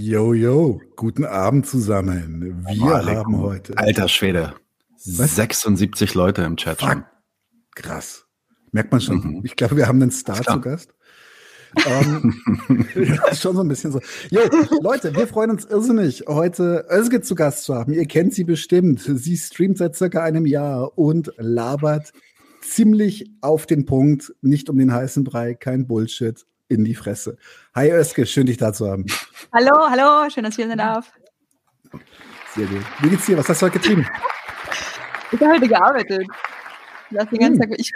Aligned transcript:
Yo, 0.00 0.32
yo, 0.32 0.80
guten 0.94 1.24
Abend 1.24 1.66
zusammen. 1.66 2.64
Wir 2.68 3.16
haben 3.18 3.36
heute. 3.38 3.76
Alter 3.76 4.06
Schwede. 4.06 4.54
Was? 5.04 5.34
76 5.34 6.14
Leute 6.14 6.42
im 6.42 6.56
Chat 6.56 6.80
schon. 6.80 7.02
Krass. 7.74 8.24
Merkt 8.70 8.92
man 8.92 9.00
schon. 9.00 9.16
Mhm. 9.16 9.40
Ich 9.42 9.56
glaube, 9.56 9.76
wir 9.76 9.88
haben 9.88 10.00
einen 10.00 10.12
Star 10.12 10.40
zu 10.40 10.60
Gast. 10.60 10.94
ähm, 11.84 12.32
schon 13.32 13.56
so 13.56 13.60
ein 13.60 13.66
bisschen 13.66 13.90
so. 13.90 14.00
Jo, 14.30 14.42
Leute, 14.82 15.16
wir 15.16 15.26
freuen 15.26 15.50
uns 15.50 15.64
irrsinnig, 15.64 16.26
heute 16.28 16.86
Özge 16.88 17.20
zu 17.20 17.34
Gast 17.34 17.64
zu 17.64 17.74
haben. 17.74 17.92
Ihr 17.92 18.06
kennt 18.06 18.34
sie 18.34 18.44
bestimmt. 18.44 19.00
Sie 19.00 19.36
streamt 19.36 19.78
seit 19.78 19.96
circa 19.96 20.22
einem 20.22 20.46
Jahr 20.46 20.96
und 20.96 21.32
labert 21.38 22.12
ziemlich 22.62 23.32
auf 23.40 23.66
den 23.66 23.84
Punkt, 23.84 24.32
nicht 24.42 24.70
um 24.70 24.78
den 24.78 24.92
heißen 24.92 25.24
Brei, 25.24 25.54
kein 25.54 25.88
Bullshit 25.88 26.46
in 26.68 26.84
die 26.84 26.94
Fresse. 26.94 27.36
Hi 27.74 27.90
Özge, 27.90 28.26
schön 28.26 28.46
dich 28.46 28.58
da 28.58 28.72
zu 28.72 28.88
haben. 28.88 29.06
Hallo, 29.52 29.88
hallo, 29.90 30.30
schön, 30.30 30.44
dass 30.44 30.52
ich 30.52 30.56
hier 30.56 30.68
sein 30.68 30.78
darf. 30.78 31.12
Sehr 32.54 32.66
gut. 32.66 32.82
Wie 33.00 33.10
geht's 33.10 33.26
dir? 33.26 33.38
Was 33.38 33.48
hast 33.48 33.62
du 33.62 33.66
heute 33.66 33.78
getrieben? 33.78 34.06
Ich 35.32 35.40
habe 35.40 35.52
heute 35.52 35.68
gearbeitet. 35.68 36.26
Hm. 37.10 37.62
Ich, 37.78 37.92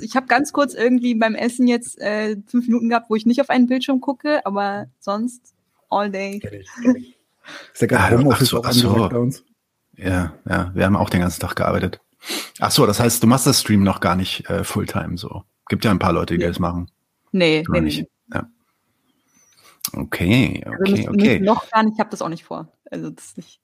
ich 0.00 0.16
habe 0.16 0.26
ganz 0.26 0.52
kurz 0.52 0.74
irgendwie 0.74 1.14
beim 1.14 1.34
Essen 1.34 1.66
jetzt 1.66 1.98
äh, 1.98 2.36
fünf 2.46 2.66
Minuten 2.66 2.90
gehabt, 2.90 3.08
wo 3.08 3.16
ich 3.16 3.24
nicht 3.24 3.40
auf 3.40 3.48
einen 3.48 3.66
Bildschirm 3.66 4.02
gucke, 4.02 4.44
aber 4.44 4.86
sonst 5.00 5.54
all 5.88 6.10
day. 6.10 6.42
Ist 7.72 7.80
ja 7.80 7.86
gerade 7.86 8.18
Homeoffice 8.18 8.48
so, 8.48 8.62
so. 8.62 9.08
bei 9.08 9.16
uns? 9.16 9.44
Ja, 9.96 10.34
ja, 10.46 10.72
wir 10.74 10.84
haben 10.84 10.96
auch 10.96 11.08
den 11.08 11.20
ganzen 11.20 11.40
Tag 11.40 11.56
gearbeitet. 11.56 12.00
Ach 12.60 12.70
so, 12.70 12.84
das 12.86 13.00
heißt, 13.00 13.22
du 13.22 13.26
machst 13.26 13.46
das 13.46 13.60
Stream 13.60 13.82
noch 13.82 14.00
gar 14.00 14.16
nicht 14.16 14.48
äh, 14.50 14.62
Fulltime 14.62 15.16
so. 15.16 15.44
Gibt 15.68 15.84
ja 15.84 15.90
ein 15.90 15.98
paar 15.98 16.12
Leute, 16.12 16.36
die 16.36 16.42
ja. 16.42 16.48
das 16.48 16.58
machen. 16.58 16.90
Nee, 17.34 17.64
nee, 17.68 17.80
nicht. 17.80 17.98
Nee. 18.00 18.08
Ja. 18.32 18.48
Okay, 19.92 20.62
okay, 20.64 20.64
also 20.64 20.92
nicht, 20.92 21.08
okay. 21.08 21.38
Nicht 21.40 21.42
noch 21.42 21.68
gar 21.70 21.82
nicht, 21.82 21.94
ich 21.94 22.00
habe 22.00 22.10
das 22.10 22.22
auch 22.22 22.28
nicht 22.28 22.44
vor. 22.44 22.72
Also 22.90 23.10
das 23.10 23.24
ist 23.26 23.36
nicht. 23.36 23.60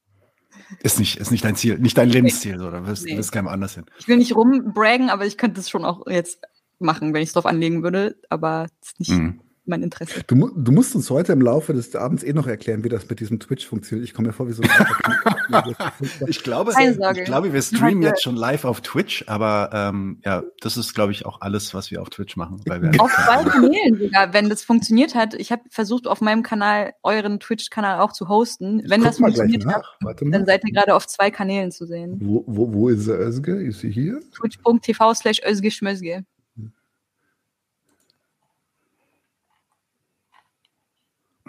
Ist 0.83 0.99
nicht, 0.99 1.17
ist 1.19 1.31
nicht 1.31 1.45
dein 1.45 1.57
Ziel, 1.57 1.79
nicht 1.79 1.97
dein 1.97 2.11
Lebensziel, 2.11 2.57
nee. 2.57 2.65
oder 2.65 2.87
wirst, 2.87 3.05
nee. 3.05 3.17
wirst 3.17 3.33
keinem 3.33 3.49
anders 3.49 3.75
hin. 3.75 3.87
Ich 3.99 4.09
will 4.09 4.17
nicht 4.17 4.35
rumbraggen, 4.35 5.09
aber 5.09 5.25
ich 5.25 5.39
könnte 5.39 5.61
es 5.61 5.71
schon 5.71 5.85
auch 5.85 6.07
jetzt 6.07 6.41
machen, 6.79 7.15
wenn 7.15 7.23
ich 7.23 7.29
es 7.29 7.33
drauf 7.33 7.47
anlegen 7.47 7.83
würde, 7.83 8.17
aber 8.29 8.67
es 8.83 8.91
ist 8.91 9.01
nicht, 9.01 9.11
mhm 9.11 9.41
mein 9.71 9.83
Interesse. 9.83 10.23
Du, 10.27 10.51
du, 10.55 10.73
musst 10.73 10.95
uns 10.95 11.09
heute 11.09 11.33
im 11.33 11.41
Laufe 11.41 11.73
des 11.73 11.95
Abends 11.97 12.23
eh 12.23 12.33
noch 12.33 12.47
erklären, 12.47 12.85
wie 12.85 12.89
das 12.89 13.09
mit 13.09 13.21
diesem 13.21 13.41
Twitch 13.41 13.67
funktioniert. 13.67 14.07
Ich 14.07 14.15
komme 14.15 14.29
mir 14.29 14.35
vor 14.35 14.49
wie 14.49 14.53
so 14.53 14.63
ein 14.63 14.69
ich, 16.27 16.43
glaube, 16.43 16.73
ich 16.79 17.25
glaube, 17.25 17.53
wir 17.53 17.63
streamen 17.63 18.03
jetzt 18.03 18.23
schon 18.23 18.37
live 18.37 18.65
auf 18.65 18.81
Twitch, 18.83 19.25
aber 19.27 19.71
ähm, 19.73 20.21
ja, 20.25 20.43
das 20.61 20.77
ist, 20.77 20.95
glaube 20.95 21.13
ich, 21.13 21.27
auch 21.27 21.41
alles, 21.41 21.75
was 21.75 21.91
wir 21.91 22.03
auf 22.03 22.11
Twitch 22.11 22.37
machen. 22.37 22.61
auf 22.99 23.13
zwei 23.13 23.45
Kanälen 23.45 23.99
sogar, 23.99 24.33
wenn 24.33 24.49
das 24.49 24.63
funktioniert 24.63 25.15
hat. 25.15 25.35
Ich 25.35 25.51
habe 25.53 25.63
versucht, 25.71 26.07
auf 26.07 26.21
meinem 26.21 26.43
Kanal 26.43 26.93
euren 27.03 27.41
Twitch-Kanal 27.41 28.01
auch 28.01 28.13
zu 28.13 28.29
hosten. 28.29 28.83
Wenn 28.87 29.03
das 29.03 29.19
funktioniert 29.19 29.67
hat, 29.67 29.85
dann 30.21 30.47
seid 30.47 30.65
ihr 30.65 30.73
gerade 30.73 30.95
auf 30.95 31.07
zwei 31.07 31.31
Kanälen 31.31 31.71
zu 31.71 31.87
sehen. 31.87 32.19
Wo, 32.21 32.45
wo, 32.47 32.73
wo 32.73 32.89
ist 32.89 33.09
Özge? 33.09 33.55
Ist 33.63 33.81
sie 33.81 33.91
hier? 33.91 34.21
Twitch.tv 34.35 35.15
slash 35.15 35.41
Özge 35.45 35.71
Schmözge. 35.71 36.25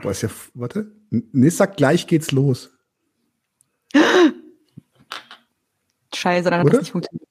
Boah, 0.02 0.12
ist 0.12 0.24
ja, 0.24 0.30
warte. 0.54 0.92
Nee, 1.10 1.50
sag 1.50 1.78
gleich 1.78 2.08
geht's 2.08 2.32
los. 2.32 2.72
Scheiße, 6.14 6.50
dann 6.50 6.60
hat 6.60 6.66
Oder? 6.66 6.78
das 6.78 6.82
nicht 6.82 6.92
funktioniert. 6.92 7.28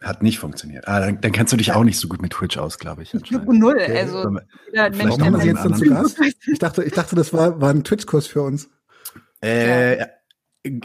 Hat 0.00 0.22
nicht 0.22 0.38
funktioniert. 0.38 0.86
Ah, 0.86 1.00
dann, 1.00 1.20
dann 1.20 1.32
kennst 1.32 1.52
du 1.52 1.56
dich 1.56 1.72
auch 1.72 1.82
nicht 1.82 1.98
so 1.98 2.06
gut 2.06 2.22
mit 2.22 2.32
Twitch 2.32 2.56
aus, 2.56 2.78
glaube 2.78 3.02
ich. 3.02 3.12
Ich 3.14 3.30
null. 3.30 3.80
Also, 3.80 4.38
ja, 4.72 4.88
Mensch, 4.90 5.18
haben 5.18 5.36
wir 5.36 5.44
jetzt 5.44 5.64
dann 5.64 5.74
zu 5.74 5.86
Gast? 5.86 6.20
Ich 6.46 6.58
dachte, 6.60 6.84
ich 6.84 6.92
dachte, 6.92 7.16
das 7.16 7.32
war, 7.32 7.60
war 7.60 7.70
ein 7.70 7.82
Twitch-Kurs 7.82 8.28
für 8.28 8.42
uns. 8.42 8.70
Äh. 9.40 10.06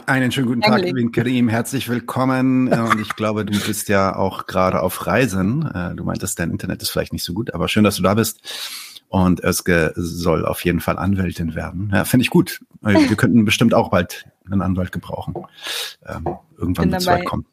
Einen 0.06 0.32
schönen 0.32 0.46
guten 0.46 0.60
Tag, 0.62 0.82
lieben 0.82 1.12
Karim. 1.12 1.48
Herzlich 1.48 1.88
willkommen. 1.88 2.72
Äh, 2.72 2.78
und 2.78 3.00
ich 3.00 3.16
glaube, 3.16 3.44
du 3.44 3.58
bist 3.66 3.88
ja 3.88 4.16
auch 4.16 4.46
gerade 4.46 4.80
auf 4.80 5.06
Reisen. 5.06 5.68
Äh, 5.74 5.94
du 5.94 6.04
meintest, 6.04 6.38
dein 6.38 6.50
Internet 6.50 6.80
ist 6.80 6.90
vielleicht 6.90 7.12
nicht 7.12 7.24
so 7.24 7.34
gut, 7.34 7.52
aber 7.52 7.68
schön, 7.68 7.84
dass 7.84 7.96
du 7.96 8.02
da 8.02 8.14
bist. 8.14 8.40
Und 9.08 9.44
Özge 9.44 9.92
soll 9.94 10.44
auf 10.44 10.64
jeden 10.64 10.80
Fall 10.80 10.98
Anwältin 10.98 11.54
werden. 11.54 11.90
Ja, 11.92 12.04
finde 12.04 12.22
ich 12.22 12.30
gut. 12.30 12.60
Wir 12.80 13.16
könnten 13.16 13.44
bestimmt 13.44 13.72
auch 13.72 13.90
bald 13.90 14.26
einen 14.50 14.60
Anwalt 14.60 14.92
gebrauchen. 14.92 15.34
Ähm, 16.06 16.36
irgendwann 16.58 16.90
wird 16.90 17.00
es 17.00 17.06
weit 17.06 17.24
kommen. 17.24 17.46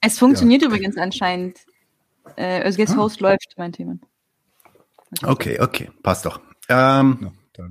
Es 0.00 0.18
funktioniert 0.18 0.62
ja. 0.62 0.68
übrigens 0.68 0.96
anscheinend. 0.96 1.58
Äh, 2.36 2.66
Özges 2.66 2.92
ah. 2.92 2.96
Host 2.96 3.20
läuft, 3.20 3.54
mein 3.56 3.72
Thema. 3.72 3.96
Okay, 5.22 5.60
okay, 5.60 5.90
passt 6.02 6.26
doch. 6.26 6.40
Ähm, 6.68 7.30
ja. 7.58 7.68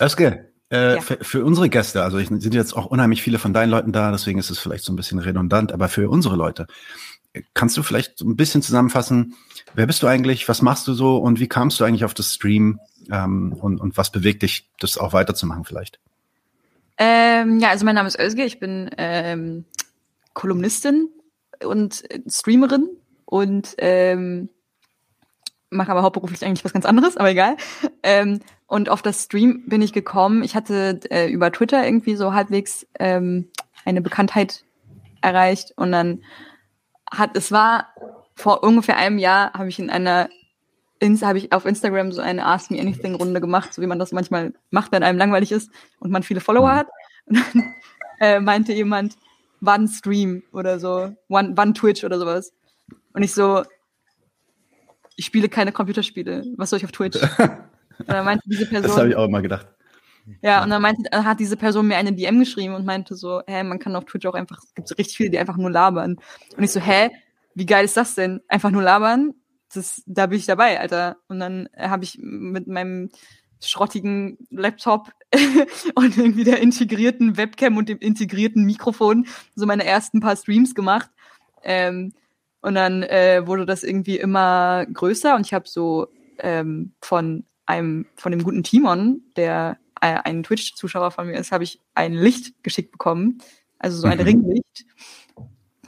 Özge, 0.00 0.52
äh, 0.70 0.94
ja. 0.94 1.00
für, 1.00 1.18
für, 1.22 1.44
unsere 1.44 1.68
Gäste, 1.68 2.02
also 2.02 2.18
ich, 2.18 2.28
sind 2.28 2.54
jetzt 2.54 2.74
auch 2.74 2.86
unheimlich 2.86 3.22
viele 3.22 3.38
von 3.38 3.52
deinen 3.52 3.70
Leuten 3.70 3.92
da, 3.92 4.10
deswegen 4.10 4.38
ist 4.38 4.50
es 4.50 4.58
vielleicht 4.58 4.84
so 4.84 4.92
ein 4.92 4.96
bisschen 4.96 5.18
redundant, 5.18 5.72
aber 5.72 5.88
für 5.88 6.08
unsere 6.08 6.36
Leute, 6.36 6.66
kannst 7.54 7.76
du 7.76 7.82
vielleicht 7.82 8.20
ein 8.20 8.36
bisschen 8.36 8.62
zusammenfassen, 8.62 9.34
Wer 9.74 9.86
bist 9.86 10.02
du 10.02 10.06
eigentlich? 10.06 10.48
Was 10.48 10.62
machst 10.62 10.86
du 10.86 10.92
so? 10.92 11.16
Und 11.16 11.40
wie 11.40 11.48
kamst 11.48 11.80
du 11.80 11.84
eigentlich 11.84 12.04
auf 12.04 12.14
das 12.14 12.34
Stream? 12.34 12.80
Ähm, 13.10 13.52
und, 13.52 13.80
und 13.80 13.96
was 13.96 14.12
bewegt 14.12 14.42
dich, 14.42 14.68
das 14.78 14.98
auch 14.98 15.12
weiterzumachen 15.12 15.64
vielleicht? 15.64 15.98
Ähm, 16.98 17.58
ja, 17.58 17.70
also 17.70 17.84
mein 17.84 17.94
Name 17.94 18.08
ist 18.08 18.18
Özge. 18.18 18.44
Ich 18.44 18.60
bin 18.60 18.90
ähm, 18.98 19.64
Kolumnistin 20.34 21.08
und 21.64 22.04
Streamerin 22.28 22.88
und 23.24 23.74
ähm, 23.78 24.50
mache 25.70 25.90
aber 25.90 26.02
hauptberuflich 26.02 26.44
eigentlich 26.44 26.64
was 26.64 26.74
ganz 26.74 26.84
anderes, 26.84 27.16
aber 27.16 27.30
egal. 27.30 27.56
Ähm, 28.02 28.40
und 28.66 28.88
auf 28.90 29.00
das 29.00 29.24
Stream 29.24 29.64
bin 29.66 29.80
ich 29.80 29.92
gekommen. 29.92 30.42
Ich 30.42 30.54
hatte 30.54 31.00
äh, 31.10 31.30
über 31.30 31.50
Twitter 31.50 31.84
irgendwie 31.84 32.16
so 32.16 32.34
halbwegs 32.34 32.86
ähm, 32.98 33.48
eine 33.84 34.02
Bekanntheit 34.02 34.64
erreicht 35.22 35.72
und 35.76 35.92
dann 35.92 36.22
hat 37.12 37.36
es 37.36 37.52
war 37.52 37.88
vor 38.34 38.64
ungefähr 38.64 38.96
einem 38.96 39.18
Jahr 39.18 39.52
habe 39.52 39.68
ich 39.68 39.78
in 39.78 39.90
einer 39.90 40.28
habe 41.22 41.38
ich 41.38 41.52
auf 41.52 41.66
Instagram 41.66 42.12
so 42.12 42.20
eine 42.20 42.46
Ask 42.46 42.70
Me 42.70 42.80
Anything 42.80 43.16
Runde 43.16 43.40
gemacht, 43.40 43.74
so 43.74 43.82
wie 43.82 43.88
man 43.88 43.98
das 43.98 44.12
manchmal 44.12 44.54
macht, 44.70 44.92
wenn 44.92 45.02
einem 45.02 45.18
langweilig 45.18 45.50
ist 45.50 45.68
und 45.98 46.12
man 46.12 46.22
viele 46.22 46.40
Follower 46.40 46.72
mhm. 46.72 46.76
hat. 46.76 46.86
Und 47.26 47.36
dann 47.36 47.74
äh, 48.20 48.40
meinte 48.40 48.72
jemand, 48.72 49.16
wann 49.60 49.86
Stream 49.86 50.42
oder 50.52 50.80
so, 50.80 51.14
wann, 51.28 51.56
wann 51.56 51.74
Twitch 51.74 52.02
oder 52.02 52.18
sowas. 52.18 52.52
Und 53.12 53.22
ich 53.22 53.32
so, 53.32 53.62
ich 55.16 55.26
spiele 55.26 55.48
keine 55.48 55.72
Computerspiele. 55.72 56.44
Was 56.56 56.70
soll 56.70 56.78
ich 56.78 56.84
auf 56.84 56.92
Twitch? 56.92 57.20
und 57.38 58.08
dann 58.08 58.24
meinte 58.24 58.44
diese 58.48 58.66
Person. 58.66 58.90
Das 58.90 58.96
habe 58.96 59.08
ich 59.08 59.16
auch 59.16 59.26
immer 59.26 59.42
gedacht. 59.42 59.68
Ja, 60.40 60.62
und 60.62 60.70
dann 60.70 60.82
meinte, 60.82 61.24
hat 61.24 61.40
diese 61.40 61.56
Person 61.56 61.88
mir 61.88 61.96
eine 61.96 62.12
DM 62.12 62.38
geschrieben 62.38 62.74
und 62.74 62.84
meinte 62.84 63.14
so, 63.14 63.42
hä, 63.46 63.62
man 63.62 63.78
kann 63.78 63.96
auf 63.96 64.04
Twitch 64.04 64.26
auch 64.26 64.34
einfach, 64.34 64.58
es 64.62 64.74
gibt 64.74 64.88
so 64.88 64.94
richtig 64.94 65.16
viele, 65.16 65.30
die 65.30 65.38
einfach 65.38 65.56
nur 65.56 65.70
labern. 65.70 66.16
Und 66.56 66.62
ich 66.62 66.70
so, 66.70 66.80
hä, 66.80 67.10
wie 67.54 67.66
geil 67.66 67.84
ist 67.84 67.96
das 67.96 68.14
denn? 68.14 68.40
Einfach 68.48 68.70
nur 68.70 68.82
labern? 68.82 69.34
Das, 69.74 70.02
da 70.06 70.26
bin 70.26 70.38
ich 70.38 70.46
dabei, 70.46 70.80
Alter. 70.80 71.16
Und 71.28 71.40
dann 71.40 71.68
habe 71.76 72.04
ich 72.04 72.18
mit 72.20 72.66
meinem 72.66 73.10
schrottigen 73.60 74.38
Laptop 74.50 75.12
und 75.94 76.16
irgendwie 76.16 76.44
der 76.44 76.60
integrierten 76.60 77.36
Webcam 77.36 77.76
und 77.76 77.88
dem 77.88 77.98
integrierten 77.98 78.64
Mikrofon 78.64 79.26
so 79.54 79.66
meine 79.66 79.84
ersten 79.84 80.20
paar 80.20 80.36
Streams 80.36 80.74
gemacht. 80.74 81.10
Ähm, 81.62 82.12
und 82.60 82.74
dann 82.74 83.02
äh, 83.02 83.46
wurde 83.46 83.66
das 83.66 83.82
irgendwie 83.82 84.18
immer 84.18 84.86
größer 84.86 85.34
und 85.34 85.46
ich 85.46 85.54
habe 85.54 85.68
so 85.68 86.08
ähm, 86.38 86.92
von 87.00 87.44
einem, 87.66 88.06
von 88.16 88.32
dem 88.32 88.42
guten 88.42 88.62
Timon, 88.62 89.22
der 89.36 89.78
äh, 90.02 90.18
ein 90.24 90.42
Twitch-Zuschauer 90.42 91.10
von 91.12 91.26
mir 91.26 91.38
ist, 91.38 91.52
habe 91.52 91.64
ich 91.64 91.80
ein 91.94 92.12
Licht 92.12 92.62
geschickt 92.62 92.92
bekommen. 92.92 93.38
Also 93.78 93.98
so 93.98 94.06
ein 94.06 94.18
mhm. 94.18 94.24
Ringlicht 94.24 94.84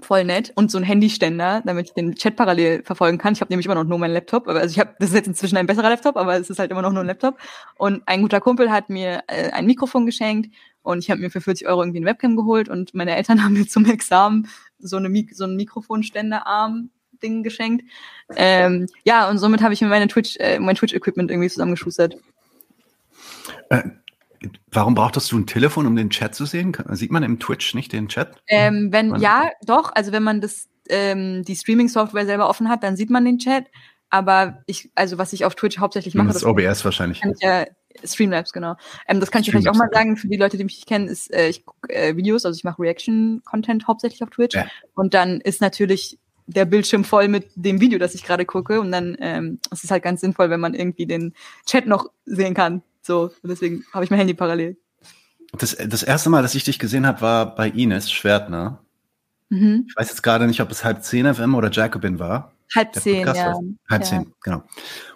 voll 0.05 0.25
nett 0.25 0.53
und 0.55 0.71
so 0.71 0.79
ein 0.79 0.85
Handyständer, 0.85 1.63
damit 1.65 1.87
ich 1.87 1.95
den 1.95 2.15
Chat 2.15 2.37
parallel 2.37 2.83
verfolgen 2.85 3.19
kann. 3.19 3.33
Ich 3.33 3.41
habe 3.41 3.51
nämlich 3.51 3.67
immer 3.67 3.75
noch 3.75 3.85
nur 3.85 3.99
meinen 3.99 4.13
Laptop, 4.13 4.47
also 4.47 4.71
ich 4.71 4.79
habe 4.79 4.95
das 4.99 5.09
ist 5.09 5.15
jetzt 5.15 5.27
inzwischen 5.27 5.57
ein 5.57 5.67
besserer 5.67 5.89
Laptop, 5.89 6.17
aber 6.17 6.37
es 6.37 6.51
ist 6.51 6.59
halt 6.59 6.71
immer 6.71 6.83
noch 6.83 6.93
nur 6.93 7.03
ein 7.03 7.07
Laptop. 7.07 7.39
Und 7.77 8.03
ein 8.07 8.23
guter 8.23 8.41
Kumpel 8.41 8.71
hat 8.71 8.91
mir 8.91 9.23
äh, 9.27 9.51
ein 9.51 9.67
Mikrofon 9.67 10.07
geschenkt 10.07 10.55
und 10.83 10.99
ich 10.99 11.11
habe 11.11 11.21
mir 11.21 11.31
für 11.31 11.41
40 11.41 11.67
Euro 11.67 11.83
irgendwie 11.83 12.01
ein 12.01 12.05
Webcam 12.05 12.37
geholt 12.37 12.69
und 12.69 12.95
meine 12.95 13.17
Eltern 13.17 13.43
haben 13.45 13.55
mir 13.55 13.67
zum 13.67 13.87
Examen 13.87 14.49
so 14.79 14.97
eine 14.97 15.09
Mik 15.09 15.35
so 15.35 15.45
ein 15.45 15.57
Mikrofonständerarm 15.57 16.91
Ding 17.23 17.43
geschenkt. 17.43 17.85
Ähm, 18.37 18.87
ja, 19.05 19.29
und 19.29 19.39
somit 19.39 19.63
habe 19.63 19.73
ich 19.73 19.81
mir 19.81 19.89
meine 19.89 20.09
Twitch, 20.09 20.37
äh, 20.39 20.59
mein 20.59 20.77
Twitch-Equipment 20.77 21.31
irgendwie 21.31 21.49
zusammengeschustert. 21.49 22.17
Äh, 23.71 23.83
Warum 24.71 24.95
brauchtest 24.95 25.31
du 25.33 25.39
ein 25.39 25.47
Telefon, 25.47 25.87
um 25.87 25.97
den 25.97 26.11
Chat 26.11 26.35
zu 26.35 26.47
sehen? 26.47 26.77
Sieht 26.91 27.11
man 27.11 27.23
im 27.23 27.39
Twitch 27.39 27.75
nicht 27.75 27.93
den 27.93 28.09
Chat? 28.09 28.43
Ähm, 28.47 28.89
wenn, 28.91 29.09
man 29.09 29.21
ja, 29.21 29.51
doch. 29.65 29.93
Also 29.95 30.13
wenn 30.13 30.23
man 30.23 30.41
das, 30.41 30.69
ähm, 30.89 31.45
die 31.45 31.57
Streaming-Software 31.57 32.27
selber 32.27 32.49
offen 32.49 32.69
hat, 32.69 32.83
dann 32.83 32.97
sieht 32.97 33.11
man 33.11 33.25
den 33.25 33.39
Chat. 33.39 33.67
Aber 34.11 34.63
ich, 34.67 34.91
also 34.95 35.19
was 35.19 35.33
ich 35.33 35.45
auf 35.45 35.55
Twitch 35.55 35.79
hauptsächlich 35.79 36.15
mache, 36.15 36.29
das 36.29 36.37
ist 36.37 36.45
OBS 36.45 36.85
wahrscheinlich. 36.85 37.21
Kann 37.21 37.33
ich, 37.33 37.43
ja, 37.43 37.65
Streamlabs, 38.05 38.53
genau. 38.53 38.77
Ähm, 39.09 39.21
das 39.21 39.31
kann 39.31 39.43
ich 39.43 39.51
vielleicht 39.51 39.69
auch 39.69 39.75
mal 39.75 39.89
sagen 39.93 40.17
für 40.17 40.29
die 40.29 40.37
Leute, 40.37 40.57
die 40.57 40.65
mich 40.65 40.77
nicht 40.77 40.87
kennen, 40.87 41.09
ist, 41.09 41.33
äh, 41.33 41.49
ich 41.49 41.65
gucke 41.65 41.93
äh, 41.93 42.17
Videos, 42.17 42.45
also 42.45 42.57
ich 42.57 42.65
mache 42.65 42.81
Reaction-Content 42.81 43.89
hauptsächlich 43.89 44.23
auf 44.23 44.31
Twitch. 44.31 44.55
Ja. 44.55 44.67
Und 44.95 45.15
dann 45.15 45.41
ist 45.41 45.61
natürlich 45.61 46.19
der 46.47 46.65
Bildschirm 46.65 47.05
voll 47.05 47.29
mit 47.29 47.49
dem 47.55 47.81
Video, 47.81 47.99
das 47.99 48.15
ich 48.15 48.23
gerade 48.23 48.45
gucke. 48.45 48.81
Und 48.81 48.93
dann 48.93 49.17
ähm, 49.19 49.59
es 49.73 49.83
ist 49.83 49.91
halt 49.91 50.03
ganz 50.03 50.21
sinnvoll, 50.21 50.51
wenn 50.51 50.61
man 50.61 50.75
irgendwie 50.75 51.07
den 51.07 51.35
Chat 51.67 51.87
noch 51.87 52.11
sehen 52.25 52.55
kann 52.55 52.83
So, 53.05 53.31
deswegen 53.43 53.85
habe 53.93 54.05
ich 54.05 54.11
mein 54.11 54.19
Handy 54.19 54.33
parallel. 54.33 54.79
Das, 55.53 55.77
das 55.77 56.03
erste 56.03 56.31
Mal, 56.31 56.43
dass 56.43 56.55
ich 56.55 56.65
dich 56.65 56.79
gesehen 56.79 57.07
habe, 57.07 57.21
war 57.21 57.55
bei 57.55 57.69
Ines 57.69 58.11
Schwertner. 58.11 58.81
Mhm. 59.51 59.85
Ich 59.89 59.97
weiß 59.97 60.09
jetzt 60.09 60.23
gerade 60.23 60.47
nicht, 60.47 60.61
ob 60.63 60.71
es 60.71 60.85
halb 60.85 61.05
zehn 61.05 61.33
FM 61.33 61.55
oder 61.55 61.71
Jacobin 61.71 62.19
war. 62.19 62.53
Halb 62.75 62.95
zehn, 62.95 63.27
ja. 63.27 63.35
Halb 63.35 63.75
ja. 63.91 64.01
zehn, 64.01 64.33
genau. 64.43 64.65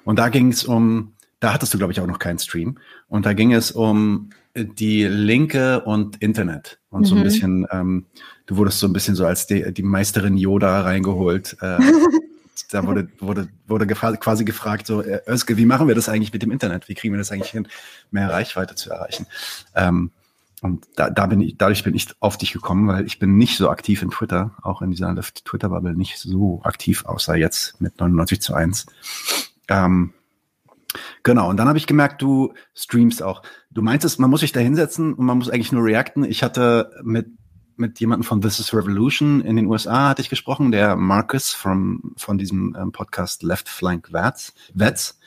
Und 0.04 0.18
da 0.18 0.28
ging 0.28 0.52
es 0.52 0.64
um, 0.64 1.14
da 1.40 1.54
hattest 1.54 1.72
du, 1.72 1.78
glaube 1.78 1.92
ich, 1.92 2.00
auch 2.00 2.06
noch 2.06 2.18
keinen 2.18 2.38
Stream. 2.38 2.78
Und 3.08 3.24
da 3.24 3.32
ging 3.32 3.54
es 3.54 3.70
um 3.70 4.30
die 4.54 5.04
Linke 5.04 5.80
und 5.80 6.20
Internet. 6.20 6.78
Und 6.90 7.00
mhm. 7.00 7.04
so 7.06 7.14
ein 7.14 7.20
mhm. 7.20 7.24
bisschen, 7.24 7.66
ähm, 7.70 8.06
du 8.44 8.56
wurdest 8.58 8.80
so 8.80 8.86
ein 8.86 8.92
bisschen 8.92 9.14
so 9.14 9.24
als 9.24 9.46
die, 9.46 9.72
die 9.72 9.82
Meisterin 9.82 10.36
Yoda 10.36 10.82
reingeholt. 10.82 11.56
Äh, 11.62 11.78
da 12.70 12.86
wurde, 12.86 13.08
wurde, 13.18 13.48
wurde 13.66 13.86
gefa 13.86 14.16
quasi 14.16 14.44
gefragt, 14.44 14.86
so, 14.86 15.02
äh, 15.02 15.20
Özge, 15.28 15.56
wie 15.56 15.66
machen 15.66 15.88
wir 15.88 15.94
das 15.94 16.08
eigentlich 16.08 16.32
mit 16.32 16.42
dem 16.42 16.50
Internet? 16.50 16.88
Wie 16.88 16.94
kriegen 16.94 17.14
wir 17.14 17.18
das 17.18 17.32
eigentlich 17.32 17.50
hin, 17.50 17.68
mehr 18.10 18.30
Reichweite 18.30 18.74
zu 18.74 18.90
erreichen? 18.90 19.26
Ähm, 19.74 20.10
und 20.60 20.86
da, 20.96 21.08
da 21.10 21.26
bin 21.26 21.40
ich, 21.40 21.56
dadurch 21.56 21.84
bin 21.84 21.94
ich 21.94 22.08
auf 22.20 22.36
dich 22.36 22.52
gekommen, 22.52 22.88
weil 22.88 23.06
ich 23.06 23.18
bin 23.18 23.36
nicht 23.36 23.56
so 23.56 23.70
aktiv 23.70 24.02
in 24.02 24.10
Twitter, 24.10 24.56
auch 24.62 24.82
in 24.82 24.90
dieser 24.90 25.14
Twitter-Bubble 25.14 25.94
nicht 25.94 26.18
so 26.18 26.60
aktiv, 26.64 27.04
außer 27.04 27.36
jetzt 27.36 27.80
mit 27.80 28.00
99 28.00 28.40
zu 28.40 28.54
1. 28.54 28.86
Ähm, 29.68 30.14
genau, 31.22 31.48
und 31.48 31.58
dann 31.58 31.68
habe 31.68 31.78
ich 31.78 31.86
gemerkt, 31.86 32.20
du 32.22 32.54
streamst 32.74 33.22
auch. 33.22 33.42
Du 33.70 33.82
meintest, 33.82 34.18
man 34.18 34.30
muss 34.30 34.40
sich 34.40 34.52
da 34.52 34.60
hinsetzen 34.60 35.14
und 35.14 35.24
man 35.24 35.38
muss 35.38 35.48
eigentlich 35.48 35.72
nur 35.72 35.84
reacten. 35.84 36.24
Ich 36.24 36.42
hatte 36.42 36.90
mit 37.04 37.28
mit 37.78 38.00
jemandem 38.00 38.24
von 38.24 38.40
This 38.40 38.58
is 38.58 38.74
Revolution 38.74 39.40
in 39.40 39.56
den 39.56 39.66
USA 39.66 40.08
hatte 40.08 40.22
ich 40.22 40.28
gesprochen, 40.28 40.72
der 40.72 40.96
Marcus 40.96 41.52
von, 41.52 42.12
von 42.16 42.38
diesem 42.38 42.76
ähm, 42.78 42.92
Podcast 42.92 43.42
Left 43.42 43.68
Flank 43.68 44.12
Vets, 44.12 44.54
Vets. 44.74 45.18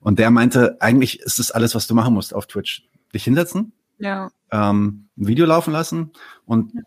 Und 0.00 0.18
der 0.18 0.30
meinte, 0.30 0.76
eigentlich 0.80 1.20
ist 1.20 1.38
das 1.38 1.50
alles, 1.50 1.74
was 1.74 1.86
du 1.86 1.94
machen 1.94 2.14
musst 2.14 2.34
auf 2.34 2.46
Twitch. 2.46 2.88
Dich 3.14 3.24
hinsetzen, 3.24 3.72
ja. 3.98 4.30
ähm, 4.50 5.08
ein 5.16 5.26
Video 5.26 5.46
laufen 5.46 5.72
lassen 5.72 6.12
und 6.44 6.74
ja. 6.74 6.82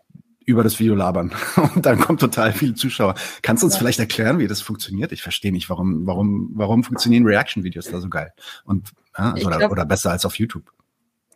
über 0.46 0.62
das 0.62 0.78
Video 0.78 0.94
labern. 0.94 1.32
Und 1.74 1.84
dann 1.84 1.98
kommt 1.98 2.20
total 2.20 2.52
viele 2.52 2.74
Zuschauer. 2.74 3.16
Kannst 3.42 3.62
du 3.62 3.66
uns 3.66 3.74
ja. 3.74 3.80
vielleicht 3.80 3.98
erklären, 3.98 4.38
wie 4.38 4.46
das 4.46 4.60
funktioniert? 4.60 5.10
Ich 5.10 5.20
verstehe 5.20 5.50
nicht, 5.50 5.68
warum, 5.68 6.06
warum, 6.06 6.50
warum 6.54 6.84
funktionieren 6.84 7.26
Reaction-Videos 7.26 7.86
da 7.86 8.00
so 8.00 8.08
geil? 8.08 8.32
Und 8.64 8.90
ja, 9.18 9.34
oder, 9.34 9.58
glaub, 9.58 9.72
oder 9.72 9.84
besser 9.84 10.12
als 10.12 10.24
auf 10.24 10.36
YouTube. 10.36 10.72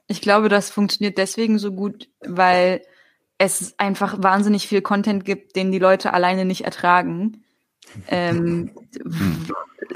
Ich 0.06 0.20
glaube, 0.20 0.48
das 0.48 0.70
funktioniert 0.70 1.18
deswegen 1.18 1.58
so 1.58 1.72
gut, 1.72 2.08
weil 2.20 2.82
es 3.38 3.74
einfach 3.78 4.22
wahnsinnig 4.22 4.66
viel 4.66 4.82
Content 4.82 5.24
gibt, 5.24 5.56
den 5.56 5.70
die 5.72 5.78
Leute 5.78 6.12
alleine 6.12 6.44
nicht 6.44 6.64
ertragen. 6.64 7.42
Ähm, 8.08 8.72
hm. 9.00 9.46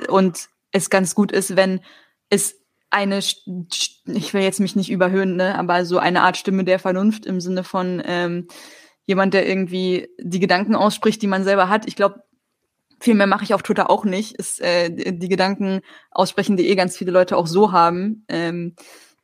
und 0.09 0.49
es 0.71 0.91
ganz 0.91 1.15
gut 1.15 1.33
ist, 1.33 1.57
wenn 1.57 1.81
es 2.29 2.61
eine, 2.91 3.19
ich 3.19 4.35
will 4.35 4.43
jetzt 4.43 4.61
mich 4.61 4.77
nicht 4.77 4.91
überhöhen, 4.91 5.37
ne, 5.37 5.59
aber 5.59 5.85
so 5.85 5.99
eine 5.99 6.23
Art 6.23 6.37
Stimme 6.37 6.65
der 6.65 6.79
Vernunft 6.79 7.27
im 7.27 7.41
Sinne 7.41 7.65
von 7.65 8.03
ähm, 8.05 8.49
jemand, 9.07 9.35
der 9.35 9.49
irgendwie 9.49 10.09
die 10.19 10.41
Gedanken 10.41 10.75
ausspricht, 10.75 11.23
die 11.23 11.27
man 11.27 11.45
selber 11.45 11.69
hat. 11.69 11.87
Ich 11.87 11.97
glaube, 11.97 12.23
viel 13.01 13.15
mehr 13.15 13.27
mache 13.27 13.45
ich 13.45 13.55
auf 13.55 13.63
Twitter 13.63 13.91
auch 13.91 14.05
nicht, 14.05 14.37
ist 14.37 14.61
äh, 14.61 14.91
die 14.91 15.29
Gedanken 15.29 15.81
aussprechen, 16.11 16.57
die 16.57 16.69
eh 16.69 16.75
ganz 16.75 16.97
viele 16.97 17.11
Leute 17.11 17.37
auch 17.37 17.47
so 17.47 17.73
haben. 17.73 18.25
Ähm, 18.29 18.75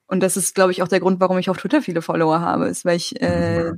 und 0.06 0.20
das 0.22 0.36
ist, 0.36 0.54
glaube 0.54 0.72
ich, 0.72 0.82
auch 0.82 0.88
der 0.88 1.00
Grund, 1.00 1.20
warum 1.20 1.38
ich 1.38 1.50
auf 1.50 1.58
Twitter 1.58 1.82
viele 1.82 2.02
Follower 2.02 2.40
habe, 2.40 2.68
ist, 2.68 2.84
weil 2.84 2.96
ich 2.96 3.20
äh, 3.20 3.72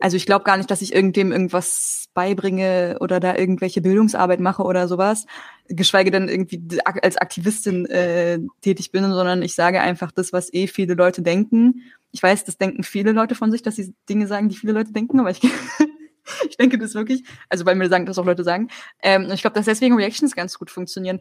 also 0.00 0.16
ich 0.16 0.26
glaube 0.26 0.44
gar 0.44 0.56
nicht, 0.56 0.70
dass 0.70 0.82
ich 0.82 0.94
irgendwem 0.94 1.30
irgendwas 1.30 2.08
beibringe 2.14 2.96
oder 3.00 3.20
da 3.20 3.36
irgendwelche 3.36 3.80
Bildungsarbeit 3.80 4.40
mache 4.40 4.62
oder 4.62 4.88
sowas, 4.88 5.26
geschweige 5.68 6.10
denn 6.10 6.28
irgendwie 6.28 6.80
als 6.84 7.16
Aktivistin 7.16 7.86
äh, 7.86 8.40
tätig 8.62 8.90
bin, 8.90 9.04
sondern 9.12 9.42
ich 9.42 9.54
sage 9.54 9.80
einfach 9.80 10.10
das, 10.10 10.32
was 10.32 10.52
eh 10.52 10.66
viele 10.66 10.94
Leute 10.94 11.22
denken. 11.22 11.82
Ich 12.12 12.22
weiß, 12.22 12.44
das 12.44 12.58
denken 12.58 12.82
viele 12.82 13.12
Leute 13.12 13.34
von 13.34 13.52
sich, 13.52 13.62
dass 13.62 13.76
sie 13.76 13.94
Dinge 14.08 14.26
sagen, 14.26 14.48
die 14.48 14.56
viele 14.56 14.72
Leute 14.72 14.92
denken, 14.92 15.20
aber 15.20 15.30
ich, 15.30 15.40
ich 16.48 16.56
denke 16.56 16.78
das 16.78 16.94
wirklich, 16.94 17.22
also 17.48 17.64
weil 17.66 17.76
mir 17.76 17.88
sagen, 17.88 18.06
dass 18.06 18.18
auch 18.18 18.26
Leute 18.26 18.42
sagen. 18.42 18.68
Ähm, 19.02 19.30
ich 19.32 19.42
glaube, 19.42 19.54
dass 19.54 19.66
deswegen 19.66 19.94
Reactions 19.94 20.34
ganz 20.34 20.58
gut 20.58 20.70
funktionieren 20.70 21.20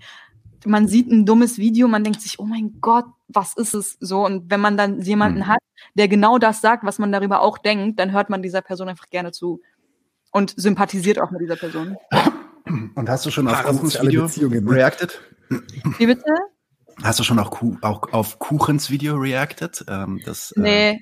man 0.66 0.88
sieht 0.88 1.10
ein 1.10 1.26
dummes 1.26 1.58
Video, 1.58 1.88
man 1.88 2.04
denkt 2.04 2.22
sich, 2.22 2.40
oh 2.40 2.46
mein 2.46 2.80
Gott, 2.82 3.06
was 3.28 3.56
ist 3.56 3.74
es 3.74 3.98
so? 4.00 4.26
Und 4.26 4.50
wenn 4.50 4.60
man 4.60 4.78
dann 4.78 5.02
jemanden 5.02 5.40
mhm. 5.40 5.48
hat, 5.48 5.60
der 5.94 6.08
genau 6.08 6.38
das 6.38 6.62
sagt, 6.62 6.84
was 6.84 7.00
man 7.00 7.12
darüber 7.12 7.42
auch 7.42 7.58
denkt, 7.58 8.00
dann 8.00 8.12
hört 8.12 8.30
man 8.30 8.42
dieser 8.42 8.62
Person 8.62 8.90
einfach 8.90 9.10
gerne 9.10 9.32
zu 9.32 9.62
und 10.32 10.54
sympathisiert 10.58 11.20
auch 11.20 11.32
mit 11.32 11.42
dieser 11.42 11.56
Person. 11.56 11.98
Und 12.96 13.10
hast 13.10 13.26
du 13.26 13.32
schon 13.32 13.48
auf 13.48 13.64
Kuchens 13.64 14.02
Video 14.02 14.24
Beziehungen 14.24 14.68
reacted? 14.68 15.20
Wie 15.98 16.06
bitte? 16.06 16.24
Hast 17.02 17.20
du 17.20 17.24
schon 17.24 17.40
auch, 17.40 17.62
auch 17.82 18.14
auf 18.14 18.40
Kuchens 18.40 18.90
Video 18.90 19.16
reacted? 19.16 19.86
Ähm, 19.88 20.22
das, 20.26 20.52
äh, 20.52 20.60
nee, 20.60 21.02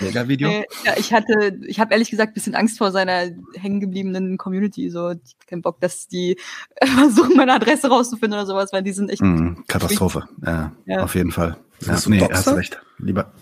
Mega-Video? 0.00 0.48
Äh, 0.48 0.64
ja, 0.84 0.94
ich 0.96 1.12
hatte, 1.12 1.58
ich 1.66 1.78
habe 1.78 1.92
ehrlich 1.92 2.10
gesagt 2.10 2.30
ein 2.30 2.34
bisschen 2.34 2.54
Angst 2.54 2.78
vor 2.78 2.90
seiner 2.90 3.30
hängengebliebenen 3.54 4.38
Community. 4.38 4.90
So, 4.90 5.10
ich 5.10 5.36
hab 5.38 5.46
keinen 5.46 5.62
Bock, 5.62 5.80
dass 5.80 6.08
die 6.08 6.38
versuchen, 6.84 7.36
meine 7.36 7.52
Adresse 7.54 7.88
rauszufinden 7.88 8.38
oder 8.38 8.46
sowas, 8.46 8.72
weil 8.72 8.82
die 8.82 8.92
sind 8.92 9.10
echt. 9.10 9.22
Mm, 9.22 9.64
Katastrophe. 9.66 10.24
Ja, 10.44 10.72
ja, 10.86 11.02
auf 11.02 11.14
jeden 11.14 11.32
Fall. 11.32 11.56
Ja, 11.80 11.98
nee, 12.06 12.18
Boxer? 12.18 12.36
hast 12.36 12.56
recht. 12.56 12.82
Lieber. 12.98 13.32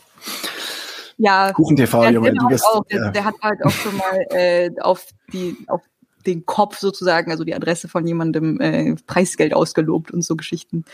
Ja. 1.19 1.53
KuchenTV, 1.53 2.11
Junge, 2.11 2.33
du 2.33 2.49
bist. 2.49 2.65
Auch, 2.65 2.85
der, 2.87 2.99
ja. 2.99 3.11
der, 3.11 3.25
hat 3.25 3.35
halt 3.43 3.65
auch 3.65 3.71
schon 3.71 3.97
mal 3.97 4.27
äh, 4.31 4.71
auf 4.81 5.07
die, 5.33 5.57
auf 5.67 5.83
den 6.27 6.47
Kopf 6.47 6.79
sozusagen, 6.79 7.31
also 7.31 7.45
die 7.45 7.55
Adresse 7.55 7.89
von 7.89 8.07
jemandem 8.07 8.61
äh, 8.61 8.95
Preisgeld 9.07 9.55
ausgelobt 9.55 10.11
und 10.11 10.23
so 10.23 10.37
Geschichten. 10.37 10.85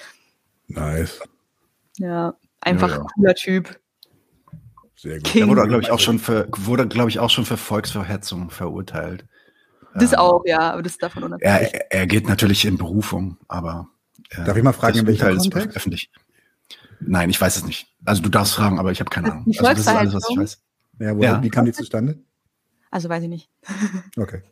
Nice. 0.69 1.21
Ja, 1.99 2.35
einfach 2.61 2.91
ja, 2.91 2.97
ja. 2.97 3.07
cooler 3.15 3.35
Typ. 3.35 3.81
Sehr 4.97 5.19
gut. 5.19 5.37
Er 5.37 5.47
wurde, 5.47 5.69
glaube 5.69 5.83
ich, 5.83 5.91
auch 5.91 6.01
schon 6.01 6.19
für, 6.19 6.49
wurde, 6.57 6.89
glaube 6.89 7.11
ich, 7.11 7.19
auch 7.19 7.31
schon 7.31 7.45
für 7.45 7.57
Volksverhetzung 7.57 8.51
verurteilt. 8.51 9.27
Das 9.95 10.13
ähm, 10.13 10.19
auch, 10.19 10.43
ja, 10.47 10.73
aber 10.73 10.83
das 10.83 10.93
ist 10.93 11.03
davon 11.03 11.23
unabhängig. 11.23 11.75
Er, 11.75 11.93
er 11.93 12.07
geht 12.07 12.29
natürlich 12.29 12.65
in 12.65 12.79
Berufung, 12.79 13.37
aber. 13.49 13.89
Äh, 14.31 14.45
Darf 14.45 14.57
ich 14.57 14.63
mal 14.63 14.73
fragen, 14.73 14.99
in 14.99 15.07
welchem 15.07 15.37
Kontext? 15.37 15.77
Öffentlich. 15.77 16.11
Nein, 17.01 17.31
ich 17.31 17.41
weiß 17.41 17.57
es 17.57 17.65
nicht. 17.65 17.89
Also 18.05 18.23
du 18.23 18.31
darfst 18.31 18.55
fragen, 18.55 18.79
aber 18.79 18.91
ich 18.91 19.01
habe 19.01 19.11
keine 19.11 19.33
Ahnung. 19.33 19.45
Die 19.47 19.59
also, 19.59 19.71
das 19.71 19.81
ist 19.81 19.89
alles, 19.89 20.15
was 20.15 20.31
ich 20.31 20.39
weiß. 20.39 20.63
Ja, 20.99 21.17
wo, 21.17 21.23
ja. 21.23 21.43
wie 21.43 21.51
kam 21.51 21.67
die 21.67 21.73
zustande? 21.73 22.19
Also 22.91 23.09
weiß 23.09 23.23
ich 23.23 23.29
nicht. 23.29 23.51
Okay. 24.17 24.43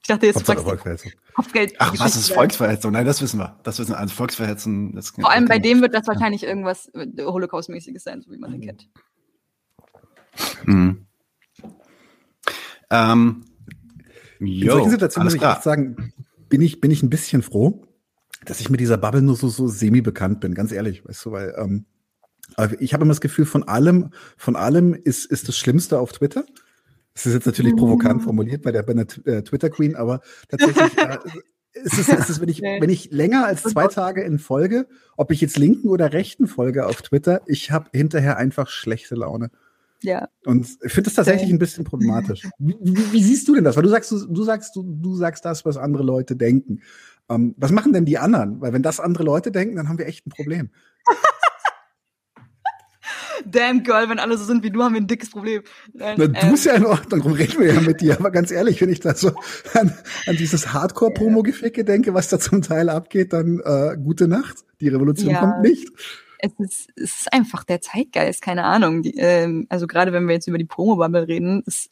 Ich 0.00 0.08
dachte 0.08 0.26
jetzt 0.26 0.42
Volksverhetzung. 0.42 1.12
Kopfgeld. 1.34 1.74
Ach, 1.78 1.98
was 1.98 2.14
ist 2.14 2.30
Volksverhetzung? 2.30 2.92
Nein, 2.92 3.06
das 3.06 3.22
wissen 3.22 3.40
wir. 3.40 3.58
Das 3.62 3.78
wissen 3.78 3.92
wir. 3.92 3.98
Also 3.98 4.14
Volksverhetzung. 4.14 4.94
Das 4.94 5.08
Vor 5.08 5.30
allem 5.30 5.46
bei 5.46 5.58
dem 5.58 5.80
wird 5.80 5.94
das 5.94 6.06
wahrscheinlich 6.06 6.42
irgendwas 6.42 6.92
Holocaust-mäßiges 6.94 8.04
sein, 8.04 8.20
so 8.20 8.30
wie 8.30 8.36
man 8.36 8.52
den 8.52 8.60
kennt. 8.60 8.86
Mhm. 10.64 11.06
Ähm, 12.90 13.44
in 14.40 14.68
solchen 14.68 14.90
Situationen 14.90 15.26
muss 15.26 15.34
ich 15.34 15.42
echt 15.42 15.62
sagen, 15.62 16.12
bin 16.48 16.60
ich, 16.60 16.80
bin 16.80 16.90
ich 16.90 17.02
ein 17.02 17.10
bisschen 17.10 17.42
froh, 17.42 17.82
dass 18.44 18.60
ich 18.60 18.70
mit 18.70 18.80
dieser 18.80 18.98
Bubble 18.98 19.22
nur 19.22 19.36
so, 19.36 19.48
so 19.48 19.68
semi-bekannt 19.68 20.40
bin, 20.40 20.54
ganz 20.54 20.72
ehrlich, 20.72 21.06
weißt 21.06 21.24
du, 21.24 21.32
weil 21.32 21.54
ähm, 21.58 21.86
ich 22.78 22.92
habe 22.92 23.04
immer 23.04 23.12
das 23.12 23.20
Gefühl, 23.20 23.46
von 23.46 23.62
allem, 23.64 24.10
von 24.36 24.54
allem 24.54 24.94
ist, 24.94 25.24
ist 25.24 25.48
das 25.48 25.56
Schlimmste 25.56 25.98
auf 25.98 26.12
Twitter. 26.12 26.44
Das 27.14 27.26
ist 27.26 27.32
jetzt 27.32 27.46
natürlich 27.46 27.74
provokant 27.76 28.22
formuliert 28.22 28.62
bei 28.62 28.72
der, 28.72 28.82
bei 28.82 28.92
der 28.92 29.06
äh, 29.24 29.42
Twitter 29.42 29.70
Queen, 29.70 29.96
aber 29.96 30.20
tatsächlich 30.48 30.98
äh, 30.98 31.18
ist 31.74 31.98
es, 31.98 32.08
ist 32.08 32.30
es 32.30 32.40
wenn, 32.40 32.48
ich, 32.48 32.60
wenn 32.60 32.90
ich 32.90 33.10
länger 33.10 33.46
als 33.46 33.62
zwei 33.62 33.86
Tage 33.88 34.22
in 34.22 34.38
Folge, 34.38 34.86
ob 35.16 35.30
ich 35.30 35.40
jetzt 35.40 35.58
linken 35.58 35.88
oder 35.88 36.12
rechten 36.12 36.46
folge 36.46 36.86
auf 36.86 37.02
Twitter, 37.02 37.42
ich 37.46 37.70
habe 37.70 37.88
hinterher 37.92 38.36
einfach 38.36 38.68
schlechte 38.68 39.14
Laune. 39.14 39.50
Ja. 40.02 40.28
Und 40.44 40.66
ich 40.82 40.92
finde 40.92 41.08
das 41.08 41.14
tatsächlich 41.14 41.50
ein 41.50 41.58
bisschen 41.58 41.84
problematisch. 41.84 42.42
Wie, 42.58 42.76
wie, 42.80 43.12
wie, 43.12 43.22
siehst 43.22 43.48
du 43.48 43.54
denn 43.54 43.64
das? 43.64 43.76
Weil 43.76 43.84
du 43.84 43.88
sagst, 43.88 44.10
du, 44.10 44.26
du 44.26 44.42
sagst, 44.42 44.76
du, 44.76 44.82
du 44.82 45.14
sagst 45.14 45.44
das, 45.44 45.64
was 45.64 45.76
andere 45.76 46.02
Leute 46.02 46.36
denken. 46.36 46.82
Ähm, 47.30 47.54
was 47.56 47.72
machen 47.72 47.92
denn 47.92 48.04
die 48.04 48.18
anderen? 48.18 48.60
Weil 48.60 48.72
wenn 48.72 48.82
das 48.82 49.00
andere 49.00 49.24
Leute 49.24 49.50
denken, 49.50 49.76
dann 49.76 49.88
haben 49.88 49.98
wir 49.98 50.06
echt 50.06 50.26
ein 50.26 50.30
Problem. 50.30 50.70
Damn, 53.46 53.82
Girl, 53.82 54.08
wenn 54.08 54.18
alle 54.18 54.38
so 54.38 54.44
sind 54.44 54.62
wie 54.62 54.70
du, 54.70 54.82
haben 54.82 54.94
wir 54.94 55.00
ein 55.00 55.06
dickes 55.06 55.30
Problem. 55.30 55.62
Nein, 55.92 56.14
Na, 56.18 56.26
du 56.26 56.46
ähm, 56.46 56.52
bist 56.52 56.64
ja 56.64 56.74
in 56.74 56.86
Ordnung, 56.86 57.20
darum 57.20 57.32
reden 57.32 57.60
wir 57.60 57.74
ja 57.74 57.80
mit 57.80 58.00
dir. 58.00 58.18
Aber 58.18 58.30
ganz 58.30 58.50
ehrlich, 58.50 58.80
wenn 58.80 58.88
ich 58.88 59.00
da 59.00 59.14
so 59.14 59.32
an, 59.74 59.92
an 60.26 60.36
dieses 60.36 60.72
Hardcore-Promo-Geficke 60.72 61.84
denke, 61.84 62.14
was 62.14 62.28
da 62.28 62.38
zum 62.38 62.62
Teil 62.62 62.88
abgeht, 62.88 63.32
dann 63.32 63.60
äh, 63.64 63.96
gute 64.02 64.28
Nacht. 64.28 64.64
Die 64.80 64.88
Revolution 64.88 65.30
ja. 65.30 65.40
kommt 65.40 65.60
nicht 65.62 65.90
es 66.38 66.52
ist, 66.58 66.90
es 66.96 67.20
ist 67.20 67.32
einfach 67.32 67.64
der 67.64 67.80
Zeitgeist, 67.80 68.42
keine 68.42 68.64
Ahnung. 68.64 69.02
Die, 69.02 69.16
ähm, 69.16 69.66
also 69.68 69.86
gerade 69.86 70.12
wenn 70.12 70.26
wir 70.26 70.34
jetzt 70.34 70.46
über 70.46 70.58
die 70.58 70.64
Promo-Bubble 70.64 71.28
reden, 71.28 71.62
ist, 71.66 71.90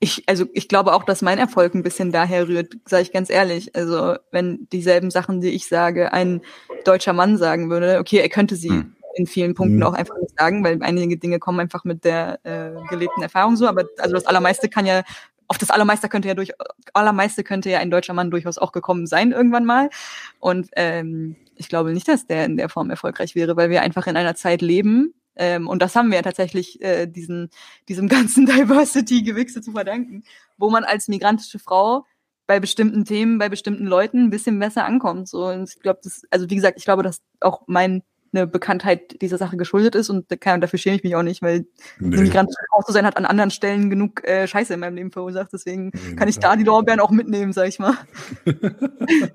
ich, 0.00 0.24
also 0.28 0.46
ich 0.54 0.68
glaube 0.68 0.94
auch, 0.94 1.04
dass 1.04 1.20
mein 1.20 1.38
Erfolg 1.38 1.74
ein 1.74 1.82
bisschen 1.82 2.10
daher 2.10 2.48
rührt, 2.48 2.72
sage 2.86 3.02
ich 3.02 3.12
ganz 3.12 3.28
ehrlich. 3.28 3.76
Also 3.76 4.16
wenn 4.30 4.66
dieselben 4.72 5.10
Sachen, 5.10 5.40
die 5.40 5.50
ich 5.50 5.68
sage, 5.68 6.12
ein 6.12 6.40
deutscher 6.84 7.12
Mann 7.12 7.36
sagen 7.36 7.70
würde, 7.70 7.98
okay, 7.98 8.18
er 8.18 8.30
könnte 8.30 8.56
sie 8.56 8.70
hm. 8.70 8.96
in 9.16 9.26
vielen 9.26 9.54
Punkten 9.54 9.80
hm. 9.80 9.86
auch 9.86 9.92
einfach 9.92 10.16
nicht 10.18 10.38
sagen, 10.38 10.64
weil 10.64 10.82
einige 10.82 11.18
Dinge 11.18 11.38
kommen 11.38 11.60
einfach 11.60 11.84
mit 11.84 12.04
der 12.04 12.40
äh, 12.44 12.70
gelebten 12.88 13.22
Erfahrung 13.22 13.56
so. 13.56 13.68
Aber 13.68 13.84
also 13.98 14.14
das 14.14 14.24
Allermeiste 14.24 14.70
kann 14.70 14.86
ja 14.86 15.02
auf 15.48 15.58
das 15.58 15.70
Allermeiste 15.70 16.08
könnte 16.08 16.28
ja 16.28 16.34
durch 16.34 16.52
Allermeiste 16.94 17.42
könnte 17.42 17.70
ja 17.70 17.80
ein 17.80 17.90
deutscher 17.90 18.14
Mann 18.14 18.30
durchaus 18.30 18.56
auch 18.56 18.70
gekommen 18.70 19.08
sein 19.08 19.32
irgendwann 19.32 19.64
mal. 19.64 19.90
Und 20.38 20.68
ähm, 20.76 21.34
ich 21.60 21.68
glaube 21.68 21.92
nicht, 21.92 22.08
dass 22.08 22.26
der 22.26 22.44
in 22.46 22.56
der 22.56 22.68
Form 22.68 22.90
erfolgreich 22.90 23.34
wäre, 23.34 23.56
weil 23.56 23.70
wir 23.70 23.82
einfach 23.82 24.06
in 24.06 24.16
einer 24.16 24.34
Zeit 24.34 24.62
leben, 24.62 25.14
ähm, 25.36 25.68
und 25.68 25.80
das 25.80 25.96
haben 25.96 26.10
wir 26.10 26.16
ja 26.16 26.22
tatsächlich 26.22 26.82
äh, 26.82 27.06
diesen, 27.06 27.50
diesem 27.88 28.08
ganzen 28.08 28.46
Diversity-Gewichse 28.46 29.62
zu 29.62 29.72
verdanken, 29.72 30.22
wo 30.58 30.70
man 30.70 30.84
als 30.84 31.08
migrantische 31.08 31.58
Frau 31.58 32.04
bei 32.46 32.60
bestimmten 32.60 33.04
Themen, 33.04 33.38
bei 33.38 33.48
bestimmten 33.48 33.86
Leuten 33.86 34.24
ein 34.24 34.30
bisschen 34.30 34.58
besser 34.58 34.84
ankommt. 34.84 35.28
So, 35.28 35.46
und 35.46 35.70
ich 35.70 35.80
glaube, 35.80 36.00
das, 36.02 36.24
also 36.30 36.50
wie 36.50 36.56
gesagt, 36.56 36.78
ich 36.78 36.84
glaube, 36.84 37.02
dass 37.02 37.22
auch 37.40 37.62
meine 37.66 38.02
Bekanntheit 38.32 39.22
dieser 39.22 39.38
Sache 39.38 39.56
geschuldet 39.56 39.94
ist 39.94 40.10
und 40.10 40.26
dafür 40.28 40.78
schäme 40.78 40.96
ich 40.96 41.04
mich 41.04 41.16
auch 41.16 41.22
nicht, 41.22 41.42
weil 41.42 41.66
nee. 41.98 42.16
migrantische 42.20 42.64
Frau 42.70 42.82
zu 42.82 42.92
sein 42.92 43.06
hat 43.06 43.16
an 43.16 43.24
anderen 43.24 43.50
Stellen 43.50 43.88
genug 43.88 44.26
äh, 44.28 44.46
Scheiße 44.46 44.74
in 44.74 44.80
meinem 44.80 44.96
Leben 44.96 45.12
verursacht. 45.12 45.52
Deswegen 45.52 45.92
nee, 45.94 46.16
kann 46.16 46.28
ich 46.28 46.38
da 46.38 46.56
die 46.56 46.64
Lorbeeren 46.64 47.00
auch 47.00 47.12
mitnehmen, 47.12 47.52
sag 47.52 47.68
ich 47.68 47.78
mal. 47.78 47.96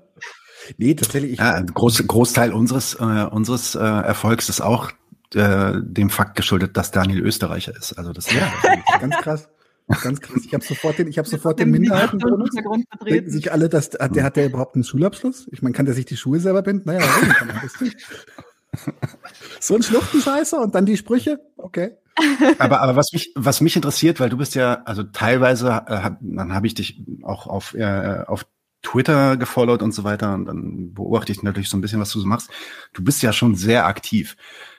nee, 0.78 0.94
tatsächlich. 0.94 1.32
Ich 1.32 1.38
ja, 1.38 1.54
ein 1.54 1.66
Groß, 1.66 2.06
Großteil 2.06 2.52
unseres, 2.52 2.94
äh, 2.94 3.26
unseres 3.30 3.74
äh, 3.74 3.78
Erfolgs 3.78 4.48
ist 4.48 4.60
auch 4.60 4.90
äh, 5.34 5.72
dem 5.82 6.10
Fakt 6.10 6.36
geschuldet, 6.36 6.76
dass 6.76 6.90
Daniel 6.90 7.20
Österreicher 7.20 7.74
ist. 7.76 7.94
Also 7.94 8.12
das 8.12 8.32
ja, 8.32 8.52
ganz 9.00 9.16
krass. 9.18 9.48
Ganz 10.02 10.20
krass. 10.20 10.42
Ich 10.44 10.52
habe 10.52 10.64
sofort 10.64 10.98
den, 10.98 11.06
ich 11.06 11.18
habe 11.18 11.28
sofort 11.28 11.60
den 11.60 11.70
Minderheitenbonus. 11.70 12.50
Denken 13.08 13.30
sich 13.30 13.52
alle, 13.52 13.68
dass 13.68 13.90
der 13.90 14.24
hat 14.24 14.36
der 14.36 14.46
überhaupt 14.46 14.74
einen 14.74 14.82
Schulabschluss? 14.82 15.48
Ich 15.52 15.62
meine, 15.62 15.74
kann 15.74 15.86
der 15.86 15.94
sich 15.94 16.06
die 16.06 16.16
Schuhe 16.16 16.40
selber 16.40 16.62
binden? 16.62 16.82
Naja, 16.86 17.00
kann 17.00 17.48
man 17.48 17.60
das 17.62 17.80
nicht. 17.80 17.96
So 19.60 19.74
ein 19.74 19.82
Schluchtenscheißer 19.82 20.60
und 20.60 20.74
dann 20.74 20.86
die 20.86 20.96
Sprüche? 20.96 21.40
Okay. 21.56 21.92
aber, 22.58 22.80
aber 22.80 22.96
was 22.96 23.12
mich, 23.12 23.32
was 23.34 23.60
mich 23.60 23.76
interessiert, 23.76 24.20
weil 24.20 24.28
du 24.28 24.36
bist 24.36 24.54
ja, 24.54 24.82
also 24.84 25.02
teilweise, 25.02 25.84
äh, 25.86 26.10
dann 26.20 26.54
habe 26.54 26.66
ich 26.66 26.74
dich 26.74 27.02
auch 27.22 27.46
auf, 27.46 27.74
äh, 27.74 28.24
auf 28.26 28.46
Twitter 28.86 29.36
gefollowt 29.36 29.82
und 29.82 29.92
so 29.92 30.04
weiter 30.04 30.34
und 30.34 30.46
dann 30.46 30.94
beobachte 30.94 31.32
ich 31.32 31.42
natürlich 31.42 31.68
so 31.68 31.76
ein 31.76 31.80
bisschen, 31.80 32.00
was 32.00 32.12
du 32.12 32.20
so 32.20 32.26
machst. 32.26 32.50
Du 32.92 33.02
bist 33.02 33.22
ja 33.22 33.32
schon 33.32 33.56
sehr 33.56 33.86
aktiv. 33.86 34.36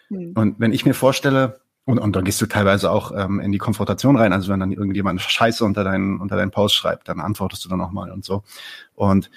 Hm. 0.08 0.32
Und 0.36 0.60
wenn 0.60 0.72
ich 0.72 0.86
mir 0.86 0.94
vorstelle, 0.94 1.60
und, 1.84 2.00
und 2.00 2.16
dann 2.18 2.26
gehst 2.26 2.42
du 2.42 2.48
teilweise 2.48 2.92
auch 2.92 3.14
ähm, 3.16 3.40
in 3.40 3.54
die 3.54 3.60
Konfrontation 3.60 4.18
rein. 4.18 4.34
Also 4.34 4.52
wenn 4.52 4.60
dann 4.60 4.74
irgendjemand 4.74 5.22
Scheiße 5.22 5.64
unter 5.64 5.86
deinen, 5.86 6.20
unter 6.20 6.36
deinen 6.36 6.52
Post 6.52 6.76
schreibt, 6.76 7.08
dann 7.08 7.22
antwortest 7.22 7.64
du 7.64 7.70
dann 7.70 7.80
auch 7.80 7.92
mal 7.92 8.12
und 8.12 8.26
so. 8.26 8.44
Und 8.94 9.30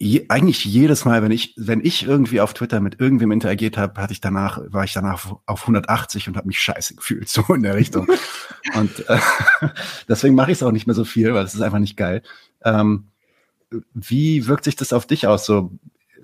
je, 0.00 0.26
eigentlich 0.28 0.64
jedes 0.64 1.04
Mal, 1.04 1.22
wenn 1.22 1.30
ich, 1.30 1.54
wenn 1.56 1.84
ich 1.84 2.04
irgendwie 2.04 2.40
auf 2.40 2.54
Twitter 2.54 2.80
mit 2.80 3.00
irgendwem 3.00 3.30
interagiert 3.30 3.78
habe, 3.78 4.00
hatte 4.00 4.12
ich 4.12 4.20
danach, 4.20 4.60
war 4.66 4.82
ich 4.82 4.94
danach 4.94 5.32
auf 5.46 5.60
180 5.62 6.26
und 6.26 6.36
habe 6.36 6.48
mich 6.48 6.58
scheiße 6.58 6.96
gefühlt, 6.96 7.28
so 7.28 7.42
in 7.54 7.62
der 7.62 7.76
Richtung. 7.76 8.08
und 8.74 9.08
äh, 9.08 9.18
deswegen 10.08 10.34
mache 10.34 10.50
ich 10.50 10.58
es 10.58 10.64
auch 10.64 10.72
nicht 10.72 10.88
mehr 10.88 10.94
so 10.96 11.04
viel, 11.04 11.34
weil 11.34 11.44
es 11.44 11.54
ist 11.54 11.60
einfach 11.60 11.78
nicht 11.78 11.96
geil. 11.96 12.22
Ähm, 12.64 13.04
wie 13.94 14.46
wirkt 14.46 14.64
sich 14.64 14.76
das 14.76 14.92
auf 14.92 15.06
dich 15.06 15.26
aus? 15.26 15.46
So, 15.46 15.72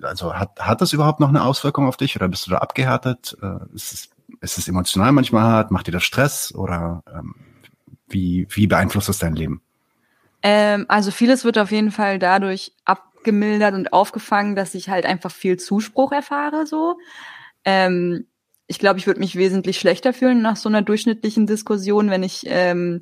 also 0.01 0.33
hat, 0.35 0.59
hat 0.59 0.81
das 0.81 0.93
überhaupt 0.93 1.19
noch 1.19 1.29
eine 1.29 1.43
Auswirkung 1.43 1.87
auf 1.87 1.97
dich 1.97 2.15
oder 2.15 2.27
bist 2.27 2.47
du 2.47 2.51
da 2.51 2.57
abgehärtet? 2.57 3.37
Äh, 3.41 3.73
ist 3.73 3.93
es 3.93 4.09
ist 4.41 4.57
es 4.57 4.67
emotional 4.67 5.11
manchmal 5.11 5.43
hart? 5.43 5.71
Macht 5.71 5.87
dir 5.87 5.91
das 5.91 6.03
Stress 6.03 6.53
oder 6.53 7.03
ähm, 7.13 7.35
wie, 8.07 8.47
wie 8.49 8.67
beeinflusst 8.67 9.09
das 9.09 9.19
dein 9.19 9.35
Leben? 9.35 9.61
Ähm, 10.41 10.85
also 10.89 11.11
vieles 11.11 11.45
wird 11.45 11.57
auf 11.57 11.71
jeden 11.71 11.91
Fall 11.91 12.19
dadurch 12.19 12.73
abgemildert 12.85 13.73
und 13.73 13.93
aufgefangen, 13.93 14.55
dass 14.55 14.75
ich 14.75 14.89
halt 14.89 15.05
einfach 15.05 15.31
viel 15.31 15.57
Zuspruch 15.57 16.11
erfahre. 16.11 16.65
So, 16.65 16.97
ähm, 17.63 18.27
ich 18.67 18.79
glaube, 18.79 18.99
ich 18.99 19.07
würde 19.07 19.19
mich 19.19 19.35
wesentlich 19.35 19.79
schlechter 19.79 20.13
fühlen 20.13 20.41
nach 20.41 20.57
so 20.57 20.69
einer 20.69 20.81
durchschnittlichen 20.81 21.47
Diskussion, 21.47 22.09
wenn 22.09 22.23
ich 22.23 22.43
ähm, 22.47 23.01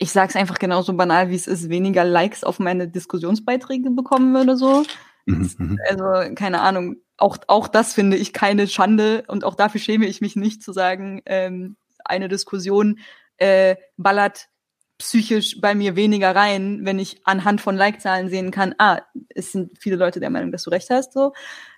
ich 0.00 0.12
sage 0.12 0.30
es 0.30 0.36
einfach 0.36 0.58
genauso 0.58 0.94
banal, 0.94 1.28
wie 1.28 1.34
es 1.34 1.46
ist, 1.46 1.68
weniger 1.68 2.04
Likes 2.04 2.42
auf 2.42 2.58
meine 2.58 2.88
Diskussionsbeiträge 2.88 3.90
bekommen 3.90 4.34
würde 4.34 4.56
so. 4.56 4.82
Mhm, 5.26 5.50
mhm. 5.58 5.78
also 5.88 6.34
keine 6.34 6.62
Ahnung, 6.62 6.96
auch, 7.18 7.36
auch 7.48 7.68
das 7.68 7.92
finde 7.92 8.16
ich 8.16 8.32
keine 8.32 8.66
Schande 8.66 9.24
und 9.28 9.44
auch 9.44 9.54
dafür 9.54 9.80
schäme 9.80 10.06
ich 10.06 10.22
mich 10.22 10.36
nicht 10.36 10.62
zu 10.62 10.72
sagen, 10.72 11.20
ähm, 11.26 11.76
eine 12.02 12.28
Diskussion 12.28 12.98
äh, 13.36 13.76
ballert 13.98 14.48
psychisch 14.96 15.60
bei 15.60 15.74
mir 15.74 15.96
weniger 15.96 16.34
rein, 16.34 16.80
wenn 16.84 16.98
ich 16.98 17.20
anhand 17.26 17.60
von 17.60 17.76
Like-Zahlen 17.76 18.30
sehen 18.30 18.50
kann, 18.50 18.74
ah, 18.78 19.02
es 19.28 19.52
sind 19.52 19.78
viele 19.78 19.96
Leute 19.96 20.18
der 20.18 20.30
Meinung, 20.30 20.50
dass 20.50 20.62
du 20.62 20.70
recht 20.70 20.88
hast, 20.88 21.12
so. 21.12 21.34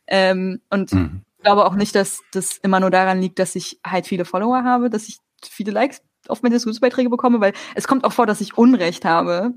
Ähm, 0.06 0.60
und 0.70 0.92
mhm. 0.92 1.22
ich 1.38 1.42
glaube 1.42 1.66
auch 1.66 1.74
nicht, 1.74 1.96
dass 1.96 2.20
das 2.32 2.56
immer 2.58 2.78
nur 2.78 2.90
daran 2.90 3.20
liegt, 3.20 3.40
dass 3.40 3.56
ich 3.56 3.80
halt 3.84 4.06
viele 4.06 4.24
Follower 4.24 4.62
habe, 4.62 4.90
dass 4.90 5.08
ich 5.08 5.18
viele 5.44 5.72
Likes 5.72 6.02
auf 6.28 6.42
meine 6.42 6.54
Diskussionsbeiträge 6.54 7.10
bekomme, 7.10 7.40
weil 7.40 7.52
es 7.74 7.86
kommt 7.86 8.04
auch 8.04 8.12
vor, 8.12 8.26
dass 8.26 8.40
ich 8.40 8.56
Unrecht 8.56 9.04
habe. 9.04 9.54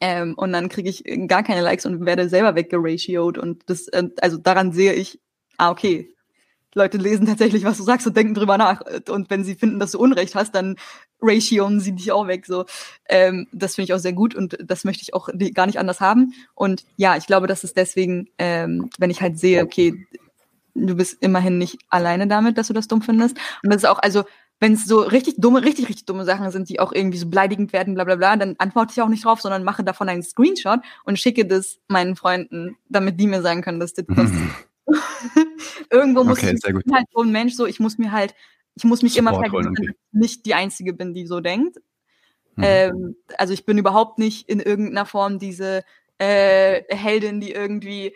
Ähm, 0.00 0.34
und 0.36 0.52
dann 0.52 0.68
kriege 0.68 0.90
ich 0.90 1.04
gar 1.26 1.42
keine 1.42 1.62
Likes 1.62 1.86
und 1.86 2.04
werde 2.04 2.28
selber 2.28 2.54
weggeratioed. 2.54 3.38
Und 3.38 3.62
das, 3.66 3.88
äh, 3.88 4.08
also 4.20 4.36
daran 4.36 4.72
sehe 4.72 4.92
ich, 4.92 5.20
ah, 5.56 5.70
okay, 5.70 6.10
Leute 6.74 6.98
lesen 6.98 7.26
tatsächlich, 7.26 7.64
was 7.64 7.78
du 7.78 7.82
sagst 7.82 8.06
und 8.06 8.16
denken 8.16 8.34
drüber 8.34 8.58
nach. 8.58 8.82
Und 9.08 9.30
wenn 9.30 9.44
sie 9.44 9.54
finden, 9.54 9.78
dass 9.78 9.92
du 9.92 9.98
Unrecht 9.98 10.34
hast, 10.34 10.54
dann 10.54 10.76
ratioen 11.22 11.80
sie 11.80 11.92
dich 11.92 12.12
auch 12.12 12.26
weg. 12.26 12.44
So, 12.44 12.66
ähm, 13.08 13.48
das 13.52 13.74
finde 13.74 13.86
ich 13.86 13.94
auch 13.94 13.98
sehr 13.98 14.12
gut 14.12 14.34
und 14.34 14.58
das 14.62 14.84
möchte 14.84 15.02
ich 15.02 15.14
auch 15.14 15.30
gar 15.54 15.66
nicht 15.66 15.78
anders 15.78 16.00
haben. 16.00 16.34
Und 16.54 16.84
ja, 16.96 17.16
ich 17.16 17.26
glaube, 17.26 17.46
dass 17.46 17.64
es 17.64 17.72
deswegen, 17.72 18.28
ähm, 18.38 18.90
wenn 18.98 19.10
ich 19.10 19.22
halt 19.22 19.38
sehe, 19.38 19.62
okay, 19.62 20.06
du 20.74 20.94
bist 20.94 21.16
immerhin 21.22 21.56
nicht 21.56 21.78
alleine 21.88 22.26
damit, 22.26 22.58
dass 22.58 22.68
du 22.68 22.74
das 22.74 22.88
dumm 22.88 23.00
findest. 23.00 23.38
Und 23.62 23.72
das 23.72 23.82
ist 23.82 23.88
auch, 23.88 23.98
also 23.98 24.24
wenn 24.58 24.72
es 24.72 24.86
so 24.86 25.00
richtig 25.00 25.34
dumme, 25.38 25.62
richtig, 25.64 25.88
richtig 25.88 26.06
dumme 26.06 26.24
Sachen 26.24 26.50
sind, 26.50 26.68
die 26.68 26.80
auch 26.80 26.92
irgendwie 26.92 27.18
so 27.18 27.28
beleidigend 27.28 27.72
werden, 27.72 27.94
bla 27.94 28.04
bla 28.04 28.16
bla, 28.16 28.36
dann 28.36 28.56
antworte 28.58 28.92
ich 28.92 29.02
auch 29.02 29.08
nicht 29.08 29.24
drauf, 29.24 29.40
sondern 29.40 29.64
mache 29.64 29.84
davon 29.84 30.08
einen 30.08 30.22
Screenshot 30.22 30.80
und 31.04 31.18
schicke 31.18 31.46
das 31.46 31.78
meinen 31.88 32.16
Freunden, 32.16 32.76
damit 32.88 33.20
die 33.20 33.26
mir 33.26 33.42
sagen 33.42 33.62
können, 33.62 33.80
dass 33.80 33.92
das, 33.92 34.06
das 34.08 34.30
irgendwo 35.90 36.24
muss 36.24 36.38
okay, 36.38 36.54
ich 36.56 36.92
halt 36.92 37.06
so 37.12 37.22
ein 37.22 37.32
Mensch 37.32 37.54
so, 37.54 37.66
ich 37.66 37.80
muss 37.80 37.98
mir 37.98 38.12
halt, 38.12 38.34
ich 38.74 38.84
muss 38.84 39.02
mich 39.02 39.14
Support 39.14 39.34
immer 39.34 39.50
vergessen, 39.50 39.74
dass 39.74 39.86
ich 39.86 39.96
nicht 40.12 40.46
die 40.46 40.54
Einzige 40.54 40.92
bin, 40.94 41.12
die 41.12 41.26
so 41.26 41.40
denkt. 41.40 41.78
Mhm. 42.56 42.64
Ähm, 42.64 43.16
also 43.36 43.52
ich 43.52 43.66
bin 43.66 43.76
überhaupt 43.76 44.18
nicht 44.18 44.48
in 44.48 44.60
irgendeiner 44.60 45.04
Form 45.04 45.38
diese 45.38 45.84
äh, 46.18 46.82
Heldin, 46.88 47.40
die 47.40 47.52
irgendwie 47.52 48.14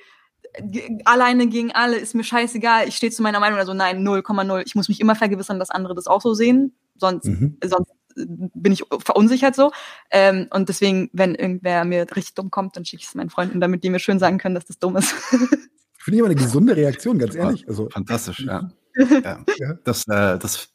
alleine 1.04 1.46
gegen 1.46 1.72
alle, 1.72 1.96
ist 1.96 2.14
mir 2.14 2.24
scheißegal, 2.24 2.88
ich 2.88 2.96
stehe 2.96 3.12
zu 3.12 3.22
meiner 3.22 3.40
Meinung, 3.40 3.58
also 3.58 3.74
nein, 3.74 4.06
0,0. 4.06 4.62
Ich 4.66 4.74
muss 4.74 4.88
mich 4.88 5.00
immer 5.00 5.14
vergewissern, 5.14 5.58
dass 5.58 5.70
andere 5.70 5.94
das 5.94 6.06
auch 6.06 6.20
so 6.20 6.34
sehen, 6.34 6.74
sonst, 6.96 7.26
mhm. 7.26 7.58
sonst 7.64 7.92
bin 8.16 8.72
ich 8.72 8.84
verunsichert 9.04 9.54
so. 9.54 9.70
Ähm, 10.10 10.48
und 10.50 10.68
deswegen, 10.68 11.10
wenn 11.12 11.34
irgendwer 11.34 11.84
mir 11.84 12.06
richtig 12.16 12.34
dumm 12.34 12.50
kommt, 12.50 12.76
dann 12.76 12.84
schicke 12.84 13.02
ich 13.02 13.08
es 13.08 13.14
meinen 13.14 13.30
Freunden, 13.30 13.60
damit 13.60 13.84
die 13.84 13.90
mir 13.90 13.98
schön 14.00 14.18
sagen 14.18 14.38
können, 14.38 14.54
dass 14.54 14.66
das 14.66 14.78
dumm 14.78 14.96
ist. 14.96 15.12
Finde 15.12 16.16
ich 16.16 16.20
aber 16.20 16.30
eine 16.30 16.34
gesunde 16.34 16.76
Reaktion, 16.76 17.18
ganz 17.18 17.34
ehrlich. 17.34 17.68
Also, 17.68 17.88
Fantastisch, 17.90 18.40
ja. 18.46 18.70
ja. 18.96 19.44
Das, 19.84 20.08
äh, 20.08 20.38
das 20.38 20.70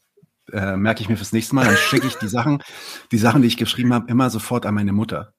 äh, 0.52 0.78
merke 0.78 1.02
ich 1.02 1.10
mir 1.10 1.18
fürs 1.18 1.34
nächste 1.34 1.56
Mal. 1.56 1.66
Dann 1.66 1.78
schicke 1.78 2.08
ich 2.08 2.16
die 2.16 2.28
Sachen, 2.28 2.62
die 3.12 3.18
Sachen, 3.18 3.42
die 3.42 3.48
ich 3.48 3.58
geschrieben 3.58 3.94
habe, 3.94 4.10
immer 4.10 4.30
sofort 4.30 4.66
an 4.66 4.76
meine 4.76 4.94
Mutter. 4.94 5.35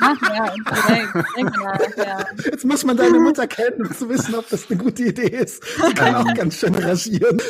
Ach 0.00 0.16
ja, 0.22 0.54
direkt, 0.54 1.96
ja. 1.96 2.24
Jetzt 2.44 2.64
muss 2.64 2.84
man 2.84 2.96
deine 2.96 3.18
Mutter 3.18 3.46
kennen, 3.46 3.86
um 3.86 3.94
zu 3.94 4.08
wissen, 4.08 4.34
ob 4.34 4.48
das 4.48 4.70
eine 4.70 4.82
gute 4.82 5.04
Idee 5.04 5.28
ist. 5.28 5.62
Die 5.88 5.94
kann 5.94 6.14
auch 6.14 6.26
ähm. 6.26 6.34
ganz 6.34 6.56
schön 6.56 6.74
rasieren. 6.74 7.40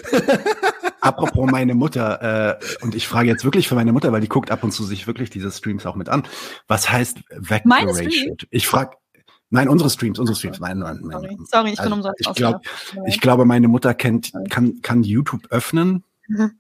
Apropos 1.01 1.51
meine 1.51 1.75
Mutter, 1.75 2.59
äh, 2.61 2.85
und 2.85 2.95
ich 2.95 3.09
frage 3.09 3.29
jetzt 3.29 3.45
wirklich 3.45 3.69
für 3.69 3.75
meine 3.75 3.93
Mutter, 3.93 4.13
weil 4.13 4.21
die 4.21 4.29
guckt 4.29 4.51
ab 4.51 4.63
und 4.63 4.73
zu 4.73 4.85
sich 4.85 5.07
wirklich 5.07 5.31
diese 5.31 5.51
Streams 5.51 5.87
auch 5.87 5.97
mit 5.97 6.09
an. 6.09 6.25
Was 6.69 6.91
heißt 6.91 7.19
Vectoration? 7.31 8.37
Ich 8.51 8.67
frage, 8.67 8.97
Nein, 9.53 9.69
unsere 9.69 9.91
Streams, 9.91 10.21
unsere 10.21 10.37
Streams. 10.37 10.61
Nein, 10.61 10.79
nein, 10.79 11.01
nein. 11.03 11.11
Sorry, 11.11 11.37
Sorry 11.51 11.73
ich 11.73 11.81
also, 11.81 11.91
bin 11.91 11.99
umsonst. 11.99 12.21
Ich, 12.21 12.35
glaub, 12.35 12.63
ich 13.07 13.21
glaube, 13.21 13.45
meine 13.45 13.67
Mutter 13.67 13.95
kennt, 13.95 14.33
kann, 14.49 14.81
kann 14.81 15.03
YouTube 15.03 15.49
öffnen 15.51 16.05
mhm 16.29 16.60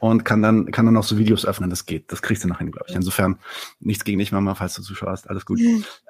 und 0.00 0.24
kann 0.24 0.42
dann, 0.42 0.70
kann 0.70 0.86
dann 0.86 0.96
auch 0.96 1.04
so 1.04 1.18
Videos 1.18 1.44
öffnen. 1.44 1.70
Das 1.70 1.86
geht. 1.86 2.12
Das 2.12 2.22
kriegst 2.22 2.44
du 2.44 2.48
nachher, 2.48 2.66
glaube 2.66 2.86
ich. 2.88 2.94
Insofern 2.94 3.38
nichts 3.80 4.04
gegen 4.04 4.18
dich, 4.18 4.32
Mama, 4.32 4.54
falls 4.54 4.74
du 4.74 4.82
zuschaust. 4.82 5.28
Alles 5.28 5.44
gut. 5.44 5.60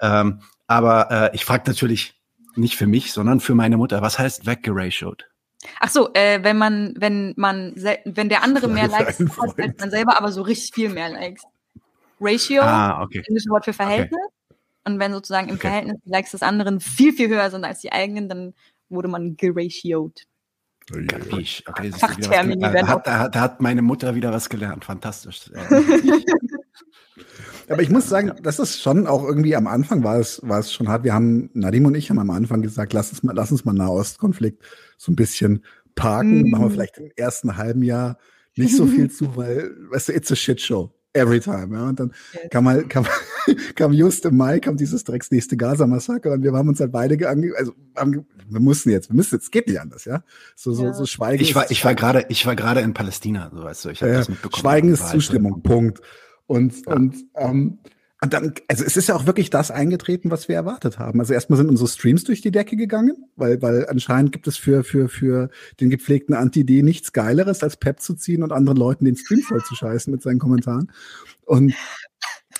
Ähm, 0.00 0.40
aber 0.66 1.10
äh, 1.10 1.34
ich 1.34 1.44
frage 1.44 1.64
natürlich 1.66 2.14
nicht 2.56 2.76
für 2.76 2.86
mich, 2.86 3.12
sondern 3.12 3.40
für 3.40 3.54
meine 3.54 3.76
Mutter. 3.76 4.02
Was 4.02 4.18
heißt 4.18 4.46
weggeratioed? 4.46 5.28
Ach 5.80 5.88
so, 5.88 6.12
äh, 6.14 6.42
wenn 6.42 6.56
man, 6.56 6.94
wenn 6.98 7.34
man, 7.36 7.74
wenn 8.04 8.28
der 8.28 8.44
andere 8.44 8.68
mehr 8.68 8.88
Likes 8.88 9.18
hat 9.18 9.58
als 9.58 9.78
man 9.78 9.90
selber, 9.90 10.16
aber 10.16 10.30
so 10.30 10.42
richtig 10.42 10.74
viel 10.74 10.88
mehr 10.88 11.08
Likes. 11.08 11.42
Ratio, 12.20 12.62
ah, 12.62 13.02
okay. 13.02 13.22
englische 13.26 13.50
Wort 13.50 13.64
für 13.64 13.72
Verhältnis. 13.72 14.20
Okay. 14.20 14.58
Und 14.84 14.98
wenn 14.98 15.12
sozusagen 15.12 15.48
im 15.48 15.56
okay. 15.56 15.68
Verhältnis 15.68 15.96
die 16.04 16.10
Likes 16.10 16.30
des 16.30 16.42
anderen 16.42 16.80
viel, 16.80 17.12
viel 17.12 17.28
höher 17.28 17.50
sind 17.50 17.64
als 17.64 17.80
die 17.80 17.92
eigenen, 17.92 18.28
dann 18.28 18.54
wurde 18.88 19.08
man 19.08 19.36
geratioed. 19.36 20.26
Ich, 21.38 21.64
okay, 21.68 21.92
Fachtermini 21.92 22.60
da, 22.60 22.86
hat, 22.86 23.06
da, 23.06 23.28
da 23.28 23.40
hat 23.40 23.60
meine 23.60 23.82
Mutter 23.82 24.14
wieder 24.14 24.32
was 24.32 24.48
gelernt. 24.48 24.84
Fantastisch. 24.84 25.50
Aber 27.68 27.82
ich 27.82 27.90
muss 27.90 28.08
sagen, 28.08 28.32
das 28.42 28.58
ist 28.58 28.80
schon 28.80 29.06
auch 29.06 29.24
irgendwie 29.24 29.54
am 29.54 29.66
Anfang 29.66 30.02
war 30.02 30.18
es, 30.18 30.40
war 30.42 30.60
es 30.60 30.72
schon 30.72 30.88
hart. 30.88 31.04
Wir 31.04 31.12
haben, 31.12 31.50
Nadim 31.52 31.84
und 31.84 31.94
ich 31.94 32.08
haben 32.08 32.18
am 32.18 32.30
Anfang 32.30 32.62
gesagt, 32.62 32.94
lass 32.94 33.10
uns 33.10 33.22
mal, 33.22 33.34
lass 33.34 33.52
uns 33.52 33.66
mal 33.66 33.74
Nahostkonflikt 33.74 34.62
so 34.96 35.12
ein 35.12 35.16
bisschen 35.16 35.62
parken. 35.94 36.42
Mm. 36.42 36.50
Machen 36.50 36.64
wir 36.64 36.70
vielleicht 36.70 36.96
im 36.98 37.10
ersten 37.16 37.56
halben 37.58 37.82
Jahr 37.82 38.16
nicht 38.56 38.74
so 38.74 38.86
viel 38.86 39.10
zu, 39.14 39.36
weil, 39.36 39.70
weißt 39.90 40.08
du, 40.08 40.12
it's 40.12 40.32
a 40.32 40.36
shit 40.36 40.60
show. 40.60 40.90
Every 41.14 41.40
time, 41.40 41.74
ja. 41.74 41.88
Und 41.88 41.98
dann 41.98 42.12
kann 42.50 42.64
man, 42.64 42.88
kann 42.88 43.04
man, 43.04 43.56
kam 43.74 43.92
just 43.92 44.24
im 44.26 44.36
Mai, 44.36 44.60
kam 44.60 44.76
dieses 44.76 45.04
Drecks 45.04 45.30
nächste 45.30 45.56
Gaza-Massaker 45.56 46.32
und 46.32 46.42
wir 46.42 46.52
haben 46.52 46.68
uns 46.68 46.80
halt 46.80 46.92
beide 46.92 47.28
ange 47.28 47.52
also 47.56 47.72
haben, 47.96 48.26
wir 48.48 48.60
mussten 48.60 48.90
jetzt, 48.90 49.08
wir 49.08 49.16
müssen 49.16 49.36
jetzt, 49.36 49.50
geht 49.50 49.66
nicht 49.66 49.80
anders, 49.80 50.04
ja. 50.04 50.22
So, 50.54 50.72
so, 50.72 50.84
ja. 50.84 50.92
so 50.92 51.06
Schweigen. 51.06 51.42
Ich 51.42 51.54
war, 51.54 51.70
ich 51.70 51.84
war 51.84 51.94
gerade, 51.94 52.26
ich 52.28 52.44
war 52.46 52.56
gerade 52.56 52.80
in 52.80 52.92
Palästina, 52.94 53.50
so 53.52 53.62
weißt 53.62 53.86
du, 53.86 53.88
ich 53.90 54.02
habe 54.02 54.12
ja, 54.12 54.18
das 54.18 54.28
mitbekommen. 54.28 54.60
Schweigen 54.60 54.92
ist 54.92 55.08
Zustimmung, 55.08 55.62
Punkt. 55.62 56.00
Und, 56.46 56.86
ja. 56.86 56.94
und 56.94 57.16
ähm, 57.36 57.78
und 58.20 58.32
dann, 58.32 58.52
also 58.66 58.84
es 58.84 58.96
ist 58.96 59.08
ja 59.08 59.14
auch 59.14 59.26
wirklich 59.26 59.48
das 59.48 59.70
eingetreten, 59.70 60.30
was 60.32 60.48
wir 60.48 60.56
erwartet 60.56 60.98
haben. 60.98 61.20
Also 61.20 61.34
erstmal 61.34 61.56
sind 61.56 61.68
unsere 61.68 61.88
Streams 61.88 62.24
durch 62.24 62.40
die 62.40 62.50
Decke 62.50 62.76
gegangen, 62.76 63.28
weil, 63.36 63.62
weil 63.62 63.86
anscheinend 63.88 64.32
gibt 64.32 64.48
es 64.48 64.56
für, 64.56 64.82
für, 64.82 65.08
für 65.08 65.50
den 65.80 65.88
gepflegten 65.88 66.34
Anti-D 66.34 66.82
nichts 66.82 67.12
Geileres, 67.12 67.62
als 67.62 67.76
Pep 67.76 68.00
zu 68.00 68.14
ziehen 68.14 68.42
und 68.42 68.50
anderen 68.52 68.76
Leuten 68.76 69.04
den 69.04 69.14
Stream 69.14 69.40
voll 69.42 69.62
zu 69.62 69.76
scheißen 69.76 70.10
mit 70.10 70.22
seinen 70.22 70.40
Kommentaren. 70.40 70.90
Und 71.44 71.74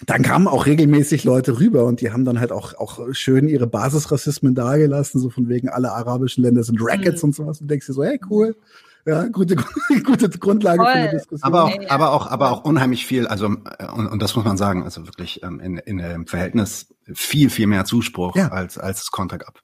dann 0.07 0.23
kamen 0.23 0.47
auch 0.47 0.67
regelmäßig 0.67 1.25
Leute 1.25 1.59
rüber 1.59 1.87
und 1.87 2.01
die 2.01 2.13
haben 2.13 2.25
dann 2.25 2.39
halt 2.39 2.53
auch, 2.53 2.75
auch 2.75 3.01
schön 3.13 3.49
ihre 3.49 3.67
Basisrassismen 3.67 4.55
dagelassen, 4.55 5.21
so 5.21 5.29
von 5.29 5.49
wegen 5.49 5.69
alle 5.69 5.91
arabischen 5.91 6.45
Länder 6.45 6.63
sind 6.63 6.79
Rackets 6.81 7.23
mhm. 7.23 7.31
und 7.31 7.35
sowas. 7.35 7.61
Und 7.61 7.69
denkst 7.69 7.87
dir 7.87 7.95
so, 7.95 8.05
hey, 8.05 8.21
cool. 8.31 8.55
Ja, 9.09 9.27
gute, 9.29 9.57
gute 10.05 10.29
Grundlage 10.29 10.83
Voll. 10.83 10.93
für 10.93 10.99
eine 10.99 11.11
Diskussion. 11.11 11.43
Aber 11.43 11.65
auch, 11.65 11.89
aber 11.89 12.13
auch, 12.13 12.27
aber 12.27 12.51
auch 12.51 12.65
unheimlich 12.65 13.07
viel, 13.07 13.27
also, 13.27 13.47
äh, 13.47 13.87
und, 13.87 14.07
und 14.07 14.21
das 14.21 14.37
muss 14.37 14.45
man 14.45 14.59
sagen, 14.59 14.85
also 14.85 15.07
wirklich 15.07 15.43
ähm, 15.43 15.61
in, 15.61 15.79
in 15.79 15.97
dem 15.97 16.27
Verhältnis 16.27 16.95
viel, 17.15 17.49
viel 17.49 17.69
mehr 17.69 17.87
Zuspruch, 17.87 18.37
ja. 18.37 18.49
als, 18.49 18.77
als 18.77 19.03
es 19.03 19.11
Konter 19.11 19.39
gab. 19.39 19.61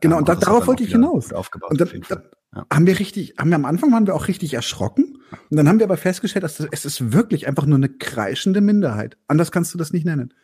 Genau, 0.00 0.16
ähm, 0.16 0.22
und, 0.22 0.28
und 0.28 0.42
darauf 0.42 0.66
wollte 0.66 0.82
ich 0.82 0.90
hinaus. 0.90 1.32
Aufgebaut, 1.32 1.70
und 1.70 1.80
da, 1.80 2.22
ja. 2.56 2.66
haben 2.72 2.86
wir 2.88 2.98
richtig, 2.98 3.34
haben 3.38 3.50
wir 3.50 3.54
am 3.54 3.66
Anfang 3.66 3.92
waren 3.92 4.08
wir 4.08 4.16
auch 4.16 4.26
richtig 4.26 4.54
erschrocken. 4.54 5.18
Und 5.48 5.56
dann 5.56 5.68
haben 5.68 5.78
wir 5.78 5.86
aber 5.86 5.96
festgestellt, 5.96 6.42
dass 6.42 6.56
das, 6.56 6.66
es 6.72 6.84
ist 6.84 7.12
wirklich 7.12 7.46
einfach 7.46 7.66
nur 7.66 7.76
eine 7.76 7.88
kreischende 7.88 8.60
Minderheit. 8.60 9.16
Anders 9.28 9.52
kannst 9.52 9.72
du 9.74 9.78
das 9.78 9.92
nicht 9.92 10.06
nennen. 10.06 10.34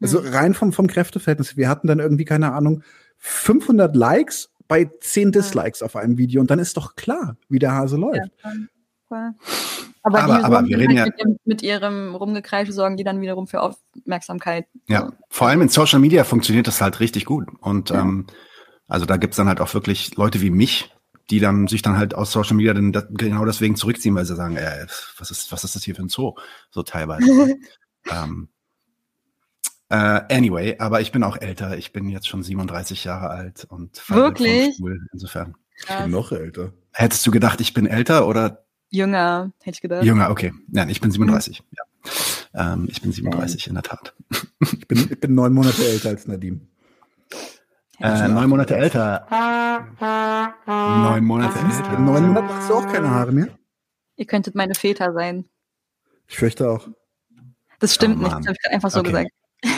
Also 0.00 0.20
mhm. 0.20 0.28
rein 0.28 0.54
vom, 0.54 0.72
vom 0.72 0.86
Kräfteverhältnis. 0.86 1.56
Wir 1.56 1.68
hatten 1.68 1.88
dann 1.88 1.98
irgendwie, 1.98 2.24
keine 2.24 2.52
Ahnung, 2.52 2.84
500 3.18 3.96
Likes 3.96 4.53
bei 4.74 4.90
zehn 4.98 5.30
Dislikes 5.30 5.82
auf 5.82 5.94
einem 5.94 6.18
Video 6.18 6.40
und 6.40 6.50
dann 6.50 6.58
ist 6.58 6.76
doch 6.76 6.96
klar, 6.96 7.36
wie 7.48 7.60
der 7.60 7.72
Hase 7.72 7.96
läuft. 7.96 8.32
Ja, 9.08 9.32
aber, 10.02 10.22
aber, 10.24 10.44
aber 10.44 10.66
wir 10.66 10.76
reden 10.76 10.98
halt 10.98 11.14
ja 11.16 11.28
mit, 11.28 11.46
mit, 11.46 11.62
ihrem 11.62 12.16
Rumgekreische 12.16 12.72
sorgen 12.72 12.96
die 12.96 13.04
dann 13.04 13.20
wiederum 13.20 13.46
für 13.46 13.60
Aufmerksamkeit. 13.60 14.66
Ja, 14.88 15.12
vor 15.28 15.46
allem 15.46 15.62
in 15.62 15.68
Social 15.68 16.00
Media 16.00 16.24
funktioniert 16.24 16.66
das 16.66 16.80
halt 16.80 16.98
richtig 16.98 17.24
gut. 17.24 17.46
Und 17.60 17.90
ja. 17.90 18.00
ähm, 18.00 18.26
also 18.88 19.06
da 19.06 19.16
gibt's 19.16 19.36
dann 19.36 19.46
halt 19.46 19.60
auch 19.60 19.72
wirklich 19.74 20.16
Leute 20.16 20.40
wie 20.40 20.50
mich, 20.50 20.92
die 21.30 21.38
dann 21.38 21.68
sich 21.68 21.82
dann 21.82 21.96
halt 21.96 22.16
aus 22.16 22.32
Social 22.32 22.56
Media 22.56 22.74
dann 22.74 22.90
genau 23.10 23.44
deswegen 23.44 23.76
zurückziehen, 23.76 24.16
weil 24.16 24.24
sie 24.24 24.34
sagen, 24.34 24.56
äh, 24.56 24.86
was 25.18 25.30
ist, 25.30 25.52
was 25.52 25.62
ist 25.62 25.76
das 25.76 25.84
hier 25.84 25.94
für 25.94 26.02
ein 26.02 26.08
Zoo? 26.08 26.34
So 26.72 26.82
teilweise. 26.82 27.56
ähm, 28.10 28.48
Uh, 29.92 30.20
anyway, 30.30 30.76
aber 30.78 31.00
ich 31.00 31.12
bin 31.12 31.22
auch 31.22 31.40
älter. 31.40 31.76
Ich 31.76 31.92
bin 31.92 32.08
jetzt 32.08 32.26
schon 32.26 32.42
37 32.42 33.04
Jahre 33.04 33.28
alt 33.30 33.66
und 33.68 34.08
wirklich 34.08 34.80
insofern. 35.12 35.54
Ich 35.76 35.86
bin 35.86 36.10
noch 36.10 36.32
älter. 36.32 36.72
Hättest 36.92 37.26
du 37.26 37.30
gedacht, 37.30 37.60
ich 37.60 37.74
bin 37.74 37.86
älter 37.86 38.26
oder? 38.26 38.64
Jünger, 38.90 39.52
hätte 39.62 39.76
ich 39.76 39.82
gedacht. 39.82 40.04
Jünger, 40.04 40.30
okay. 40.30 40.52
Nein, 40.68 40.88
ich 40.88 41.00
bin 41.00 41.10
37. 41.10 41.60
Mhm. 41.60 41.66
Ja. 41.72 41.82
Ähm, 42.72 42.88
ich 42.90 43.02
bin 43.02 43.12
37 43.12 43.66
in 43.66 43.74
der 43.74 43.82
Tat. 43.82 44.14
Ich 44.60 44.88
bin, 44.88 44.98
ich 44.98 45.20
bin 45.20 45.34
neun 45.34 45.52
Monate 45.52 45.84
älter 45.84 46.10
als 46.10 46.26
Nadim. 46.26 46.68
Äh, 48.00 48.28
neun 48.28 48.48
Monate 48.48 48.76
älter. 48.76 49.26
Neun 50.66 51.24
Monate 51.24 51.58
älter. 51.58 51.98
In 51.98 52.04
neun 52.04 52.28
Monaten 52.28 52.48
hast 52.48 52.70
du 52.70 52.74
auch 52.74 52.90
keine 52.90 53.10
Haare 53.10 53.32
mehr? 53.32 53.48
Ihr 54.16 54.26
könntet 54.26 54.54
meine 54.54 54.74
Väter 54.74 55.12
sein. 55.12 55.44
Ich 56.28 56.36
fürchte 56.36 56.70
auch. 56.70 56.88
Das 57.78 57.94
stimmt 57.94 58.16
oh, 58.16 58.22
nicht, 58.22 58.32
das 58.32 58.46
habe 58.46 58.56
ich 58.62 58.70
einfach 58.70 58.90
so 58.90 59.00
okay. 59.00 59.10
gesagt. 59.10 59.30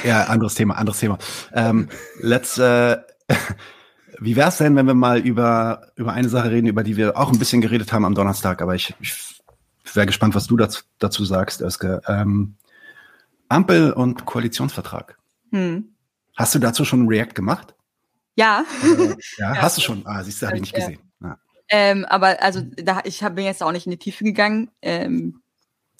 Ja, 0.04 0.24
anderes 0.24 0.54
Thema, 0.54 0.76
anderes 0.76 0.98
Thema. 0.98 1.18
Ähm, 1.52 1.88
let's, 2.20 2.58
äh, 2.58 2.98
wie 4.20 4.36
wär's 4.36 4.58
denn, 4.58 4.76
wenn 4.76 4.86
wir 4.86 4.94
mal 4.94 5.20
über, 5.20 5.92
über 5.96 6.12
eine 6.12 6.28
Sache 6.28 6.50
reden, 6.50 6.66
über 6.66 6.82
die 6.82 6.96
wir 6.96 7.16
auch 7.16 7.32
ein 7.32 7.38
bisschen 7.38 7.60
geredet 7.60 7.92
haben 7.92 8.04
am 8.04 8.14
Donnerstag, 8.14 8.62
aber 8.62 8.74
ich, 8.74 8.94
ich 9.00 9.36
wäre 9.94 10.06
gespannt, 10.06 10.34
was 10.34 10.46
du 10.46 10.56
dazu, 10.56 10.82
dazu 10.98 11.24
sagst, 11.24 11.62
Özge. 11.62 12.02
Ähm, 12.06 12.56
Ampel 13.48 13.92
und 13.92 14.26
Koalitionsvertrag. 14.26 15.18
Hm. 15.52 15.94
Hast 16.36 16.54
du 16.54 16.58
dazu 16.58 16.84
schon 16.84 17.04
ein 17.04 17.08
React 17.08 17.34
gemacht? 17.34 17.74
Ja. 18.34 18.64
Äh, 18.82 19.08
ja, 19.08 19.14
ja, 19.54 19.62
hast 19.62 19.78
du 19.78 19.80
schon. 19.80 20.06
Ah, 20.06 20.22
siehst 20.22 20.42
du, 20.42 20.46
habe 20.46 20.56
ich 20.56 20.62
nicht 20.62 20.74
gesehen. 20.74 20.98
Ja. 21.22 21.38
Ähm, 21.68 22.04
aber 22.04 22.42
also 22.42 22.60
da, 22.62 23.00
ich 23.04 23.22
hab, 23.22 23.36
bin 23.36 23.44
jetzt 23.44 23.62
auch 23.62 23.72
nicht 23.72 23.86
in 23.86 23.92
die 23.92 23.98
Tiefe 23.98 24.24
gegangen. 24.24 24.70
Ähm, 24.82 25.40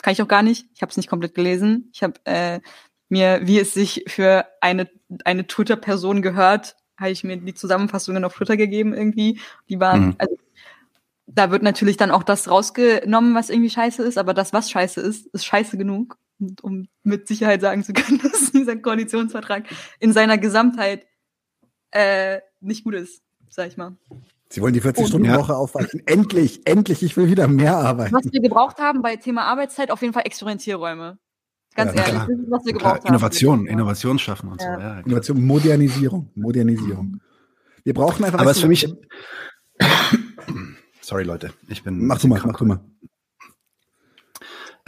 kann 0.02 0.12
ich 0.12 0.22
auch 0.22 0.28
gar 0.28 0.42
nicht. 0.42 0.66
Ich 0.74 0.82
habe 0.82 0.90
es 0.90 0.96
nicht 0.96 1.08
komplett 1.08 1.34
gelesen. 1.34 1.90
Ich 1.92 2.02
habe 2.02 2.14
äh, 2.24 2.60
mir, 3.08 3.40
wie 3.44 3.58
es 3.58 3.74
sich 3.74 4.04
für 4.08 4.46
eine, 4.60 4.88
eine 5.24 5.46
Twitter-Person 5.46 6.22
gehört, 6.22 6.76
habe 6.98 7.10
ich 7.10 7.24
mir 7.24 7.36
die 7.36 7.54
Zusammenfassungen 7.54 8.24
auf 8.24 8.34
Twitter 8.34 8.56
gegeben 8.56 8.94
irgendwie. 8.94 9.40
Die 9.68 9.78
waren, 9.80 10.06
mhm. 10.08 10.14
also 10.18 10.36
da 11.26 11.50
wird 11.50 11.62
natürlich 11.62 11.96
dann 11.96 12.10
auch 12.10 12.22
das 12.22 12.50
rausgenommen, 12.50 13.34
was 13.34 13.50
irgendwie 13.50 13.70
scheiße 13.70 14.02
ist, 14.02 14.18
aber 14.18 14.34
das, 14.34 14.52
was 14.52 14.70
scheiße 14.70 15.00
ist, 15.00 15.26
ist 15.26 15.44
scheiße 15.44 15.76
genug, 15.76 16.18
um 16.62 16.88
mit 17.02 17.28
Sicherheit 17.28 17.60
sagen 17.60 17.84
zu 17.84 17.92
können, 17.92 18.20
dass 18.22 18.52
dieser 18.52 18.76
Koalitionsvertrag 18.76 19.64
in 20.00 20.12
seiner 20.12 20.38
Gesamtheit 20.38 21.06
äh, 21.90 22.40
nicht 22.60 22.84
gut 22.84 22.94
ist, 22.94 23.22
sag 23.48 23.68
ich 23.68 23.76
mal. 23.76 23.96
Sie 24.48 24.62
wollen 24.62 24.74
die 24.74 24.80
40-Stunden-Woche 24.80 25.52
ja. 25.52 25.58
aufweichen. 25.58 26.02
Endlich, 26.06 26.66
endlich, 26.66 27.02
ich 27.02 27.16
will 27.16 27.28
wieder 27.28 27.48
mehr 27.48 27.76
arbeiten. 27.76 28.14
Was 28.14 28.32
wir 28.32 28.40
gebraucht 28.40 28.78
haben 28.78 29.02
bei 29.02 29.16
Thema 29.16 29.44
Arbeitszeit, 29.44 29.90
auf 29.90 30.00
jeden 30.02 30.14
Fall 30.14 30.22
Experimentierräume. 30.24 31.18
Ganz 31.76 31.94
ja, 31.94 32.06
ehrlich, 32.06 32.20
das 32.20 32.28
ist, 32.30 32.50
was 32.50 32.64
wir 32.64 32.72
gebraucht 32.72 33.00
klar. 33.02 33.08
Innovation, 33.08 33.58
haben. 33.58 33.66
Innovation 33.66 34.18
schaffen 34.18 34.48
und 34.48 34.62
ja. 34.62 34.74
so. 34.74 34.80
Ja, 34.80 35.00
Innovation, 35.00 35.46
Modernisierung, 35.46 36.30
Modernisierung. 36.34 37.20
Wir 37.84 37.94
brauchen 37.94 38.24
einfach. 38.24 38.40
Aber 38.40 38.50
es 38.50 38.60
für 38.60 38.68
mich. 38.68 38.92
Sorry, 41.02 41.24
Leute, 41.24 41.52
ich 41.68 41.84
bin. 41.84 42.06
Mach 42.06 42.18
du 42.18 42.28
mal, 42.28 42.40
mach 42.44 42.58
du 42.58 42.64
mal. 42.64 42.80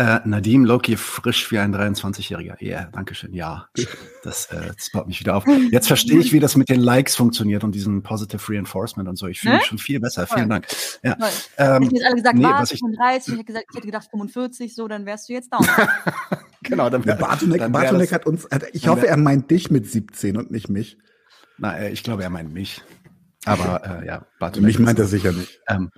Äh, 0.00 0.20
Nadim 0.24 0.64
Loki 0.64 0.96
frisch 0.96 1.50
wie 1.50 1.58
ein 1.58 1.74
23-Jähriger. 1.74 2.56
Ja, 2.60 2.68
yeah, 2.68 2.90
danke 2.92 3.16
schön. 3.16 3.34
Ja, 3.34 3.66
das, 4.22 4.46
äh, 4.46 4.68
das 4.76 4.90
baut 4.92 5.08
mich 5.08 5.18
wieder 5.18 5.34
auf. 5.34 5.44
Jetzt 5.72 5.88
verstehe 5.88 6.20
ich, 6.20 6.32
wie 6.32 6.38
das 6.38 6.54
mit 6.54 6.68
den 6.68 6.78
Likes 6.78 7.16
funktioniert 7.16 7.64
und 7.64 7.74
diesem 7.74 8.04
Positive 8.04 8.40
Reinforcement 8.48 9.08
und 9.08 9.16
so. 9.16 9.26
Ich 9.26 9.40
fühle 9.40 9.56
mich 9.56 9.66
schon 9.66 9.78
viel 9.78 9.98
besser. 9.98 10.28
Vielen 10.28 10.48
Dank. 10.48 10.68
Ja. 11.02 11.16
Ähm, 11.56 11.82
ich 11.82 11.90
hätte 11.90 12.06
alle 12.06 12.14
gesagt, 12.14 12.38
nee, 12.38 12.44
was, 12.44 12.70
ich, 12.70 12.78
35, 12.78 13.26
ich 13.26 13.38
hätte, 13.40 13.44
gesagt, 13.44 13.66
ich 13.70 13.76
hätte 13.76 13.86
gedacht 13.86 14.08
45, 14.08 14.72
so, 14.72 14.86
dann 14.86 15.04
wärst 15.04 15.28
du 15.28 15.32
jetzt 15.32 15.52
down. 15.52 15.66
genau, 16.62 16.90
dann, 16.90 17.04
wär, 17.04 17.16
Bartonek, 17.16 17.60
dann 17.60 17.72
Bartonek 17.72 18.12
hat 18.12 18.26
uns, 18.26 18.48
hat, 18.50 18.64
ich 18.72 18.88
hoffe, 18.88 19.06
er 19.06 19.16
meint 19.16 19.50
dich 19.50 19.70
mit 19.70 19.90
17 19.90 20.36
und 20.36 20.50
nicht 20.50 20.68
mich. 20.68 20.98
Na, 21.58 21.76
äh, 21.78 21.90
ich 21.90 22.02
glaube, 22.02 22.22
er 22.22 22.30
meint 22.30 22.52
mich. 22.52 22.82
Aber 23.44 24.02
äh, 24.02 24.06
ja, 24.06 24.26
Bartonek. 24.38 24.66
Mich 24.66 24.78
meint 24.78 24.98
er 24.98 25.06
sicher 25.06 25.32
nicht. 25.32 25.60
Ähm, 25.68 25.90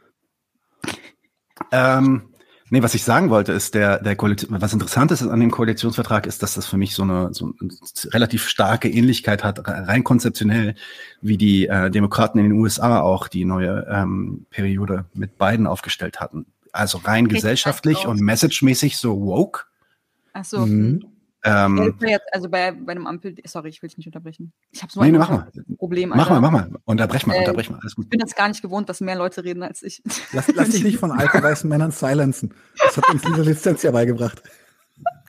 ähm, 1.72 2.30
Nee, 2.72 2.84
was 2.84 2.94
ich 2.94 3.02
sagen 3.02 3.30
wollte, 3.30 3.52
ist 3.52 3.74
der, 3.74 3.98
der 3.98 4.14
Koalition, 4.14 4.60
was 4.60 4.72
interessant 4.72 5.10
ist 5.10 5.22
an 5.22 5.40
dem 5.40 5.50
Koalitionsvertrag, 5.50 6.24
ist, 6.24 6.40
dass 6.44 6.54
das 6.54 6.66
für 6.66 6.76
mich 6.76 6.94
so 6.94 7.02
eine, 7.02 7.34
so 7.34 7.52
eine 7.60 7.70
relativ 8.14 8.46
starke 8.46 8.88
Ähnlichkeit 8.88 9.42
hat, 9.42 9.66
rein 9.66 10.04
konzeptionell, 10.04 10.76
wie 11.20 11.36
die 11.36 11.66
äh, 11.66 11.90
Demokraten 11.90 12.38
in 12.38 12.44
den 12.44 12.52
USA 12.52 13.00
auch 13.00 13.26
die 13.26 13.44
neue 13.44 13.88
ähm, 13.90 14.46
Periode 14.50 15.06
mit 15.14 15.36
Biden 15.36 15.66
aufgestellt 15.66 16.20
hatten. 16.20 16.46
Also 16.72 16.98
rein 16.98 17.26
gesellschaftlich 17.26 18.06
und 18.06 18.20
messagemäßig 18.20 18.98
so 18.98 19.20
woke. 19.20 19.64
Ach 20.32 20.44
so. 20.44 20.66
Mhm. 20.66 21.04
Ähm, 21.42 21.96
jetzt, 22.02 22.26
also 22.32 22.50
bei, 22.50 22.72
bei 22.72 22.92
einem 22.92 23.06
Ampel, 23.06 23.34
sorry, 23.46 23.70
ich 23.70 23.80
will 23.80 23.88
dich 23.88 23.96
nicht 23.96 24.06
unterbrechen. 24.06 24.52
Ich 24.72 24.82
habe 24.82 24.92
so 24.92 25.00
ein 25.00 25.10
nee, 25.10 25.18
mach 25.18 25.30
mal. 25.30 25.50
Problem. 25.78 26.12
Alter. 26.12 26.24
Mach 26.24 26.30
mal, 26.30 26.40
mach 26.40 26.50
mal. 26.50 26.78
Unterbrech 26.84 27.26
mal, 27.26 27.34
äh, 27.34 27.38
unterbrech 27.38 27.70
mal. 27.70 27.78
Alles 27.80 27.96
gut. 27.96 28.04
Ich 28.04 28.10
bin 28.10 28.20
jetzt 28.20 28.36
gar 28.36 28.48
nicht 28.48 28.60
gewohnt, 28.60 28.90
dass 28.90 29.00
mehr 29.00 29.16
Leute 29.16 29.42
reden 29.42 29.62
als 29.62 29.82
ich. 29.82 30.02
Lass, 30.32 30.48
lass 30.54 30.68
dich 30.70 30.84
nicht 30.84 30.98
von 30.98 31.12
alten 31.12 31.42
weißen 31.42 31.68
Männern 31.68 31.92
silenzen. 31.92 32.52
Das 32.78 32.96
hat 32.98 33.08
uns 33.08 33.22
diese 33.22 33.42
Lizenz 33.42 33.82
ja 33.82 33.90
beigebracht. 33.90 34.42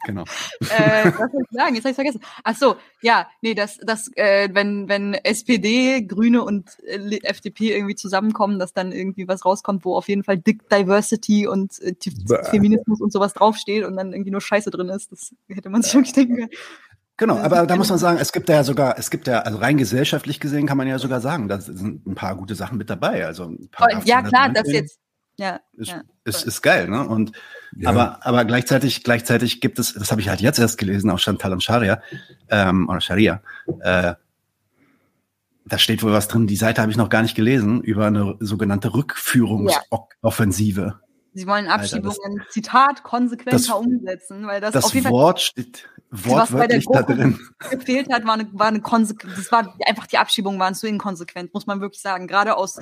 Genau. 0.05 0.23
äh, 0.61 1.05
was 1.05 1.31
soll 1.31 1.43
ich 1.43 1.57
sagen? 1.57 1.75
Jetzt 1.75 1.83
habe 1.83 1.89
ich 1.89 1.95
vergessen. 1.95 2.21
Ach 2.43 2.55
so, 2.55 2.75
ja, 3.01 3.27
nee, 3.41 3.53
das, 3.53 3.77
das, 3.77 4.09
äh, 4.15 4.49
wenn, 4.53 4.89
wenn 4.89 5.13
SPD, 5.13 6.01
Grüne 6.03 6.43
und 6.43 6.77
äh, 6.83 7.19
FDP 7.23 7.75
irgendwie 7.75 7.95
zusammenkommen, 7.95 8.59
dass 8.59 8.73
dann 8.73 8.91
irgendwie 8.91 9.27
was 9.27 9.45
rauskommt, 9.45 9.85
wo 9.85 9.95
auf 9.95 10.07
jeden 10.07 10.23
Fall 10.23 10.37
Dick 10.37 10.69
Diversity 10.69 11.47
und 11.47 11.79
äh, 11.81 11.95
Feminismus 12.49 13.01
und 13.01 13.11
sowas 13.11 13.33
draufsteht 13.33 13.85
und 13.85 13.95
dann 13.95 14.13
irgendwie 14.13 14.31
nur 14.31 14.41
Scheiße 14.41 14.71
drin 14.71 14.89
ist, 14.89 15.11
das 15.11 15.33
hätte 15.47 15.69
man 15.69 15.81
sich 15.81 15.93
wirklich 15.93 16.13
denken 16.13 16.35
können. 16.35 16.49
Genau, 17.21 17.37
aber 17.37 17.67
da 17.67 17.75
muss 17.75 17.89
man 17.89 17.99
sagen, 17.99 18.17
es 18.19 18.31
gibt 18.31 18.49
ja 18.49 18.63
sogar, 18.63 18.97
es 18.97 19.11
gibt 19.11 19.27
ja, 19.27 19.41
also 19.41 19.59
rein 19.59 19.77
gesellschaftlich 19.77 20.39
gesehen 20.39 20.65
kann 20.65 20.77
man 20.77 20.87
ja 20.87 20.97
sogar 20.97 21.21
sagen, 21.21 21.47
da 21.47 21.61
sind 21.61 22.07
ein 22.07 22.15
paar 22.15 22.35
gute 22.35 22.55
Sachen 22.55 22.79
mit 22.79 22.89
dabei. 22.89 23.27
Also 23.27 23.43
ein 23.45 23.69
paar 23.69 24.03
ja, 24.05 24.23
klar, 24.23 24.49
das 24.49 24.67
jetzt 24.71 25.00
ja, 25.41 25.59
ist, 25.73 25.89
ja, 25.89 26.03
ist, 26.23 26.45
ist 26.45 26.61
geil, 26.61 26.87
ne? 26.87 27.05
Und 27.07 27.31
ja. 27.75 27.89
aber 27.89 28.23
aber 28.23 28.45
gleichzeitig 28.45 29.03
gleichzeitig 29.03 29.59
gibt 29.59 29.79
es, 29.79 29.95
das 29.95 30.11
habe 30.11 30.21
ich 30.21 30.29
halt 30.29 30.39
jetzt 30.39 30.59
erst 30.59 30.77
gelesen 30.77 31.09
auf 31.09 31.19
Chantal 31.19 31.53
und 31.53 31.63
Sharia 31.63 32.03
ähm, 32.49 32.87
oder 32.87 33.01
Sharia. 33.01 33.41
Äh, 33.79 34.13
da 35.65 35.79
steht 35.79 36.03
wohl 36.03 36.11
was 36.11 36.27
drin. 36.27 36.45
Die 36.45 36.55
Seite 36.55 36.79
habe 36.81 36.91
ich 36.91 36.97
noch 36.97 37.09
gar 37.09 37.23
nicht 37.23 37.33
gelesen 37.33 37.81
über 37.81 38.05
eine 38.05 38.35
sogenannte 38.39 38.93
Rückführungsoffensive. 38.93 40.99
Sie 41.33 41.47
wollen 41.47 41.67
Abschiebungen, 41.67 42.39
Alter, 42.39 42.51
Zitat, 42.51 43.01
konsequenter 43.03 43.57
das, 43.57 43.69
umsetzen, 43.69 44.45
weil 44.45 44.61
das, 44.61 44.73
das 44.73 44.85
auf 44.85 44.93
jeden 44.93 45.09
Wort 45.09 45.39
Fall, 45.39 45.63
steht 45.63 45.89
wortwörtlich 46.11 46.85
da 46.91 47.01
drin. 47.01 47.39
gefehlt 47.71 48.13
hat, 48.13 48.25
war 48.25 48.35
eine, 48.35 48.47
war 48.53 48.67
eine 48.67 48.81
Konsequenz. 48.81 49.37
Das 49.37 49.51
war 49.51 49.75
einfach 49.87 50.05
die 50.05 50.19
Abschiebungen 50.19 50.59
waren 50.59 50.75
zu 50.75 50.87
inkonsequent, 50.87 51.51
muss 51.51 51.65
man 51.65 51.81
wirklich 51.81 52.01
sagen. 52.01 52.27
Gerade 52.27 52.57
aus 52.57 52.77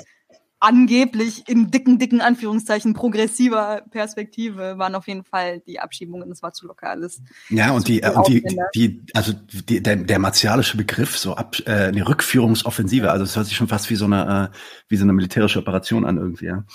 angeblich 0.60 1.48
in 1.48 1.72
dicken, 1.72 2.00
dicken 2.00 2.22
Anführungszeichen 2.22 2.94
progressiver 2.94 3.84
Perspektive 3.92 4.78
waren 4.78 4.96
auf 4.96 5.08
jeden 5.08 5.24
Fall 5.24 5.62
die 5.62 5.80
Abschiebungen, 5.80 6.30
das 6.30 6.44
war 6.44 6.54
zu 6.54 6.68
locker 6.68 6.90
alles. 6.90 7.22
Ja, 7.50 7.72
und 7.72 7.88
die, 7.88 8.02
und 8.02 8.28
die, 8.28 8.44
die, 8.76 9.02
also 9.14 9.34
die, 9.34 9.82
der, 9.82 9.98
der 9.98 10.20
martialische 10.20 10.76
Begriff, 10.76 11.18
so 11.18 11.36
ab, 11.36 11.56
äh, 11.66 11.72
eine 11.72 12.08
Rückführungsoffensive, 12.08 13.10
also 13.12 13.24
es 13.24 13.36
hört 13.36 13.46
sich 13.46 13.56
schon 13.56 13.68
fast 13.68 13.90
wie 13.90 13.96
so 13.96 14.06
eine, 14.06 14.52
äh, 14.52 14.56
wie 14.90 14.98
so 14.98 15.04
eine 15.04 15.14
militärische 15.14 15.60
Operation 15.60 16.06
an 16.06 16.18
irgendwie, 16.18 16.48
ja. 16.48 16.66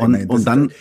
Und, 0.00 0.14
ja, 0.14 0.26
und 0.28 0.44
dann, 0.46 0.72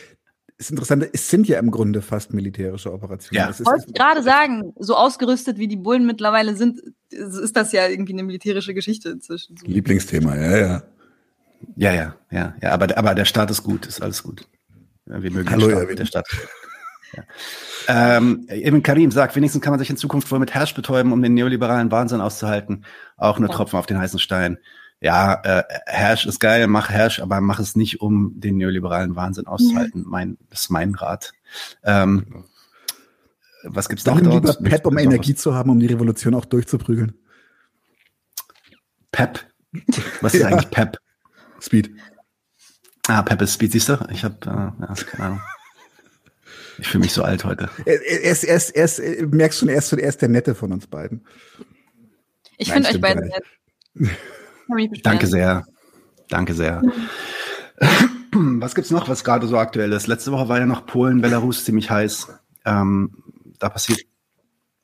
ist 0.61 0.69
interessant, 0.69 1.09
es 1.11 1.27
sind 1.27 1.47
ja 1.47 1.57
im 1.57 1.71
Grunde 1.71 2.03
fast 2.03 2.33
militärische 2.33 2.93
Operationen. 2.93 3.43
Ja. 3.43 3.49
Ich 3.49 3.65
wollte 3.65 3.91
gerade 3.93 4.21
sagen, 4.21 4.73
so 4.77 4.95
ausgerüstet 4.95 5.57
wie 5.57 5.67
die 5.67 5.75
Bullen 5.75 6.05
mittlerweile 6.05 6.55
sind, 6.55 6.79
ist 7.09 7.55
das 7.55 7.71
ja 7.71 7.87
irgendwie 7.87 8.13
eine 8.13 8.21
militärische 8.23 8.75
Geschichte 8.75 9.09
inzwischen. 9.09 9.55
Lieblingsthema, 9.65 10.35
ja, 10.35 10.57
ja. 10.57 10.83
Ja, 11.75 11.93
ja, 11.93 12.15
ja, 12.31 12.55
ja, 12.61 12.71
aber, 12.71 12.97
aber 12.97 13.15
der 13.15 13.25
Staat 13.25 13.51
ist 13.51 13.63
gut, 13.63 13.85
ist 13.85 14.01
alles 14.01 14.23
gut. 14.23 14.47
Ja, 15.07 15.21
wir 15.21 15.31
mögen 15.31 15.49
Hallo, 15.49 15.67
den 15.67 15.75
Staat, 15.75 15.89
ja, 15.89 15.95
der 15.95 16.05
Staat. 16.05 16.27
Ja. 17.13 17.23
Ähm, 17.87 18.47
eben 18.49 18.83
Karim 18.83 19.11
sagt, 19.11 19.35
wenigstens 19.35 19.61
kann 19.61 19.71
man 19.71 19.79
sich 19.79 19.89
in 19.89 19.97
Zukunft 19.97 20.31
wohl 20.31 20.39
mit 20.39 20.53
Herrsch 20.53 20.73
betäuben, 20.73 21.11
um 21.11 21.21
den 21.21 21.33
neoliberalen 21.33 21.91
Wahnsinn 21.91 22.21
auszuhalten. 22.21 22.85
Auch 23.17 23.39
nur 23.39 23.49
ja. 23.49 23.55
Tropfen 23.55 23.77
auf 23.77 23.85
den 23.85 23.99
heißen 23.99 24.19
Stein. 24.19 24.59
Ja, 25.01 25.41
äh, 25.43 25.63
Herrsch 25.87 26.27
ist 26.27 26.39
geil, 26.39 26.67
mach 26.67 26.89
Herrsch, 26.89 27.19
aber 27.19 27.41
mach 27.41 27.59
es 27.59 27.75
nicht, 27.75 28.01
um 28.01 28.39
den 28.39 28.57
neoliberalen 28.57 29.15
Wahnsinn 29.15 29.47
auszuhalten. 29.47 30.05
Mein, 30.07 30.37
das 30.49 30.61
ist 30.61 30.69
mein 30.69 30.93
Rat. 30.93 31.33
Ähm, 31.83 32.45
was 33.63 33.89
gibt's 33.89 34.05
noch 34.05 34.21
dort? 34.21 34.33
Lieber 34.33 34.53
Pep, 34.53 34.85
um 34.85 34.97
Energie 34.97 35.35
zu 35.35 35.55
haben, 35.55 35.71
um 35.71 35.79
die 35.79 35.87
Revolution 35.87 36.35
auch 36.35 36.45
durchzuprügeln. 36.45 37.13
Pep. 39.11 39.39
Was 40.21 40.35
ist 40.35 40.43
eigentlich 40.45 40.69
Pep? 40.69 40.97
Speed. 41.61 41.95
Ah, 43.07 43.21
Pepe 43.21 43.47
Speed, 43.47 43.71
siehst 43.71 43.89
du? 43.89 43.97
Ich 44.11 44.23
habe, 44.23 44.35
äh, 44.45 44.47
ja, 44.49 44.93
keine 44.93 45.23
Ahnung. 45.23 45.41
Ich 46.77 46.87
fühle 46.87 47.03
mich 47.03 47.13
so 47.13 47.23
alt 47.23 47.43
heute. 47.45 47.69
Er, 47.85 48.01
er, 48.01 48.31
ist, 48.31 48.43
er, 48.43 48.55
ist, 48.55 48.69
er 48.71 48.85
ist, 48.85 48.99
merkst 49.31 49.59
schon, 49.59 49.69
er 49.69 49.77
ist, 49.77 49.93
er 49.93 49.99
ist 49.99 50.21
der 50.21 50.29
Nette 50.29 50.55
von 50.55 50.71
uns 50.71 50.87
beiden. 50.87 51.25
Ich 52.57 52.71
finde 52.71 52.89
euch 52.89 52.99
beide 52.99 53.21
nett. 53.21 53.43
Danke 55.03 55.27
sehr. 55.27 55.65
Danke 56.29 56.53
sehr. 56.53 56.81
was 58.31 58.73
gibt's 58.73 58.91
noch, 58.91 59.09
was 59.09 59.23
gerade 59.23 59.47
so 59.47 59.57
aktuell 59.57 59.91
ist? 59.91 60.07
Letzte 60.07 60.31
Woche 60.31 60.47
war 60.47 60.59
ja 60.59 60.65
noch 60.65 60.85
Polen, 60.85 61.21
Belarus 61.21 61.65
ziemlich 61.65 61.89
heiß. 61.89 62.33
Ähm, 62.65 63.23
da 63.59 63.69
passiert. 63.69 64.01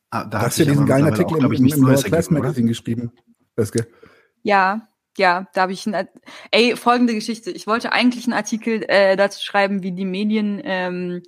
Ah, 0.10 0.26
da 0.26 0.42
hast 0.42 0.58
du 0.58 0.64
ja 0.64 0.72
diesen 0.72 0.86
geilen 0.86 1.06
Artikel 1.06 1.38
auch, 1.38 1.52
im, 1.52 1.52
im, 1.52 1.66
im 1.68 1.82
Lower 1.82 2.02
Class 2.02 2.30
Magazine 2.30 2.68
geschrieben. 2.68 3.12
Ja, 4.44 4.88
ja, 5.18 5.48
da 5.54 5.62
habe 5.62 5.74
ich 5.74 5.86
ein, 5.86 6.08
ey, 6.52 6.76
folgende 6.76 7.14
Geschichte. 7.14 7.52
Ich 7.52 7.68
wollte 7.68 7.92
eigentlich 7.92 8.26
einen 8.26 8.34
Artikel 8.34 8.84
äh, 8.88 9.16
dazu 9.16 9.44
schreiben, 9.44 9.84
wie 9.84 9.92
die 9.92 10.06
Medien, 10.06 10.62
ähm, 10.64 11.24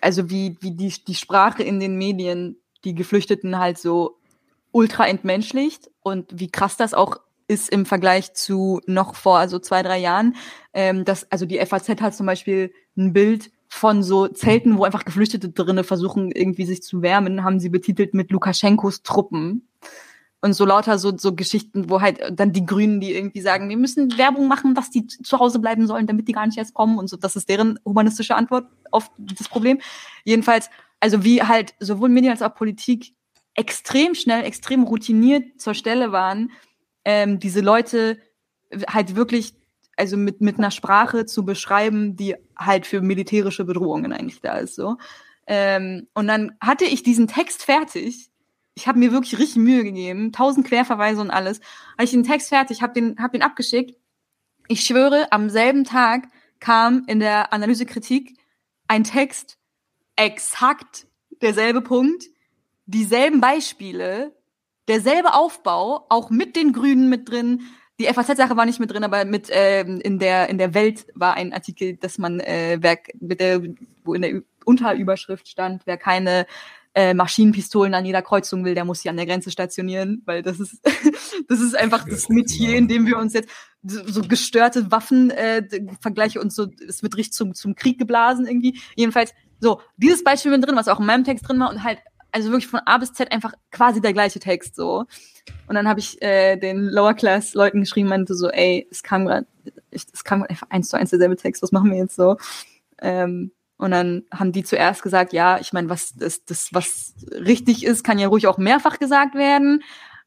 also 0.00 0.30
wie, 0.30 0.56
wie 0.60 0.72
die, 0.72 0.92
die 1.06 1.14
Sprache 1.14 1.62
in 1.62 1.80
den 1.80 1.96
Medien 1.96 2.56
die 2.84 2.94
Geflüchteten 2.94 3.58
halt 3.58 3.78
so 3.78 4.18
ultra 4.72 5.06
entmenschlicht 5.06 5.90
und 6.02 6.38
wie 6.38 6.50
krass 6.50 6.76
das 6.76 6.94
auch 6.94 7.18
ist 7.48 7.70
im 7.70 7.84
Vergleich 7.84 8.32
zu 8.34 8.80
noch 8.86 9.16
vor 9.16 9.38
also 9.38 9.58
zwei, 9.58 9.82
drei 9.82 9.98
Jahren. 9.98 10.36
Ähm, 10.72 11.04
das, 11.04 11.30
also 11.30 11.46
die 11.46 11.58
FAZ 11.58 11.88
hat 12.00 12.14
zum 12.14 12.26
Beispiel 12.26 12.72
ein 12.96 13.12
Bild 13.12 13.50
von 13.68 14.02
so 14.02 14.28
Zelten, 14.28 14.78
wo 14.78 14.84
einfach 14.84 15.04
Geflüchtete 15.04 15.48
drinnen 15.48 15.84
versuchen, 15.84 16.30
irgendwie 16.30 16.64
sich 16.64 16.82
zu 16.82 17.02
wärmen, 17.02 17.44
haben 17.44 17.60
sie 17.60 17.68
betitelt 17.68 18.14
mit 18.14 18.30
Lukaschenkos 18.30 19.02
Truppen 19.02 19.68
und 20.42 20.54
so 20.54 20.64
lauter 20.64 20.98
so, 20.98 21.16
so 21.16 21.34
Geschichten, 21.34 21.90
wo 21.90 22.00
halt 22.00 22.20
dann 22.32 22.52
die 22.52 22.64
Grünen, 22.64 23.00
die 23.00 23.14
irgendwie 23.14 23.40
sagen, 23.40 23.68
wir 23.68 23.76
müssen 23.76 24.16
Werbung 24.16 24.48
machen, 24.48 24.74
dass 24.74 24.90
die 24.90 25.06
zu 25.06 25.38
Hause 25.38 25.58
bleiben 25.58 25.86
sollen, 25.86 26.06
damit 26.06 26.28
die 26.28 26.32
gar 26.32 26.46
nicht 26.46 26.56
erst 26.58 26.74
kommen 26.74 26.98
und 26.98 27.08
so. 27.08 27.16
Das 27.16 27.36
ist 27.36 27.48
deren 27.48 27.78
humanistische 27.84 28.34
Antwort 28.34 28.66
auf 28.90 29.10
das 29.18 29.48
Problem. 29.48 29.80
Jedenfalls, 30.24 30.70
also 30.98 31.24
wie 31.24 31.42
halt 31.42 31.74
sowohl 31.78 32.08
Medien 32.08 32.32
als 32.32 32.42
auch 32.42 32.54
Politik 32.54 33.12
extrem 33.54 34.14
schnell, 34.14 34.44
extrem 34.44 34.84
routiniert 34.84 35.60
zur 35.60 35.74
Stelle 35.74 36.12
waren, 36.12 36.50
ähm, 37.04 37.38
diese 37.38 37.60
Leute 37.60 38.18
halt 38.88 39.16
wirklich, 39.16 39.54
also 39.96 40.16
mit, 40.16 40.40
mit 40.40 40.58
einer 40.58 40.70
Sprache 40.70 41.26
zu 41.26 41.44
beschreiben, 41.44 42.16
die 42.16 42.36
halt 42.56 42.86
für 42.86 43.02
militärische 43.02 43.64
Bedrohungen 43.64 44.12
eigentlich 44.12 44.40
da 44.40 44.56
ist, 44.56 44.76
so. 44.76 44.96
Ähm, 45.46 46.06
und 46.14 46.28
dann 46.28 46.52
hatte 46.60 46.84
ich 46.84 47.02
diesen 47.02 47.26
Text 47.26 47.64
fertig 47.64 48.29
ich 48.74 48.88
habe 48.88 48.98
mir 48.98 49.12
wirklich 49.12 49.38
richtig 49.38 49.56
Mühe 49.56 49.84
gegeben, 49.84 50.32
tausend 50.32 50.66
Querverweise 50.66 51.20
und 51.20 51.30
alles. 51.30 51.60
Habe 51.92 52.04
ich 52.04 52.10
den 52.10 52.24
Text 52.24 52.48
fertig, 52.48 52.82
habe 52.82 52.92
den, 52.92 53.18
hab 53.18 53.32
den 53.32 53.42
abgeschickt. 53.42 53.96
Ich 54.68 54.82
schwöre, 54.82 55.32
am 55.32 55.50
selben 55.50 55.84
Tag 55.84 56.28
kam 56.60 57.04
in 57.06 57.20
der 57.20 57.52
Analysekritik 57.52 58.36
ein 58.86 59.04
Text, 59.04 59.58
exakt 60.16 61.06
derselbe 61.42 61.80
Punkt, 61.80 62.24
dieselben 62.86 63.40
Beispiele, 63.40 64.34
derselbe 64.88 65.34
Aufbau, 65.34 66.06
auch 66.08 66.30
mit 66.30 66.56
den 66.56 66.72
Grünen 66.72 67.08
mit 67.08 67.28
drin. 67.28 67.62
Die 67.98 68.06
FAZ-Sache 68.06 68.56
war 68.56 68.66
nicht 68.66 68.80
mit 68.80 68.90
drin, 68.90 69.04
aber 69.04 69.24
mit 69.24 69.48
ähm, 69.50 70.00
in 70.00 70.18
der 70.18 70.48
in 70.48 70.58
der 70.58 70.74
Welt 70.74 71.06
war 71.14 71.34
ein 71.34 71.52
Artikel, 71.52 71.96
dass 71.96 72.18
man 72.18 72.40
äh, 72.40 72.78
wer 72.80 72.98
mit 73.20 73.40
der 73.40 73.62
wo 74.04 74.14
in 74.14 74.22
der 74.22 74.42
Unterüberschrift 74.64 75.48
stand, 75.48 75.82
wer 75.86 75.96
keine 75.96 76.46
äh, 76.94 77.14
Maschinenpistolen 77.14 77.94
an 77.94 78.04
jeder 78.04 78.22
Kreuzung 78.22 78.64
will, 78.64 78.74
der 78.74 78.84
muss 78.84 79.02
sie 79.02 79.08
an 79.10 79.16
der 79.16 79.26
Grenze 79.26 79.50
stationieren, 79.50 80.22
weil 80.26 80.42
das 80.42 80.58
ist, 80.58 80.80
das 81.48 81.60
ist 81.60 81.76
einfach 81.76 82.04
das 82.08 82.28
Metier, 82.28 82.76
in 82.76 82.88
dem 82.88 83.06
wir 83.06 83.18
uns 83.18 83.32
jetzt 83.32 83.48
so 83.82 84.22
gestörte 84.22 84.90
Waffen 84.90 85.30
äh, 85.30 85.62
vergleiche 86.00 86.40
und 86.40 86.52
so, 86.52 86.66
es 86.86 87.02
wird 87.02 87.16
richtig 87.16 87.32
zum, 87.32 87.54
zum 87.54 87.74
Krieg 87.74 87.98
geblasen 87.98 88.46
irgendwie. 88.46 88.80
Jedenfalls, 88.96 89.32
so, 89.60 89.80
dieses 89.96 90.24
Beispiel 90.24 90.50
mit 90.50 90.66
drin, 90.66 90.76
was 90.76 90.88
auch 90.88 91.00
in 91.00 91.06
meinem 91.06 91.24
Text 91.24 91.48
drin 91.48 91.60
war 91.60 91.70
und 91.70 91.84
halt, 91.84 91.98
also 92.32 92.50
wirklich 92.50 92.68
von 92.68 92.80
A 92.86 92.98
bis 92.98 93.12
Z 93.12 93.30
einfach 93.32 93.52
quasi 93.70 94.00
der 94.00 94.12
gleiche 94.12 94.40
Text 94.40 94.76
so. 94.76 95.04
Und 95.66 95.74
dann 95.74 95.88
habe 95.88 96.00
ich 96.00 96.20
äh, 96.22 96.56
den 96.56 96.84
Lower 96.84 97.14
Class 97.14 97.54
Leuten 97.54 97.80
geschrieben, 97.80 98.08
meinte 98.08 98.34
so, 98.34 98.48
ey, 98.48 98.86
es 98.90 99.02
kam 99.02 99.26
gerade, 99.26 99.46
es 99.90 100.24
kam 100.24 100.42
einfach 100.42 100.68
eins 100.70 100.88
zu 100.88 100.96
eins 100.96 101.10
derselbe 101.10 101.36
Text, 101.36 101.62
was 101.62 101.72
machen 101.72 101.90
wir 101.90 101.98
jetzt 101.98 102.16
so? 102.16 102.36
Ähm, 103.00 103.52
und 103.80 103.92
dann 103.92 104.24
haben 104.30 104.52
die 104.52 104.62
zuerst 104.62 105.02
gesagt, 105.02 105.32
ja, 105.32 105.58
ich 105.58 105.72
meine, 105.72 105.88
was 105.88 106.12
das, 106.14 106.44
das, 106.44 106.68
was 106.72 107.14
richtig 107.32 107.82
ist, 107.82 108.04
kann 108.04 108.18
ja 108.18 108.28
ruhig 108.28 108.46
auch 108.46 108.58
mehrfach 108.58 108.98
gesagt 108.98 109.34
werden. 109.34 109.82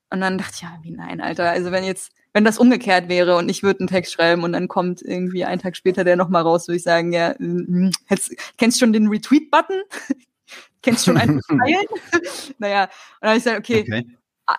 Und 0.09 0.21
dann 0.21 0.39
dachte 0.39 0.53
ich, 0.55 0.61
ja, 0.63 0.75
wie 0.81 0.89
nein, 0.89 1.21
Alter. 1.21 1.51
Also 1.51 1.71
wenn 1.71 1.83
jetzt, 1.83 2.13
wenn 2.33 2.45
das 2.45 2.57
umgekehrt 2.57 3.09
wäre 3.09 3.37
und 3.37 3.49
ich 3.49 3.61
würde 3.61 3.81
einen 3.81 3.89
Text 3.89 4.11
schreiben 4.11 4.43
und 4.43 4.53
dann 4.53 4.67
kommt 4.67 5.03
irgendwie 5.03 5.45
einen 5.45 5.61
Tag 5.61 5.77
später 5.77 6.03
der 6.03 6.15
nochmal 6.15 6.41
raus, 6.41 6.67
würde 6.67 6.77
ich 6.77 6.83
sagen, 6.83 7.13
ja, 7.13 7.35
hm, 7.37 7.91
hättest, 8.07 8.33
kennst 8.57 8.77
du 8.77 8.85
schon 8.85 8.93
den 8.93 9.07
Retweet-Button? 9.07 9.83
kennst 10.81 11.05
du 11.05 11.11
schon 11.11 11.21
einen 11.21 11.39
Teilen? 11.41 11.85
naja, 12.57 12.85
und 12.85 12.89
dann 13.21 13.29
habe 13.29 13.37
ich 13.37 13.43
gesagt, 13.43 13.59
okay, 13.59 13.81
okay. 13.81 14.05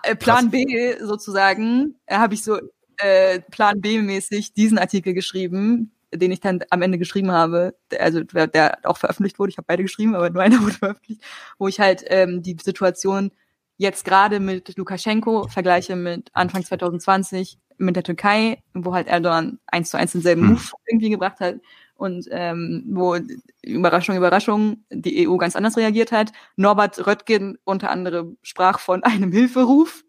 Äh, 0.04 0.14
Plan. 0.14 0.50
B 0.50 0.94
sozusagen, 1.00 1.96
äh, 2.06 2.16
habe 2.16 2.34
ich 2.34 2.44
so 2.44 2.60
äh, 2.98 3.40
Plan 3.50 3.80
B-mäßig 3.80 4.54
diesen 4.54 4.78
Artikel 4.78 5.14
geschrieben, 5.14 5.90
den 6.14 6.32
ich 6.32 6.40
dann 6.40 6.60
am 6.70 6.82
Ende 6.82 6.98
geschrieben 6.98 7.32
habe, 7.32 7.74
also 7.98 8.22
der, 8.22 8.46
der 8.46 8.78
auch 8.84 8.98
veröffentlicht 8.98 9.38
wurde, 9.38 9.50
ich 9.50 9.58
habe 9.58 9.66
beide 9.66 9.82
geschrieben, 9.82 10.14
aber 10.14 10.30
nur 10.30 10.42
einer 10.42 10.60
wurde 10.62 10.74
veröffentlicht, 10.74 11.22
wo 11.58 11.68
ich 11.68 11.80
halt 11.80 12.04
ähm, 12.08 12.42
die 12.42 12.56
Situation 12.62 13.30
jetzt 13.76 14.04
gerade 14.04 14.40
mit 14.40 14.76
Lukaschenko 14.76 15.48
vergleiche 15.48 15.96
mit 15.96 16.30
Anfang 16.32 16.64
2020 16.64 17.58
mit 17.76 17.96
der 17.96 18.04
Türkei, 18.04 18.62
wo 18.72 18.94
halt 18.94 19.08
Erdogan 19.08 19.58
eins 19.66 19.90
zu 19.90 19.98
eins 19.98 20.12
denselben 20.12 20.42
hm. 20.42 20.50
Move 20.50 20.62
irgendwie 20.86 21.10
gebracht 21.10 21.40
hat 21.40 21.56
und 21.96 22.26
ähm, 22.30 22.84
wo 22.88 23.16
Überraschung, 23.62 24.16
Überraschung, 24.16 24.84
die 24.90 25.28
EU 25.28 25.36
ganz 25.36 25.56
anders 25.56 25.76
reagiert 25.76 26.12
hat. 26.12 26.32
Norbert 26.56 27.06
Röttgen 27.06 27.58
unter 27.64 27.90
anderem 27.90 28.36
sprach 28.42 28.78
von 28.78 29.02
einem 29.02 29.32
Hilferuf 29.32 30.04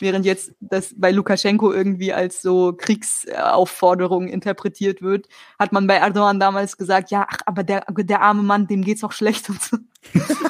während 0.00 0.26
jetzt 0.26 0.52
das 0.60 0.94
bei 0.96 1.10
Lukaschenko 1.10 1.72
irgendwie 1.72 2.12
als 2.12 2.42
so 2.42 2.74
Kriegsaufforderung 2.76 4.28
interpretiert 4.28 5.02
wird, 5.02 5.28
hat 5.58 5.72
man 5.72 5.86
bei 5.86 5.96
Erdogan 5.96 6.40
damals 6.40 6.76
gesagt, 6.76 7.10
ja, 7.10 7.26
ach, 7.28 7.38
aber 7.46 7.64
der, 7.64 7.84
der 7.90 8.20
arme 8.20 8.42
Mann, 8.42 8.66
dem 8.66 8.82
geht's 8.82 9.04
auch 9.04 9.12
schlecht 9.12 9.48
und 9.48 9.60
so. 9.60 9.76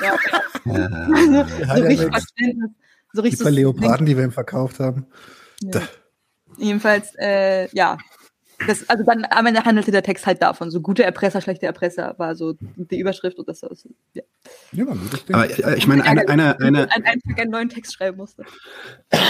ja. 0.03 0.17
also, 0.65 1.83
so 1.83 1.87
richtig 1.87 2.11
Verständnis. 2.11 2.71
So 3.13 3.23
richtig 3.23 3.47
die 3.47 3.53
Leoparden, 3.53 4.07
die 4.07 4.17
wir 4.17 4.25
ihm 4.25 4.33
verkauft 4.33 4.79
haben. 4.81 5.07
Ja. 5.63 5.81
Jedenfalls, 6.59 7.15
äh, 7.19 7.69
ja, 7.75 7.99
das, 8.67 8.89
also 8.89 9.05
dann 9.05 9.27
am 9.31 9.47
Ende 9.47 9.65
handelte 9.65 9.91
der 9.91 10.03
Text 10.03 10.27
halt 10.27 10.43
davon. 10.43 10.71
So 10.71 10.81
gute 10.81 11.05
Erpresser, 11.05 11.41
schlechte 11.41 11.67
Erpresser 11.67 12.15
war 12.19 12.35
so 12.35 12.55
die 12.61 12.99
Überschrift 12.99 13.39
und 13.39 13.49
das 13.49 13.63
war 13.63 13.75
so, 13.75 13.91
ja. 14.15 14.23
Ja, 14.73 14.87
war 14.87 14.95
ein 14.95 15.01
gutes 15.01 15.25
Ding. 15.25 15.35
Aber 15.35 15.51
äh, 15.51 15.77
ich 15.77 15.87
meine, 15.87 16.05
eine, 16.05 16.29
eine, 16.29 16.59
eine, 16.61 16.91
ein, 16.91 17.05
einfach 17.05 17.39
einen 17.39 17.51
neuen 17.51 17.69
Text 17.69 17.95
schreiben 17.95 18.17
musste. 18.17 18.45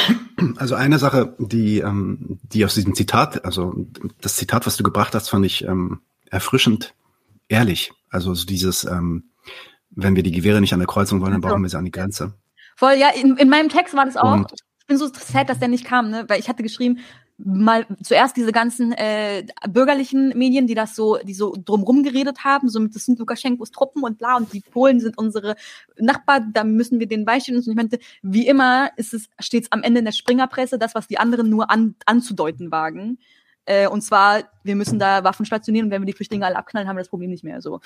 Also 0.59 0.75
eine 0.75 0.99
Sache, 0.99 1.35
die, 1.39 1.79
ähm, 1.79 2.39
die 2.43 2.65
aus 2.67 2.75
diesem 2.75 2.95
Zitat, 2.95 3.47
also 3.47 3.75
das 4.21 4.37
Zitat, 4.37 4.67
was 4.67 4.77
du 4.77 4.85
gebracht 4.85 5.15
hast, 5.15 5.31
fand 5.31 5.47
ich 5.47 5.65
ähm, 5.65 6.03
erfrischend 6.31 6.95
ehrlich. 7.49 7.91
Also 8.11 8.35
so 8.35 8.45
dieses, 8.45 8.85
ähm, 8.85 9.31
wenn 9.91 10.15
wir 10.15 10.23
die 10.23 10.33
Gewehre 10.33 10.61
nicht 10.61 10.75
an 10.75 10.79
der 10.79 10.87
Kreuzung 10.87 11.23
wollen, 11.23 11.33
dann 11.33 11.41
brauchen 11.41 11.63
wir 11.63 11.71
sie 11.71 11.79
an 11.79 11.87
die 11.87 11.91
Grenze. 11.91 12.35
Voll, 12.77 12.95
ja, 12.99 13.09
in, 13.11 13.37
in 13.39 13.49
meinem 13.49 13.71
Text 13.71 13.95
war 13.95 14.05
das 14.05 14.17
auch. 14.19 14.33
Und 14.33 14.53
ich 14.53 14.87
bin 14.87 14.99
so 14.99 15.09
sad, 15.09 15.49
dass 15.49 15.59
der 15.59 15.69
nicht 15.69 15.87
kam, 15.87 16.11
ne? 16.11 16.27
Weil 16.29 16.39
ich 16.39 16.49
hatte 16.49 16.63
geschrieben, 16.63 16.99
mal 17.39 17.87
zuerst 18.03 18.37
diese 18.37 18.53
ganzen 18.53 18.93
äh, 18.93 19.47
bürgerlichen 19.69 20.37
Medien, 20.37 20.67
die 20.67 20.75
das 20.75 20.97
so, 20.97 21.19
die 21.19 21.35
so 21.35 21.55
drumrum 21.57 22.03
geredet 22.03 22.45
haben, 22.45 22.69
so 22.69 22.81
mit 22.81 22.95
das 22.95 23.05
sind 23.05 23.19
Lukaschenkos 23.19 23.71
Truppen 23.71 24.03
und 24.03 24.19
bla 24.19 24.37
und 24.37 24.53
die 24.53 24.61
Polen 24.61 25.01
sind 25.01 25.19
unsere 25.19 25.57
Nachbarn, 25.99 26.53
da 26.53 26.65
müssen 26.65 26.99
wir 26.99 27.07
denen 27.07 27.25
beistehen. 27.25 27.57
Und 27.57 27.67
ich 27.67 27.75
meinte, 27.75 27.99
wie 28.23 28.47
immer 28.47 28.91
ist 28.97 29.13
es 29.13 29.29
stets 29.39 29.71
am 29.71 29.83
Ende 29.83 29.99
in 29.99 30.05
der 30.07 30.13
Springerpresse 30.13 30.79
das, 30.79 30.95
was 30.95 31.09
die 31.09 31.19
anderen 31.19 31.51
nur 31.51 31.71
an, 31.71 31.95
anzudeuten 32.07 32.71
wagen. 32.71 33.19
Äh, 33.67 33.89
und 33.89 34.01
zwar, 34.01 34.45
wir 34.65 34.77
müssen 34.77 34.99
da 34.99 35.23
Waffen 35.25 35.45
stationieren 35.45 35.89
und 35.89 35.91
wenn 35.91 36.03
wir 36.03 36.07
die 36.07 36.15
Flüchtlinge 36.15 36.47
alle 36.47 36.57
abknallen, 36.57 36.89
haben 36.89 36.97
wir 36.97 37.03
das 37.03 37.11
Problem 37.11 37.31
nicht 37.31 37.45
mehr. 37.45 37.61
So. 37.61 37.81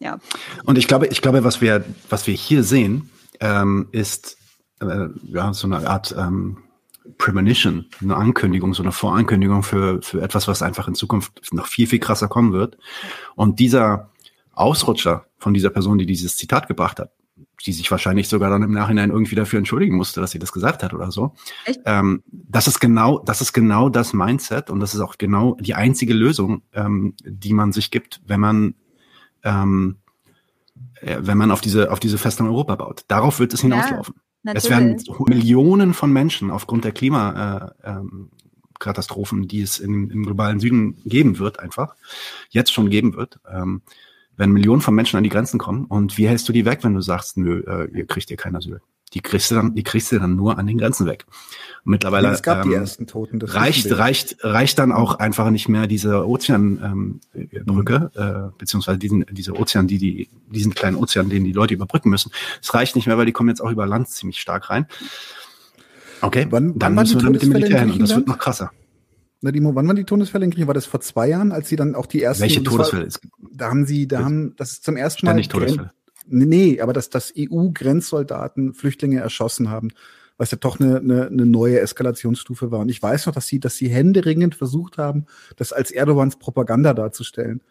Ja. 0.00 0.18
Und 0.64 0.76
ich 0.76 0.88
glaube, 0.88 1.06
ich 1.06 1.22
glaube, 1.22 1.44
was 1.44 1.60
wir, 1.60 1.84
was 2.08 2.26
wir 2.26 2.34
hier 2.34 2.64
sehen, 2.64 3.10
ähm, 3.40 3.88
ist 3.92 4.38
äh, 4.80 5.08
ja 5.24 5.52
so 5.54 5.66
eine 5.66 5.88
Art 5.88 6.14
ähm, 6.18 6.63
Premonition, 7.18 7.86
eine 8.00 8.16
Ankündigung, 8.16 8.74
so 8.74 8.82
eine 8.82 8.92
Vorankündigung 8.92 9.62
für, 9.62 10.00
für 10.02 10.22
etwas, 10.22 10.48
was 10.48 10.62
einfach 10.62 10.88
in 10.88 10.94
Zukunft 10.94 11.52
noch 11.52 11.66
viel, 11.66 11.86
viel 11.86 11.98
krasser 11.98 12.28
kommen 12.28 12.52
wird. 12.52 12.78
Und 13.34 13.60
dieser 13.60 14.10
Ausrutscher 14.52 15.26
von 15.38 15.54
dieser 15.54 15.70
Person, 15.70 15.98
die 15.98 16.06
dieses 16.06 16.36
Zitat 16.36 16.68
gebracht 16.68 16.98
hat, 16.98 17.12
die 17.66 17.72
sich 17.72 17.90
wahrscheinlich 17.90 18.28
sogar 18.28 18.50
dann 18.50 18.62
im 18.62 18.72
Nachhinein 18.72 19.10
irgendwie 19.10 19.34
dafür 19.34 19.58
entschuldigen 19.58 19.96
musste, 19.96 20.20
dass 20.20 20.30
sie 20.30 20.38
das 20.38 20.52
gesagt 20.52 20.82
hat 20.82 20.94
oder 20.94 21.10
so. 21.10 21.34
Ähm, 21.84 22.22
das 22.26 22.68
ist 22.68 22.80
genau, 22.80 23.18
das 23.18 23.40
ist 23.40 23.52
genau 23.52 23.88
das 23.88 24.12
Mindset 24.12 24.70
und 24.70 24.80
das 24.80 24.94
ist 24.94 25.00
auch 25.00 25.18
genau 25.18 25.56
die 25.60 25.74
einzige 25.74 26.14
Lösung, 26.14 26.62
ähm, 26.72 27.14
die 27.24 27.52
man 27.52 27.72
sich 27.72 27.90
gibt, 27.90 28.20
wenn 28.26 28.40
man 28.40 28.74
ähm, 29.42 29.96
äh, 31.00 31.18
wenn 31.20 31.38
man 31.38 31.50
auf 31.50 31.60
diese 31.60 31.90
auf 31.90 32.00
diese 32.00 32.18
Festung 32.18 32.48
Europa 32.48 32.76
baut. 32.76 33.04
Darauf 33.08 33.38
wird 33.40 33.52
es 33.54 33.60
hinauslaufen. 33.60 34.14
Ja, 34.16 34.22
es 34.52 34.68
werden 34.68 35.02
Millionen 35.26 35.94
von 35.94 36.12
Menschen 36.12 36.50
aufgrund 36.50 36.84
der 36.84 36.92
Klimakatastrophen, 36.92 39.38
äh, 39.38 39.42
ähm, 39.42 39.48
die 39.48 39.62
es 39.62 39.78
im, 39.78 40.10
im 40.10 40.24
globalen 40.24 40.60
Süden 40.60 40.98
geben 41.06 41.38
wird, 41.38 41.60
einfach 41.60 41.94
jetzt 42.50 42.72
schon 42.72 42.90
geben 42.90 43.14
wird. 43.14 43.40
Ähm, 43.50 43.80
wenn 44.36 44.50
Millionen 44.50 44.82
von 44.82 44.94
Menschen 44.94 45.16
an 45.16 45.22
die 45.22 45.30
Grenzen 45.30 45.58
kommen 45.58 45.86
und 45.86 46.18
wie 46.18 46.28
hältst 46.28 46.48
du 46.48 46.52
die 46.52 46.64
weg, 46.64 46.80
wenn 46.82 46.94
du 46.94 47.00
sagst, 47.00 47.36
nö, 47.36 47.62
äh, 47.66 47.88
ihr 47.96 48.06
kriegt 48.06 48.28
hier 48.28 48.36
kein 48.36 48.56
Asyl? 48.56 48.80
Die 49.14 49.20
kriegst 49.20 49.50
du 49.50 49.54
dann, 49.54 49.74
die 49.74 49.84
kriegst 49.84 50.10
du 50.12 50.18
dann 50.18 50.34
nur 50.34 50.58
an 50.58 50.66
den 50.66 50.78
Grenzen 50.78 51.06
weg. 51.06 51.24
Und 51.84 51.90
mittlerweile 51.90 52.28
es 52.28 52.42
gab 52.42 52.64
ähm, 52.64 52.70
die 52.70 52.76
ersten 52.76 53.06
Toten. 53.06 53.42
reicht, 53.42 53.90
reicht, 53.98 54.36
reicht 54.42 54.78
dann 54.78 54.90
auch 54.90 55.16
einfach 55.16 55.50
nicht 55.50 55.68
mehr 55.68 55.86
diese 55.86 56.26
Ozeanbrücke, 56.26 58.10
ähm, 58.16 58.48
äh, 58.48 58.50
beziehungsweise 58.56 58.98
diesen, 58.98 59.26
diese 59.30 59.54
Ozean, 59.54 59.86
die, 59.86 59.98
die, 59.98 60.28
diesen 60.48 60.74
kleinen 60.74 60.96
Ozean, 60.96 61.28
den 61.28 61.44
die 61.44 61.52
Leute 61.52 61.74
überbrücken 61.74 62.08
müssen. 62.08 62.32
Es 62.62 62.72
reicht 62.72 62.96
nicht 62.96 63.06
mehr, 63.06 63.18
weil 63.18 63.26
die 63.26 63.32
kommen 63.32 63.50
jetzt 63.50 63.60
auch 63.60 63.70
über 63.70 63.86
Land 63.86 64.08
ziemlich 64.08 64.40
stark 64.40 64.70
rein. 64.70 64.86
Okay, 66.22 66.46
wann, 66.48 66.78
dann 66.78 66.96
wann 66.96 67.02
müssen 67.02 67.22
wir 67.22 67.30
mit 67.30 67.42
dem 67.42 67.50
Militär 67.50 67.80
hin 67.80 67.90
und 67.90 68.00
das 68.00 68.16
wird 68.16 68.28
noch 68.28 68.38
krasser. 68.38 68.70
Nadimo, 69.42 69.74
wann 69.74 69.86
waren 69.86 69.96
die 69.96 70.04
Todesfälle 70.04 70.46
in 70.46 70.50
Griechenland? 70.50 70.68
War 70.68 70.74
das 70.74 70.86
vor 70.86 71.02
zwei 71.02 71.28
Jahren, 71.28 71.52
als 71.52 71.68
sie 71.68 71.76
dann 71.76 71.94
auch 71.94 72.06
die 72.06 72.22
ersten. 72.22 72.42
Welche 72.42 72.62
Todesfälle? 72.62 73.08
War, 73.08 73.50
da 73.52 73.68
haben 73.68 73.84
sie, 73.84 74.08
da 74.08 74.24
haben, 74.24 74.56
das 74.56 74.72
ist 74.72 74.84
zum 74.84 74.96
ersten 74.96 75.26
Mal. 75.26 75.34
Nicht 75.34 75.52
Todesfälle. 75.52 75.92
Nee, 76.26 76.80
aber 76.80 76.94
dass, 76.94 77.10
dass 77.10 77.34
EU-Grenzsoldaten 77.38 78.72
Flüchtlinge 78.72 79.20
erschossen 79.20 79.68
haben, 79.68 79.90
was 80.36 80.50
ja 80.50 80.58
doch 80.58 80.80
eine, 80.80 80.98
eine, 80.98 81.26
eine 81.26 81.46
neue 81.46 81.80
Eskalationsstufe 81.80 82.70
war. 82.70 82.80
Und 82.80 82.88
ich 82.88 83.02
weiß 83.02 83.26
noch, 83.26 83.34
dass 83.34 83.46
sie, 83.46 83.60
dass 83.60 83.76
sie 83.76 83.88
händeringend 83.88 84.54
versucht 84.54 84.98
haben, 84.98 85.26
das 85.56 85.72
als 85.72 85.90
Erdogans 85.90 86.36
Propaganda 86.36 86.92
darzustellen. 86.92 87.62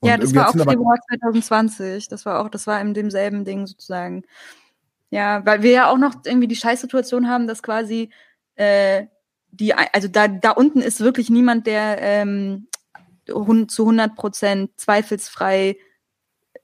Und 0.00 0.08
ja, 0.08 0.16
das 0.16 0.34
war 0.34 0.48
auch 0.48 0.52
Februar 0.52 0.98
2020. 1.08 2.08
Das 2.08 2.26
war 2.26 2.40
auch, 2.40 2.48
das 2.48 2.66
war 2.66 2.80
in 2.80 2.94
demselben 2.94 3.44
Ding 3.44 3.66
sozusagen. 3.66 4.24
Ja, 5.10 5.44
weil 5.44 5.62
wir 5.62 5.70
ja 5.70 5.90
auch 5.90 5.98
noch 5.98 6.14
irgendwie 6.24 6.48
die 6.48 6.56
Scheißsituation 6.56 7.28
haben, 7.28 7.46
dass 7.46 7.62
quasi 7.62 8.10
äh, 8.54 9.06
die, 9.50 9.74
also 9.74 10.08
da, 10.08 10.28
da 10.28 10.52
unten 10.52 10.80
ist 10.80 11.00
wirklich 11.00 11.30
niemand, 11.30 11.66
der 11.66 12.00
ähm, 12.00 12.68
zu 13.26 13.82
100 13.82 14.14
Prozent 14.14 14.70
zweifelsfrei 14.76 15.76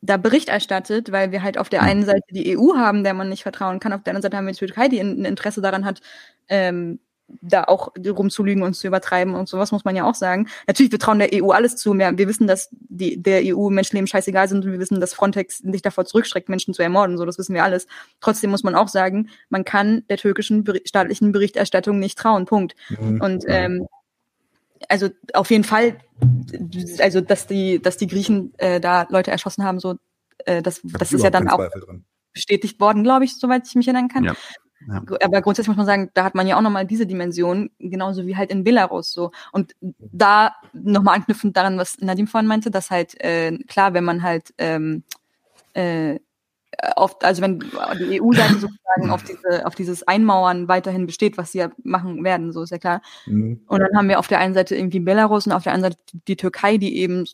da 0.02 0.16
Bericht 0.16 0.48
erstattet, 0.48 1.12
weil 1.12 1.32
wir 1.32 1.42
halt 1.42 1.58
auf 1.58 1.68
der 1.68 1.82
einen 1.82 2.04
Seite 2.04 2.22
die 2.30 2.56
EU 2.56 2.76
haben, 2.76 3.04
der 3.04 3.14
man 3.14 3.28
nicht 3.28 3.42
vertrauen 3.42 3.80
kann, 3.80 3.92
auf 3.92 4.02
der 4.02 4.12
anderen 4.12 4.22
Seite 4.22 4.36
haben 4.36 4.46
wir 4.46 4.52
die 4.52 4.58
Türkei, 4.58 4.88
die 4.88 5.00
ein 5.00 5.24
Interesse 5.24 5.60
daran 5.60 5.84
hat, 5.84 6.00
ähm, 6.48 7.00
da 7.28 7.64
auch 7.64 7.92
rumzulügen 7.96 8.62
und 8.62 8.74
zu 8.74 8.86
übertreiben 8.86 9.34
und 9.34 9.48
sowas 9.48 9.72
muss 9.72 9.84
man 9.84 9.96
ja 9.96 10.04
auch 10.04 10.14
sagen. 10.14 10.48
Natürlich, 10.66 10.92
wir 10.92 10.98
trauen 10.98 11.18
der 11.18 11.30
EU 11.34 11.50
alles 11.50 11.76
zu. 11.76 11.92
Wir, 11.94 12.16
wir 12.16 12.28
wissen, 12.28 12.46
dass 12.46 12.68
die, 12.72 13.20
der 13.20 13.42
EU 13.44 13.68
Menschenleben 13.68 14.06
scheißegal 14.06 14.48
sind 14.48 14.64
und 14.64 14.72
wir 14.72 14.78
wissen, 14.78 15.00
dass 15.00 15.14
Frontex 15.14 15.58
sich 15.58 15.82
davor 15.82 16.04
zurückstreckt, 16.04 16.48
Menschen 16.48 16.72
zu 16.72 16.82
ermorden. 16.82 17.18
So, 17.18 17.24
das 17.24 17.38
wissen 17.38 17.54
wir 17.54 17.64
alles. 17.64 17.86
Trotzdem 18.20 18.50
muss 18.50 18.62
man 18.62 18.76
auch 18.76 18.88
sagen, 18.88 19.28
man 19.48 19.64
kann 19.64 20.04
der 20.08 20.18
türkischen 20.18 20.64
staatlichen 20.84 21.32
Berichterstattung 21.32 21.98
nicht 21.98 22.16
trauen. 22.16 22.44
Punkt. 22.44 22.76
Mhm. 22.90 23.20
Und 23.20 23.44
ähm, 23.48 23.86
also 24.88 25.08
auf 25.34 25.50
jeden 25.50 25.64
Fall, 25.64 25.98
also 26.98 27.20
dass 27.20 27.46
die, 27.46 27.80
dass 27.80 27.96
die 27.96 28.06
Griechen 28.06 28.52
äh, 28.58 28.80
da 28.80 29.06
Leute 29.10 29.30
erschossen 29.30 29.64
haben, 29.64 29.80
so 29.80 29.96
äh, 30.44 30.62
das, 30.62 30.80
das 30.84 31.12
ist 31.12 31.22
ja 31.22 31.30
dann 31.30 31.48
auch 31.48 31.68
bestätigt 32.32 32.80
worden, 32.80 33.02
glaube 33.02 33.24
ich, 33.24 33.38
soweit 33.38 33.66
ich 33.66 33.74
mich 33.74 33.88
erinnern 33.88 34.08
kann. 34.08 34.24
Ja. 34.24 34.34
Ja. 34.88 35.02
Aber 35.22 35.40
grundsätzlich 35.40 35.68
muss 35.68 35.78
man 35.78 35.86
sagen, 35.86 36.10
da 36.14 36.24
hat 36.24 36.34
man 36.34 36.46
ja 36.46 36.56
auch 36.56 36.62
nochmal 36.62 36.86
diese 36.86 37.06
Dimension, 37.06 37.70
genauso 37.78 38.26
wie 38.26 38.36
halt 38.36 38.50
in 38.50 38.62
Belarus 38.62 39.12
so. 39.12 39.32
Und 39.50 39.74
da 39.80 40.54
nochmal 40.72 41.16
anknüpfend 41.16 41.56
daran, 41.56 41.78
was 41.78 41.98
Nadim 41.98 42.26
vorhin 42.26 42.46
meinte, 42.46 42.70
dass 42.70 42.90
halt, 42.90 43.18
äh, 43.20 43.56
klar, 43.66 43.94
wenn 43.94 44.04
man 44.04 44.22
halt 44.22 44.54
ähm, 44.58 45.02
äh, 45.72 46.20
auf, 46.96 47.16
also 47.22 47.42
wenn 47.42 47.60
die 47.60 48.20
EU-Seite 48.20 48.54
sozusagen 48.60 49.10
auf, 49.10 49.22
diese, 49.22 49.66
auf 49.66 49.74
dieses 49.74 50.06
Einmauern 50.06 50.68
weiterhin 50.68 51.06
besteht, 51.06 51.38
was 51.38 51.52
sie 51.52 51.58
ja 51.58 51.70
machen 51.82 52.24
werden, 52.24 52.52
so 52.52 52.62
ist 52.62 52.70
ja 52.70 52.78
klar. 52.78 53.02
Mhm. 53.26 53.60
Und 53.66 53.80
dann 53.80 53.96
haben 53.96 54.08
wir 54.08 54.18
auf 54.18 54.28
der 54.28 54.38
einen 54.38 54.54
Seite 54.54 54.76
irgendwie 54.76 55.00
Belarus 55.00 55.46
und 55.46 55.52
auf 55.52 55.64
der 55.64 55.72
anderen 55.72 55.92
Seite 55.92 56.22
die 56.26 56.36
Türkei, 56.36 56.76
die 56.76 56.96
eben 56.98 57.24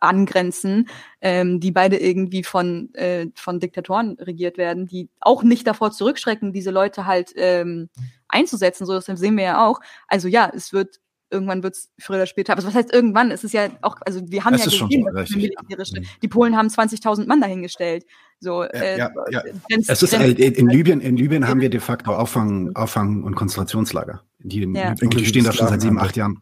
angrenzen, 0.00 0.88
ähm, 1.20 1.60
die 1.60 1.72
beide 1.72 1.96
irgendwie 1.98 2.44
von, 2.44 2.94
äh, 2.94 3.26
von 3.34 3.60
Diktatoren 3.60 4.16
regiert 4.20 4.56
werden, 4.56 4.86
die 4.86 5.08
auch 5.20 5.42
nicht 5.42 5.66
davor 5.66 5.90
zurückschrecken, 5.90 6.52
diese 6.52 6.70
Leute 6.70 7.06
halt 7.06 7.32
ähm, 7.36 7.88
einzusetzen. 8.28 8.86
So 8.86 8.94
das 8.94 9.06
sehen 9.06 9.36
wir 9.36 9.44
ja 9.44 9.66
auch. 9.66 9.80
Also 10.08 10.28
ja, 10.28 10.50
es 10.54 10.72
wird 10.72 11.00
irgendwann 11.34 11.62
wird 11.62 11.74
es 11.74 11.90
früher 11.98 12.16
oder 12.16 12.26
später. 12.26 12.52
Aber 12.52 12.64
was 12.64 12.74
heißt 12.74 12.92
irgendwann? 12.92 13.30
Es 13.30 13.44
ist 13.44 13.52
ja 13.52 13.68
auch, 13.82 13.96
also 14.06 14.22
wir 14.26 14.44
haben 14.44 14.54
es 14.54 14.64
ja 14.64 14.70
gesehen, 14.70 15.04
so, 15.04 15.18
richtig, 15.18 15.36
militärische. 15.36 15.96
Ja. 15.96 16.00
Mhm. 16.00 16.06
Die 16.22 16.28
Polen 16.28 16.56
haben 16.56 16.68
20.000 16.68 17.26
Mann 17.26 17.40
dahingestellt. 17.40 18.06
So, 18.40 18.62
äh, 18.62 18.98
ja, 18.98 19.10
ja. 19.30 19.42
Es 19.86 20.02
ist 20.02 20.12
Grenz, 20.12 20.38
in, 20.38 20.68
Libyen, 20.68 21.00
in 21.00 21.16
Libyen 21.16 21.48
haben 21.48 21.60
wir 21.60 21.70
de 21.70 21.80
facto 21.80 22.14
Auffang, 22.14 22.74
Auffang 22.74 23.24
und 23.24 23.34
Konzentrationslager. 23.34 24.22
Die, 24.38 24.60
ja. 24.60 24.94
und 25.00 25.14
die 25.14 25.26
stehen 25.26 25.44
da 25.44 25.52
schon 25.52 25.68
seit 25.68 25.80
sieben, 25.80 25.98
acht 25.98 26.16
Jahren. 26.16 26.38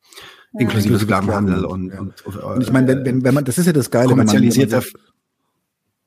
Inklusive 0.59 0.99
Sklavenhandel 0.99 1.65
und, 1.65 1.91
und, 1.93 2.27
und, 2.27 2.63
ich 2.63 2.71
meine, 2.71 2.87
wenn, 2.89 3.05
wenn, 3.07 3.25
wenn 3.25 3.35
man, 3.35 3.45
das 3.45 3.57
ist 3.57 3.65
ja 3.65 3.73
das 3.73 3.91
Geile, 3.91 4.09
kommerzialisierter, 4.09 4.83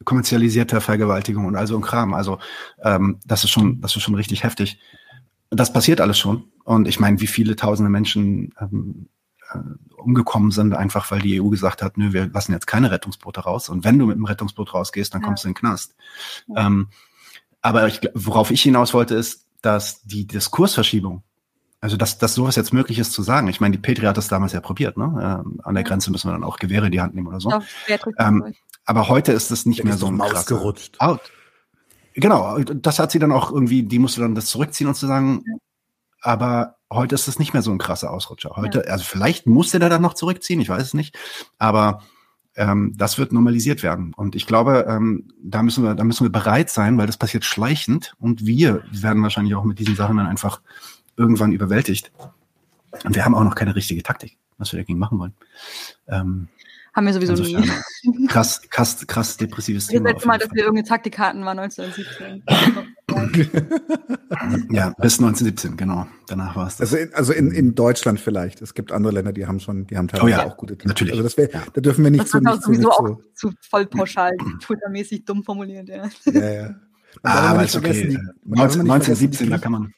kommerzialisierter 0.04 0.82
Vergewaltigung 0.82 1.46
und 1.46 1.56
also 1.56 1.76
ein 1.76 1.82
Kram. 1.82 2.14
Also 2.14 2.38
ähm, 2.84 3.20
das 3.26 3.44
ist 3.44 3.50
schon, 3.50 3.82
das 3.82 3.96
ist 3.96 4.04
schon 4.04 4.14
richtig 4.14 4.44
heftig. 4.44 4.80
Das 5.50 5.74
passiert 5.74 6.00
alles 6.00 6.20
schon. 6.20 6.44
Und 6.66 6.88
ich 6.88 7.00
meine, 7.00 7.22
wie 7.22 7.28
viele 7.28 7.56
tausende 7.56 7.92
Menschen 7.92 8.54
ähm, 8.60 9.08
äh, 9.54 9.60
umgekommen 9.98 10.50
sind, 10.50 10.74
einfach 10.74 11.10
weil 11.12 11.22
die 11.22 11.40
EU 11.40 11.50
gesagt 11.50 11.84
hat, 11.84 11.98
nö, 11.98 12.12
wir 12.12 12.28
lassen 12.28 12.52
jetzt 12.52 12.66
keine 12.66 12.90
Rettungsboote 12.90 13.42
raus. 13.42 13.70
Und 13.70 13.84
wenn 13.84 14.00
du 14.00 14.08
mit 14.08 14.18
dem 14.18 14.26
Rettungsboot 14.26 14.74
rausgehst, 14.74 15.14
dann 15.14 15.22
ja. 15.22 15.28
kommst 15.28 15.44
du 15.44 15.48
in 15.48 15.54
den 15.54 15.60
Knast. 15.60 15.96
Ja. 16.48 16.66
Ähm, 16.66 16.88
aber 17.62 17.88
ich, 17.88 18.02
worauf 18.16 18.50
ich 18.50 18.64
hinaus 18.64 18.96
wollte, 18.96 19.14
ist, 19.14 19.46
dass 19.62 20.02
die 20.04 20.26
Diskursverschiebung, 20.26 21.24
also 21.82 21.98
dass, 21.98 22.18
dass 22.18 22.34
sowas 22.34 22.56
jetzt 22.56 22.74
möglich 22.74 22.98
ist 22.98 23.14
zu 23.14 23.22
sagen. 23.22 23.48
Ich 23.48 23.62
meine, 23.62 23.74
die 23.78 23.82
Petri 23.82 24.06
hat 24.06 24.18
das 24.18 24.28
damals 24.28 24.54
ja 24.54 24.60
probiert, 24.60 24.98
ne? 24.98 25.44
Ähm, 25.46 25.62
an 25.64 25.76
der 25.76 25.84
Grenze 25.84 26.10
müssen 26.10 26.28
wir 26.28 26.34
dann 26.34 26.44
auch 26.44 26.58
Gewehre 26.58 26.88
in 26.88 26.92
die 26.92 27.02
Hand 27.02 27.14
nehmen 27.14 27.28
oder 27.28 27.40
so. 27.40 27.50
Doch, 27.50 27.64
ähm, 28.18 28.56
aber 28.86 29.08
heute 29.08 29.34
ist 29.34 29.52
es 29.52 29.68
nicht 29.68 29.84
mehr 29.84 29.98
so 29.98 30.08
ein 30.08 30.16
Maus 30.16 30.48
gerutscht. 30.48 31.00
Out. 31.00 31.32
Genau, 32.14 32.58
das 32.60 32.98
hat 32.98 33.12
sie 33.12 33.20
dann 33.20 33.32
auch 33.32 33.52
irgendwie, 33.52 33.84
die 33.84 34.00
musste 34.00 34.22
dann 34.22 34.36
das 34.36 34.48
zurückziehen 34.48 34.88
und 34.88 34.96
zu 34.96 35.06
sagen, 35.06 35.44
ja 35.46 35.58
aber 36.26 36.78
heute 36.92 37.16
ist 37.16 37.28
es 37.28 37.40
nicht 37.40 37.54
mehr 37.54 37.62
so 37.62 37.72
ein 37.72 37.78
krasser 37.78 38.12
Ausrutscher. 38.12 38.54
Heute, 38.56 38.84
ja. 38.86 38.92
also 38.92 39.04
vielleicht 39.04 39.46
musste 39.48 39.80
der 39.80 39.90
dann 39.90 40.02
noch 40.02 40.16
zurückziehen, 40.16 40.60
ich 40.60 40.70
weiß 40.70 40.82
es 40.82 40.94
nicht, 40.94 41.18
aber 41.60 42.02
ähm, 42.56 42.94
das 42.96 43.18
wird 43.18 43.32
normalisiert 43.32 43.84
werden. 43.84 44.14
Und 44.16 44.36
ich 44.36 44.48
glaube, 44.48 44.86
ähm, 44.88 45.32
da 45.44 45.62
müssen 45.62 45.84
wir, 45.84 45.94
da 45.94 46.04
müssen 46.04 46.26
wir 46.26 46.32
bereit 46.32 46.70
sein, 46.70 46.98
weil 46.98 47.06
das 47.08 47.18
passiert 47.18 47.46
schleichend 47.46 48.16
und 48.18 48.46
wir 48.46 48.84
werden 48.92 49.22
wahrscheinlich 49.22 49.56
auch 49.56 49.66
mit 49.66 49.78
diesen 49.78 49.96
Sachen 49.96 50.18
dann 50.18 50.28
einfach 50.28 50.62
irgendwann 51.16 51.52
überwältigt. 51.52 52.12
Und 53.04 53.16
wir 53.16 53.26
haben 53.26 53.36
auch 53.36 53.44
noch 53.44 53.56
keine 53.56 53.76
richtige 53.76 54.02
Taktik, 54.02 54.38
was 54.58 54.72
wir 54.72 54.80
dagegen 54.80 54.98
machen 54.98 55.20
wollen. 55.20 55.34
Ähm, 56.08 56.48
haben 56.96 57.06
wir 57.06 57.14
sowieso 57.14 57.34
nie. 57.34 58.28
Krass, 58.28 58.62
krass, 58.70 59.06
krass 59.06 59.36
depressives 59.36 59.88
Thema. 59.88 60.06
Das 60.06 60.14
letzte 60.14 60.28
Mal, 60.28 60.40
dass 60.40 60.50
wir 60.52 60.64
irgendeine 60.64 60.88
Taktik 60.88 61.20
hatten, 61.20 61.44
war 61.44 61.52
1917. 61.52 62.44
ja, 64.72 64.94
bis 64.98 65.20
1917, 65.20 65.78
genau. 65.78 66.08
Danach 66.28 66.56
war 66.56 66.68
es 66.68 66.78
das. 66.78 66.94
Also, 66.94 66.98
in, 66.98 67.14
also 67.14 67.34
in, 67.34 67.52
in 67.52 67.76
Deutschland 67.76 68.20
vielleicht. 68.20 68.62
Es 68.62 68.74
gibt 68.74 68.92
andere 68.92 69.14
Länder, 69.14 69.34
die 69.34 69.46
haben 69.46 69.60
schon, 69.60 69.86
die 69.88 69.98
haben 69.98 70.08
teilweise 70.08 70.26
oh 70.26 70.30
ja, 70.30 70.46
auch 70.46 70.58
gute 70.58 70.78
Tests. 70.78 70.88
Natürlich. 70.88 71.14
Also 71.14 71.24
das 71.24 71.38
wär, 71.38 71.52
ja. 71.52 71.64
da 71.74 71.82
dürfen 71.82 72.04
wir 72.04 72.12
nicht 72.12 72.24
das 72.24 72.32
so. 72.32 72.40
Das 72.40 72.64
sowieso 72.64 72.82
nicht 72.82 72.92
auch 72.92 73.20
zu 73.34 73.52
voll 73.62 73.86
pauschal, 73.86 74.32
twittermäßig 74.62 75.26
dumm 75.26 75.44
formuliert, 75.44 75.90
ja. 75.90 76.10
Ja, 76.26 76.52
ja. 76.52 76.76
Ah, 77.24 77.52
aber 77.52 77.64
ist 77.64 77.76
okay. 77.76 78.08
Die, 78.08 78.18
19, 78.46 78.82
1917, 78.82 79.50
da 79.50 79.58
kann 79.58 79.72
man. 79.72 79.94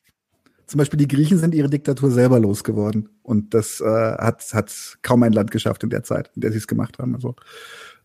Zum 0.66 0.80
Beispiel 0.80 0.98
die 0.98 1.08
Griechen 1.08 1.38
sind 1.38 1.56
ihre 1.56 1.70
Diktatur 1.70 2.12
selber 2.12 2.40
losgeworden. 2.40 3.08
Und 3.24 3.54
das 3.54 3.80
äh, 3.80 3.86
hat, 3.86 4.44
hat 4.54 4.98
kaum 5.02 5.24
ein 5.24 5.32
Land 5.32 5.50
geschafft 5.50 5.84
in 5.84 5.90
der 5.90 6.04
Zeit, 6.04 6.30
in 6.36 6.42
der 6.42 6.52
sie 6.52 6.58
es 6.58 6.68
gemacht 6.68 7.00
haben. 7.00 7.16
Also 7.16 7.36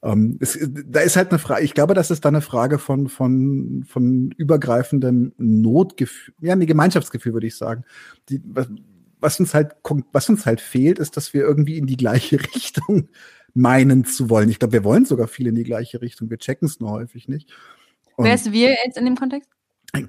ähm, 0.02 0.38
es, 0.40 0.58
da 0.86 1.00
ist 1.00 1.16
halt 1.16 1.30
eine 1.30 1.38
Frage, 1.38 1.64
ich 1.64 1.74
glaube, 1.74 1.94
das 1.94 2.10
ist 2.10 2.24
da 2.24 2.28
eine 2.28 2.40
Frage 2.40 2.78
von, 2.78 3.08
von, 3.08 3.84
von 3.86 4.32
übergreifendem 4.36 5.32
Notgefühl, 5.38 6.34
ja, 6.40 6.52
ein 6.54 6.66
Gemeinschaftsgefühl, 6.66 7.32
würde 7.34 7.46
ich 7.46 7.56
sagen. 7.56 7.84
Die, 8.28 8.42
was, 8.44 8.68
was 9.20 9.38
uns 9.38 9.54
halt, 9.54 9.76
was 10.12 10.28
uns 10.28 10.44
halt 10.44 10.60
fehlt, 10.60 10.98
ist, 10.98 11.16
dass 11.16 11.32
wir 11.32 11.42
irgendwie 11.42 11.78
in 11.78 11.86
die 11.86 11.96
gleiche 11.96 12.40
Richtung 12.54 13.08
meinen 13.54 14.04
zu 14.04 14.28
wollen. 14.28 14.48
Ich 14.48 14.58
glaube, 14.58 14.72
wir 14.72 14.84
wollen 14.84 15.04
sogar 15.04 15.28
viel 15.28 15.46
in 15.46 15.54
die 15.54 15.62
gleiche 15.62 16.00
Richtung. 16.00 16.30
Wir 16.30 16.38
checken 16.38 16.66
es 16.66 16.80
nur 16.80 16.90
häufig 16.90 17.28
nicht. 17.28 17.52
Und 18.16 18.24
Wer 18.24 18.34
ist 18.34 18.50
wir 18.50 18.70
jetzt 18.84 18.96
in 18.96 19.04
dem 19.04 19.16
Kontext? 19.16 19.50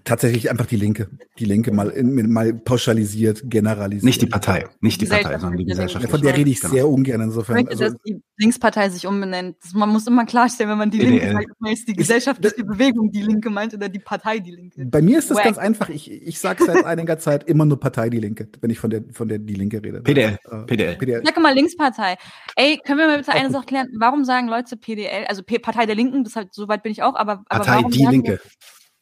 Tatsächlich 0.05 0.49
einfach 0.49 0.65
die 0.65 0.77
Linke. 0.77 1.09
Die 1.37 1.43
Linke 1.43 1.73
mal, 1.73 1.89
in, 1.89 2.31
mal 2.31 2.53
pauschalisiert, 2.53 3.41
generalisiert. 3.43 4.05
Nicht 4.05 4.21
die 4.21 4.27
Partei, 4.27 4.69
nicht 4.79 5.01
die 5.01 5.05
Partei, 5.07 5.37
sondern 5.37 5.57
die 5.57 5.65
Gesellschaft. 5.65 6.05
Ja, 6.05 6.09
von 6.09 6.21
der 6.21 6.37
rede 6.37 6.49
ich 6.49 6.61
genau. 6.61 6.73
sehr 6.73 6.87
ungern 6.87 7.19
insofern. 7.19 7.57
Ich 7.57 7.65
möchte, 7.65 7.83
also, 7.83 7.93
dass 7.93 8.03
die 8.03 8.21
Linkspartei 8.37 8.89
sich 8.89 9.05
umbenennt. 9.05 9.57
Man 9.73 9.89
muss 9.89 10.07
immer 10.07 10.25
klarstellen, 10.25 10.71
wenn 10.71 10.77
man 10.77 10.89
die 10.89 10.99
BDL. 10.99 11.11
Linke 11.11 11.31
sagt, 11.33 11.73
ist 11.73 11.87
die 11.89 11.93
gesellschaftliche 11.95 12.63
Bewegung 12.63 13.11
die 13.11 13.23
Linke 13.23 13.49
meint 13.49 13.73
oder 13.73 13.89
die 13.89 13.99
Partei 13.99 14.39
die 14.39 14.51
Linke. 14.51 14.85
Bei 14.85 15.01
mir 15.01 15.19
ist 15.19 15.29
das 15.29 15.39
Wack. 15.39 15.43
ganz 15.43 15.57
einfach. 15.57 15.89
Ich, 15.89 16.09
ich 16.09 16.39
sage 16.39 16.63
seit 16.63 16.85
einiger 16.85 17.19
Zeit 17.19 17.43
immer 17.49 17.65
nur 17.65 17.77
Partei 17.77 18.09
die 18.09 18.19
Linke, 18.19 18.47
wenn 18.61 18.69
ich 18.69 18.79
von 18.79 18.89
der, 18.89 19.03
von 19.11 19.27
der 19.27 19.39
die 19.39 19.55
Linke 19.55 19.83
rede. 19.83 19.99
PDL. 19.99 20.37
Äh, 20.49 20.57
PDL. 20.65 20.95
PDL. 20.95 21.21
Sag 21.25 21.37
mal 21.41 21.53
Linkspartei. 21.53 22.15
Ey, 22.55 22.79
können 22.85 22.99
wir 22.99 23.07
mal 23.07 23.17
bitte 23.17 23.33
eine 23.33 23.51
Sache 23.51 23.65
klären? 23.65 23.89
Warum 23.97 24.23
sagen 24.23 24.47
Leute 24.47 24.77
PDL, 24.77 25.25
also 25.27 25.43
P 25.43 25.59
Partei 25.59 25.85
der 25.85 25.95
Linken, 25.95 26.23
das 26.23 26.37
halt, 26.37 26.53
soweit 26.53 26.83
bin 26.83 26.93
ich 26.93 27.03
auch, 27.03 27.15
aber, 27.15 27.43
aber 27.49 27.65
Partei 27.65 27.75
warum 27.79 27.91
die 27.91 28.05
Linke. 28.05 28.39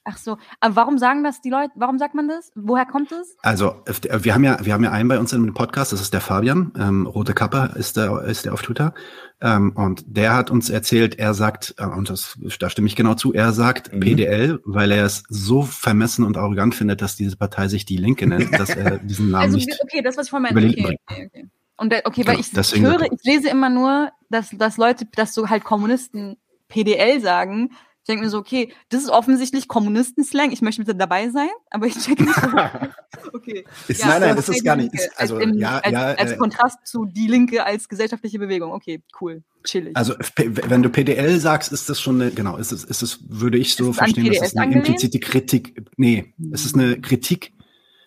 Ach 0.03 0.17
so, 0.17 0.37
aber 0.59 0.75
warum 0.75 0.97
sagen 0.97 1.23
das 1.23 1.41
die 1.41 1.51
Leute? 1.51 1.73
Warum 1.75 1.99
sagt 1.99 2.15
man 2.15 2.27
das? 2.27 2.51
Woher 2.55 2.87
kommt 2.87 3.11
es? 3.11 3.37
Also 3.43 3.75
wir 3.85 4.33
haben 4.33 4.43
ja, 4.43 4.57
wir 4.65 4.73
haben 4.73 4.83
ja 4.83 4.91
einen 4.91 5.07
bei 5.07 5.19
uns 5.19 5.31
im 5.31 5.53
Podcast. 5.53 5.93
Das 5.93 6.01
ist 6.01 6.11
der 6.11 6.21
Fabian. 6.21 6.73
Ähm, 6.75 7.05
Rote 7.05 7.35
Kappe 7.35 7.73
ist 7.75 7.97
der, 7.97 8.23
ist 8.23 8.45
der 8.45 8.53
auf 8.53 8.63
Twitter. 8.63 8.95
Ähm, 9.41 9.73
und 9.75 10.03
der 10.07 10.35
hat 10.35 10.49
uns 10.49 10.71
erzählt, 10.71 11.19
er 11.19 11.35
sagt, 11.35 11.75
äh, 11.77 11.85
und 11.85 12.09
das, 12.09 12.39
da 12.59 12.71
stimme 12.71 12.87
ich 12.87 12.95
genau 12.95 13.13
zu, 13.13 13.31
er 13.33 13.53
sagt 13.53 13.93
mhm. 13.93 13.99
PDL, 13.99 14.59
weil 14.65 14.91
er 14.91 15.05
es 15.05 15.23
so 15.29 15.61
vermessen 15.61 16.25
und 16.25 16.35
arrogant 16.35 16.73
findet, 16.73 17.03
dass 17.03 17.15
diese 17.15 17.37
Partei 17.37 17.67
sich 17.67 17.85
die 17.85 17.97
Linke 17.97 18.25
nennt, 18.25 18.53
dass 18.59 18.71
er 18.71 18.97
diesen 18.97 19.29
Namen 19.29 19.43
also, 19.43 19.57
nicht. 19.57 19.79
Okay, 19.83 20.01
das 20.01 20.17
was 20.17 20.25
ich 20.25 20.29
vorhin 20.31 20.53
meinte. 20.53 20.67
Okay, 20.67 20.97
okay, 21.07 21.27
okay. 21.27 21.47
Und 21.77 21.91
der, 21.91 22.05
okay, 22.05 22.25
weil 22.25 22.39
ich, 22.39 22.55
ich 22.55 22.81
höre, 22.81 23.01
ich 23.03 23.23
lese 23.23 23.49
immer 23.49 23.69
nur, 23.69 24.11
dass, 24.29 24.49
dass 24.51 24.77
Leute, 24.77 25.05
dass 25.15 25.33
so 25.33 25.49
halt 25.49 25.63
Kommunisten 25.63 26.37
PDL 26.67 27.21
sagen 27.21 27.71
ich 28.01 28.07
denke 28.07 28.23
mir 28.23 28.31
so, 28.31 28.39
okay, 28.39 28.73
das 28.89 29.03
ist 29.03 29.09
offensichtlich 29.09 29.67
Kommunisten-Slang. 29.67 30.51
Ich 30.51 30.63
möchte 30.63 30.81
bitte 30.81 30.95
dabei 30.95 31.29
sein, 31.29 31.49
aber 31.69 31.85
ich 31.85 31.95
check 31.99 32.19
nicht. 32.19 32.35
okay. 33.33 33.63
Ist, 33.87 34.01
ja, 34.01 34.07
nein, 34.07 34.21
nein, 34.21 34.35
das 34.35 34.49
ist 34.49 34.63
gar 34.63 34.75
nicht. 34.75 34.91
Ist, 34.91 35.11
also, 35.17 35.35
als, 35.35 35.45
im, 35.45 35.59
ja, 35.59 35.77
als, 35.77 35.93
ja, 35.93 36.05
als 36.13 36.31
äh, 36.31 36.37
Kontrast 36.37 36.79
zu 36.83 37.05
die 37.05 37.27
Linke 37.27 37.63
als 37.63 37.87
gesellschaftliche 37.87 38.39
Bewegung. 38.39 38.71
Okay, 38.71 39.03
cool, 39.21 39.43
chillig. 39.63 39.95
Also, 39.95 40.15
wenn 40.35 40.81
du 40.81 40.89
PDL 40.89 41.39
sagst, 41.39 41.71
ist 41.71 41.89
das 41.89 42.01
schon 42.01 42.19
eine, 42.19 42.31
genau, 42.31 42.57
ist 42.57 42.71
es, 42.71 42.83
ist 42.83 43.03
es, 43.03 43.19
würde 43.29 43.59
ich 43.59 43.75
so 43.75 43.93
verstehen, 43.93 44.33
dass 44.33 44.41
es 44.41 44.57
eine 44.57 44.73
implizite 44.73 45.19
Kritik, 45.19 45.87
nee, 45.97 46.33
es 46.51 46.65
ist 46.65 46.73
eine 46.73 46.99
Kritik, 46.99 47.53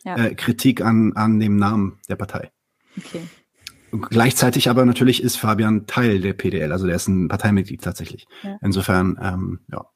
ja. 0.04 0.16
äh, 0.16 0.34
Kritik 0.34 0.80
an, 0.80 1.12
an 1.14 1.38
dem 1.38 1.54
Namen 1.56 2.00
der 2.08 2.16
Partei. 2.16 2.50
Okay. 2.98 3.22
Gleichzeitig 4.00 4.68
aber 4.68 4.84
natürlich 4.84 5.22
ist 5.22 5.36
Fabian 5.36 5.86
Teil 5.86 6.20
der 6.20 6.32
PDL, 6.32 6.72
also 6.72 6.86
der 6.86 6.96
ist 6.96 7.08
ein 7.08 7.28
Parteimitglied 7.28 7.82
tatsächlich. 7.82 8.26
Ja. 8.42 8.58
Insofern, 8.62 9.18
ähm, 9.22 9.60
ja. 9.70 9.86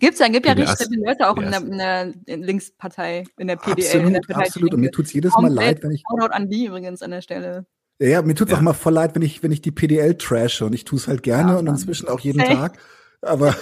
Gibt's 0.00 0.20
ja, 0.20 0.28
gibt 0.28 0.46
ja 0.46 0.52
richtig 0.52 0.88
viele 0.88 1.06
Leute 1.06 1.28
auch 1.28 1.36
in 1.36 1.50
der, 1.50 1.60
in 1.60 2.24
der, 2.26 2.36
Linkspartei, 2.36 3.24
in 3.36 3.48
der 3.48 3.56
PDL. 3.56 3.84
Absolut, 3.84 4.06
in 4.06 4.12
der 4.12 4.20
Partei 4.20 4.46
absolut. 4.46 4.74
Und 4.74 4.80
mir 4.80 4.90
tut's 4.90 5.12
jedes 5.12 5.32
Mal 5.34 5.52
leid, 5.52 5.82
wenn 5.82 5.90
ich. 5.90 6.02
Shoutout 6.08 6.32
an 6.32 6.48
die 6.48 6.66
übrigens 6.66 7.02
an 7.02 7.10
der 7.10 7.20
Stelle. 7.20 7.66
Ja, 7.98 8.08
ja 8.08 8.22
mir 8.22 8.34
tut's 8.34 8.52
ja. 8.52 8.58
auch 8.58 8.62
mal 8.62 8.74
voll 8.74 8.92
leid, 8.92 9.14
wenn 9.14 9.22
ich, 9.22 9.42
wenn 9.42 9.52
ich 9.52 9.60
die 9.60 9.72
PDL 9.72 10.16
trashe 10.16 10.64
und 10.64 10.72
ich 10.72 10.84
tue 10.84 10.98
es 10.98 11.08
halt 11.08 11.22
gerne 11.22 11.52
ja, 11.52 11.58
und 11.58 11.66
inzwischen 11.66 12.08
auch 12.08 12.20
jeden 12.20 12.40
hey. 12.40 12.54
Tag. 12.54 12.78
Aber, 13.20 13.54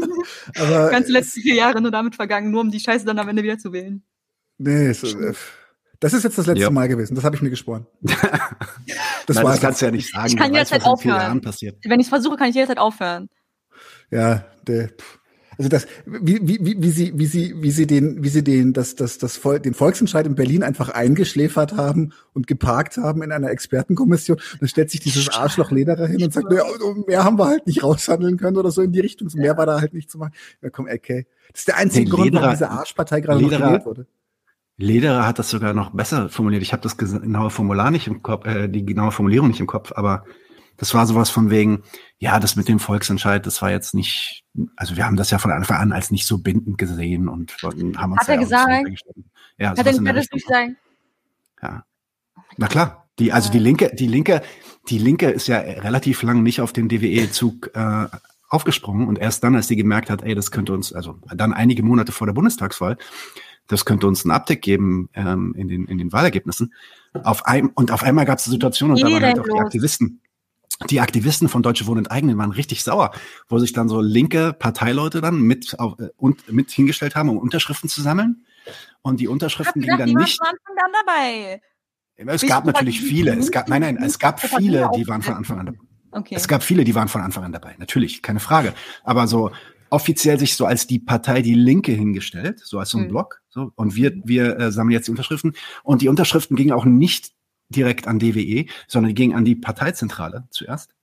aber. 0.58 0.90
Ganz 0.90 1.08
letzte 1.08 1.40
vier 1.40 1.54
Jahre 1.54 1.80
nur 1.80 1.92
damit 1.92 2.16
vergangen, 2.16 2.50
nur 2.50 2.60
um 2.60 2.70
die 2.70 2.80
Scheiße 2.80 3.04
dann 3.04 3.18
am 3.18 3.28
Ende 3.28 3.42
wieder 3.42 3.58
zu 3.58 3.72
wählen. 3.72 4.02
Nee, 4.58 4.92
so, 4.92 5.06
äh, 5.06 5.34
das 6.00 6.12
ist 6.12 6.24
jetzt 6.24 6.38
das 6.38 6.46
letzte 6.46 6.62
ja. 6.62 6.70
Mal 6.70 6.88
gewesen. 6.88 7.14
Das 7.14 7.24
habe 7.24 7.36
ich 7.36 7.42
mir 7.42 7.50
geschworen. 7.50 7.86
Das, 9.26 9.36
Nein, 9.36 9.46
das 9.46 9.60
kannst 9.60 9.82
du 9.82 9.86
ja 9.86 9.92
nicht 9.92 10.12
sagen. 10.12 10.28
Ich 10.28 10.36
kann 10.36 10.52
jederzeit 10.52 10.84
aufhören. 10.84 11.40
Wenn 11.84 12.00
ich 12.00 12.08
versuche, 12.08 12.36
kann 12.36 12.48
ich 12.48 12.54
jederzeit 12.54 12.78
aufhören. 12.78 13.28
Ja, 14.10 14.44
der, 14.66 14.90
also 15.58 15.70
das, 15.70 15.86
wie, 16.04 16.38
wie, 16.42 16.58
wie, 16.60 16.82
wie 16.82 16.90
sie, 16.90 17.18
wie 17.18 17.26
sie, 17.26 17.54
wie 17.62 17.70
sie 17.70 17.86
den, 17.86 18.22
wie 18.22 18.28
sie 18.28 18.44
den, 18.44 18.72
das, 18.72 18.94
das, 18.94 19.18
das 19.18 19.36
Vol 19.36 19.58
den 19.58 19.72
Volksentscheid 19.72 20.26
in 20.26 20.34
Berlin 20.34 20.62
einfach 20.62 20.90
eingeschläfert 20.90 21.76
haben 21.76 22.12
und 22.34 22.46
geparkt 22.46 22.98
haben 22.98 23.22
in 23.22 23.32
einer 23.32 23.50
Expertenkommission. 23.50 24.36
Und 24.36 24.60
dann 24.60 24.68
stellt 24.68 24.90
sich 24.90 25.00
dieses 25.00 25.30
Arschloch 25.30 25.70
Lederer 25.70 26.06
hin 26.06 26.22
und 26.22 26.32
sagt, 26.32 26.52
ja, 26.52 26.62
mehr 27.06 27.24
haben 27.24 27.38
wir 27.38 27.46
halt 27.46 27.66
nicht 27.66 27.82
raushandeln 27.82 28.36
können 28.36 28.58
oder 28.58 28.70
so 28.70 28.82
in 28.82 28.92
die 28.92 29.00
Richtung. 29.00 29.28
Mehr 29.34 29.56
war 29.56 29.66
da 29.66 29.80
halt 29.80 29.94
nicht 29.94 30.10
zu 30.10 30.18
machen. 30.18 30.32
Ja, 30.62 30.68
komm, 30.70 30.86
okay. 30.92 31.26
Das 31.52 31.60
ist 31.60 31.68
der 31.68 31.78
einzige 31.78 32.10
Grund, 32.10 32.34
warum 32.34 32.50
diese 32.50 32.68
Arschpartei 32.68 33.20
gerade 33.20 33.40
noch 33.40 33.50
gewählt 33.50 33.86
wurde. 33.86 34.06
Lederer 34.78 35.26
hat 35.26 35.38
das 35.38 35.50
sogar 35.50 35.72
noch 35.72 35.90
besser 35.90 36.28
formuliert. 36.28 36.62
Ich 36.62 36.72
habe 36.72 36.82
das 36.82 36.96
genaue 36.98 37.50
Formular 37.50 37.90
nicht 37.90 38.06
im 38.06 38.22
Kopf, 38.22 38.46
äh, 38.46 38.68
die 38.68 38.84
genaue 38.84 39.12
Formulierung 39.12 39.48
nicht 39.48 39.60
im 39.60 39.66
Kopf, 39.66 39.92
aber 39.94 40.24
das 40.76 40.92
war 40.92 41.06
sowas 41.06 41.30
von 41.30 41.50
wegen, 41.50 41.82
ja, 42.18 42.38
das 42.38 42.56
mit 42.56 42.68
dem 42.68 42.78
Volksentscheid, 42.78 43.46
das 43.46 43.62
war 43.62 43.70
jetzt 43.70 43.94
nicht, 43.94 44.44
also 44.76 44.96
wir 44.96 45.06
haben 45.06 45.16
das 45.16 45.30
ja 45.30 45.38
von 45.38 45.50
Anfang 45.50 45.78
an 45.78 45.92
als 45.92 46.10
nicht 46.10 46.26
so 46.26 46.38
bindend 46.38 46.76
gesehen 46.76 47.28
und 47.28 47.56
haben 47.62 48.12
uns 48.12 48.20
hat 48.20 48.28
er 48.28 48.38
gesagt? 48.38 48.70
Ja, 49.58 49.70
hat 49.70 49.78
er 49.78 49.84
das 49.84 50.30
nicht 50.32 50.46
sagen? 50.46 50.76
Ja. 51.62 51.84
Na 52.58 52.66
klar, 52.66 53.08
die, 53.18 53.32
also 53.32 53.50
die 53.50 53.58
Linke, 53.58 53.92
die 53.94 54.06
Linke, 54.06 54.42
die 54.90 54.98
Linke 54.98 55.30
ist 55.30 55.48
ja 55.48 55.58
relativ 55.58 56.22
lang 56.22 56.42
nicht 56.42 56.60
auf 56.60 56.74
den 56.74 56.88
DWE-Zug 56.88 57.70
äh, 57.74 58.06
aufgesprungen 58.48 59.08
und 59.08 59.18
erst 59.18 59.42
dann, 59.42 59.56
als 59.56 59.68
sie 59.68 59.76
gemerkt 59.76 60.10
hat, 60.10 60.22
ey, 60.22 60.34
das 60.34 60.50
könnte 60.50 60.74
uns, 60.74 60.92
also 60.92 61.18
dann 61.34 61.54
einige 61.54 61.82
Monate 61.82 62.12
vor 62.12 62.26
der 62.26 62.34
Bundestagswahl, 62.34 62.98
das 63.68 63.84
könnte 63.84 64.06
uns 64.06 64.24
ein 64.24 64.30
Update 64.30 64.62
geben 64.62 65.08
ähm, 65.14 65.54
in, 65.56 65.68
den, 65.68 65.86
in 65.86 65.98
den 65.98 66.12
Wahlergebnissen. 66.12 66.72
Auf 67.24 67.46
ein, 67.46 67.68
und 67.70 67.90
auf 67.90 68.02
einmal 68.02 68.24
gab 68.24 68.38
es 68.38 68.46
eine 68.46 68.52
Situation 68.52 68.90
und 68.90 69.00
da 69.00 69.10
waren 69.10 69.22
halt 69.22 69.38
auch 69.38 69.44
die 69.44 69.58
Aktivisten. 69.58 70.20
Die 70.90 71.00
Aktivisten 71.00 71.48
von 71.48 71.62
Deutsche 71.62 71.86
Wohnen 71.86 72.04
enteignen 72.04 72.36
waren 72.36 72.52
richtig 72.52 72.82
sauer, 72.82 73.12
wo 73.48 73.58
sich 73.58 73.72
dann 73.72 73.88
so 73.88 74.02
linke 74.02 74.52
Parteileute 74.52 75.22
dann 75.22 75.40
mit, 75.40 75.78
auf, 75.78 75.98
äh, 75.98 76.08
und, 76.16 76.52
mit 76.52 76.70
hingestellt 76.70 77.16
haben, 77.16 77.30
um 77.30 77.38
Unterschriften 77.38 77.88
zu 77.88 78.02
sammeln. 78.02 78.44
Und 79.02 79.20
die 79.20 79.28
Unterschriften 79.28 79.80
gingen 79.80 79.98
dann 79.98 80.10
nicht. 80.10 80.38
Von 80.38 80.48
Anfang 80.48 80.84
an 80.84 80.92
dabei. 81.06 81.60
Es 82.16 82.42
gab 82.42 82.64
natürlich 82.64 83.00
viele. 83.00 83.34
Es 83.36 83.50
gab, 83.50 83.68
nein, 83.68 83.82
nein, 83.82 83.98
es 83.98 84.18
gab 84.18 84.40
viele, 84.40 84.88
die 84.96 85.06
waren 85.06 85.22
von 85.22 85.34
Anfang 85.34 85.60
an 85.60 85.66
dabei. 85.66 85.78
Okay. 86.10 86.34
Es 86.34 86.48
gab 86.48 86.62
viele, 86.62 86.84
die 86.84 86.94
waren 86.94 87.08
von 87.08 87.20
Anfang 87.20 87.44
an 87.44 87.52
dabei. 87.52 87.76
Natürlich, 87.78 88.22
keine 88.22 88.40
Frage. 88.40 88.72
Aber 89.04 89.26
so 89.26 89.50
offiziell 89.90 90.38
sich 90.38 90.56
so 90.56 90.66
als 90.66 90.86
die 90.86 90.98
Partei 90.98 91.42
Die 91.42 91.54
Linke 91.54 91.92
hingestellt, 91.92 92.60
so 92.60 92.78
als 92.78 92.90
so 92.90 92.98
ein 92.98 93.04
mhm. 93.04 93.08
Block. 93.08 93.42
So, 93.56 93.72
und 93.74 93.96
wir, 93.96 94.12
wir 94.22 94.58
äh, 94.58 94.70
sammeln 94.70 94.92
jetzt 94.92 95.06
die 95.06 95.12
Unterschriften. 95.12 95.54
Und 95.82 96.02
die 96.02 96.08
Unterschriften 96.08 96.56
gingen 96.56 96.72
auch 96.72 96.84
nicht 96.84 97.32
direkt 97.70 98.06
an 98.06 98.18
DWE, 98.18 98.66
sondern 98.86 99.08
die 99.08 99.14
gingen 99.14 99.34
an 99.34 99.46
die 99.46 99.54
Parteizentrale 99.56 100.46
zuerst, 100.50 100.94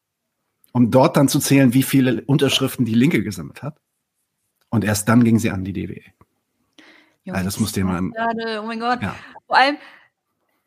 um 0.71 0.91
dort 0.91 1.17
dann 1.17 1.27
zu 1.27 1.39
zählen, 1.39 1.73
wie 1.73 1.81
viele 1.81 2.21
Unterschriften 2.25 2.85
die 2.85 2.93
Linke 2.93 3.23
gesammelt 3.23 3.63
hat. 3.63 3.81
Und 4.69 4.83
erst 4.83 5.09
dann 5.09 5.23
gingen 5.23 5.39
sie 5.39 5.49
an 5.49 5.65
die 5.65 5.73
DWE. 5.73 6.01
Junge, 7.23 7.37
also 7.39 7.45
das 7.45 7.59
musste 7.59 7.79
ihr 7.79 7.85
mal. 7.87 8.03
Oh 8.61 8.67
mein 8.67 8.79
Gott. 8.79 9.01
Ja. 9.01 9.15
Vor 9.47 9.57
allem, 9.57 9.77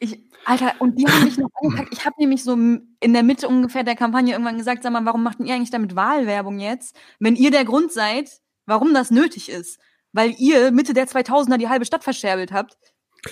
ich, 0.01 0.18
Alter, 0.45 0.72
und 0.80 0.99
die 0.99 1.07
haben 1.07 1.22
mich 1.22 1.39
noch 1.39 1.51
angepackt. 1.62 1.93
Ich 1.93 2.05
habe 2.05 2.16
nämlich 2.18 2.43
so 2.43 2.55
in 2.55 3.12
der 3.12 3.22
Mitte 3.22 3.47
ungefähr 3.47 3.84
der 3.84 3.95
Kampagne 3.95 4.32
irgendwann 4.32 4.59
gesagt, 4.59 4.82
sag 4.82 4.93
mal, 4.93 5.05
warum 5.05 5.22
macht 5.22 5.39
ihr 5.39 5.55
eigentlich 5.55 5.70
damit 5.70 5.95
Wahlwerbung 5.95 6.59
jetzt, 6.59 6.97
wenn 7.20 7.37
ihr 7.37 7.53
der 7.53 7.64
Grund 7.64 7.93
seid, 7.93 8.41
warum 8.64 8.93
das 8.93 9.12
nötig 9.12 9.49
ist? 9.49 9.78
Weil 10.17 10.35
ihr 10.39 10.71
Mitte 10.71 10.95
der 10.95 11.07
2000er 11.07 11.59
die 11.59 11.69
halbe 11.69 11.85
Stadt 11.85 12.03
verscherbelt 12.03 12.51
habt, 12.51 12.79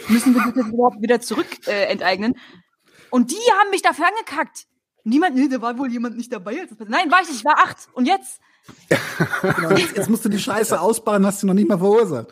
müssen 0.09 0.35
wir 0.35 0.53
das 0.55 0.67
überhaupt 0.69 1.01
wieder 1.01 1.19
zurück 1.19 1.47
äh, 1.67 1.87
enteignen. 1.87 2.35
Und 3.09 3.31
die 3.31 3.51
haben 3.59 3.71
mich 3.71 3.81
dafür 3.81 4.05
angekackt. 4.07 4.67
Niemand, 5.03 5.35
nee, 5.35 5.49
da 5.49 5.63
war 5.63 5.79
wohl 5.79 5.91
jemand 5.91 6.19
nicht 6.19 6.31
dabei. 6.31 6.67
Nein, 6.87 7.11
war 7.11 7.23
ich 7.23 7.29
nicht, 7.29 7.39
ich 7.39 7.45
war 7.45 7.57
acht. 7.59 7.89
Und 7.95 8.05
jetzt? 8.05 8.39
genau, 9.57 9.71
jetzt, 9.71 9.97
jetzt, 9.97 10.11
musst 10.11 10.25
du 10.25 10.29
die 10.29 10.39
Scheiße 10.39 10.81
ausbauen, 10.81 11.25
hast 11.27 11.43
du 11.43 11.47
noch 11.47 11.55
nicht 11.55 11.69
mal 11.69 11.79
verursacht. 11.79 12.29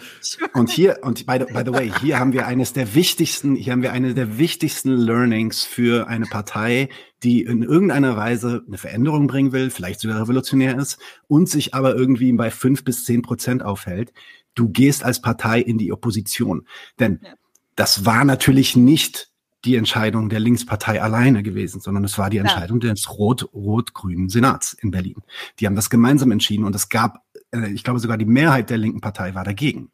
Und 0.55 0.71
hier, 0.71 0.99
und 1.03 1.27
by 1.27 1.39
the, 1.39 1.53
by 1.53 1.63
the 1.65 1.73
way, 1.73 1.93
hier 2.01 2.19
haben 2.19 2.33
wir 2.33 2.47
eines 2.47 2.73
der 2.73 2.95
wichtigsten, 2.95 3.55
hier 3.55 3.73
haben 3.73 3.83
wir 3.83 3.93
eine 3.93 4.15
der 4.15 4.39
wichtigsten 4.39 4.93
Learnings 4.93 5.63
für 5.63 6.09
eine 6.09 6.27
Partei, 6.27 6.89
die 7.23 7.43
in 7.43 7.63
irgendeiner 7.63 8.17
Weise 8.17 8.63
eine 8.67 8.79
Veränderung 8.79 9.27
bringen 9.27 9.53
will, 9.53 9.71
vielleicht 9.71 10.01
sogar 10.01 10.23
revolutionär 10.23 10.79
ist 10.79 10.99
und 11.29 11.49
sich 11.49 11.75
aber 11.75 11.95
irgendwie 11.95 12.33
bei 12.33 12.51
fünf 12.51 12.85
bis 12.85 13.05
zehn 13.05 13.23
Prozent 13.23 13.63
aufhält. 13.63 14.13
Du 14.55 14.69
gehst 14.69 15.05
als 15.05 15.21
Partei 15.21 15.61
in 15.61 15.79
die 15.79 15.93
Opposition. 15.93 16.67
Denn 16.99 17.21
ja. 17.23 17.31
das 17.77 18.05
war 18.05 18.25
natürlich 18.25 18.77
nicht 18.77 19.33
die 19.65 19.77
Entscheidung 19.77 20.29
der 20.29 20.41
Linkspartei 20.41 21.01
alleine 21.01 21.43
gewesen, 21.43 21.81
sondern 21.81 22.05
es 22.05 22.19
war 22.19 22.31
die 22.31 22.39
Entscheidung 22.39 22.81
ja. 22.81 22.91
des 22.91 23.11
rot-rot-grünen 23.11 24.29
Senats 24.29 24.73
in 24.73 24.91
Berlin. 24.91 25.23
Die 25.61 25.67
haben 25.67 25.77
das 25.77 25.89
gemeinsam 25.89 26.33
entschieden 26.33 26.65
und 26.65 26.75
es 26.75 26.89
gab, 26.89 27.23
äh, 27.53 27.71
ich 27.71 27.85
glaube 27.85 28.01
sogar 28.01 28.19
die 28.19 28.25
Mehrheit 28.25 28.71
der 28.71 28.79
linken 28.79 29.01
Partei 29.01 29.35
war 29.35 29.45
dagegen. 29.45 29.91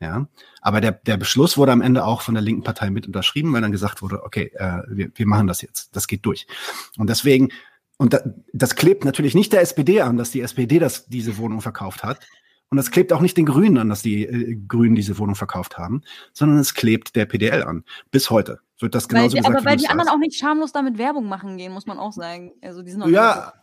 Ja, 0.00 0.28
aber 0.60 0.80
der, 0.80 0.92
der 0.92 1.16
Beschluss 1.16 1.56
wurde 1.56 1.72
am 1.72 1.80
Ende 1.80 2.04
auch 2.04 2.22
von 2.22 2.34
der 2.34 2.42
linken 2.42 2.62
Partei 2.62 2.88
mit 2.88 3.08
unterschrieben, 3.08 3.52
weil 3.52 3.62
dann 3.62 3.72
gesagt 3.72 4.00
wurde, 4.00 4.22
okay, 4.22 4.52
äh, 4.54 4.82
wir, 4.88 5.10
wir 5.12 5.26
machen 5.26 5.48
das 5.48 5.60
jetzt, 5.60 5.96
das 5.96 6.06
geht 6.06 6.24
durch. 6.24 6.46
Und 6.98 7.10
deswegen, 7.10 7.48
und 7.96 8.12
da, 8.12 8.20
das 8.52 8.76
klebt 8.76 9.04
natürlich 9.04 9.34
nicht 9.34 9.52
der 9.52 9.60
SPD 9.60 10.02
an, 10.02 10.16
dass 10.16 10.30
die 10.30 10.40
SPD 10.40 10.78
das, 10.78 11.06
diese 11.06 11.36
Wohnung 11.36 11.62
verkauft 11.62 12.04
hat. 12.04 12.20
Und 12.70 12.76
das 12.76 12.90
klebt 12.90 13.12
auch 13.12 13.20
nicht 13.20 13.36
den 13.36 13.46
Grünen 13.46 13.78
an, 13.78 13.88
dass 13.88 14.02
die 14.02 14.24
äh, 14.24 14.56
Grünen 14.68 14.94
diese 14.94 15.18
Wohnung 15.18 15.34
verkauft 15.34 15.78
haben, 15.78 16.02
sondern 16.32 16.58
es 16.58 16.74
klebt 16.74 17.16
der 17.16 17.24
PDL 17.24 17.62
an. 17.62 17.84
Bis 18.10 18.30
heute 18.30 18.60
wird 18.78 18.94
das 18.94 19.08
genauso 19.08 19.36
weil 19.36 19.42
gesagt. 19.42 19.56
Aber 19.56 19.64
weil 19.64 19.76
die 19.78 19.88
anderen 19.88 20.10
auch 20.10 20.18
nicht 20.18 20.38
schamlos 20.38 20.72
damit 20.72 20.98
Werbung 20.98 21.26
machen 21.28 21.56
gehen, 21.56 21.72
muss 21.72 21.86
man 21.86 21.98
auch 21.98 22.12
sagen. 22.12 22.52
Also 22.60 22.82
die 22.82 22.90
sind 22.90 23.02
auch 23.02 23.08
ja, 23.08 23.54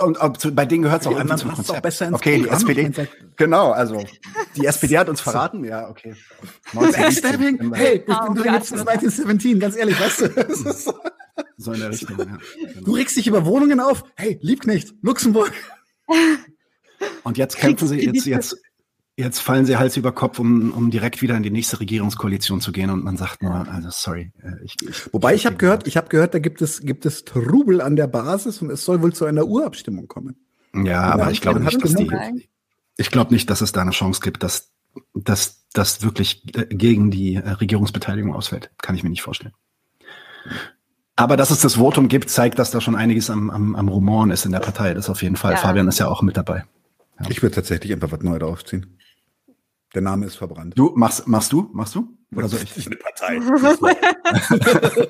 und, 0.00 0.18
und 0.18 0.56
bei 0.56 0.64
denen 0.64 0.82
gehört 0.82 1.02
es 1.02 1.06
auch 1.06 1.12
irgendwie 1.12 1.36
zum 1.36 1.52
Konzept. 1.52 1.78
Auch 1.78 1.82
besser 1.82 2.06
ins 2.06 2.14
okay, 2.14 2.42
die 2.42 2.48
SPD. 2.48 3.08
Genau, 3.36 3.72
also 3.72 4.02
die 4.56 4.64
SPD 4.66 4.98
hat 4.98 5.08
uns 5.08 5.20
verraten. 5.20 5.64
Ja, 5.64 5.88
okay. 5.88 6.14
Backstabbing. 6.72 7.74
Hey, 7.74 7.96
ich 7.98 8.04
bin 8.06 8.34
drin 8.34 8.54
jetzt 8.54 8.72
1917, 8.72 9.60
ganz 9.60 9.76
ehrlich, 9.76 10.00
weißt 10.00 10.20
du? 10.22 10.94
so 11.58 11.72
in 11.72 11.80
der 11.80 11.90
Richtung, 11.90 12.18
ja. 12.18 12.24
Genau. 12.24 12.84
Du 12.84 12.92
regst 12.92 13.16
dich 13.16 13.26
über 13.26 13.44
Wohnungen 13.44 13.80
auf? 13.80 14.04
Hey, 14.14 14.38
Liebknecht, 14.40 14.94
Luxemburg. 15.02 15.52
Und 17.24 17.38
jetzt 17.38 17.56
kämpfen 17.58 17.88
sie, 17.88 18.04
jetzt, 18.04 18.26
jetzt, 18.26 18.56
jetzt 19.16 19.40
fallen 19.40 19.66
sie 19.66 19.76
Hals 19.76 19.96
über 19.96 20.12
Kopf, 20.12 20.38
um, 20.38 20.70
um 20.72 20.90
direkt 20.90 21.22
wieder 21.22 21.36
in 21.36 21.42
die 21.42 21.50
nächste 21.50 21.80
Regierungskoalition 21.80 22.60
zu 22.60 22.72
gehen 22.72 22.90
und 22.90 23.04
man 23.04 23.16
sagt 23.16 23.42
nur, 23.42 23.52
also 23.68 23.88
sorry. 23.90 24.32
Äh, 24.42 24.64
ich, 24.64 24.76
ich, 24.82 25.12
Wobei 25.12 25.34
ich 25.34 25.46
habe 25.46 25.56
gehört, 25.56 25.86
ich 25.86 25.96
habe 25.96 26.08
gehört, 26.08 26.34
da 26.34 26.38
gibt 26.38 26.62
es 26.62 26.80
gibt 26.80 27.06
es 27.06 27.24
Trubel 27.24 27.80
an 27.80 27.96
der 27.96 28.06
Basis 28.06 28.62
und 28.62 28.70
es 28.70 28.84
soll 28.84 29.02
wohl 29.02 29.12
zu 29.12 29.24
einer 29.24 29.46
Urabstimmung 29.46 30.08
kommen. 30.08 30.36
Ja, 30.74 31.02
aber 31.02 31.30
ich 31.30 31.40
glaube 31.40 31.60
nicht, 31.60 31.82
dass 31.82 31.94
die, 31.94 32.10
ich 32.98 33.10
glaube 33.10 33.32
nicht, 33.32 33.48
dass 33.48 33.62
es 33.62 33.72
da 33.72 33.80
eine 33.80 33.92
Chance 33.92 34.20
gibt, 34.20 34.42
dass 34.42 34.72
dass 35.14 35.66
das 35.72 36.02
wirklich 36.02 36.42
äh, 36.56 36.66
gegen 36.66 37.10
die 37.10 37.36
äh, 37.36 37.48
Regierungsbeteiligung 37.48 38.34
ausfällt. 38.34 38.70
Kann 38.78 38.94
ich 38.94 39.02
mir 39.02 39.10
nicht 39.10 39.22
vorstellen. 39.22 39.52
Aber 41.16 41.36
dass 41.36 41.50
es 41.50 41.60
das 41.60 41.74
Votum 41.74 42.08
gibt, 42.08 42.28
zeigt, 42.28 42.58
dass 42.58 42.70
da 42.70 42.80
schon 42.80 42.94
einiges 42.94 43.30
am, 43.30 43.50
am, 43.50 43.74
am 43.74 43.88
Rumoren 43.88 44.30
ist 44.30 44.44
in 44.44 44.52
der 44.52 44.60
Partei. 44.60 44.92
Das 44.94 45.08
auf 45.08 45.22
jeden 45.22 45.36
Fall. 45.36 45.52
Ja. 45.52 45.58
Fabian 45.58 45.88
ist 45.88 45.98
ja 45.98 46.08
auch 46.08 46.22
mit 46.22 46.36
dabei. 46.36 46.64
Ja. 47.20 47.30
Ich 47.30 47.42
würde 47.42 47.54
tatsächlich 47.54 47.92
einfach 47.92 48.12
was 48.12 48.20
Neues 48.20 48.40
draufziehen. 48.40 48.98
Der 49.94 50.02
Name 50.02 50.26
ist 50.26 50.36
verbrannt. 50.36 50.74
Du 50.76 50.92
machst, 50.94 51.26
machst 51.26 51.52
du? 51.52 51.70
Machst 51.72 51.94
du? 51.94 52.16
Oder 52.34 52.48
soll 52.48 52.60
ich? 52.62 52.74
Das 52.74 52.78
ist 52.78 52.86
eine 52.88 52.96
Partei. 52.96 53.40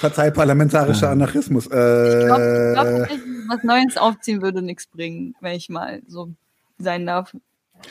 Partei 0.00 0.30
parlamentarischer 0.30 1.10
Anarchismus. 1.10 1.66
Äh, 1.66 2.20
ich 2.20 2.26
glaube, 2.26 2.72
glaub, 2.74 3.18
was 3.48 3.64
Neues 3.64 3.96
aufziehen 3.96 4.40
würde 4.40 4.62
nichts 4.62 4.86
bringen, 4.86 5.34
wenn 5.40 5.56
ich 5.56 5.68
mal 5.68 6.00
so 6.06 6.32
sein 6.78 7.04
darf 7.04 7.34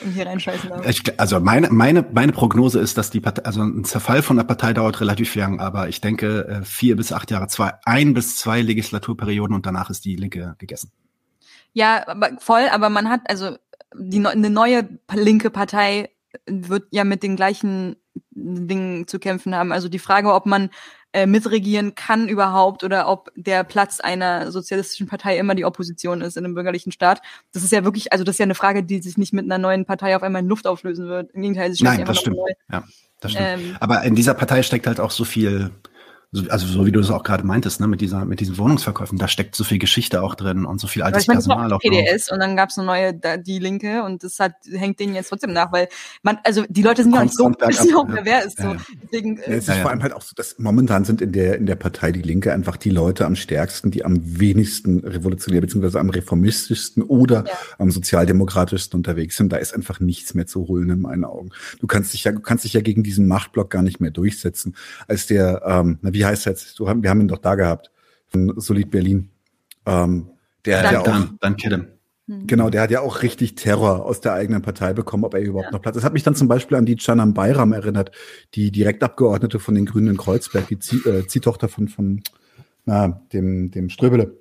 und 0.04 0.12
hier 0.14 0.26
reinscheißen 0.26 0.70
darf. 0.70 0.88
Ich, 0.88 1.20
also 1.20 1.40
meine, 1.40 1.70
meine, 1.70 2.06
meine 2.12 2.32
Prognose 2.32 2.80
ist, 2.80 2.98
dass 2.98 3.10
die 3.10 3.20
Partei, 3.20 3.44
also 3.44 3.62
ein 3.62 3.84
Zerfall 3.84 4.22
von 4.22 4.38
der 4.38 4.44
Partei 4.44 4.74
dauert 4.74 5.02
relativ 5.02 5.36
lang, 5.36 5.60
aber 5.60 5.90
ich 5.90 6.02
denke 6.02 6.48
äh, 6.48 6.64
vier 6.64 6.96
bis 6.96 7.12
acht 7.12 7.30
Jahre, 7.32 7.48
zwei, 7.48 7.74
ein 7.86 8.14
bis 8.14 8.38
zwei 8.38 8.62
Legislaturperioden 8.62 9.56
und 9.56 9.66
danach 9.66 9.90
ist 9.90 10.06
die 10.06 10.16
Linke 10.16 10.56
gegessen. 10.58 10.92
Ja, 11.74 12.08
aber 12.08 12.32
voll, 12.40 12.68
aber 12.72 12.90
man 12.90 13.10
hat, 13.10 13.22
also 13.30 13.58
die, 13.96 14.26
eine 14.26 14.50
neue 14.50 14.88
linke 15.14 15.50
Partei 15.50 16.10
wird 16.46 16.88
ja 16.92 17.04
mit 17.04 17.24
den 17.24 17.36
gleichen 17.36 17.96
Dingen 18.32 19.08
zu 19.08 19.20
kämpfen 19.20 19.56
haben. 19.56 19.72
Also 19.72 19.90
die 19.90 20.00
Frage, 20.00 20.34
ob 20.34 20.46
man 20.46 20.70
äh, 21.12 21.26
mitregieren 21.26 21.96
kann 21.96 22.28
überhaupt 22.28 22.84
oder 22.84 23.08
ob 23.08 23.32
der 23.36 23.64
Platz 23.64 24.00
einer 24.00 24.52
sozialistischen 24.52 25.08
Partei 25.08 25.40
immer 25.40 25.56
die 25.56 25.66
Opposition 25.66 26.22
ist 26.22 26.38
in 26.38 26.46
einem 26.46 26.54
bürgerlichen 26.54 26.92
Staat. 26.92 27.22
Das 27.52 27.64
ist 27.64 27.72
ja 27.72 27.84
wirklich, 27.84 28.14
also 28.14 28.24
das 28.24 28.36
ist 28.36 28.40
ja 28.40 28.44
eine 28.44 28.56
Frage, 28.56 28.84
die 28.84 29.02
sich 29.02 29.18
nicht 29.18 29.34
mit 29.34 29.46
einer 29.46 29.58
neuen 29.58 29.86
Partei 29.86 30.16
auf 30.16 30.22
einmal 30.22 30.44
in 30.44 30.48
Luft 30.48 30.68
auflösen 30.68 31.08
wird. 31.08 31.32
Im 31.32 31.42
Gegenteil, 31.42 31.74
sie 31.74 31.84
Nein, 31.84 32.06
das 32.06 32.20
stimmt. 32.20 32.38
Ja, 32.72 32.84
das 33.22 33.32
stimmt. 33.32 33.48
Ähm, 33.48 33.78
Aber 33.80 34.04
in 34.04 34.14
dieser 34.14 34.36
Partei 34.36 34.62
steckt 34.62 34.86
halt 34.86 35.00
auch 35.00 35.12
so 35.12 35.26
viel 35.26 35.72
also 36.50 36.68
so 36.68 36.86
wie 36.86 36.92
du 36.92 37.00
es 37.00 37.10
auch 37.10 37.24
gerade 37.24 37.44
meintest, 37.44 37.80
ne, 37.80 37.88
mit 37.88 38.02
dieser, 38.02 38.24
mit 38.24 38.40
diesen 38.40 38.58
Wohnungsverkäufen, 38.58 39.18
da 39.18 39.28
steckt 39.28 39.56
so 39.56 39.64
viel 39.64 39.80
Geschichte 39.80 40.22
auch 40.22 40.36
drin 40.36 40.66
und 40.66 40.80
so 40.80 40.86
viel 40.86 41.02
altes 41.02 41.24
ich 41.24 41.28
Personal 41.28 41.74
auch. 41.74 41.80
PDS 41.80 42.32
und 42.32 42.40
dann 42.40 42.56
gab 42.56 42.70
es 42.70 42.78
eine 42.78 42.86
neue, 42.86 43.14
da, 43.16 43.38
die 43.38 43.58
Linke 43.58 44.04
und 44.04 44.24
das 44.24 44.40
hat, 44.40 44.54
hängt 44.72 45.00
denen 45.00 45.16
jetzt 45.16 45.30
trotzdem 45.30 45.54
nach, 45.54 45.72
weil 45.72 45.88
man, 46.22 46.38
also 46.44 46.66
die 46.70 46.84
Leute 46.84 47.02
sind 47.02 47.16
ja 47.16 47.24
nicht 47.24 47.36
so, 47.36 47.50
wissen 47.50 47.96
auch, 47.96 48.08
ja. 48.10 48.18
wer 48.24 48.46
ist 48.46 48.58
so. 48.58 48.68
Ja. 48.68 48.78
Deswegen, 49.02 49.38
ja, 49.38 49.44
es 49.44 49.68
ist 49.68 49.78
vor 49.78 49.90
allem 49.90 50.04
halt 50.04 50.14
auch 50.14 50.22
so, 50.22 50.34
dass 50.36 50.60
momentan 50.60 51.04
sind 51.04 51.22
in 51.22 51.32
der, 51.32 51.58
in 51.58 51.66
der 51.66 51.76
Partei 51.76 52.12
die 52.12 52.22
Linke 52.22 52.54
einfach 52.54 52.78
die 52.78 52.92
Leute 52.92 53.26
am 53.26 53.36
stärksten, 53.36 53.90
die 53.90 54.06
am 54.06 54.40
wenigsten 54.40 55.00
revolutionär 55.00 55.62
beziehungsweise 55.62 56.00
am 56.00 56.12
reformistischsten 56.12 57.02
oder 57.02 57.46
am 57.80 57.90
sozialdemokratischsten 57.90 58.98
unterwegs 58.98 59.36
sind. 59.36 59.52
Da 59.52 59.58
ist 59.58 59.74
einfach 59.74 60.00
nichts 60.00 60.36
mehr 60.36 60.46
zu 60.46 60.68
holen 60.68 60.92
in 60.92 61.02
meinen 61.02 61.24
Augen. 61.24 61.50
Du 61.80 61.88
kannst 61.88 62.14
dich 62.14 62.26
ja, 62.26 62.32
du 62.32 62.40
kannst 62.40 62.66
dich 62.66 62.74
ja 62.74 62.82
gegen 62.82 63.02
diesen 63.02 63.28
Machtblock 63.28 63.72
gar 63.72 63.82
nicht 63.82 64.00
mehr 64.00 64.12
durchsetzen. 64.12 64.76
Als 65.08 65.26
der, 65.26 65.64
ähm, 65.66 65.98
na, 66.02 66.14
wie 66.14 66.19
heißt 66.26 66.48
er 66.48 66.54
jetzt? 66.54 66.80
Du, 66.80 66.86
wir 66.86 67.10
haben 67.10 67.22
ihn 67.22 67.28
doch 67.28 67.38
da 67.38 67.56
gehabt, 67.56 67.92
von 68.28 68.54
Solid 68.58 68.90
Berlin. 68.90 69.30
Ähm, 69.86 70.30
der 70.66 70.84
dann, 70.84 70.94
ja 70.94 71.00
auch, 71.00 71.04
dann, 71.04 71.38
dann 71.40 71.56
Kedem. 71.56 71.88
Hm. 72.28 72.46
Genau, 72.48 72.70
der 72.70 72.82
hat 72.82 72.92
ja 72.92 73.02
auch 73.02 73.24
richtig 73.24 73.56
Terror 73.56 74.06
aus 74.06 74.22
der 74.22 74.34
eigenen 74.34 74.62
Partei 74.62 74.94
bekommen, 74.94 75.24
ob 75.24 75.34
er 75.34 75.42
überhaupt 75.42 75.68
ja. 75.68 75.72
noch 75.72 75.82
Platz. 75.82 75.96
Das 75.96 76.04
hat 76.04 76.14
mich 76.14 76.24
dann 76.24 76.36
zum 76.36 76.48
Beispiel 76.48 76.78
an 76.78 76.86
die 76.86 76.96
Canam 76.96 77.34
Bayram 77.34 77.74
erinnert, 77.74 78.12
die 78.54 78.72
Direktabgeordnete 78.72 79.60
von 79.60 79.74
den 79.74 79.86
Grünen 79.86 80.10
in 80.10 80.18
Kreuzberg, 80.18 80.68
die 80.68 80.76
äh, 81.10 81.26
Ziehtochter 81.26 81.70
von, 81.70 81.88
von 81.88 82.22
na, 82.86 83.22
dem, 83.34 83.72
dem 83.72 83.90
Ströbele. 83.90 84.39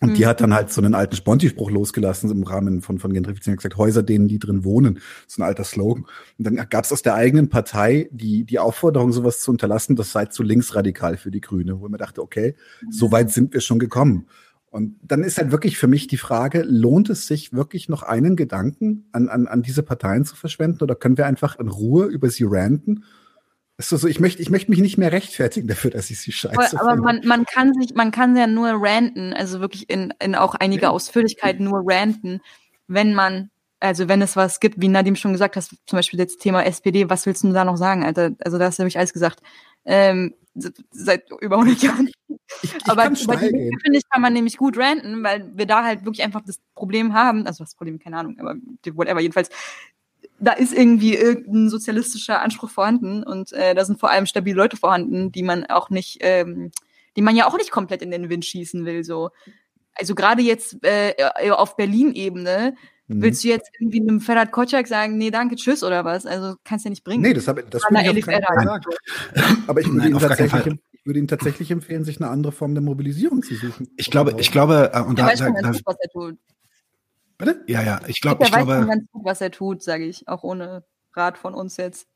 Und 0.00 0.10
mhm. 0.10 0.14
die 0.14 0.26
hat 0.26 0.40
dann 0.40 0.54
halt 0.54 0.72
so 0.72 0.80
einen 0.80 0.94
alten 0.94 1.14
Sponti-Spruch 1.14 1.70
losgelassen 1.70 2.30
im 2.30 2.42
Rahmen 2.42 2.80
von, 2.80 2.98
von 2.98 3.12
Gentrifizierung, 3.12 3.56
gesagt, 3.56 3.76
Häuser, 3.76 4.02
denen 4.02 4.28
die 4.28 4.38
drin 4.38 4.64
wohnen. 4.64 4.98
So 5.26 5.42
ein 5.42 5.46
alter 5.46 5.64
Slogan. 5.64 6.06
Und 6.38 6.46
dann 6.46 6.56
gab 6.70 6.84
es 6.84 6.92
aus 6.92 7.02
der 7.02 7.14
eigenen 7.14 7.50
Partei 7.50 8.08
die, 8.10 8.44
die 8.44 8.58
Aufforderung, 8.58 9.12
sowas 9.12 9.40
zu 9.40 9.50
unterlassen, 9.50 9.96
das 9.96 10.12
sei 10.12 10.26
zu 10.26 10.42
linksradikal 10.42 11.18
für 11.18 11.30
die 11.30 11.42
Grüne, 11.42 11.80
wo 11.80 11.88
man 11.88 11.98
dachte, 11.98 12.22
okay, 12.22 12.54
mhm. 12.82 12.92
so 12.92 13.12
weit 13.12 13.30
sind 13.30 13.52
wir 13.52 13.60
schon 13.60 13.78
gekommen. 13.78 14.26
Und 14.70 14.96
dann 15.02 15.24
ist 15.24 15.36
halt 15.36 15.50
wirklich 15.50 15.76
für 15.76 15.88
mich 15.88 16.06
die 16.06 16.16
Frage, 16.16 16.62
lohnt 16.62 17.10
es 17.10 17.26
sich 17.26 17.52
wirklich 17.52 17.88
noch 17.88 18.04
einen 18.04 18.36
Gedanken 18.36 19.08
an, 19.10 19.28
an, 19.28 19.48
an 19.48 19.62
diese 19.62 19.82
Parteien 19.82 20.24
zu 20.24 20.36
verschwenden 20.36 20.82
oder 20.82 20.94
können 20.94 21.18
wir 21.18 21.26
einfach 21.26 21.58
in 21.58 21.68
Ruhe 21.68 22.06
über 22.06 22.30
sie 22.30 22.44
ranten 22.46 23.04
ist 23.80 24.00
so, 24.00 24.08
ich 24.08 24.20
möchte, 24.20 24.42
ich 24.42 24.50
möchte 24.50 24.70
mich 24.70 24.80
nicht 24.80 24.98
mehr 24.98 25.12
rechtfertigen 25.12 25.68
dafür, 25.68 25.90
dass 25.90 26.10
ich 26.10 26.20
sie 26.20 26.32
scheiße 26.32 26.78
Aber, 26.78 26.92
aber 26.92 27.02
man, 27.02 27.20
man 27.24 27.44
kann 27.44 27.72
sich, 27.74 27.94
man 27.94 28.10
kann 28.10 28.36
ja 28.36 28.46
nur 28.46 28.70
ranten, 28.74 29.32
also 29.32 29.60
wirklich 29.60 29.88
in, 29.88 30.12
in 30.22 30.34
auch 30.34 30.54
einiger 30.54 30.84
ja. 30.84 30.90
Ausführlichkeit 30.90 31.60
nur 31.60 31.82
ranten, 31.84 32.40
wenn 32.88 33.14
man, 33.14 33.50
also 33.78 34.08
wenn 34.08 34.22
es 34.22 34.36
was 34.36 34.60
gibt, 34.60 34.80
wie 34.80 34.88
Nadim 34.88 35.16
schon 35.16 35.32
gesagt 35.32 35.56
hat, 35.56 35.64
zum 35.64 35.96
Beispiel 35.96 36.18
das 36.18 36.36
Thema 36.36 36.64
SPD, 36.64 37.08
was 37.08 37.26
willst 37.26 37.44
du 37.44 37.52
da 37.52 37.64
noch 37.64 37.76
sagen, 37.76 38.04
Alter? 38.04 38.32
Also 38.40 38.58
da 38.58 38.66
hast 38.66 38.78
du 38.78 38.82
nämlich 38.82 38.98
alles 38.98 39.12
gesagt. 39.12 39.40
Ähm, 39.84 40.34
seit 40.90 41.30
über 41.40 41.56
100 41.56 41.82
Jahren. 41.82 42.08
Ich, 42.62 42.74
ich 42.74 42.90
aber 42.90 43.08
bei 43.08 43.36
die 43.36 43.78
finde 43.82 43.98
ich, 43.98 44.08
kann 44.10 44.20
man 44.20 44.32
nämlich 44.32 44.56
gut 44.56 44.76
ranten, 44.76 45.22
weil 45.22 45.50
wir 45.54 45.66
da 45.66 45.84
halt 45.84 46.04
wirklich 46.04 46.24
einfach 46.24 46.42
das 46.44 46.60
Problem 46.74 47.14
haben, 47.14 47.46
also 47.46 47.64
das 47.64 47.74
Problem, 47.74 47.98
keine 47.98 48.18
Ahnung, 48.18 48.36
aber 48.38 48.56
whatever, 48.94 49.20
jedenfalls, 49.20 49.50
da 50.40 50.52
ist 50.52 50.72
irgendwie 50.72 51.14
irgendein 51.14 51.68
sozialistischer 51.68 52.40
Anspruch 52.40 52.70
vorhanden 52.70 53.22
und 53.22 53.52
äh, 53.52 53.74
da 53.74 53.84
sind 53.84 54.00
vor 54.00 54.10
allem 54.10 54.26
stabile 54.26 54.56
Leute 54.56 54.76
vorhanden, 54.76 55.30
die 55.32 55.42
man 55.42 55.66
auch 55.66 55.90
nicht, 55.90 56.18
ähm, 56.20 56.70
die 57.16 57.22
man 57.22 57.36
ja 57.36 57.46
auch 57.46 57.56
nicht 57.56 57.70
komplett 57.70 58.02
in 58.02 58.10
den 58.10 58.28
Wind 58.30 58.44
schießen 58.44 58.84
will. 58.84 59.04
So, 59.04 59.30
also 59.94 60.14
gerade 60.14 60.42
jetzt 60.42 60.78
äh, 60.82 61.14
auf 61.50 61.76
Berlin-Ebene 61.76 62.74
mhm. 63.06 63.22
willst 63.22 63.44
du 63.44 63.48
jetzt 63.48 63.70
irgendwie 63.78 64.00
einem 64.00 64.20
Ferhat 64.20 64.50
Kotschak 64.50 64.88
sagen, 64.88 65.18
nee, 65.18 65.30
danke, 65.30 65.56
tschüss 65.56 65.84
oder 65.84 66.04
was? 66.04 66.26
Also 66.26 66.56
kannst 66.64 66.84
du 66.84 66.88
ja 66.88 66.90
nicht 66.90 67.04
bringen. 67.04 67.22
Nee, 67.22 67.34
das 67.34 67.46
habe 67.46 67.64
das 67.68 67.82
würde 67.82 68.18
ich 68.18 68.24
auf 68.26 68.26
gesagt. 68.26 68.86
Aber 69.66 69.80
ich 69.80 69.86
würde 69.86 69.98
Nein, 69.98 70.12
ihn 70.12 70.18
tatsächlich 70.18 70.78
ich 71.00 71.06
würde 71.06 71.18
Ihnen 71.18 71.28
tatsächlich 71.28 71.70
empfehlen, 71.70 72.04
sich 72.04 72.20
eine 72.20 72.28
andere 72.28 72.52
Form 72.52 72.74
der 72.74 72.82
Mobilisierung 72.82 73.42
zu 73.42 73.54
suchen. 73.54 73.88
Ich 73.96 74.10
glaube, 74.10 74.34
ich 74.38 74.52
glaube, 74.52 74.90
äh, 74.92 75.00
und 75.00 75.18
da, 75.18 75.34
da, 75.34 75.50
da, 75.50 75.72
was 75.84 75.96
er 75.98 76.10
tut. 76.10 76.38
Bitte? 77.40 77.64
Ja, 77.66 77.82
ja, 77.82 78.00
ich 78.06 78.20
glaube, 78.20 78.42
ich, 78.42 78.50
ich 78.50 78.54
glaube. 78.54 78.86
ganz 78.86 79.04
gut, 79.10 79.24
was 79.24 79.40
er 79.40 79.50
tut, 79.50 79.82
sage 79.82 80.04
ich, 80.04 80.28
auch 80.28 80.44
ohne 80.44 80.84
Rat 81.14 81.38
von 81.38 81.54
uns 81.54 81.76
jetzt. 81.76 82.06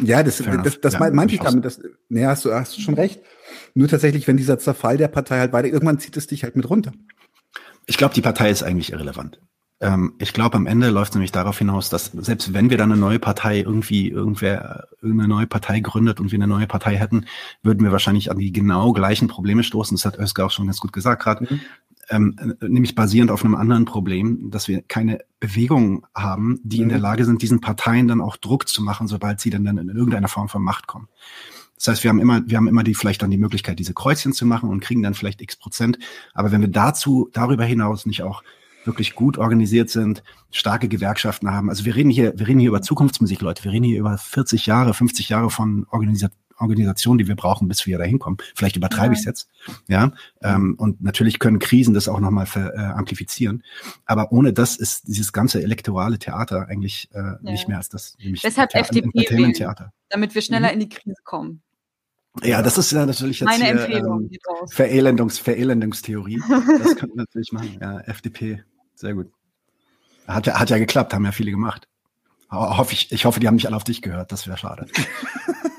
Ja, 0.00 0.22
das, 0.22 0.38
das, 0.38 0.62
das, 0.62 0.80
das 0.80 0.92
ja, 0.94 1.10
meinte 1.10 1.34
ich 1.34 1.40
damit. 1.40 1.64
Das, 1.64 1.80
nee, 2.08 2.26
hast 2.26 2.44
du, 2.44 2.52
hast 2.52 2.76
du 2.76 2.80
schon 2.80 2.94
recht. 2.94 3.20
Nur 3.74 3.86
tatsächlich, 3.86 4.26
wenn 4.26 4.36
dieser 4.36 4.58
Zerfall 4.58 4.96
der 4.96 5.08
Partei 5.08 5.38
halt 5.38 5.52
weiter, 5.52 5.68
irgendwann 5.68 6.00
zieht 6.00 6.16
es 6.16 6.26
dich 6.26 6.42
halt 6.42 6.56
mit 6.56 6.68
runter. 6.68 6.92
Ich 7.86 7.96
glaube, 7.96 8.14
die 8.14 8.22
Partei 8.22 8.50
ist 8.50 8.64
eigentlich 8.64 8.92
irrelevant. 8.92 9.40
Ähm, 9.80 10.14
ich 10.18 10.32
glaube, 10.32 10.56
am 10.56 10.66
Ende 10.66 10.90
läuft 10.90 11.10
es 11.10 11.14
nämlich 11.14 11.32
darauf 11.32 11.58
hinaus, 11.58 11.90
dass 11.90 12.06
selbst 12.06 12.54
wenn 12.54 12.70
wir 12.70 12.78
dann 12.78 12.90
eine 12.90 13.00
neue 13.00 13.18
Partei 13.20 13.60
irgendwie, 13.60 14.08
irgendwer 14.08 14.88
irgendeine 15.00 15.28
neue 15.28 15.46
Partei 15.46 15.80
gründet 15.80 16.18
und 16.18 16.32
wir 16.32 16.38
eine 16.38 16.48
neue 16.48 16.66
Partei 16.66 16.96
hätten, 16.96 17.26
würden 17.62 17.84
wir 17.84 17.92
wahrscheinlich 17.92 18.30
an 18.30 18.38
die 18.38 18.52
genau 18.52 18.92
gleichen 18.92 19.28
Probleme 19.28 19.62
stoßen. 19.62 19.96
Das 19.96 20.06
hat 20.06 20.18
Özge 20.18 20.44
auch 20.44 20.50
schon 20.50 20.66
ganz 20.66 20.80
gut 20.80 20.92
gesagt 20.92 21.22
gerade. 21.22 21.44
Mhm 21.44 21.60
ähm, 22.10 22.36
nämlich 22.60 22.94
basierend 22.94 23.30
auf 23.30 23.44
einem 23.44 23.54
anderen 23.54 23.84
Problem, 23.84 24.50
dass 24.50 24.68
wir 24.68 24.82
keine 24.82 25.20
Bewegung 25.40 26.06
haben, 26.14 26.60
die 26.62 26.80
in 26.80 26.88
der 26.88 26.98
mhm. 26.98 27.04
Lage 27.04 27.24
sind, 27.24 27.42
diesen 27.42 27.60
Parteien 27.60 28.08
dann 28.08 28.20
auch 28.20 28.36
Druck 28.36 28.68
zu 28.68 28.82
machen, 28.82 29.08
sobald 29.08 29.40
sie 29.40 29.50
dann, 29.50 29.64
dann 29.64 29.78
in 29.78 29.88
irgendeiner 29.88 30.28
Form 30.28 30.48
von 30.48 30.62
Macht 30.62 30.86
kommen. 30.86 31.08
Das 31.76 31.88
heißt, 31.88 32.04
wir 32.04 32.10
haben 32.10 32.20
immer, 32.20 32.42
wir 32.46 32.56
haben 32.56 32.68
immer 32.68 32.84
die 32.84 32.94
vielleicht 32.94 33.22
dann 33.22 33.30
die 33.30 33.38
Möglichkeit, 33.38 33.78
diese 33.78 33.94
Kreuzchen 33.94 34.32
zu 34.32 34.46
machen 34.46 34.70
und 34.70 34.80
kriegen 34.80 35.02
dann 35.02 35.14
vielleicht 35.14 35.42
x 35.42 35.56
Prozent. 35.56 35.98
Aber 36.32 36.52
wenn 36.52 36.60
wir 36.60 36.68
dazu 36.68 37.28
darüber 37.32 37.64
hinaus 37.64 38.06
nicht 38.06 38.22
auch 38.22 38.42
wirklich 38.84 39.14
gut 39.14 39.38
organisiert 39.38 39.90
sind, 39.90 40.22
starke 40.50 40.88
Gewerkschaften 40.88 41.50
haben. 41.50 41.70
Also 41.70 41.84
wir 41.84 41.94
reden 41.94 42.10
hier, 42.10 42.38
wir 42.38 42.46
reden 42.46 42.60
hier 42.60 42.68
über 42.68 42.82
Zukunftsmusik, 42.82 43.40
Leute. 43.40 43.64
Wir 43.64 43.72
reden 43.72 43.84
hier 43.84 43.98
über 43.98 44.16
40 44.16 44.66
Jahre, 44.66 44.94
50 44.94 45.28
Jahre 45.28 45.50
von 45.50 45.86
Organisa 45.90 46.28
Organisation, 46.58 47.18
die 47.18 47.26
wir 47.26 47.36
brauchen, 47.36 47.68
bis 47.68 47.86
wir 47.86 47.98
da 47.98 48.04
hinkommen. 48.04 48.38
Vielleicht 48.54 48.76
übertreibe 48.76 49.08
ja. 49.08 49.12
ich 49.12 49.18
es 49.20 49.24
jetzt. 49.24 49.48
Ja. 49.88 50.12
Ähm, 50.42 50.74
und 50.78 51.02
natürlich 51.02 51.38
können 51.38 51.58
Krisen 51.58 51.94
das 51.94 52.08
auch 52.08 52.20
nochmal 52.20 52.46
äh, 52.54 52.78
amplifizieren. 52.78 53.62
Aber 54.06 54.32
ohne 54.32 54.52
das 54.52 54.76
ist 54.76 55.08
dieses 55.08 55.32
ganze 55.32 55.62
elektorale 55.62 56.18
Theater 56.18 56.68
eigentlich 56.68 57.08
äh, 57.12 57.18
ja. 57.18 57.38
nicht 57.42 57.68
mehr 57.68 57.78
als 57.78 57.88
das. 57.88 58.16
Deshalb 58.42 58.72
The 58.72 58.78
FDP 58.78 59.52
Theater. 59.52 59.92
damit 60.08 60.34
wir 60.34 60.42
schneller 60.42 60.68
mhm. 60.68 60.74
in 60.74 60.80
die 60.80 60.88
Krise 60.88 61.22
kommen. 61.24 61.62
Ja, 62.42 62.62
das 62.62 62.78
ist 62.78 62.90
ja 62.90 63.06
natürlich 63.06 63.40
jetzt 63.40 63.46
Meine 63.46 63.64
hier, 63.64 63.72
Empfehlung 63.74 64.22
ähm, 64.22 64.66
Verelendungs, 64.66 65.38
Verelendungstheorie. 65.38 66.42
das 66.48 66.96
könnten 66.96 67.16
wir 67.16 67.22
natürlich 67.22 67.52
machen. 67.52 67.78
Ja, 67.80 68.00
FDP, 68.00 68.64
sehr 68.96 69.14
gut. 69.14 69.30
Hat 70.26 70.46
ja, 70.46 70.58
hat 70.58 70.70
ja 70.70 70.78
geklappt, 70.78 71.14
haben 71.14 71.24
ja 71.24 71.32
viele 71.32 71.52
gemacht. 71.52 71.86
Hoffe 72.50 72.92
ich, 72.92 73.12
ich 73.12 73.24
hoffe, 73.24 73.40
die 73.40 73.46
haben 73.46 73.54
nicht 73.56 73.66
alle 73.66 73.76
auf 73.76 73.84
dich 73.84 74.02
gehört. 74.02 74.32
Das 74.32 74.46
wäre 74.46 74.58
schade. 74.58 74.86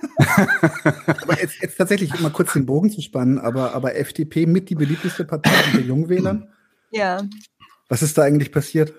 aber 1.22 1.40
jetzt, 1.42 1.62
jetzt 1.62 1.78
tatsächlich 1.78 2.20
mal 2.20 2.32
kurz 2.32 2.54
den 2.54 2.66
Bogen 2.66 2.90
zu 2.90 3.02
spannen, 3.02 3.40
aber, 3.40 3.74
aber 3.74 3.96
FDP 3.96 4.46
mit 4.46 4.70
die 4.70 4.76
beliebteste 4.76 5.26
Partei 5.26 5.52
unter 5.68 5.86
Jungwählern? 5.86 6.50
Ja. 6.92 7.24
Was 7.90 8.02
ist 8.02 8.18
da 8.18 8.24
eigentlich 8.24 8.52
passiert? 8.52 8.94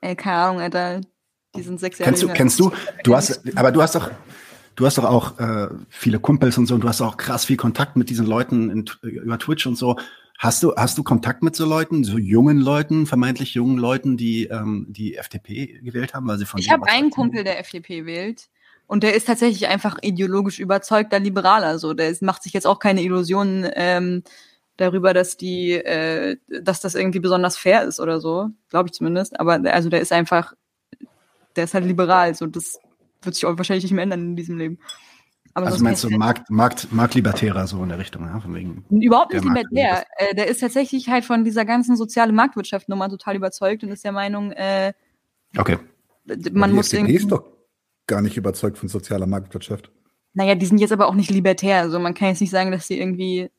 Ey, 0.00 0.16
keine 0.16 0.36
Ahnung, 0.36 0.60
Alter. 0.60 1.00
Die 1.54 1.62
sind 1.62 1.80
sechs 1.80 1.98
Jahre. 1.98 2.10
Kennst 2.10 2.22
du, 2.22 2.28
kennst 2.28 2.60
du, 2.60 2.72
du 3.04 3.14
hast, 3.14 3.42
aber 3.56 3.72
du 3.72 3.82
hast 3.82 3.94
doch, 3.94 4.10
du 4.74 4.86
hast 4.86 4.98
doch 4.98 5.04
auch 5.04 5.38
äh, 5.38 5.68
viele 5.88 6.18
Kumpels 6.18 6.56
und 6.58 6.66
so 6.66 6.74
und 6.74 6.82
du 6.82 6.88
hast 6.88 7.00
auch 7.00 7.16
krass 7.16 7.44
viel 7.44 7.56
Kontakt 7.56 7.96
mit 7.96 8.10
diesen 8.10 8.26
Leuten 8.26 8.70
in, 8.70 8.84
über 9.02 9.38
Twitch 9.38 9.66
und 9.66 9.76
so. 9.76 9.96
Hast 10.38 10.62
du, 10.62 10.74
hast 10.74 10.98
du 10.98 11.04
Kontakt 11.04 11.42
mit 11.42 11.54
so 11.54 11.64
Leuten, 11.66 12.02
so 12.02 12.18
jungen 12.18 12.58
Leuten, 12.58 13.06
vermeintlich 13.06 13.54
jungen 13.54 13.78
Leuten, 13.78 14.16
die 14.16 14.46
ähm, 14.46 14.86
die 14.88 15.16
FDP 15.16 15.80
gewählt 15.82 16.14
haben, 16.14 16.26
weil 16.26 16.38
sie 16.38 16.46
von 16.46 16.58
Ich 16.58 16.70
habe 16.70 16.86
einen 16.88 17.10
Kumpel, 17.10 17.44
der 17.44 17.60
FDP 17.60 18.06
wählt. 18.06 18.48
Und 18.92 19.04
der 19.04 19.14
ist 19.14 19.26
tatsächlich 19.26 19.68
einfach 19.68 19.96
ideologisch 20.02 20.58
überzeugter 20.58 21.18
Liberaler. 21.18 21.78
So, 21.78 21.94
der 21.94 22.10
ist, 22.10 22.20
macht 22.20 22.42
sich 22.42 22.52
jetzt 22.52 22.66
auch 22.66 22.78
keine 22.78 23.00
Illusionen 23.00 23.66
ähm, 23.72 24.22
darüber, 24.76 25.14
dass 25.14 25.38
die, 25.38 25.72
äh, 25.72 26.36
dass 26.60 26.82
das 26.82 26.94
irgendwie 26.94 27.18
besonders 27.18 27.56
fair 27.56 27.84
ist 27.84 28.00
oder 28.00 28.20
so, 28.20 28.50
glaube 28.68 28.88
ich 28.88 28.92
zumindest. 28.92 29.40
Aber 29.40 29.54
also 29.72 29.88
der 29.88 30.02
ist 30.02 30.12
einfach, 30.12 30.52
der 31.56 31.64
ist 31.64 31.72
halt 31.72 31.86
liberal. 31.86 32.34
So, 32.34 32.44
das 32.44 32.80
wird 33.22 33.34
sich 33.34 33.46
auch 33.46 33.56
wahrscheinlich 33.56 33.84
nicht 33.84 33.94
mehr 33.94 34.02
ändern 34.02 34.20
in 34.20 34.36
diesem 34.36 34.58
Leben. 34.58 34.78
Aber 35.54 35.68
also 35.68 35.82
meinst 35.82 36.04
du 36.04 36.10
Markt, 36.10 36.50
Markt, 36.50 36.92
Marktlibertärer 36.92 37.66
so 37.66 37.82
in 37.82 37.88
der 37.88 37.98
Richtung, 37.98 38.26
ja? 38.26 38.40
Von 38.40 38.54
wegen 38.54 38.84
Überhaupt 38.90 39.32
nicht 39.32 39.42
libertär. 39.42 40.04
Äh, 40.18 40.34
der 40.34 40.48
ist 40.48 40.60
tatsächlich 40.60 41.08
halt 41.08 41.24
von 41.24 41.44
dieser 41.44 41.64
ganzen 41.64 41.96
sozialen 41.96 42.34
Marktwirtschaft 42.34 42.90
nochmal 42.90 43.08
total 43.08 43.36
überzeugt 43.36 43.84
und 43.84 43.90
ist 43.90 44.04
der 44.04 44.12
Meinung, 44.12 44.52
äh, 44.52 44.92
okay. 45.56 45.78
Man 46.52 46.74
muss 46.74 46.92
irgendwie. 46.92 47.14
ist 47.14 47.32
doch 47.32 47.51
gar 48.06 48.22
nicht 48.22 48.36
überzeugt 48.36 48.78
von 48.78 48.88
sozialer 48.88 49.26
Marktwirtschaft. 49.26 49.90
Naja, 50.34 50.54
die 50.54 50.66
sind 50.66 50.78
jetzt 50.78 50.92
aber 50.92 51.08
auch 51.08 51.14
nicht 51.14 51.30
libertär. 51.30 51.78
Also 51.78 51.98
man 51.98 52.14
kann 52.14 52.28
jetzt 52.28 52.40
nicht 52.40 52.50
sagen, 52.50 52.70
dass 52.70 52.86
sie 52.86 52.98
irgendwie. 52.98 53.50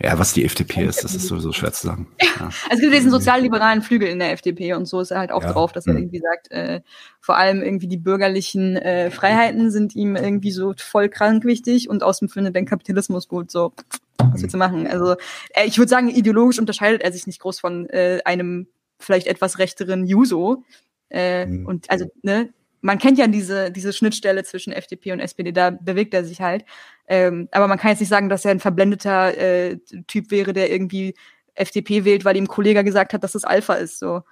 Ja, 0.00 0.16
was 0.16 0.32
die 0.32 0.44
FDP 0.44 0.84
ist, 0.84 1.02
das 1.02 1.16
ist 1.16 1.26
sowieso 1.26 1.50
schwer 1.50 1.72
zu 1.72 1.88
sagen. 1.88 2.06
Ja. 2.22 2.44
also 2.44 2.56
es 2.70 2.80
gibt 2.80 2.94
diesen 2.94 3.10
sozialliberalen 3.10 3.82
Flügel 3.82 4.08
in 4.08 4.20
der 4.20 4.30
FDP 4.30 4.74
und 4.74 4.86
so 4.86 5.00
ist 5.00 5.10
er 5.10 5.18
halt 5.18 5.32
auch 5.32 5.42
ja. 5.42 5.52
drauf, 5.52 5.72
dass 5.72 5.88
er 5.88 5.94
mhm. 5.94 5.98
irgendwie 5.98 6.20
sagt, 6.20 6.52
äh, 6.52 6.82
vor 7.20 7.36
allem 7.36 7.62
irgendwie 7.62 7.88
die 7.88 7.96
bürgerlichen 7.96 8.76
äh, 8.76 9.10
Freiheiten 9.10 9.72
sind 9.72 9.96
ihm 9.96 10.14
irgendwie 10.14 10.52
so 10.52 10.72
voll 10.78 11.08
krank 11.08 11.44
wichtig 11.44 11.88
und 11.88 12.04
außerdem 12.04 12.28
findet 12.28 12.54
den 12.54 12.64
Kapitalismus 12.64 13.26
gut. 13.26 13.50
So, 13.50 13.72
was 14.18 14.40
willst 14.40 14.54
du 14.54 14.58
machen? 14.58 14.86
Also 14.86 15.16
äh, 15.50 15.66
ich 15.66 15.78
würde 15.78 15.88
sagen, 15.88 16.08
ideologisch 16.10 16.60
unterscheidet 16.60 17.02
er 17.02 17.10
sich 17.10 17.26
nicht 17.26 17.40
groß 17.40 17.58
von 17.58 17.88
äh, 17.90 18.20
einem 18.24 18.68
vielleicht 19.00 19.26
etwas 19.26 19.58
rechteren 19.58 20.06
Juso. 20.06 20.62
Äh, 21.10 21.46
mhm. 21.46 21.66
Und 21.66 21.90
also, 21.90 22.06
ne, 22.22 22.50
man 22.80 22.98
kennt 22.98 23.18
ja 23.18 23.26
diese, 23.26 23.70
diese 23.70 23.92
Schnittstelle 23.92 24.44
zwischen 24.44 24.72
FDP 24.72 25.12
und 25.12 25.20
SPD, 25.20 25.52
da 25.52 25.70
bewegt 25.70 26.14
er 26.14 26.24
sich 26.24 26.40
halt. 26.40 26.64
Ähm, 27.06 27.48
aber 27.50 27.68
man 27.68 27.78
kann 27.78 27.90
jetzt 27.90 28.00
nicht 28.00 28.08
sagen, 28.08 28.28
dass 28.28 28.44
er 28.44 28.52
ein 28.52 28.60
verblendeter 28.60 29.36
äh, 29.36 29.78
Typ 30.06 30.30
wäre, 30.30 30.52
der 30.52 30.70
irgendwie 30.70 31.14
FDP 31.54 32.04
wählt, 32.04 32.24
weil 32.24 32.36
ihm 32.36 32.44
ein 32.44 32.48
Kollege 32.48 32.84
gesagt 32.84 33.12
hat, 33.12 33.24
dass 33.24 33.32
das 33.32 33.44
Alpha 33.44 33.74
ist. 33.74 33.98
So. 33.98 34.22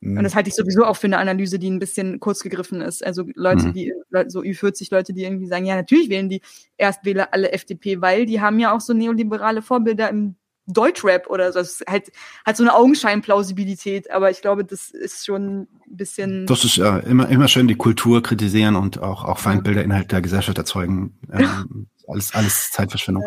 Mhm. 0.00 0.18
Und 0.18 0.24
das 0.24 0.34
halte 0.34 0.48
ich 0.48 0.56
sowieso 0.56 0.84
auch 0.84 0.96
für 0.96 1.06
eine 1.06 1.18
Analyse, 1.18 1.58
die 1.58 1.70
ein 1.70 1.78
bisschen 1.78 2.18
kurz 2.18 2.42
gegriffen 2.42 2.80
ist. 2.80 3.04
Also 3.06 3.24
Leute, 3.34 3.68
mhm. 3.68 3.72
die, 3.72 3.92
so 4.26 4.40
Ü40 4.40 4.88
Leute, 4.90 5.12
die 5.12 5.22
irgendwie 5.22 5.46
sagen, 5.46 5.64
ja, 5.64 5.76
natürlich 5.76 6.10
wählen 6.10 6.28
die 6.28 6.42
Erstwähler 6.76 7.28
alle 7.32 7.52
FDP, 7.52 8.00
weil 8.00 8.26
die 8.26 8.40
haben 8.40 8.58
ja 8.58 8.74
auch 8.74 8.80
so 8.80 8.92
neoliberale 8.92 9.62
Vorbilder 9.62 10.08
im 10.10 10.34
Deutschrap 10.66 11.28
oder 11.28 11.52
so. 11.52 11.60
Das 11.60 11.80
ist 11.80 11.84
halt, 11.88 12.10
hat 12.44 12.56
so 12.56 12.64
eine 12.64 12.74
Augenscheinplausibilität, 12.74 14.10
aber 14.10 14.30
ich 14.30 14.40
glaube, 14.40 14.64
das 14.64 14.90
ist 14.90 15.24
schon 15.24 15.68
ein 15.92 15.96
bisschen. 15.96 16.46
Das 16.46 16.64
ist 16.64 16.76
ja 16.76 16.98
immer, 16.98 17.28
immer 17.28 17.48
schön 17.48 17.68
die 17.68 17.76
Kultur 17.76 18.22
kritisieren 18.22 18.76
und 18.76 19.00
auch, 19.00 19.24
auch 19.24 19.38
Feindbilder 19.38 19.84
innerhalb 19.84 20.08
der 20.08 20.22
Gesellschaft 20.22 20.58
erzeugen. 20.58 21.18
Ähm, 21.32 21.86
alles, 22.08 22.34
alles 22.34 22.70
Zeitverschwendung. 22.72 23.24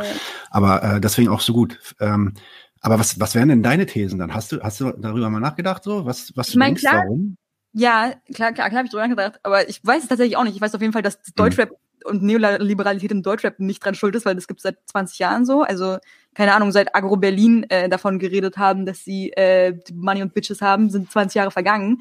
Aber 0.52 0.84
äh, 0.84 1.02
deswegen 1.02 1.30
auch 1.30 1.40
so 1.40 1.54
gut. 1.54 1.80
Ähm, 2.00 2.34
aber 2.82 3.00
was, 3.00 3.20
was 3.20 3.34
wären 3.34 3.50
denn 3.50 3.64
deine 3.64 3.88
Thesen 3.88 4.20
dann? 4.20 4.34
Hast 4.34 4.52
du, 4.52 4.62
hast 4.62 4.80
du 4.80 4.92
darüber 4.92 5.30
mal 5.30 5.40
nachgedacht, 5.40 5.84
so? 5.84 6.06
Was, 6.06 6.34
was 6.36 6.50
ich 6.50 6.56
mein, 6.56 6.76
denkst, 6.76 6.82
klar, 6.82 7.04
warum? 7.04 7.38
Ja, 7.74 8.14
klar, 8.34 8.52
klar, 8.52 8.70
klar 8.70 8.80
habe 8.80 8.86
ich 8.86 8.92
drüber 8.92 9.08
nachgedacht, 9.08 9.40
aber 9.44 9.68
ich 9.68 9.80
weiß 9.84 10.04
es 10.04 10.10
tatsächlich 10.10 10.38
auch 10.38 10.44
nicht. 10.44 10.56
Ich 10.56 10.62
weiß 10.62 10.76
auf 10.76 10.82
jeden 10.82 10.94
Fall, 10.94 11.02
dass 11.02 11.18
mhm. 11.18 11.32
Deutschrap 11.36 11.72
mhm 11.72 11.78
und 12.06 12.24
Neoliberalität 12.24 13.12
im 13.12 13.24
Deutschrap 13.24 13.60
nicht 13.60 13.84
dran 13.84 13.96
schuld 13.96 14.16
ist, 14.16 14.26
weil 14.26 14.36
das 14.36 14.48
gibt 14.48 14.60
es 14.60 14.64
seit 14.64 14.78
20 14.86 15.20
Jahren 15.20 15.46
so. 15.46 15.64
Also, 15.64 15.98
keine 16.34 16.54
Ahnung, 16.54 16.72
seit 16.72 16.96
Agro 16.96 17.18
Berlin 17.18 17.66
äh, 17.70 17.90
davon 17.90 18.20
geredet 18.20 18.58
haben, 18.58 18.86
dass 18.86 19.04
sie 19.04 19.32
äh, 19.32 19.78
Money 19.94 20.22
und 20.22 20.34
Bitches 20.34 20.62
haben, 20.62 20.90
sind 20.90 21.12
20 21.12 21.36
Jahre 21.36 21.52
vergangen. 21.52 22.00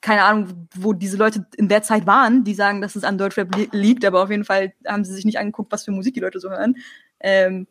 Keine 0.00 0.24
Ahnung, 0.24 0.68
wo 0.74 0.92
diese 0.92 1.16
Leute 1.16 1.46
in 1.56 1.68
der 1.68 1.82
Zeit 1.82 2.06
waren, 2.06 2.44
die 2.44 2.54
sagen, 2.54 2.80
dass 2.80 2.96
es 2.96 3.04
an 3.04 3.18
Deutschrap 3.18 3.54
li 3.54 3.68
liegt, 3.72 4.04
aber 4.04 4.22
auf 4.22 4.30
jeden 4.30 4.44
Fall 4.44 4.72
haben 4.86 5.04
sie 5.04 5.14
sich 5.14 5.24
nicht 5.24 5.38
angeguckt, 5.38 5.72
was 5.72 5.84
für 5.84 5.90
Musik 5.90 6.14
die 6.14 6.20
Leute 6.20 6.40
so 6.40 6.50
hören. 6.50 6.76
Ähm, 7.20 7.66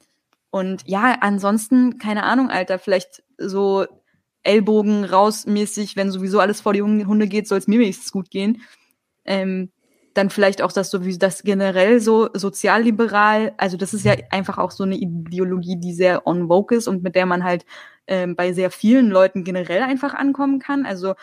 und 0.50 0.84
ja, 0.86 1.18
ansonsten, 1.22 1.98
keine 2.00 2.24
Ahnung, 2.24 2.50
Alter, 2.50 2.80
vielleicht 2.80 3.24
so 3.38 3.86
Ellbogen 4.44 5.04
rausmäßig, 5.04 5.96
wenn 5.96 6.12
sowieso 6.12 6.40
alles 6.40 6.62
vor 6.62 6.74
die 6.74 6.82
Hunde 6.82 7.28
geht, 7.28 7.48
soll 7.48 7.58
es 7.58 7.68
mir 7.68 7.80
wenigstens 7.80 8.12
gut 8.12 8.30
gehen. 8.30 8.62
Ähm, 9.26 9.72
dann 10.14 10.30
vielleicht 10.30 10.62
auch 10.62 10.72
das 10.72 10.90
so 10.90 11.06
wie 11.06 11.18
das 11.18 11.44
generell 11.44 12.00
so 12.00 12.30
sozialliberal, 12.34 13.54
also 13.58 13.78
das 13.78 13.94
ist 13.94 14.04
ja 14.04 14.16
einfach 14.32 14.58
auch 14.58 14.72
so 14.72 14.84
eine 14.84 14.96
Ideologie, 14.96 15.78
die 15.80 15.94
sehr 15.94 16.26
on 16.26 16.48
vogue 16.48 16.76
ist 16.76 16.88
und 16.88 17.04
mit 17.04 17.16
der 17.16 17.28
man 17.28 17.44
halt 17.44 17.66
ähm, 18.08 18.36
bei 18.36 18.54
sehr 18.54 18.72
vielen 18.72 19.10
Leuten 19.10 19.44
generell 19.44 19.84
einfach 19.84 20.14
ankommen 20.14 20.60
kann. 20.60 20.86
Also 20.86 21.14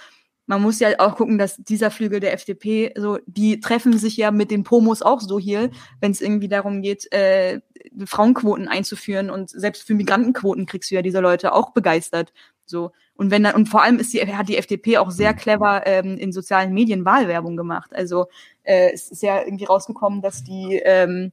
man 0.47 0.61
muss 0.61 0.81
ja 0.81 0.89
auch 0.99 1.17
gucken, 1.17 1.39
dass 1.39 1.57
dieser 1.57 1.91
Flügel 1.91 2.21
der 2.21 2.35
FDP, 2.35 2.93
so, 2.97 3.19
die 3.27 3.61
treffen 3.61 3.97
sich 3.97 4.17
ja 4.17 4.31
mit 4.31 4.51
den 4.51 4.63
Promos 4.63 5.03
auch 5.03 5.21
so 5.21 5.39
hier, 5.39 5.71
wenn 6.01 6.13
es 6.13 6.21
irgendwie 6.21 6.49
darum 6.49 6.83
geht, 6.83 7.11
äh, 7.13 7.61
Frauenquoten 8.05 8.69
einzuführen 8.69 9.31
und 9.31 9.51
selbst 9.51 9.87
für 9.87 9.95
Migrantenquoten 9.95 10.67
kriegst 10.67 10.91
du 10.91 10.97
ja 10.97 11.03
diese 11.03 11.21
Leute 11.21 11.53
auch 11.53 11.71
begeistert. 11.71 12.33
So. 12.67 12.93
Und 13.15 13.31
wenn 13.31 13.43
dann, 13.43 13.55
und 13.55 13.69
vor 13.69 13.83
allem 13.83 13.99
ist 13.99 14.13
die, 14.13 14.21
hat 14.21 14.49
die 14.49 14.57
FDP 14.57 14.99
auch 14.99 15.11
sehr 15.11 15.35
clever 15.35 15.87
ähm, 15.87 16.17
in 16.17 16.33
sozialen 16.33 16.73
Medien 16.73 17.05
Wahlwerbung 17.05 17.57
gemacht. 17.57 17.95
Also 17.95 18.27
äh, 18.65 18.91
es 18.93 19.11
ist 19.11 19.23
ja 19.23 19.43
irgendwie 19.43 19.65
rausgekommen, 19.65 20.21
dass 20.21 20.43
die 20.45 20.81
ähm, 20.85 21.33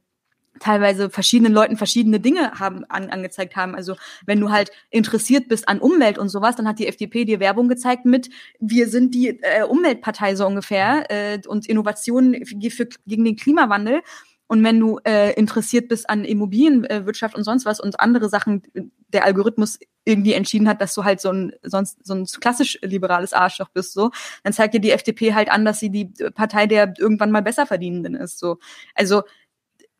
teilweise 0.62 1.10
verschiedenen 1.10 1.52
Leuten 1.52 1.76
verschiedene 1.76 2.20
Dinge 2.20 2.52
haben 2.58 2.84
an, 2.88 3.10
angezeigt 3.10 3.56
haben. 3.56 3.74
Also 3.74 3.96
wenn 4.26 4.40
du 4.40 4.50
halt 4.50 4.70
interessiert 4.90 5.48
bist 5.48 5.68
an 5.68 5.80
Umwelt 5.80 6.18
und 6.18 6.28
sowas, 6.28 6.56
dann 6.56 6.68
hat 6.68 6.78
die 6.78 6.86
FDP 6.86 7.24
dir 7.24 7.40
Werbung 7.40 7.68
gezeigt 7.68 8.04
mit 8.04 8.30
wir 8.60 8.88
sind 8.88 9.14
die 9.14 9.40
äh, 9.42 9.64
Umweltpartei 9.64 10.36
so 10.36 10.46
ungefähr 10.46 11.10
äh, 11.10 11.40
und 11.46 11.66
Innovationen 11.66 12.46
für, 12.46 12.70
für, 12.70 12.88
gegen 13.06 13.24
den 13.24 13.36
Klimawandel. 13.36 14.02
Und 14.46 14.62
wenn 14.64 14.78
du 14.78 14.98
äh, 15.04 15.32
interessiert 15.32 15.88
bist 15.88 16.10
an 16.10 16.26
Immobilienwirtschaft 16.26 17.34
und 17.34 17.42
sonst 17.42 17.64
was 17.64 17.80
und 17.80 17.98
andere 17.98 18.28
Sachen, 18.28 18.62
der 19.08 19.24
Algorithmus 19.24 19.78
irgendwie 20.04 20.34
entschieden 20.34 20.68
hat, 20.68 20.82
dass 20.82 20.94
du 20.94 21.04
halt 21.04 21.22
so 21.22 21.30
ein 21.30 21.52
sonst 21.62 22.04
so 22.04 22.14
ein 22.14 22.26
klassisch 22.26 22.78
liberales 22.82 23.32
Arschloch 23.32 23.70
bist, 23.70 23.94
so, 23.94 24.10
dann 24.42 24.52
zeigt 24.52 24.74
dir 24.74 24.80
die 24.80 24.90
FDP 24.90 25.32
halt 25.32 25.50
an, 25.50 25.64
dass 25.64 25.80
sie 25.80 25.88
die 25.88 26.06
Partei 26.34 26.66
der 26.66 26.92
irgendwann 26.98 27.30
mal 27.30 27.40
besser 27.40 27.66
verdienenden 27.66 28.14
ist. 28.14 28.38
So, 28.38 28.58
also 28.94 29.22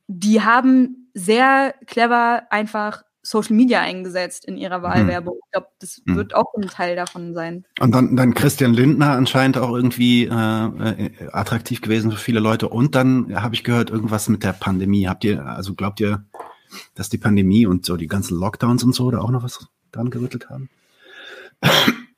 die 0.06 0.42
haben 0.42 1.08
sehr 1.14 1.74
clever 1.86 2.44
einfach 2.50 3.04
Social 3.22 3.54
Media 3.54 3.80
eingesetzt 3.80 4.44
in 4.44 4.56
ihrer 4.56 4.78
mhm. 4.78 4.82
Wahlwerbung. 4.82 5.38
Ich 5.44 5.52
glaube, 5.52 5.68
das 5.78 6.02
mhm. 6.04 6.16
wird 6.16 6.34
auch 6.34 6.52
ein 6.54 6.62
Teil 6.62 6.96
davon 6.96 7.34
sein. 7.34 7.64
Und 7.80 7.94
dann, 7.94 8.16
dann 8.16 8.34
Christian 8.34 8.74
Lindner 8.74 9.12
anscheinend 9.12 9.58
auch 9.58 9.74
irgendwie 9.74 10.24
äh, 10.24 10.30
äh, 10.30 11.10
attraktiv 11.30 11.80
gewesen 11.80 12.10
für 12.10 12.18
viele 12.18 12.40
Leute. 12.40 12.68
Und 12.68 12.94
dann 12.94 13.40
habe 13.40 13.54
ich 13.54 13.62
gehört, 13.62 13.90
irgendwas 13.90 14.28
mit 14.28 14.42
der 14.42 14.52
Pandemie. 14.52 15.06
Habt 15.06 15.24
ihr, 15.24 15.46
also 15.46 15.74
glaubt 15.74 16.00
ihr, 16.00 16.24
dass 16.94 17.10
die 17.10 17.18
Pandemie 17.18 17.66
und 17.66 17.86
so 17.86 17.96
die 17.96 18.08
ganzen 18.08 18.38
Lockdowns 18.38 18.82
und 18.82 18.94
so 18.94 19.10
da 19.10 19.18
auch 19.18 19.30
noch 19.30 19.44
was 19.44 19.68
dran 19.92 20.10
gerüttelt 20.10 20.50
haben. 20.50 20.68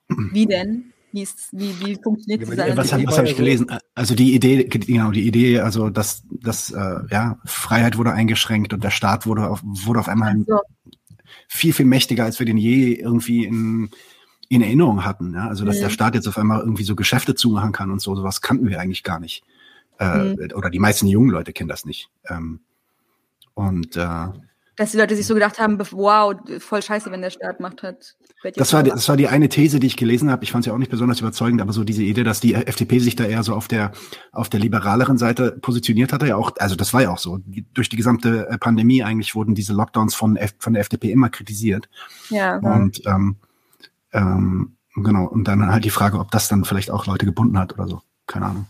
Wie 0.07 0.45
denn? 0.45 0.93
Wie, 1.15 1.21
ist, 1.21 1.47
wie, 1.53 1.79
wie 1.79 1.95
funktioniert 1.95 2.41
ja, 2.41 2.65
diese 2.65 2.77
Was, 2.77 2.91
was 2.91 3.17
habe 3.17 3.29
ich 3.29 3.37
gelesen? 3.37 3.67
Also 3.93 4.15
die 4.15 4.35
Idee, 4.35 4.65
genau, 4.65 5.11
die 5.11 5.25
Idee, 5.25 5.61
also 5.61 5.89
dass, 5.89 6.23
dass 6.29 6.71
äh, 6.71 6.99
ja, 7.09 7.39
Freiheit 7.45 7.97
wurde 7.97 8.11
eingeschränkt 8.11 8.73
und 8.73 8.83
der 8.83 8.89
Staat 8.91 9.25
wurde 9.25 9.49
auf, 9.49 9.61
wurde 9.63 10.01
auf 10.01 10.09
einmal 10.09 10.35
so. 10.45 10.59
viel, 11.47 11.71
viel 11.71 11.85
mächtiger, 11.85 12.25
als 12.25 12.39
wir 12.39 12.45
den 12.45 12.57
je 12.57 12.95
irgendwie 12.95 13.45
in, 13.45 13.89
in 14.49 14.61
Erinnerung 14.61 15.05
hatten. 15.05 15.33
Ja? 15.33 15.47
Also 15.47 15.63
dass 15.63 15.77
mhm. 15.77 15.83
der 15.83 15.89
Staat 15.89 16.15
jetzt 16.15 16.27
auf 16.27 16.37
einmal 16.37 16.59
irgendwie 16.59 16.83
so 16.83 16.97
Geschäfte 16.97 17.33
zumachen 17.33 17.71
kann 17.71 17.91
und 17.91 18.01
so, 18.01 18.13
sowas 18.13 18.41
kannten 18.41 18.67
wir 18.67 18.81
eigentlich 18.81 19.03
gar 19.03 19.21
nicht. 19.21 19.45
Äh, 19.97 20.17
mhm. 20.17 20.49
Oder 20.53 20.69
die 20.69 20.79
meisten 20.79 21.07
jungen 21.07 21.29
Leute 21.29 21.53
kennen 21.53 21.69
das 21.69 21.85
nicht. 21.85 22.09
Ähm, 22.27 22.59
und 23.53 23.95
äh, 23.95 24.27
dass 24.75 24.91
die 24.91 24.97
Leute 24.97 25.15
sich 25.15 25.25
so 25.25 25.33
gedacht 25.33 25.59
haben, 25.59 25.79
wow, 25.91 26.35
voll 26.59 26.81
scheiße, 26.81 27.11
wenn 27.11 27.21
der 27.21 27.29
Staat 27.29 27.59
Macht 27.59 27.83
hat. 27.83 28.15
Das 28.55 28.73
war, 28.73 28.83
das 28.83 29.07
war 29.07 29.17
die 29.17 29.27
eine 29.27 29.49
These, 29.49 29.79
die 29.79 29.87
ich 29.87 29.97
gelesen 29.97 30.29
habe. 30.29 30.43
Ich 30.43 30.51
fand 30.51 30.63
sie 30.63 30.71
auch 30.71 30.77
nicht 30.77 30.91
besonders 30.91 31.19
überzeugend, 31.19 31.61
aber 31.61 31.73
so 31.73 31.83
diese 31.83 32.03
Idee, 32.03 32.23
dass 32.23 32.39
die 32.39 32.53
FDP 32.53 32.99
sich 32.99 33.15
da 33.15 33.23
eher 33.23 33.43
so 33.43 33.55
auf 33.55 33.67
der 33.67 33.91
auf 34.31 34.49
der 34.49 34.59
liberaleren 34.59 35.17
Seite 35.17 35.53
positioniert 35.61 36.13
hatte, 36.13 36.27
ja 36.27 36.35
auch, 36.35 36.51
also 36.59 36.75
das 36.75 36.93
war 36.93 37.01
ja 37.01 37.11
auch 37.11 37.17
so. 37.17 37.39
Durch 37.73 37.89
die 37.89 37.97
gesamte 37.97 38.47
äh, 38.49 38.57
Pandemie 38.57 39.03
eigentlich 39.03 39.33
wurden 39.35 39.55
diese 39.55 39.73
Lockdowns 39.73 40.13
von, 40.13 40.37
von 40.59 40.73
der 40.73 40.81
FDP 40.81 41.11
immer 41.11 41.29
kritisiert. 41.29 41.89
Ja. 42.29 42.57
Und 42.57 43.01
ähm, 43.05 43.37
ähm, 44.13 44.75
genau, 44.95 45.25
und 45.25 45.45
dann 45.47 45.71
halt 45.71 45.85
die 45.85 45.89
Frage, 45.89 46.19
ob 46.19 46.31
das 46.31 46.47
dann 46.47 46.65
vielleicht 46.65 46.91
auch 46.91 47.05
Leute 47.05 47.25
gebunden 47.25 47.57
hat 47.57 47.73
oder 47.73 47.87
so. 47.87 48.01
Keine 48.27 48.47
Ahnung. 48.47 48.65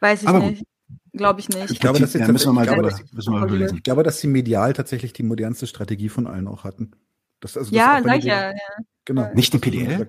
Weiß 0.00 0.22
ich 0.22 0.28
aber 0.28 0.40
nicht. 0.40 0.58
Gut. 0.58 0.68
Glaube 1.14 1.38
ich 1.38 1.48
nicht. 1.48 1.70
Ich 1.70 1.78
glaube, 1.78 2.00
dass 2.00 2.12
ja, 2.12 2.26
müssen 2.26 2.48
wir 2.48 2.52
mal, 2.52 2.66
glaube, 2.66 2.92
müssen 3.12 3.32
wir 3.32 3.38
mal 3.38 3.48
überlegen. 3.48 3.76
Ich 3.76 3.82
glaube, 3.84 4.02
dass 4.02 4.18
sie 4.18 4.26
medial 4.26 4.72
tatsächlich 4.72 5.12
die 5.12 5.22
modernste 5.22 5.68
Strategie 5.68 6.08
von 6.08 6.26
allen 6.26 6.48
auch 6.48 6.64
hatten. 6.64 6.90
Das, 7.38 7.56
also, 7.56 7.74
ja, 7.74 8.00
sag 8.02 8.18
ich 8.18 8.24
ja, 8.24 8.50
ja. 8.50 8.56
Genau. 9.04 9.32
Nicht 9.34 9.52
die 9.52 9.58
PDL? 9.58 10.08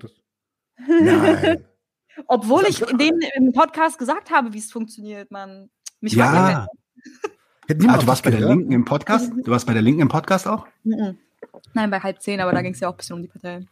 Nein. 0.87 1.65
Obwohl 2.27 2.63
ich 2.67 2.79
denen 2.79 3.21
im 3.35 3.51
Podcast 3.51 3.99
gesagt 3.99 4.31
habe, 4.31 4.53
wie 4.53 4.57
es 4.57 4.71
funktioniert, 4.71 5.29
man. 5.29 5.69
Mich 6.01 6.13
ja. 6.13 6.65
Ah, 7.67 7.67
du 7.67 8.07
warst 8.07 8.23
bei 8.23 8.31
der 8.31 8.47
Linken 8.47 8.71
im 8.71 8.85
Podcast? 8.85 9.31
Du 9.43 9.51
warst 9.51 9.67
bei 9.67 9.73
der 9.73 9.81
Linken 9.81 10.01
im 10.01 10.07
Podcast 10.07 10.47
auch? 10.47 10.65
Nein, 10.83 11.91
bei 11.91 11.99
halb 11.99 12.21
zehn, 12.21 12.39
aber 12.39 12.51
da 12.51 12.61
ging 12.61 12.73
es 12.73 12.79
ja 12.79 12.87
auch 12.87 12.93
ein 12.93 12.97
bisschen 12.97 13.15
um 13.17 13.21
die 13.21 13.27
Partei. 13.27 13.65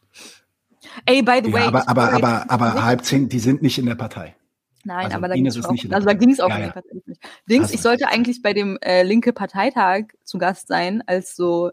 Ey, 1.06 1.22
by 1.24 1.42
the 1.44 1.50
ja, 1.50 1.54
way. 1.54 1.64
Aber, 1.64 1.88
aber, 1.88 2.14
aber, 2.14 2.52
aber 2.52 2.86
halb 2.86 3.04
zehn, 3.06 3.30
die 3.30 3.40
sind 3.40 3.62
nicht 3.62 3.80
in 3.80 3.86
der 3.86 3.96
Partei. 3.96 4.36
Nein, 4.84 5.06
also 5.06 5.18
aber 5.18 5.28
da 5.30 5.36
ging 5.36 5.46
es 5.46 5.64
auch, 5.64 5.70
also 5.70 6.08
da 6.08 6.14
ging 6.14 6.32
es 6.32 6.40
auch 6.40 6.50
ja, 6.50 6.60
ja. 6.60 6.74
nicht. 7.06 7.20
Dings, 7.50 7.74
ich 7.74 7.82
sollte 7.82 8.08
eigentlich 8.08 8.42
bei 8.42 8.54
dem 8.54 8.78
äh, 8.82 9.04
linke 9.04 9.32
Parteitag 9.32 10.08
zu 10.24 10.38
Gast 10.38 10.68
sein, 10.68 11.04
als 11.06 11.36
so 11.36 11.72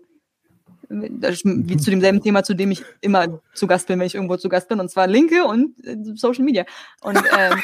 wie 0.89 1.77
zu 1.77 1.91
demselben 1.91 2.21
Thema, 2.21 2.43
zu 2.43 2.55
dem 2.55 2.73
ich 2.73 2.83
immer 3.01 3.41
zu 3.55 3.67
Gast 3.69 3.87
bin, 3.87 4.01
wenn 4.01 4.07
ich 4.07 4.17
irgendwo 4.17 4.37
zu 4.37 4.49
Gast 4.49 4.69
bin, 4.69 4.81
und 4.81 4.91
zwar 4.91 5.07
Linke 5.07 5.45
und 5.45 5.79
äh, 5.87 5.97
Social 6.15 6.45
Media. 6.45 6.65
Und, 7.01 7.17
ähm, 7.17 7.63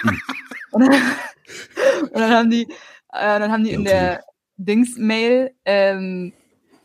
und, 0.71 0.83
dann, 0.87 0.93
und, 2.03 2.21
dann, 2.21 2.31
haben 2.31 2.51
die, 2.51 2.63
äh, 2.63 2.69
dann 3.13 3.51
haben 3.51 3.65
die 3.65 3.73
in 3.73 3.85
der 3.85 4.23
Dings-Mail 4.57 5.53
ähm, 5.65 6.33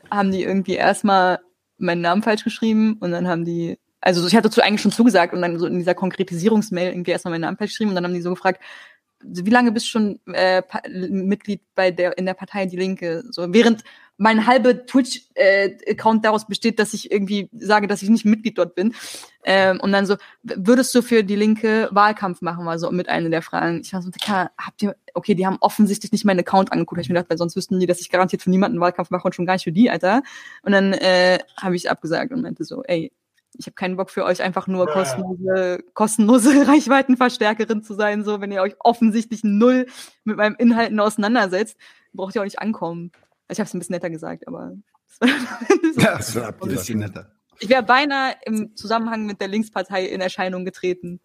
haben 0.10 0.32
die 0.32 0.44
irgendwie 0.44 0.74
erstmal 0.74 1.40
meinen 1.78 2.02
Namen 2.02 2.24
falsch 2.24 2.44
geschrieben 2.44 2.98
und 3.00 3.12
dann 3.12 3.28
haben 3.28 3.46
die 3.46 3.78
also 4.02 4.26
ich 4.28 4.36
hatte 4.36 4.50
dazu 4.50 4.62
eigentlich 4.62 4.82
schon 4.82 4.92
zugesagt 4.92 5.34
und 5.34 5.42
dann 5.42 5.60
so 5.60 5.68
in 5.68 5.78
dieser 5.78 5.94
Konkretisierungsmail 5.94 6.92
irgendwie 6.92 7.12
erstmal 7.12 7.34
meinen 7.34 7.42
Namen 7.42 7.58
geschrieben 7.58 7.90
und 7.90 7.96
dann 7.96 8.04
haben 8.04 8.14
die 8.14 8.22
so 8.22 8.32
gefragt, 8.32 8.62
wie 9.24 9.50
lange 9.52 9.72
bist 9.72 9.86
du 9.86 9.90
schon 9.92 10.20
äh, 10.34 10.64
Mitglied 10.90 11.62
bei 11.76 11.92
der 11.92 12.18
in 12.18 12.26
der 12.26 12.34
Partei 12.34 12.66
Die 12.66 12.78
Linke? 12.78 13.24
So 13.30 13.54
während 13.54 13.84
mein 14.18 14.46
halber 14.46 14.86
Twitch-Account 14.86 16.20
äh, 16.20 16.22
daraus 16.22 16.46
besteht, 16.46 16.78
dass 16.78 16.94
ich 16.94 17.12
irgendwie 17.12 17.50
sage, 17.54 17.88
dass 17.88 18.04
ich 18.04 18.10
nicht 18.10 18.24
Mitglied 18.24 18.58
dort 18.58 18.76
bin. 18.76 18.94
Ähm, 19.44 19.80
und 19.80 19.92
dann 19.92 20.06
so, 20.06 20.16
würdest 20.44 20.94
du 20.94 21.02
für 21.02 21.24
die 21.24 21.36
Linke 21.36 21.90
Wahlkampf 21.92 22.42
machen, 22.42 22.66
war 22.66 22.78
so 22.78 22.92
mit 22.92 23.10
einer 23.10 23.30
der 23.30 23.42
Fragen. 23.42 23.82
Ich 23.84 23.94
war 23.94 24.02
so, 24.04 24.12
habt 24.30 24.84
ihr, 24.84 24.96
okay, 25.16 25.34
die 25.34 25.48
haben 25.48 25.58
offensichtlich 25.60 26.12
nicht 26.12 26.26
meinen 26.26 26.42
Account 26.42 26.72
angeguckt. 26.72 27.00
Hab 27.00 27.04
ich 27.04 27.10
mir 27.10 27.16
gedacht, 27.16 27.32
weil 27.32 27.40
sonst 27.40 27.56
wüssten 27.56 27.80
die, 27.80 27.88
dass 27.88 28.00
ich 28.00 28.12
garantiert 28.12 28.44
für 28.44 28.52
niemanden 28.52 28.80
Wahlkampf 28.80 29.10
mache 29.10 29.24
und 29.24 29.34
schon 29.34 29.48
gar 29.48 29.54
nicht 29.54 29.64
für 29.64 29.72
die, 29.72 29.90
Alter. 29.90 30.22
Und 30.62 30.72
dann 30.72 30.94
äh, 30.94 31.40
habe 31.58 31.76
ich 31.76 31.90
abgesagt 31.90 32.32
und 32.32 32.42
meinte 32.42 32.64
so, 32.64 32.84
ey, 32.84 33.12
ich 33.62 33.68
habe 33.68 33.76
keinen 33.76 33.96
Bock 33.96 34.10
für 34.10 34.26
euch 34.26 34.42
einfach 34.42 34.66
nur 34.66 34.88
kostenlose, 34.88 35.84
kostenlose 35.94 36.50
Reichweitenverstärkerin 36.68 37.84
zu 37.84 37.94
sein. 37.94 38.24
So, 38.24 38.42
wenn 38.42 38.52
ihr 38.52 38.62
euch 38.62 38.74
offensichtlich 38.80 39.44
null 39.44 39.86
mit 40.24 40.38
meinem 40.38 40.56
Inhalten 40.58 41.00
auseinandersetzt, 41.00 41.78
braucht 42.12 42.36
ihr 42.36 42.42
auch 42.42 42.46
nicht 42.46 42.60
ankommen. 42.60 43.12
Ich 43.50 43.60
habe 43.60 43.68
es 43.68 43.74
ein 43.76 43.80
bisschen 43.80 43.94
netter 43.94 44.10
gesagt, 44.10 44.48
aber 44.48 44.74
ja, 45.22 46.18
das 46.18 46.36
war 46.36 46.48
ein 46.48 46.70
bisschen 46.70 47.00
netter. 47.00 47.32
Ich 47.60 47.70
wäre 47.70 47.84
beinahe 47.84 48.34
im 48.46 48.76
Zusammenhang 48.76 49.28
mit 49.28 49.40
der 49.40 49.48
Linkspartei 49.48 50.06
in 50.06 50.22
Erscheinung 50.22 50.66
getreten. 50.66 51.20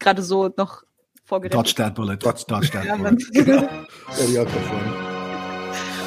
Gerade 0.00 0.22
so 0.22 0.52
noch 0.56 0.82
vorgerettet. 1.24 1.56
Dodge 1.56 1.74
that 1.76 1.94
bullet. 1.94 2.16
Dodge, 2.16 2.44
dodge 2.48 2.70
that 2.70 2.98
bullet. 2.98 3.18
ja, 4.26 4.42
ja, 4.42 4.44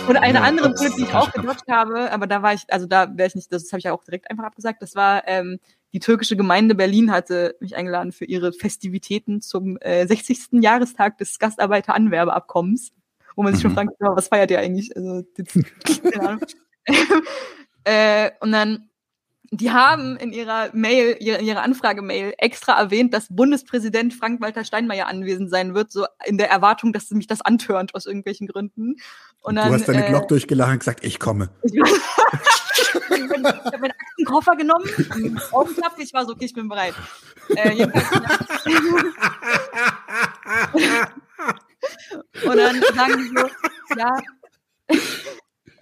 und 0.08 0.18
eine 0.18 0.40
ja, 0.40 0.44
andere 0.44 0.74
Bullet, 0.74 0.92
die 0.98 1.04
ich 1.04 1.14
auch 1.14 1.32
gedodged 1.32 1.68
habe, 1.70 2.12
aber 2.12 2.28
da 2.28 2.42
war 2.42 2.54
ich, 2.54 2.62
also 2.70 2.86
da 2.86 3.16
wäre 3.16 3.28
ich 3.28 3.36
nicht, 3.36 3.52
das 3.52 3.72
habe 3.72 3.80
ich 3.80 3.86
ja 3.86 3.94
auch 3.94 4.04
direkt 4.04 4.30
einfach 4.30 4.44
abgesagt, 4.44 4.82
das 4.82 4.96
war 4.96 5.28
ähm, 5.28 5.60
die 5.94 6.00
türkische 6.00 6.38
Gemeinde 6.38 6.76
Berlin 6.76 7.12
hatte 7.12 7.56
mich 7.60 7.76
eingeladen 7.76 8.12
für 8.12 8.26
ihre 8.26 8.54
Festivitäten 8.54 9.42
zum 9.42 9.78
äh, 9.82 10.08
60. 10.08 10.62
Jahrestag 10.62 11.18
des 11.18 11.38
Gastarbeiteranwerbeabkommens, 11.38 12.94
wo 13.36 13.44
man 13.44 13.54
sich 13.54 13.62
schon 13.62 13.72
mhm. 13.72 13.76
fragt, 13.76 13.92
was 14.00 14.28
feiert 14.30 14.52
ihr 14.52 14.60
eigentlich? 14.60 14.96
Also, 14.96 15.24
das, 15.36 16.38
äh, 17.84 18.32
und 18.40 18.52
dann 18.52 18.90
die 19.54 19.72
haben 19.72 20.16
in 20.16 20.32
ihrer 20.32 20.70
Mail, 20.74 21.12
in 21.12 21.46
ihrer 21.46 21.62
Anfragemail 21.62 22.34
extra 22.38 22.80
erwähnt, 22.80 23.14
dass 23.14 23.28
Bundespräsident 23.30 24.14
Frank-Walter 24.14 24.64
Steinmeier 24.64 25.08
anwesend 25.08 25.50
sein 25.50 25.76
wird, 25.76 25.92
so 25.92 26.06
in 26.26 26.38
der 26.38 26.50
Erwartung, 26.50 26.94
dass 26.94 27.12
mich 27.12 27.28
das 27.28 27.42
antörnt 27.42 27.94
aus 27.94 28.06
irgendwelchen 28.06 28.48
Gründen. 28.48 28.96
Und 29.42 29.56
dann, 29.56 29.68
du 29.68 29.74
hast 29.74 29.90
deine 29.90 30.06
äh, 30.06 30.10
Glock 30.10 30.30
durchgelacht 30.30 30.72
und 30.72 30.80
gesagt, 30.80 31.04
ich 31.04 31.20
komme. 31.20 31.50
Ich, 33.10 33.18
ich 33.18 33.32
habe 33.46 33.80
meinen 33.80 33.92
Aktenkoffer 33.92 34.56
genommen, 34.56 34.86
Augenklappe, 35.52 36.02
ich 36.02 36.14
war 36.14 36.26
so, 36.26 36.34
okay, 36.34 36.46
ich 36.46 36.54
bin 36.54 36.68
bereit. 36.68 36.94
Äh, 37.50 37.84
und 42.46 42.58
dann 42.58 42.82
sagen 42.94 43.18
die 43.18 43.28
so, 43.28 43.50
ja. 43.98 44.14
Und 44.88 45.00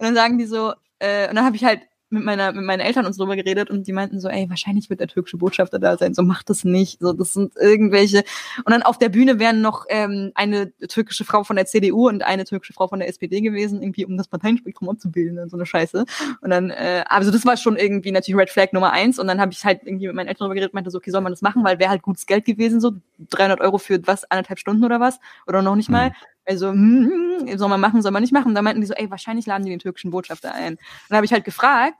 dann 0.00 0.14
sagen 0.14 0.38
die 0.38 0.46
so, 0.46 0.72
äh, 0.98 1.28
und 1.28 1.36
dann 1.36 1.44
habe 1.44 1.56
ich 1.56 1.64
halt 1.64 1.80
mit 2.10 2.24
meiner 2.24 2.52
mit 2.52 2.64
meinen 2.64 2.80
Eltern 2.80 3.06
uns 3.06 3.16
drüber 3.16 3.36
geredet 3.36 3.70
und 3.70 3.86
die 3.86 3.92
meinten 3.92 4.20
so, 4.20 4.28
ey, 4.28 4.48
wahrscheinlich 4.50 4.90
wird 4.90 5.00
der 5.00 5.08
türkische 5.08 5.36
Botschafter 5.36 5.78
da 5.78 5.96
sein, 5.96 6.14
so 6.14 6.22
macht 6.22 6.50
das 6.50 6.64
nicht, 6.64 7.00
so 7.00 7.12
das 7.12 7.32
sind 7.32 7.54
irgendwelche. 7.56 8.24
Und 8.64 8.70
dann 8.70 8.82
auf 8.82 8.98
der 8.98 9.08
Bühne 9.08 9.38
wären 9.38 9.60
noch 9.60 9.86
ähm, 9.88 10.32
eine 10.34 10.72
türkische 10.76 11.24
Frau 11.24 11.44
von 11.44 11.56
der 11.56 11.66
CDU 11.66 12.08
und 12.08 12.22
eine 12.22 12.44
türkische 12.44 12.72
Frau 12.72 12.88
von 12.88 12.98
der 12.98 13.08
SPD 13.08 13.40
gewesen, 13.40 13.82
irgendwie 13.82 14.04
um 14.04 14.16
das 14.16 14.28
Parteienspektrum 14.28 14.88
abzubilden 14.88 15.38
und 15.38 15.50
so 15.50 15.56
eine 15.56 15.66
Scheiße. 15.66 16.04
Und 16.40 16.50
dann 16.50 16.70
äh, 16.70 17.04
also 17.08 17.30
das 17.30 17.44
war 17.44 17.56
schon 17.56 17.76
irgendwie 17.76 18.12
natürlich 18.12 18.40
Red 18.40 18.50
Flag 18.50 18.72
Nummer 18.72 18.92
eins. 18.92 19.18
Und 19.18 19.26
dann 19.28 19.40
habe 19.40 19.52
ich 19.52 19.64
halt 19.64 19.82
irgendwie 19.84 20.06
mit 20.06 20.16
meinen 20.16 20.28
Eltern 20.28 20.46
drüber 20.46 20.54
geredet, 20.54 20.74
meinte 20.74 20.90
so, 20.90 20.98
okay, 20.98 21.10
soll 21.10 21.20
man 21.20 21.32
das 21.32 21.42
machen, 21.42 21.64
weil 21.64 21.78
wäre 21.78 21.90
halt 21.90 22.02
gutes 22.02 22.26
Geld 22.26 22.44
gewesen, 22.44 22.80
so 22.80 22.92
300 23.30 23.60
Euro 23.60 23.78
für 23.78 24.04
was 24.06 24.30
anderthalb 24.30 24.58
Stunden 24.58 24.84
oder 24.84 25.00
was? 25.00 25.20
Oder 25.46 25.62
noch 25.62 25.76
nicht 25.76 25.90
mal. 25.90 26.08
Mhm. 26.08 26.14
Also, 26.44 26.70
hm, 26.70 27.56
soll 27.56 27.68
man 27.68 27.80
machen, 27.80 28.02
soll 28.02 28.12
man 28.12 28.22
nicht 28.22 28.32
machen? 28.32 28.54
Da 28.54 28.62
meinten 28.62 28.80
die 28.80 28.86
so, 28.86 28.94
ey, 28.94 29.10
wahrscheinlich 29.10 29.46
laden 29.46 29.64
die 29.64 29.70
den 29.70 29.78
türkischen 29.78 30.10
Botschafter 30.10 30.54
ein. 30.54 30.74
Und 30.74 30.80
dann 31.08 31.16
habe 31.16 31.26
ich 31.26 31.32
halt 31.32 31.44
gefragt, 31.44 31.96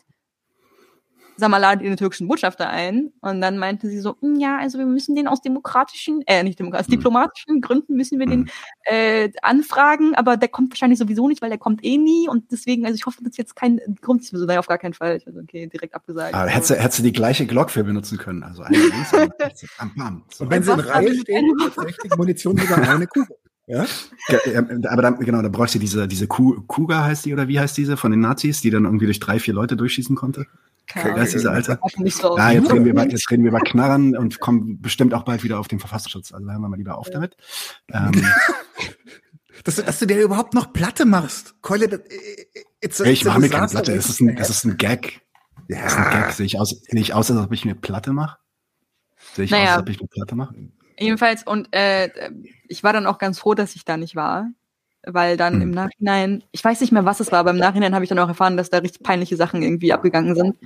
sag 1.41 1.51
mal, 1.51 1.59
ladet 1.59 1.83
ihr 1.83 1.91
den 1.91 1.97
türkischen 1.97 2.29
Botschafter 2.29 2.69
ein? 2.69 3.13
Und 3.21 3.41
dann 3.41 3.59
meinte 3.59 3.89
sie 3.89 3.99
so, 3.99 4.17
hm, 4.21 4.39
ja, 4.39 4.59
also 4.59 4.79
wir 4.79 4.87
müssen 4.87 5.17
den 5.17 5.27
aus 5.27 5.43
demokratischen, 5.43 6.23
äh, 6.27 6.43
nicht 6.45 6.59
demokratischen, 6.59 6.93
aus 6.93 6.93
hm. 6.93 6.99
diplomatischen 7.01 7.61
Gründen 7.61 7.97
müssen 7.97 8.19
wir 8.21 8.27
den 8.27 8.51
äh, 8.85 9.31
anfragen, 9.43 10.15
aber 10.15 10.37
der 10.37 10.49
kommt 10.49 10.73
wahrscheinlich 10.73 10.99
sowieso 10.99 11.27
nicht, 11.27 11.43
weil 11.43 11.49
der 11.49 11.59
kommt 11.59 11.85
eh 11.85 11.99
nie 11.99 12.29
und 12.29 12.53
deswegen, 12.53 12.85
also 12.85 12.95
ich 12.95 13.07
hoffe, 13.07 13.25
dass 13.25 13.37
jetzt 13.37 13.57
kein, 13.57 13.81
kommt 14.03 14.25
so, 14.25 14.45
nein, 14.45 14.59
auf 14.59 14.69
gar 14.69 14.79
keinen 14.79 14.95
Fall. 14.95 15.17
Ich 15.17 15.27
also, 15.27 15.41
okay, 15.41 15.67
direkt 15.67 15.95
abgesagt. 15.95 16.35
Aber 16.35 16.49
hättest 16.49 16.71
du, 16.71 16.75
hättest 16.77 16.99
du 17.01 17.03
die 17.03 17.13
gleiche 17.13 17.47
Glock 17.47 17.71
für 17.71 17.83
benutzen 17.83 18.19
können, 18.19 18.43
also 18.43 18.63
eine 18.63 18.77
links, 18.79 19.13
und 19.13 19.33
bam, 19.97 20.23
So. 20.31 20.45
Und 20.45 20.51
wenn 20.51 20.63
sie 20.63 20.73
in 20.73 20.81
Reihe 20.81 21.15
stehen, 21.15 21.57
ist 22.05 22.17
Munition 22.17 22.57
sogar 22.57 22.79
eine 22.79 23.07
Kugel. 23.07 23.37
Ja? 23.71 23.87
Aber 24.89 25.03
dann, 25.03 25.21
genau, 25.21 25.41
da 25.43 25.49
brauchst 25.49 25.77
du 25.77 25.79
diese, 25.79 26.09
diese 26.09 26.27
Kuga 26.27 27.05
heißt 27.05 27.25
die 27.25 27.33
oder 27.33 27.47
wie 27.47 27.61
heißt 27.61 27.77
diese 27.77 27.97
von 27.97 28.11
den 28.11 28.19
Nazis, 28.19 28.61
die 28.61 28.71
dann 28.71 28.85
irgendwie 28.85 29.05
durch 29.05 29.21
drei, 29.21 29.39
vier 29.39 29.55
Leute 29.55 29.77
durchschießen 29.77 30.17
konnte? 30.17 30.47
Keine 30.89 31.15
das 31.15 31.29
ist 31.29 31.35
diese 31.35 31.53
alte. 31.53 31.79
So 32.07 32.37
ja, 32.37 32.51
jetzt 32.51 32.73
reden, 32.73 32.85
wir 32.85 32.91
über, 32.91 33.07
jetzt 33.09 33.31
reden 33.31 33.45
wir 33.45 33.51
über 33.51 33.61
Knarren 33.61 34.17
und 34.17 34.41
kommen 34.41 34.81
bestimmt 34.83 35.15
auch 35.15 35.23
bald 35.23 35.45
wieder 35.45 35.61
auf 35.61 35.69
den 35.69 35.79
Verfassungsschutz. 35.79 36.33
Also 36.33 36.51
hören 36.51 36.61
wir 36.61 36.69
mal 36.69 36.77
lieber 36.77 36.99
auf 36.99 37.11
damit. 37.11 37.37
Ähm, 37.93 38.25
dass, 39.65 39.77
du, 39.77 39.83
dass 39.83 39.99
du 39.99 40.07
dir 40.07 40.23
überhaupt 40.23 40.55
noch 40.55 40.73
Platte 40.73 41.05
machst. 41.05 41.55
Keule, 41.61 41.87
äh, 41.87 42.47
it's 42.81 43.01
a, 43.01 43.05
ich 43.05 43.25
mache 43.25 43.41
mir 43.41 43.49
keine 43.49 43.69
Platte. 43.69 43.95
Das 43.95 44.09
ist 44.09 44.21
ein, 44.21 44.37
das 44.37 44.49
ist 44.49 44.65
ein 44.65 44.77
Gag. 44.77 45.21
Ja. 45.69 45.83
Das 45.83 45.93
ist 45.93 45.99
ein 45.99 46.11
Gag. 46.11 46.33
Sehe 46.33 46.47
ich 46.47 46.59
aus, 46.59 46.71
sehe 46.71 47.01
ich 47.01 47.15
aus 47.15 47.31
als 47.31 47.41
ob 47.41 47.53
ich 47.53 47.65
mir 47.65 47.75
Platte 47.75 48.13
mache? 48.13 48.39
Sehe 49.35 49.45
ich 49.45 49.51
naja. 49.51 49.65
aus, 49.65 49.71
als 49.71 49.83
ob 49.83 49.89
ich 49.91 50.01
mir 50.01 50.09
Platte 50.09 50.35
mache? 50.35 50.55
Jedenfalls, 51.01 51.45
und 51.45 51.75
äh, 51.75 52.11
ich 52.69 52.85
war 52.85 52.93
dann 52.93 53.07
auch 53.07 53.19
ganz 53.19 53.39
froh, 53.39 53.55
dass 53.55 53.75
ich 53.75 53.85
da 53.85 53.97
nicht 53.97 54.17
war. 54.17 54.51
Weil 55.07 55.39
dann 55.39 55.55
hm. 55.55 55.63
im 55.63 55.71
Nachhinein, 55.71 56.45
ich 56.53 56.63
weiß 56.63 56.83
nicht 56.83 56.93
mehr, 56.93 57.07
was 57.07 57.21
es 57.21 57.33
war, 57.33 57.39
aber 57.39 57.51
im 57.51 57.57
Nachhinein 57.57 57.95
habe 57.95 58.05
ich 58.05 58.11
dann 58.11 58.19
auch 58.19 58.29
erfahren, 58.29 58.59
dass 58.59 58.69
da 58.69 58.79
richtig 58.79 59.03
peinliche 59.03 59.37
Sachen 59.37 59.63
irgendwie 59.63 59.95
abgegangen 59.95 60.35
sind. 60.35 60.57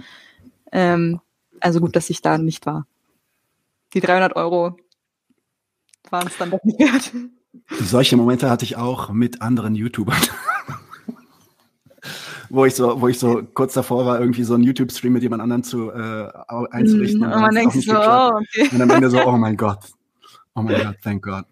Ähm, 0.72 1.20
Also 1.60 1.80
gut, 1.80 1.94
dass 1.94 2.10
ich 2.10 2.20
da 2.20 2.36
nicht 2.36 2.66
war. 2.66 2.86
Die 3.94 4.00
300 4.00 4.34
Euro 4.34 4.76
waren 6.10 6.26
es 6.26 6.36
dann 6.36 6.50
doch 6.50 6.62
nicht 6.64 6.80
wert. 6.80 7.12
Solche 7.80 8.16
Momente 8.16 8.50
hatte 8.50 8.64
ich 8.64 8.76
auch 8.76 9.10
mit 9.10 9.40
anderen 9.40 9.76
YouTubern. 9.76 10.20
wo 12.50 12.64
ich 12.64 12.74
so, 12.74 13.00
wo 13.00 13.08
ich 13.08 13.18
so 13.18 13.42
kurz 13.54 13.74
davor 13.74 14.04
war, 14.04 14.20
irgendwie 14.20 14.42
so 14.42 14.54
einen 14.54 14.64
YouTube-Stream 14.64 15.12
mit 15.12 15.22
jemand 15.22 15.42
anderem 15.42 15.62
zu 15.62 15.90
äh, 15.92 16.28
einzurichten. 16.70 17.20
Mm, 17.20 17.32
und, 17.32 17.40
man 17.40 17.54
denkt 17.54 17.74
so, 17.74 17.92
oh, 17.94 18.30
okay. 18.34 18.68
und 18.72 18.82
am 18.82 18.90
Ende 18.90 19.10
so, 19.10 19.24
oh 19.24 19.36
mein 19.36 19.56
Gott. 19.56 19.78
Oh 20.54 20.62
mein 20.62 20.82
Gott, 20.82 20.96
thank 21.02 21.22
God. 21.22 21.44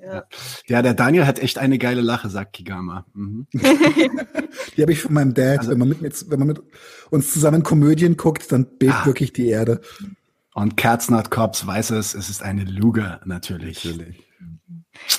Ja. 0.00 0.24
ja, 0.66 0.82
der 0.82 0.94
Daniel 0.94 1.26
hat 1.26 1.38
echt 1.38 1.58
eine 1.58 1.76
geile 1.78 2.00
Lache, 2.00 2.30
sagt 2.30 2.54
Kigama. 2.54 3.04
Mhm. 3.12 3.46
die 3.52 4.82
habe 4.82 4.92
ich 4.92 5.02
von 5.02 5.12
meinem 5.12 5.34
Dad. 5.34 5.58
Also, 5.60 5.72
wenn, 5.72 5.78
man 5.78 5.88
mit, 5.88 6.30
wenn 6.30 6.38
man 6.38 6.48
mit 6.48 6.62
uns 7.10 7.32
zusammen 7.32 7.62
Komödien 7.62 8.16
guckt, 8.16 8.50
dann 8.52 8.78
bebt 8.78 8.94
ah. 8.94 9.06
wirklich 9.06 9.32
die 9.34 9.48
Erde. 9.48 9.80
Und 10.54 10.76
Kerznot 10.76 11.30
Cops 11.30 11.66
weiß 11.66 11.90
es, 11.90 12.14
es 12.14 12.30
ist 12.30 12.42
eine 12.42 12.64
Lüge, 12.64 13.20
natürlich. 13.24 13.84
natürlich. 13.84 14.22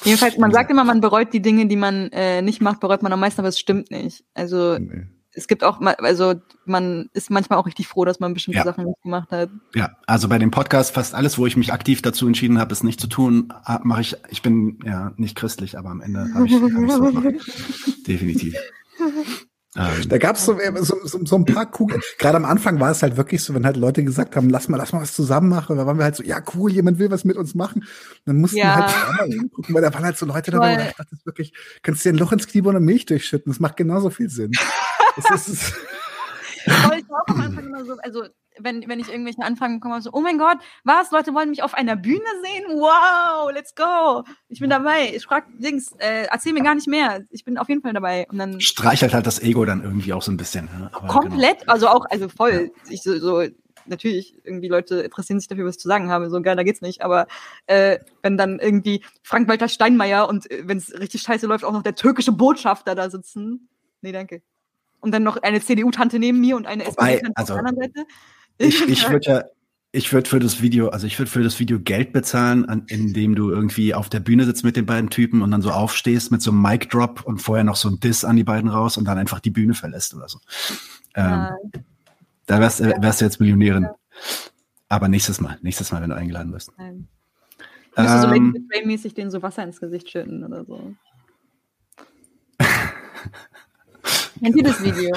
Jedenfalls, 0.03 0.38
man 0.38 0.51
sagt 0.51 0.71
immer, 0.71 0.84
man 0.84 1.01
bereut 1.01 1.34
die 1.34 1.41
Dinge, 1.41 1.67
die 1.67 1.75
man 1.75 2.09
äh, 2.11 2.41
nicht 2.41 2.61
macht, 2.61 2.79
bereut 2.79 3.03
man 3.03 3.13
am 3.13 3.19
meisten, 3.19 3.41
aber 3.41 3.49
es 3.49 3.59
stimmt 3.59 3.91
nicht. 3.91 4.23
Also 4.34 4.77
nee 4.79 5.05
es 5.36 5.47
gibt 5.47 5.63
auch, 5.63 5.81
also 5.81 6.36
man 6.65 7.09
ist 7.13 7.29
manchmal 7.29 7.59
auch 7.59 7.65
richtig 7.65 7.88
froh, 7.88 8.05
dass 8.05 8.19
man 8.19 8.34
bestimmte 8.34 8.59
ja. 8.59 8.63
Sachen 8.63 8.86
nicht 8.86 9.01
gemacht 9.01 9.31
hat. 9.31 9.49
Ja, 9.73 9.91
also 10.05 10.27
bei 10.29 10.38
dem 10.38 10.51
Podcast 10.51 10.93
fast 10.93 11.15
alles, 11.15 11.38
wo 11.38 11.45
ich 11.45 11.57
mich 11.57 11.73
aktiv 11.73 12.01
dazu 12.01 12.27
entschieden 12.27 12.59
habe, 12.59 12.73
es 12.73 12.84
nicht 12.84 12.99
zu 12.99 13.07
tun, 13.07 13.51
mache 13.84 14.01
ich. 14.01 14.15
Ich 14.29 14.41
bin 14.41 14.79
ja 14.86 15.13
nicht 15.17 15.36
christlich, 15.36 15.77
aber 15.77 15.89
am 15.89 16.01
Ende 16.01 16.29
habe 16.34 16.45
ich, 16.45 16.53
hab 16.53 17.25
ich. 17.25 18.03
Definitiv. 18.07 18.55
Ähm, 19.75 20.07
da 20.07 20.19
gab 20.19 20.38
so, 20.38 20.55
so, 20.81 20.95
so, 21.03 21.25
so 21.25 21.36
ein 21.36 21.45
paar 21.45 21.69
Kugeln. 21.69 22.01
Gerade 22.19 22.38
am 22.38 22.45
Anfang 22.45 22.79
war 22.79 22.91
es 22.91 23.01
halt 23.01 23.17
wirklich 23.17 23.43
so, 23.43 23.55
wenn 23.55 23.65
halt 23.65 23.75
Leute 23.75 24.03
gesagt 24.03 24.36
haben, 24.36 24.49
lass 24.49 24.69
mal, 24.69 24.77
lass 24.77 24.93
mal 24.93 25.01
was 25.01 25.13
zusammen 25.13 25.49
machen. 25.49 25.77
Da 25.77 25.88
waren 25.88 25.97
wir 25.97 26.03
halt 26.03 26.15
so, 26.15 26.23
ja 26.23 26.41
cool, 26.53 26.71
jemand 26.71 26.99
will 26.99 27.09
was 27.09 27.25
mit 27.25 27.38
uns 27.38 27.55
machen. 27.55 27.81
Und 27.81 27.88
dann 28.25 28.38
mussten 28.38 28.57
ja. 28.57 28.65
wir 28.65 28.75
halt 28.75 29.09
einmal 29.09 29.27
hingucken, 29.29 29.73
weil 29.73 29.81
da 29.81 29.91
waren 29.93 30.03
halt 30.03 30.17
so 30.17 30.27
Leute 30.27 30.51
dabei, 30.51 30.73
ich 30.73 30.95
dachte, 30.95 31.07
das 31.09 31.19
ist 31.19 31.25
wirklich, 31.25 31.53
kannst 31.81 32.05
du 32.05 32.09
dir 32.09 32.15
ein 32.15 32.19
Loch 32.19 32.31
ins 32.31 32.47
Kniebohr 32.47 32.75
und 32.75 32.86
Milch 32.86 33.07
durchschütten. 33.07 33.51
Das 33.51 33.59
macht 33.59 33.77
genauso 33.77 34.11
viel 34.11 34.29
Sinn. 34.29 34.51
das 35.30 35.47
ist, 35.47 35.74
ich 36.66 37.05
auch 37.09 37.28
am 37.28 37.41
Anfang 37.41 37.66
immer 37.66 37.86
so, 37.86 37.97
also 38.01 38.24
wenn, 38.59 38.88
wenn 38.88 38.99
ich 38.99 39.09
irgendwelche 39.09 39.41
Anfragen 39.41 39.80
bekomme, 39.80 40.01
so, 40.01 40.11
oh 40.14 40.22
mein 40.22 40.38
Gott, 40.38 40.57
was, 40.84 41.11
Leute 41.11 41.34
wollen 41.34 41.49
mich 41.49 41.64
auf 41.64 41.74
einer 41.74 41.95
Bühne 41.95 42.20
sehen? 42.43 42.66
Wow, 42.80 43.51
let's 43.53 43.74
go. 43.76 44.24
Ich 44.47 44.59
bin 44.59 44.70
dabei. 44.70 45.11
Ich 45.16 45.24
frage 45.24 45.47
Dings, 45.57 45.91
äh, 45.97 46.28
erzähl 46.30 46.53
mir 46.53 46.64
gar 46.64 46.76
nicht 46.76 46.88
mehr. 46.88 47.22
Ich 47.30 47.43
bin 47.43 47.57
auf 47.57 47.70
jeden 47.70 47.82
Fall 47.82 47.93
dabei. 47.93 48.28
Und 48.30 48.38
dann 48.38 48.61
streichelt 48.61 49.14
halt 49.14 49.26
das 49.26 49.41
Ego 49.41 49.66
dann 49.66 49.84
irgendwie 49.84 50.14
auch 50.14 50.22
so 50.22 50.32
ein 50.32 50.38
bisschen. 50.38 50.66
Ne? 50.66 50.91
komplett, 51.07 51.61
genau. 51.61 51.74
also 51.74 51.88
auch, 51.88 52.05
also 52.09 52.30
voll. 52.30 52.72
Ja. 52.72 52.91
Ich 52.91 53.01
so, 53.01 53.18
so, 53.18 53.43
natürlich, 53.86 54.38
irgendwie 54.43 54.68
Leute 54.68 55.01
interessieren 55.01 55.39
sich 55.39 55.47
dafür, 55.47 55.66
was 55.66 55.76
ich 55.76 55.82
zu 55.82 55.88
sagen 55.88 56.09
habe. 56.09 56.30
So 56.30 56.41
geil, 56.41 56.55
da 56.55 56.64
geht's 56.64 56.82
nicht. 56.82 57.01
Aber 57.01 57.28
äh, 57.68 57.99
wenn 58.22 58.38
dann 58.38 58.59
irgendwie 58.59 59.03
Frank-Walter 59.24 59.68
Steinmeier 59.68 60.30
und 60.30 60.49
äh, 60.51 60.64
wenn 60.66 60.78
es 60.78 60.93
richtig 60.93 61.22
scheiße 61.22 61.47
läuft, 61.47 61.66
auch 61.66 61.74
noch 61.74 61.84
der 61.84 61.95
türkische 61.95 62.32
Botschafter 62.32 62.95
da 62.95 63.09
sitzen. 63.09 63.70
Nee, 64.01 64.11
danke. 64.11 64.41
Und 65.03 65.11
dann 65.11 65.23
noch 65.23 65.35
eine 65.43 65.59
CDU-Tante 65.59 66.17
neben 66.17 66.39
mir 66.39 66.55
und 66.55 66.65
eine 66.65 66.85
SPD-Tante 66.85 67.31
also, 67.35 67.53
auf 67.53 67.59
der 67.59 67.67
anderen 67.67 67.91
Seite. 67.93 68.07
Ich, 68.57 68.81
ich 68.87 69.09
würde 69.09 69.29
ja, 69.29 69.43
ich 69.91 70.11
würde 70.13 70.29
für 70.29 70.39
das 70.39 70.61
Video, 70.61 70.87
also 70.87 71.05
ich 71.05 71.19
würde 71.19 71.29
für 71.29 71.43
das 71.43 71.59
Video 71.59 71.77
Geld 71.77 72.13
bezahlen, 72.13 72.63
an, 72.69 72.85
indem 72.87 73.35
du 73.35 73.51
irgendwie 73.51 73.93
auf 73.93 74.07
der 74.07 74.21
Bühne 74.21 74.45
sitzt 74.45 74.63
mit 74.63 74.77
den 74.77 74.85
beiden 74.85 75.09
Typen 75.09 75.41
und 75.41 75.51
dann 75.51 75.61
so 75.61 75.71
aufstehst 75.71 76.31
mit 76.31 76.41
so 76.41 76.51
einem 76.51 76.61
Mic 76.61 76.87
Drop 76.87 77.21
und 77.25 77.39
vorher 77.39 77.65
noch 77.65 77.75
so 77.75 77.89
ein 77.89 77.99
Diss 77.99 78.23
an 78.23 78.37
die 78.37 78.45
beiden 78.45 78.69
raus 78.69 78.97
und 78.97 79.05
dann 79.05 79.17
einfach 79.17 79.41
die 79.41 79.51
Bühne 79.51 79.73
verlässt 79.73 80.15
oder 80.15 80.29
so. 80.29 80.39
Ähm, 81.15 81.49
Da 82.45 82.59
wärst, 82.61 82.79
äh, 82.79 82.93
wärst 82.99 83.19
du 83.19 83.25
jetzt 83.25 83.39
Millionärin. 83.39 83.87
Aber 84.87 85.09
nächstes 85.09 85.41
Mal, 85.41 85.57
nächstes 85.61 85.91
Mal, 85.91 86.01
wenn 86.01 86.11
du 86.11 86.15
eingeladen 86.15 86.53
wirst. 86.53 86.71
Nein. 86.77 87.07
Ähm, 87.97 88.07
so 88.21 88.27
Lady 88.27 88.85
mäßig 88.85 89.13
den 89.13 89.29
so 89.29 89.41
Wasser 89.41 89.63
ins 89.63 89.79
Gesicht 89.79 90.09
schütten 90.09 90.43
oder 90.43 90.65
so. 90.65 90.95
Kennt 94.43 94.57
ihr 94.57 94.63
das 94.63 94.83
Video? 94.83 95.15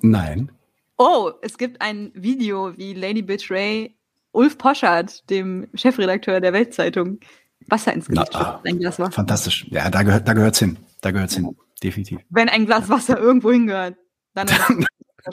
Nein. 0.00 0.50
Oh, 0.96 1.30
es 1.42 1.58
gibt 1.58 1.82
ein 1.82 2.10
Video, 2.14 2.76
wie 2.78 2.94
Lady 2.94 3.20
Bitch 3.20 3.50
Ray 3.50 3.94
Ulf 4.32 4.56
Poschardt, 4.56 5.28
dem 5.28 5.68
Chefredakteur 5.74 6.40
der 6.40 6.54
Weltzeitung, 6.54 7.20
Wasser 7.66 7.92
ins 7.92 8.08
Gesicht 8.08 8.32
schüttet. 8.32 8.60
Ein 8.64 8.78
Glas 8.78 8.98
Wasser. 8.98 9.12
Fantastisch. 9.12 9.66
Ja, 9.68 9.90
da 9.90 10.02
gehört 10.02 10.26
da 10.26 10.32
gehört's 10.32 10.58
hin. 10.58 10.78
Da 11.02 11.10
gehört's 11.10 11.34
hin. 11.34 11.54
Definitiv. 11.82 12.20
Wenn 12.30 12.48
ein 12.48 12.64
Glas 12.64 12.88
Wasser 12.88 13.18
irgendwo 13.18 13.52
hingehört, 13.52 13.96
dann 14.32 14.48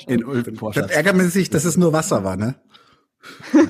in 0.07 0.25
Ulf 0.25 0.53
Poschardt. 0.55 0.89
Das 0.89 0.95
ärgert 0.95 1.15
mich 1.15 1.27
sich, 1.27 1.49
dass 1.49 1.63
es 1.63 1.77
nur 1.77 1.93
Wasser 1.93 2.25
war, 2.25 2.35
ne? 2.35 2.55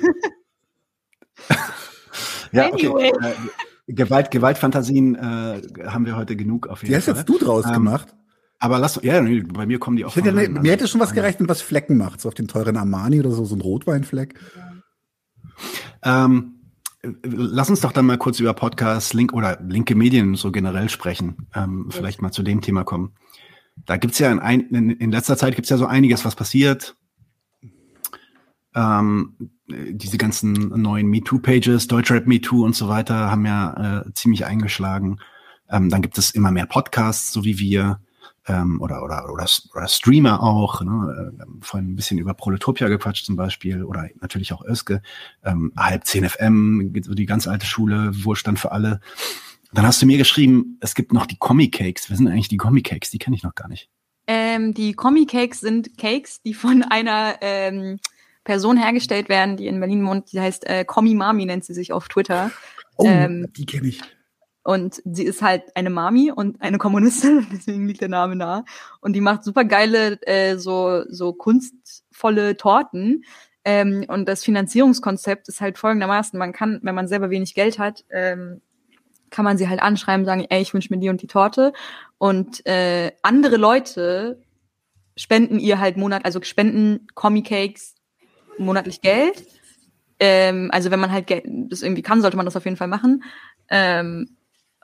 ja, 2.52 2.74
okay. 2.74 3.12
Äh, 3.22 3.94
Gewalt, 3.94 4.32
Gewaltfantasien 4.32 5.14
äh, 5.16 5.62
haben 5.86 6.08
wir 6.08 6.16
heute 6.16 6.36
genug 6.36 6.68
auf 6.68 6.82
jeden 6.82 6.88
Die 6.88 7.02
Fall. 7.02 7.14
Die 7.14 7.20
hast 7.20 7.28
jetzt 7.28 7.30
du 7.30 7.38
draus 7.38 7.66
ähm, 7.68 7.74
gemacht. 7.74 8.16
Aber 8.60 8.80
lass, 8.80 9.00
ja, 9.04 9.22
bei 9.22 9.66
mir 9.66 9.80
kommen 9.80 9.98
die 9.98 10.06
auch. 10.06 10.16
Hätte, 10.16 10.36
rein, 10.36 10.54
mir 10.54 10.72
hätte 10.72 10.88
schon 10.88 11.02
was 11.02 11.14
gereicht, 11.14 11.40
wenn 11.40 11.50
was 11.50 11.62
Flecken 11.62 11.98
macht, 11.98 12.22
so 12.22 12.28
auf 12.28 12.34
den 12.34 12.48
teuren 12.48 12.78
Armani 12.78 13.20
oder 13.20 13.32
so, 13.32 13.46
so 13.46 13.56
ein 13.56 13.62
Rotweinfleck. 13.62 14.40
Ähm, 16.04 16.58
lass 17.24 17.70
uns 17.70 17.82
doch 17.82 17.92
dann 17.92 18.06
mal 18.06 18.18
kurz 18.18 18.40
über 18.40 18.54
Podcasts, 18.54 19.14
Link 19.14 19.34
oder 19.34 19.60
linke 19.62 19.96
Medien 19.96 20.36
so 20.36 20.52
generell 20.52 20.90
sprechen. 20.90 21.48
Ähm, 21.54 21.88
vielleicht 21.90 22.22
mal 22.22 22.32
zu 22.32 22.42
dem 22.42 22.62
Thema 22.62 22.84
kommen. 22.84 23.14
Da 23.86 23.98
gibt's 23.98 24.18
ja 24.18 24.32
in, 24.32 24.40
ein, 24.40 24.62
in, 24.70 24.90
in 24.90 25.12
letzter 25.12 25.38
Zeit 25.38 25.56
gibt's 25.56 25.70
ja 25.70 25.78
so 25.78 25.86
einiges, 25.86 26.26
was 26.26 26.36
passiert. 26.36 26.96
Ähm, 28.74 29.36
diese 29.68 30.18
ganzen 30.18 30.54
neuen 30.82 31.08
MeToo-Pages, 31.08 31.88
Deutschrap 31.88 32.26
MeToo 32.26 32.66
und 32.66 32.76
so 32.76 32.88
weiter 32.88 33.30
haben 33.30 33.46
ja 33.46 34.02
äh, 34.02 34.14
ziemlich 34.14 34.46
eingeschlagen. 34.46 35.20
Ähm, 35.70 35.90
dann 35.90 36.02
gibt 36.02 36.18
es 36.18 36.32
immer 36.32 36.52
mehr 36.52 36.66
Podcasts, 36.66 37.32
so 37.32 37.44
wie 37.44 37.60
wir 37.60 38.00
ähm, 38.48 38.82
oder, 38.82 39.04
oder, 39.04 39.32
oder, 39.32 39.46
oder 39.74 39.88
Streamer 39.88 40.42
auch, 40.42 40.82
ne? 40.82 41.32
Wir 41.36 41.42
haben 41.42 41.60
vorhin 41.62 41.92
ein 41.92 41.96
bisschen 41.96 42.18
über 42.18 42.34
Proletopia 42.34 42.88
gequatscht 42.88 43.26
zum 43.26 43.36
Beispiel 43.36 43.84
oder 43.84 44.10
natürlich 44.22 44.54
auch 44.54 44.64
Öske, 44.66 45.02
ähm, 45.44 45.74
halb 45.78 46.06
10 46.06 46.30
FM, 46.30 46.94
so 47.04 47.14
die 47.14 47.26
ganz 47.26 47.48
alte 47.48 47.66
Schule, 47.66 48.12
Wohlstand 48.24 48.60
für 48.60 48.72
alle. 48.72 49.02
Dann 49.74 49.86
hast 49.86 50.02
du 50.02 50.06
mir 50.06 50.18
geschrieben, 50.18 50.78
es 50.80 50.96
gibt 50.96 51.12
noch 51.12 51.26
die 51.26 51.38
Comic 51.38 51.74
Cakes. 51.74 52.10
Wer 52.10 52.18
sind 52.18 52.28
eigentlich 52.28 52.48
die 52.48 52.58
Comic 52.58 52.86
Cakes? 52.86 53.10
Die 53.10 53.20
kenne 53.20 53.36
ich 53.36 53.44
noch 53.44 53.56
gar 53.56 53.68
nicht. 53.68 53.90
Ähm, 54.28 54.74
die 54.74 54.94
Comic 54.94 55.30
Cakes 55.30 55.60
sind 55.60 55.98
Cakes, 55.98 56.42
die 56.42 56.54
von 56.54 56.84
einer 56.90 57.36
ähm, 57.42 58.00
Person 58.44 58.78
hergestellt 58.78 59.28
werden, 59.28 59.58
die 59.58 59.68
in 59.68 59.80
Berlin 59.80 60.06
wohnt. 60.06 60.32
Die 60.32 60.40
heißt 60.40 60.66
äh, 60.68 60.86
Comi 60.86 61.16
Mami, 61.16 61.46
nennt 61.46 61.66
sie 61.66 61.74
sich 61.74 61.92
auf 61.92 62.08
Twitter. 62.08 62.52
Oh, 62.96 63.06
ähm, 63.06 63.48
die 63.56 63.66
kenne 63.66 63.88
ich. 63.90 64.02
Und 64.68 65.02
sie 65.06 65.24
ist 65.24 65.42
halt 65.42 65.64
eine 65.78 65.90
Mami 65.90 66.30
und 66.30 66.62
eine 66.62 66.78
Kommunistin, 66.78 67.48
deswegen 67.54 67.88
liegt 67.88 68.02
der 68.02 68.10
Name 68.10 68.36
nah. 68.36 68.66
Und 69.00 69.14
die 69.14 69.22
macht 69.22 69.46
super 69.46 69.64
geile, 69.64 70.22
äh, 70.24 70.58
so, 70.58 71.06
so 71.08 71.32
kunstvolle 71.32 72.58
Torten. 72.58 73.24
Ähm, 73.64 74.04
und 74.10 74.28
das 74.28 74.44
Finanzierungskonzept 74.44 75.48
ist 75.48 75.62
halt 75.62 75.78
folgendermaßen, 75.78 76.38
man 76.38 76.52
kann, 76.52 76.82
wenn 76.84 76.96
man 76.96 77.08
selber 77.08 77.30
wenig 77.30 77.56
Geld 77.56 77.80
hat, 77.80 78.04
ähm, 78.10 78.60
kann 79.30 79.46
man 79.46 79.58
sie 79.58 79.70
halt 79.70 79.82
anschreiben, 79.82 80.26
sagen, 80.26 80.46
ey, 80.50 80.62
ich 80.62 80.74
wünsche 80.74 80.94
mir 80.94 81.00
die 81.00 81.08
und 81.08 81.22
die 81.22 81.28
Torte. 81.28 81.72
Und 82.18 82.66
äh, 82.66 83.14
andere 83.22 83.56
Leute 83.56 84.42
spenden 85.16 85.60
ihr 85.60 85.80
halt 85.80 85.96
Monat, 85.96 86.26
also 86.26 86.42
spenden 86.42 87.08
Comic 87.16 87.46
Cakes 87.46 87.96
monatlich 88.58 89.00
Geld. 89.00 89.46
Ähm, 90.20 90.72
also 90.74 90.92
wenn 90.92 91.00
man 91.00 91.14
halt 91.14 91.30
das 91.46 91.84
irgendwie 91.84 92.02
kann, 92.02 92.22
sollte 92.22 92.36
man 92.36 92.46
das 92.46 92.58
auf 92.58 92.66
jeden 92.66 92.76
Fall 92.76 92.90
machen. 92.90 93.24
Ähm, 93.70 94.37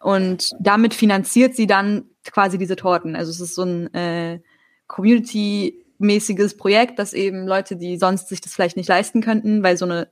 und 0.03 0.51
damit 0.59 0.93
finanziert 0.93 1.55
sie 1.55 1.65
dann 1.65 2.05
quasi 2.25 2.57
diese 2.57 2.75
Torten. 2.75 3.15
Also 3.15 3.31
es 3.31 3.39
ist 3.39 3.55
so 3.55 3.63
ein 3.63 3.93
äh, 3.93 4.41
Community-mäßiges 4.87 6.57
Projekt, 6.57 6.99
dass 6.99 7.13
eben 7.13 7.47
Leute, 7.47 7.77
die 7.77 7.97
sonst 7.97 8.27
sich 8.27 8.41
das 8.41 8.53
vielleicht 8.53 8.75
nicht 8.75 8.89
leisten 8.89 9.21
könnten, 9.21 9.63
weil 9.63 9.77
so 9.77 9.85
eine 9.85 10.09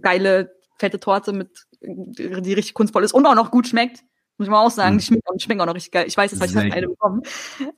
geile, 0.00 0.54
fette 0.78 1.00
Torte 1.00 1.32
mit, 1.32 1.66
die 1.82 2.52
richtig 2.52 2.74
kunstvoll 2.74 3.02
ist 3.02 3.12
und 3.12 3.26
auch 3.26 3.34
noch 3.34 3.50
gut 3.50 3.66
schmeckt, 3.66 4.04
muss 4.38 4.46
ich 4.46 4.50
mal 4.52 4.64
auch 4.64 4.70
sagen, 4.70 4.94
mhm. 4.94 4.98
die 4.98 5.04
schmeckt, 5.04 5.28
die 5.34 5.42
schmeckt 5.42 5.60
auch 5.60 5.66
noch 5.66 5.74
richtig 5.74 5.92
geil. 5.92 6.04
Ich 6.06 6.16
weiß 6.16 6.30
jetzt, 6.30 6.40
weil 6.40 6.48
ich 6.48 6.54
das 6.54 6.62
eine 6.62 6.88
bekommen. 6.88 7.22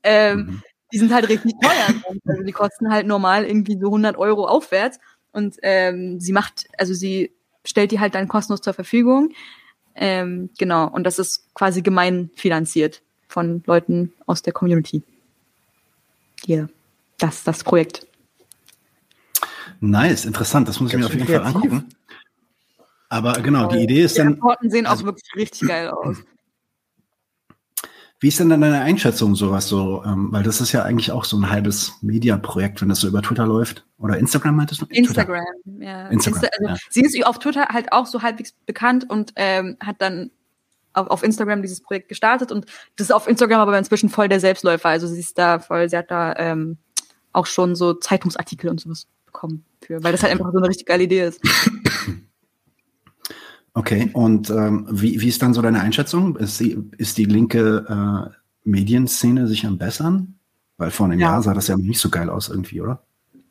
Ähm, 0.02 0.38
mhm. 0.38 0.62
Die 0.92 0.98
sind 0.98 1.12
halt 1.12 1.28
richtig 1.28 1.52
teuer. 1.60 2.02
Also 2.26 2.42
die 2.42 2.52
kosten 2.52 2.90
halt 2.90 3.06
normal 3.06 3.44
irgendwie 3.44 3.78
so 3.78 3.86
100 3.86 4.16
Euro 4.16 4.46
aufwärts. 4.46 4.98
Und 5.32 5.56
ähm, 5.62 6.18
sie 6.20 6.32
macht, 6.32 6.66
also 6.78 6.94
sie 6.94 7.34
stellt 7.64 7.92
die 7.92 8.00
halt 8.00 8.14
dann 8.14 8.28
kostenlos 8.28 8.60
zur 8.60 8.74
Verfügung. 8.74 9.30
Ähm, 10.00 10.50
genau, 10.56 10.88
und 10.88 11.04
das 11.04 11.18
ist 11.18 11.52
quasi 11.54 11.82
gemeinfinanziert 11.82 13.02
von 13.26 13.62
Leuten 13.66 14.12
aus 14.26 14.42
der 14.42 14.52
Community. 14.52 15.02
Ja, 16.46 16.68
das 17.18 17.42
das 17.42 17.64
Projekt. 17.64 18.06
Nice, 19.80 20.24
interessant. 20.24 20.68
Das 20.68 20.80
muss 20.80 20.92
ich 20.92 20.98
mir 20.98 21.06
auf 21.06 21.12
jeden 21.14 21.26
Fall 21.26 21.42
angucken. 21.42 21.88
Aber 23.08 23.32
genau, 23.34 23.66
die 23.68 23.78
Idee 23.78 24.02
ist 24.02 24.16
die 24.16 24.20
dann. 24.20 24.28
Die 24.28 24.34
Rapporten 24.34 24.70
sehen 24.70 24.86
auch 24.86 25.02
wirklich 25.02 25.34
richtig 25.34 25.68
geil 25.68 25.88
aus. 25.88 26.18
Wie 28.20 28.28
ist 28.28 28.40
denn 28.40 28.48
dann 28.48 28.60
deine 28.60 28.80
Einschätzung 28.80 29.36
sowas 29.36 29.68
so? 29.68 30.02
Ähm, 30.04 30.28
weil 30.32 30.42
das 30.42 30.60
ist 30.60 30.72
ja 30.72 30.82
eigentlich 30.82 31.12
auch 31.12 31.24
so 31.24 31.36
ein 31.36 31.50
halbes 31.50 31.92
Media-Projekt, 32.02 32.82
wenn 32.82 32.88
das 32.88 33.00
so 33.00 33.08
über 33.08 33.22
Twitter 33.22 33.46
läuft. 33.46 33.84
Oder 33.98 34.18
Instagram 34.18 34.56
meintest 34.56 34.82
du? 34.82 34.86
Instagram, 34.88 35.44
Twitter. 35.62 35.84
ja. 35.84 36.08
Instagram, 36.08 36.42
Insta 36.42 36.48
also, 36.58 36.74
ja. 36.74 36.76
Sie 36.90 37.02
ist 37.02 37.26
auf 37.26 37.38
Twitter 37.38 37.66
halt 37.68 37.92
auch 37.92 38.06
so 38.06 38.22
halbwegs 38.22 38.52
bekannt 38.66 39.08
und 39.08 39.32
ähm, 39.36 39.76
hat 39.80 39.96
dann 40.00 40.32
auf, 40.94 41.08
auf 41.08 41.22
Instagram 41.22 41.62
dieses 41.62 41.80
Projekt 41.80 42.08
gestartet 42.08 42.50
und 42.50 42.66
das 42.96 43.06
ist 43.06 43.12
auf 43.12 43.28
Instagram 43.28 43.60
aber 43.60 43.78
inzwischen 43.78 44.08
voll 44.08 44.28
der 44.28 44.40
Selbstläufer. 44.40 44.88
Also 44.88 45.06
sie 45.06 45.20
ist 45.20 45.38
da 45.38 45.60
voll, 45.60 45.88
sie 45.88 45.96
hat 45.96 46.10
da 46.10 46.34
ähm, 46.36 46.78
auch 47.32 47.46
schon 47.46 47.76
so 47.76 47.94
Zeitungsartikel 47.94 48.68
und 48.68 48.80
sowas 48.80 49.06
bekommen 49.26 49.64
für, 49.82 50.02
weil 50.02 50.12
das 50.12 50.22
halt 50.22 50.32
einfach 50.32 50.50
so 50.50 50.58
eine 50.58 50.68
richtig 50.68 50.86
geile 50.86 51.04
Idee 51.04 51.22
ist. 51.22 51.40
Okay, 53.78 54.10
und 54.12 54.50
ähm, 54.50 54.88
wie, 54.90 55.20
wie 55.20 55.28
ist 55.28 55.40
dann 55.40 55.54
so 55.54 55.62
deine 55.62 55.78
Einschätzung? 55.78 56.34
Ist 56.34 56.58
die, 56.58 56.76
ist 56.96 57.16
die 57.16 57.26
linke 57.26 57.86
äh, 57.88 58.34
Medienszene 58.64 59.46
sich 59.46 59.64
am 59.66 59.78
bessern? 59.78 60.34
Weil 60.78 60.90
vor 60.90 61.06
einem 61.06 61.20
ja. 61.20 61.30
Jahr 61.30 61.42
sah 61.42 61.54
das 61.54 61.68
ja 61.68 61.76
nicht 61.76 62.00
so 62.00 62.10
geil 62.10 62.28
aus 62.28 62.48
irgendwie, 62.48 62.80
oder? 62.80 63.04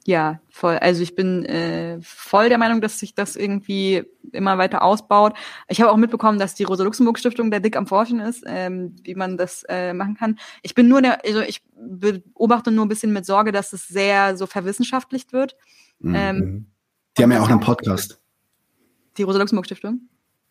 Ja, 0.04 0.42
voll. 0.50 0.80
Also 0.80 1.02
ich 1.02 1.16
bin 1.16 1.46
äh, 1.46 2.00
voll 2.02 2.50
der 2.50 2.58
Meinung, 2.58 2.82
dass 2.82 3.00
sich 3.00 3.16
das 3.16 3.38
irgendwie 3.38 4.04
immer 4.34 4.58
weiter 4.58 4.82
ausbaut. 4.82 5.34
Ich 5.70 5.80
habe 5.80 5.94
auch 5.94 5.98
mitbekommen, 5.98 6.40
dass 6.40 6.56
die 6.56 6.66
Rosa-Luxemburg-Stiftung 6.66 7.50
der 7.50 7.62
dick 7.62 7.78
am 7.78 7.88
Forschen 7.88 8.20
ist, 8.20 8.44
ähm, 8.48 8.98
wie 9.04 9.16
man 9.16 9.38
das 9.38 9.64
äh, 9.70 9.94
machen 9.94 10.16
kann. 10.16 10.40
Ich 10.62 10.76
bin 10.76 10.90
nur 10.90 11.02
der, 11.02 11.24
also 11.24 11.40
ich 11.40 11.62
beobachte 11.74 12.72
nur 12.72 12.86
ein 12.86 12.90
bisschen 12.90 13.14
mit 13.14 13.26
Sorge, 13.26 13.54
dass 13.54 13.72
es 13.72 13.88
sehr 13.88 14.36
so 14.36 14.46
verwissenschaftlicht 14.46 15.32
wird. 15.32 15.56
Mhm. 16.00 16.16
Ähm, 16.16 16.66
die 17.18 17.24
haben 17.24 17.32
ja 17.32 17.42
auch 17.42 17.50
einen 17.50 17.62
Podcast. 17.62 18.20
Die 19.16 19.24
Rosa-Luxemburg-Stiftung? 19.24 20.02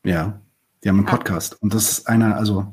Ja, 0.06 0.40
die 0.84 0.88
haben 0.88 0.98
einen 0.98 1.08
ah. 1.08 1.10
Podcast. 1.10 1.60
Und 1.60 1.74
das 1.74 1.90
ist 1.90 2.08
einer, 2.08 2.36
also 2.36 2.72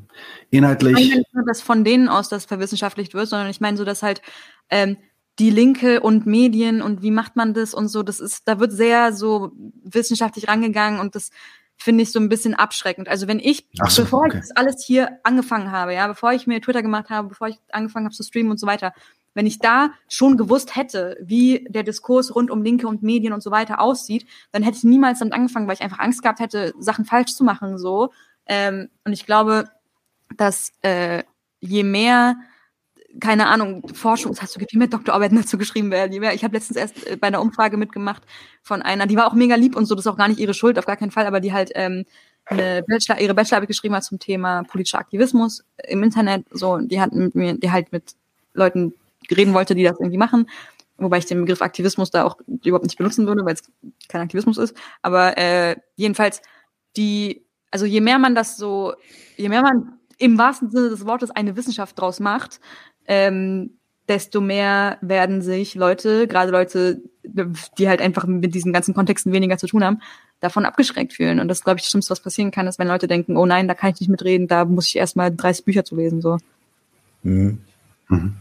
inhaltlich. 0.51 0.97
Ich 0.97 1.09
meine 1.09 1.19
nicht 1.19 1.33
nur, 1.33 1.45
dass 1.45 1.61
von 1.61 1.83
denen 1.83 2.07
aus 2.07 2.29
das 2.29 2.45
verwissenschaftlicht 2.45 3.13
wird, 3.13 3.27
sondern 3.27 3.49
ich 3.49 3.59
meine 3.59 3.77
so, 3.77 3.85
dass 3.85 4.03
halt 4.03 4.21
ähm, 4.69 4.97
die 5.39 5.49
Linke 5.49 6.01
und 6.01 6.27
Medien 6.27 6.81
und 6.81 7.01
wie 7.01 7.11
macht 7.11 7.35
man 7.35 7.53
das 7.53 7.73
und 7.73 7.87
so, 7.87 8.03
das 8.03 8.19
ist, 8.19 8.47
da 8.47 8.59
wird 8.59 8.71
sehr 8.71 9.13
so 9.13 9.51
wissenschaftlich 9.83 10.47
rangegangen 10.47 10.99
und 10.99 11.15
das 11.15 11.31
finde 11.75 12.03
ich 12.03 12.11
so 12.11 12.19
ein 12.19 12.29
bisschen 12.29 12.53
abschreckend. 12.53 13.09
Also 13.09 13.27
wenn 13.27 13.39
ich, 13.39 13.67
so, 13.87 14.03
bevor 14.03 14.25
okay. 14.25 14.37
ich 14.37 14.41
das 14.41 14.51
alles 14.51 14.83
hier 14.85 15.19
angefangen 15.23 15.71
habe, 15.71 15.95
ja, 15.95 16.07
bevor 16.07 16.33
ich 16.33 16.45
mir 16.45 16.61
Twitter 16.61 16.83
gemacht 16.83 17.09
habe, 17.09 17.29
bevor 17.29 17.47
ich 17.47 17.57
angefangen 17.71 18.05
habe 18.05 18.15
zu 18.15 18.23
streamen 18.23 18.51
und 18.51 18.59
so 18.59 18.67
weiter, 18.67 18.93
wenn 19.33 19.45
ich 19.45 19.59
da 19.59 19.91
schon 20.07 20.37
gewusst 20.37 20.75
hätte, 20.75 21.17
wie 21.21 21.65
der 21.69 21.83
Diskurs 21.83 22.35
rund 22.35 22.51
um 22.51 22.63
Linke 22.63 22.87
und 22.87 23.03
Medien 23.03 23.33
und 23.33 23.41
so 23.41 23.51
weiter 23.51 23.79
aussieht, 23.81 24.25
dann 24.51 24.63
hätte 24.63 24.77
ich 24.77 24.83
niemals 24.83 25.19
damit 25.19 25.33
angefangen, 25.33 25.67
weil 25.67 25.75
ich 25.75 25.81
einfach 25.81 25.99
Angst 25.99 26.21
gehabt 26.21 26.39
hätte, 26.39 26.73
Sachen 26.79 27.05
falsch 27.05 27.33
zu 27.33 27.43
machen. 27.43 27.77
So. 27.77 28.11
Ähm, 28.45 28.89
und 29.03 29.13
ich 29.13 29.25
glaube, 29.25 29.65
dass 30.35 30.71
äh, 30.81 31.23
je 31.59 31.83
mehr 31.83 32.35
keine 33.19 33.47
Ahnung, 33.47 33.87
Forschung, 33.93 34.35
hast 34.39 34.55
du 34.55 34.59
viel 34.59 34.79
mehr 34.79 34.87
Doktorarbeiten 34.87 35.37
dazu 35.37 35.57
geschrieben 35.57 35.91
werden. 35.91 36.11
Je 36.11 36.19
mehr. 36.19 36.33
Ich 36.33 36.43
habe 36.43 36.55
letztens 36.55 36.77
erst 36.77 37.05
äh, 37.05 37.15
bei 37.15 37.27
einer 37.27 37.41
Umfrage 37.41 37.77
mitgemacht 37.77 38.23
von 38.61 38.81
einer, 38.81 39.05
die 39.05 39.15
war 39.15 39.27
auch 39.27 39.33
mega 39.33 39.55
lieb 39.55 39.75
und 39.75 39.85
so, 39.85 39.95
das 39.95 40.05
ist 40.05 40.11
auch 40.11 40.17
gar 40.17 40.27
nicht 40.27 40.39
ihre 40.39 40.53
Schuld, 40.53 40.79
auf 40.79 40.85
gar 40.85 40.97
keinen 40.97 41.11
Fall, 41.11 41.27
aber 41.27 41.39
die 41.39 41.53
halt 41.53 41.71
ähm, 41.75 42.05
eine 42.45 42.83
Bachelor, 42.87 43.19
ihre 43.19 43.33
Bachelorarbeit 43.33 43.67
geschrieben 43.67 43.95
hat 43.95 44.03
zum 44.03 44.19
Thema 44.19 44.63
politischer 44.63 44.99
Aktivismus 44.99 45.63
im 45.87 46.03
Internet. 46.03 46.45
So, 46.51 46.77
die 46.77 46.99
hat 46.99 47.13
mit 47.13 47.35
mir, 47.35 47.57
die 47.57 47.71
halt 47.71 47.91
mit 47.91 48.15
Leuten 48.53 48.93
reden 49.33 49.53
wollte, 49.53 49.75
die 49.75 49.83
das 49.83 49.99
irgendwie 49.99 50.17
machen. 50.17 50.47
Wobei 50.97 51.17
ich 51.17 51.25
den 51.25 51.41
Begriff 51.41 51.61
Aktivismus 51.61 52.11
da 52.11 52.23
auch 52.23 52.37
überhaupt 52.63 52.85
nicht 52.85 52.97
benutzen 52.97 53.27
würde, 53.27 53.45
weil 53.45 53.55
es 53.55 53.63
kein 54.07 54.21
Aktivismus 54.21 54.57
ist. 54.57 54.75
Aber 55.01 55.37
äh, 55.37 55.75
jedenfalls, 55.95 56.41
die, 56.95 57.45
also 57.71 57.85
je 57.85 58.01
mehr 58.01 58.19
man 58.19 58.35
das 58.35 58.57
so, 58.57 58.93
je 59.35 59.49
mehr 59.49 59.61
man 59.61 59.97
im 60.17 60.37
wahrsten 60.37 60.69
Sinne 60.69 60.89
des 60.89 61.05
Wortes 61.05 61.31
eine 61.31 61.55
Wissenschaft 61.55 61.99
draus 61.99 62.19
macht, 62.19 62.59
ähm, 63.07 63.77
desto 64.07 64.41
mehr 64.41 64.97
werden 65.01 65.41
sich 65.41 65.75
Leute, 65.75 66.27
gerade 66.27 66.51
Leute, 66.51 67.01
die 67.23 67.87
halt 67.87 68.01
einfach 68.01 68.25
mit 68.25 68.53
diesen 68.53 68.73
ganzen 68.73 68.93
Kontexten 68.93 69.31
weniger 69.31 69.57
zu 69.57 69.67
tun 69.67 69.83
haben, 69.83 70.01
davon 70.41 70.65
abgeschränkt 70.65 71.13
fühlen. 71.13 71.39
Und 71.39 71.47
das 71.47 71.63
glaube 71.63 71.79
ich, 71.79 71.83
das 71.83 71.91
Schlimmste, 71.91 72.11
was 72.11 72.19
passieren 72.19 72.51
kann, 72.51 72.67
ist, 72.67 72.79
wenn 72.79 72.87
Leute 72.87 73.07
denken, 73.07 73.37
oh 73.37 73.45
nein, 73.45 73.67
da 73.67 73.73
kann 73.73 73.91
ich 73.93 74.01
nicht 74.01 74.09
mitreden, 74.09 74.47
da 74.47 74.65
muss 74.65 74.87
ich 74.87 74.97
erstmal 74.97 75.33
30 75.33 75.65
Bücher 75.65 75.85
zu 75.85 75.95
lesen. 75.95 76.21
So. 76.21 76.37
Mhm. 77.23 77.59
Mhm. 78.09 78.35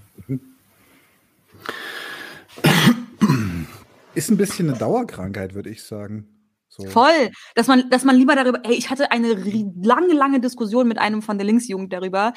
Ist 4.14 4.30
ein 4.30 4.36
bisschen 4.36 4.68
eine 4.68 4.78
Dauerkrankheit, 4.78 5.54
würde 5.54 5.70
ich 5.70 5.82
sagen. 5.84 6.28
So. 6.68 6.86
Voll, 6.86 7.30
dass 7.54 7.66
man, 7.66 7.90
dass 7.90 8.04
man 8.04 8.16
lieber 8.16 8.34
darüber, 8.34 8.60
ey, 8.64 8.72
ich 8.74 8.88
hatte 8.88 9.10
eine 9.10 9.34
lange, 9.34 10.14
lange 10.14 10.40
Diskussion 10.40 10.88
mit 10.88 10.98
einem 10.98 11.20
von 11.20 11.36
der 11.36 11.46
Linksjugend 11.46 11.92
darüber, 11.92 12.32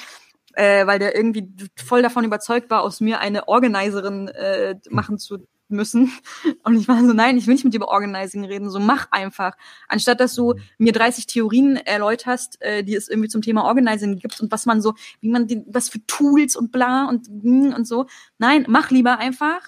äh, 0.53 0.85
weil 0.85 0.99
der 0.99 1.15
irgendwie 1.15 1.49
voll 1.77 2.01
davon 2.01 2.25
überzeugt 2.25 2.69
war, 2.69 2.81
aus 2.81 2.99
mir 2.99 3.19
eine 3.19 3.47
Organizerin 3.47 4.27
äh, 4.29 4.75
machen 4.89 5.17
zu 5.17 5.47
müssen. 5.67 6.11
Und 6.63 6.75
ich 6.75 6.87
war 6.87 7.03
so, 7.03 7.13
nein, 7.13 7.37
ich 7.37 7.47
will 7.47 7.53
nicht 7.53 7.63
mit 7.63 7.73
dir 7.73 7.77
über 7.77 7.89
Organizing 7.89 8.45
reden, 8.45 8.69
so 8.69 8.79
mach 8.79 9.07
einfach. 9.11 9.55
Anstatt 9.87 10.19
dass 10.19 10.35
du 10.35 10.55
mir 10.77 10.93
30 10.93 11.25
Theorien 11.27 11.77
erläuterst, 11.77 12.61
äh, 12.61 12.83
die 12.83 12.95
es 12.95 13.09
irgendwie 13.09 13.29
zum 13.29 13.41
Thema 13.41 13.65
Organizing 13.65 14.17
gibt 14.17 14.39
und 14.41 14.51
was 14.51 14.65
man 14.65 14.81
so, 14.81 14.93
wie 15.21 15.29
man 15.29 15.47
die, 15.47 15.63
was 15.67 15.89
für 15.89 16.05
Tools 16.05 16.55
und 16.55 16.71
bla 16.71 17.07
und 17.07 17.27
und 17.27 17.87
so. 17.87 18.05
Nein, 18.37 18.65
mach 18.67 18.91
lieber 18.91 19.17
einfach 19.17 19.61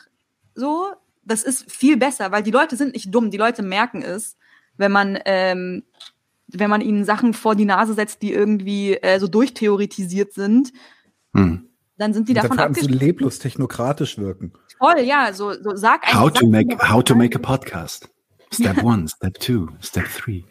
so. 0.55 0.87
Das 1.23 1.43
ist 1.43 1.69
viel 1.69 1.97
besser, 1.97 2.31
weil 2.31 2.43
die 2.43 2.51
Leute 2.51 2.77
sind 2.77 2.93
nicht 2.93 3.13
dumm, 3.13 3.31
die 3.31 3.37
Leute 3.37 3.61
merken 3.61 4.01
es, 4.01 4.37
wenn 4.77 4.93
man 4.93 5.19
ähm, 5.25 5.83
wenn 6.47 6.69
man 6.69 6.81
ihnen 6.81 7.03
Sachen 7.03 7.33
vor 7.33 7.55
die 7.55 7.65
Nase 7.65 7.93
setzt, 7.93 8.21
die 8.21 8.31
irgendwie 8.31 8.93
äh, 8.93 9.19
so 9.19 9.27
durchtheoretisiert 9.27 10.33
sind, 10.33 10.71
hm. 11.35 11.66
Dann 11.97 12.13
sind 12.13 12.29
die 12.29 12.33
und 12.33 12.43
davon 12.43 12.59
abgeschreckt. 12.59 12.93
so 12.93 12.99
leblos 12.99 13.39
technokratisch 13.39 14.17
wirken. 14.17 14.53
Voll, 14.77 15.01
ja, 15.01 15.33
so, 15.33 15.53
so 15.53 15.75
sag 15.75 16.03
einfach. 16.03 16.21
How 16.21 16.31
to 16.31 16.47
make, 16.47 16.77
how 16.89 17.03
to 17.03 17.15
make 17.15 17.35
a 17.35 17.41
podcast. 17.41 18.09
Step 18.53 18.83
one, 18.83 19.07
step 19.07 19.39
two, 19.39 19.67
step 19.81 20.07
three. 20.07 20.45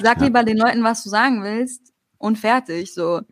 Sag 0.00 0.18
ja. 0.18 0.24
lieber 0.24 0.44
den 0.44 0.56
Leuten, 0.56 0.84
was 0.84 1.02
du 1.02 1.08
sagen 1.08 1.42
willst 1.42 1.92
und 2.18 2.38
fertig, 2.38 2.94
so. 2.94 3.22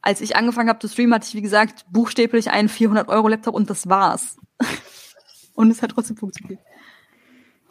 Als 0.00 0.20
ich 0.20 0.36
angefangen 0.36 0.68
habe 0.68 0.78
zu 0.78 0.88
streamen, 0.88 1.14
hatte 1.14 1.26
ich, 1.26 1.34
wie 1.34 1.42
gesagt, 1.42 1.84
buchstäblich 1.90 2.52
einen 2.52 2.68
400 2.68 3.08
Euro 3.08 3.26
Laptop 3.26 3.56
und 3.56 3.68
das 3.68 3.88
war's. 3.88 4.36
und 5.54 5.70
es 5.70 5.82
hat 5.82 5.90
trotzdem 5.90 6.16
funktioniert. 6.16 6.60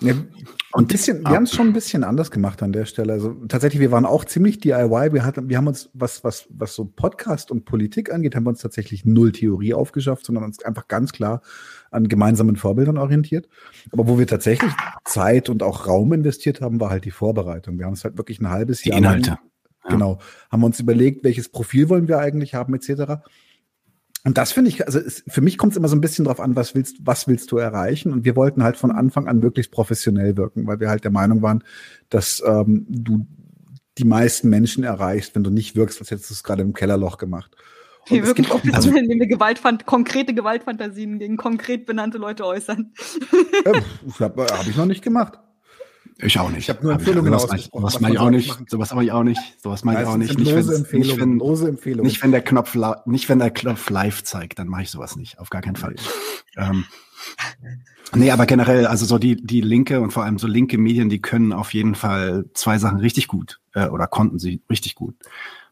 Ja, 0.02 0.14
und 0.74 0.90
bisschen, 0.90 1.22
wir 1.22 1.30
haben 1.30 1.44
es 1.44 1.54
schon 1.54 1.68
ein 1.68 1.74
bisschen 1.74 2.04
anders 2.04 2.30
gemacht 2.30 2.62
an 2.62 2.74
der 2.74 2.86
Stelle. 2.86 3.14
Also 3.14 3.34
tatsächlich, 3.48 3.80
wir 3.80 3.92
waren 3.92 4.06
auch 4.06 4.26
ziemlich 4.26 4.60
DIY. 4.60 5.14
Wir 5.14 5.24
hatten, 5.24 5.48
wir 5.48 5.56
haben 5.56 5.68
uns, 5.68 5.90
was, 5.94 6.24
was, 6.26 6.48
was 6.50 6.76
so 6.76 6.84
Podcast 6.84 7.50
und 7.50 7.64
Politik 7.64 8.12
angeht, 8.12 8.36
haben 8.36 8.44
wir 8.44 8.50
uns 8.50 8.62
tatsächlich 8.62 9.06
null 9.06 9.32
Theorie 9.32 9.74
aufgeschafft, 9.74 10.26
sondern 10.26 10.44
uns 10.44 10.62
einfach 10.64 10.90
ganz 10.90 11.14
klar 11.14 11.42
an 11.92 12.10
gemeinsamen 12.10 12.58
Vorbildern 12.58 12.98
orientiert. 12.98 13.48
Aber 13.92 14.08
wo 14.08 14.20
wir 14.20 14.28
tatsächlich 14.28 14.74
Zeit 15.06 15.50
und 15.50 15.64
auch 15.64 15.88
Raum 15.88 16.12
investiert 16.12 16.60
haben, 16.60 16.82
war 16.82 16.90
halt 16.90 17.06
die 17.06 17.12
Vorbereitung. 17.12 17.80
Wir 17.80 17.86
haben 17.86 17.94
es 17.94 18.04
halt 18.04 18.18
wirklich 18.18 18.42
ein 18.42 18.50
halbes 18.50 18.84
Jahr. 18.84 18.98
Die 18.98 19.04
Inhalte. 19.04 19.30
Lang, 19.30 19.40
ja. 19.86 19.92
Genau. 19.92 20.20
Haben 20.52 20.62
wir 20.62 20.66
uns 20.66 20.80
überlegt, 20.80 21.24
welches 21.24 21.48
Profil 21.50 21.90
wollen 21.90 22.08
wir 22.08 22.20
eigentlich 22.20 22.54
haben, 22.54 22.74
etc. 22.74 23.22
Und 24.26 24.40
das 24.40 24.52
finde 24.52 24.70
ich, 24.70 24.86
also 24.86 24.98
es, 25.00 25.24
für 25.28 25.42
mich 25.42 25.60
kommt 25.60 25.74
es 25.74 25.78
immer 25.78 25.88
so 25.88 25.96
ein 25.96 26.02
bisschen 26.02 26.26
drauf 26.26 26.40
an, 26.40 26.56
was 26.56 26.74
willst, 26.74 26.98
was 27.06 27.28
willst 27.28 27.52
du 27.52 27.58
erreichen? 27.58 28.12
Und 28.12 28.26
wir 28.26 28.36
wollten 28.36 28.64
halt 28.64 28.76
von 28.76 28.92
Anfang 28.92 29.28
an 29.28 29.40
möglichst 29.40 29.72
professionell 29.72 30.36
wirken, 30.36 30.66
weil 30.66 30.80
wir 30.80 30.90
halt 30.90 31.04
der 31.04 31.12
Meinung 31.12 31.44
waren, 31.44 31.64
dass 32.10 32.44
ähm, 32.46 32.88
du 32.90 33.28
die 34.00 34.04
meisten 34.04 34.50
Menschen 34.50 34.84
erreichst, 34.84 35.36
wenn 35.36 35.44
du 35.44 35.52
nicht 35.52 35.76
wirkst, 35.76 36.00
als 36.00 36.10
hättest 36.10 36.32
du 36.32 36.34
es 36.34 36.44
gerade 36.44 36.64
im 36.64 36.74
Kellerloch 36.74 37.18
gemacht. 37.18 37.56
Und 38.10 38.18
wir 38.18 38.26
wirken 38.26 38.46
professionell, 38.46 39.04
indem 39.04 39.20
wir 39.20 39.28
Gewaltfant 39.28 39.86
konkrete 39.86 40.34
Gewaltfantasien 40.34 41.20
gegen 41.20 41.38
konkret 41.38 41.86
benannte 41.86 42.18
Leute 42.18 42.46
äußern. 42.46 42.94
Ja, 43.64 43.74
habe 44.20 44.44
hab 44.44 44.68
ich 44.68 44.76
noch 44.76 44.86
nicht 44.88 45.04
gemacht. 45.04 45.40
Ich 46.20 46.40
auch 46.40 46.50
nicht. 46.50 46.60
Ich 46.60 46.70
habe 46.70 46.82
nur 46.84 46.94
Empfehlungen 46.94 47.32
sowas 47.32 47.44
ausgesprochen. 47.44 47.82
Sowas 47.82 48.00
mache 48.00 48.14
ich 48.14 48.20
auch 48.20 48.30
nicht. 48.30 48.70
Sowas 48.70 48.94
mache 48.94 49.04
ich 49.04 49.12
auch 49.12 49.24
nicht. 49.24 49.42
Sowas 49.62 49.84
mache 49.84 50.02
ich 50.02 50.08
auch 50.08 50.18
nicht. 50.18 50.38
Nicht 50.38 50.56
wenn, 50.56 50.66
nicht, 51.00 51.20
wenn, 51.20 52.02
nicht 52.04 52.24
wenn 52.24 52.32
der 52.32 52.42
Knopf, 52.42 52.78
nicht 53.06 53.28
wenn 53.28 53.40
der 53.40 53.52
Knopf 53.52 53.90
live 53.90 54.24
zeigt, 54.24 54.60
dann 54.60 54.68
mache 54.68 54.84
ich 54.84 54.92
sowas 54.92 55.18
nicht. 55.18 55.40
Auf 55.40 55.50
gar 55.50 55.62
keinen 55.62 55.76
Fall. 55.76 55.96
Ähm, 56.56 56.86
nee, 58.14 58.32
aber 58.32 58.46
generell, 58.46 58.88
also 58.88 59.06
so 59.06 59.18
die, 59.18 59.36
die 59.36 59.60
linke 59.60 60.00
und 60.00 60.12
vor 60.12 60.24
allem 60.24 60.40
so 60.40 60.48
linke 60.48 60.78
Medien, 60.78 61.10
die 61.10 61.22
können 61.22 61.52
auf 61.52 61.74
jeden 61.74 61.96
Fall 61.96 62.46
zwei 62.54 62.78
Sachen 62.78 63.00
richtig 63.00 63.28
gut, 63.28 63.60
äh, 63.74 63.88
oder 63.88 64.08
konnten 64.08 64.40
sie 64.40 64.62
richtig 64.70 64.96
gut. 64.96 65.16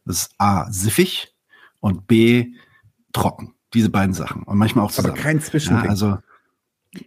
Das 0.05 0.23
ist 0.23 0.35
A, 0.37 0.69
siffig 0.71 1.33
und 1.79 2.07
B, 2.07 2.47
trocken. 3.13 3.53
Diese 3.73 3.89
beiden 3.89 4.13
Sachen. 4.13 4.43
Und 4.43 4.57
manchmal 4.57 4.85
auch 4.85 4.91
zusammen. 4.91 5.13
Aber 5.13 5.21
kein 5.21 5.41
Zwischending. 5.41 5.85
Ja, 5.85 5.89
also, 5.89 6.17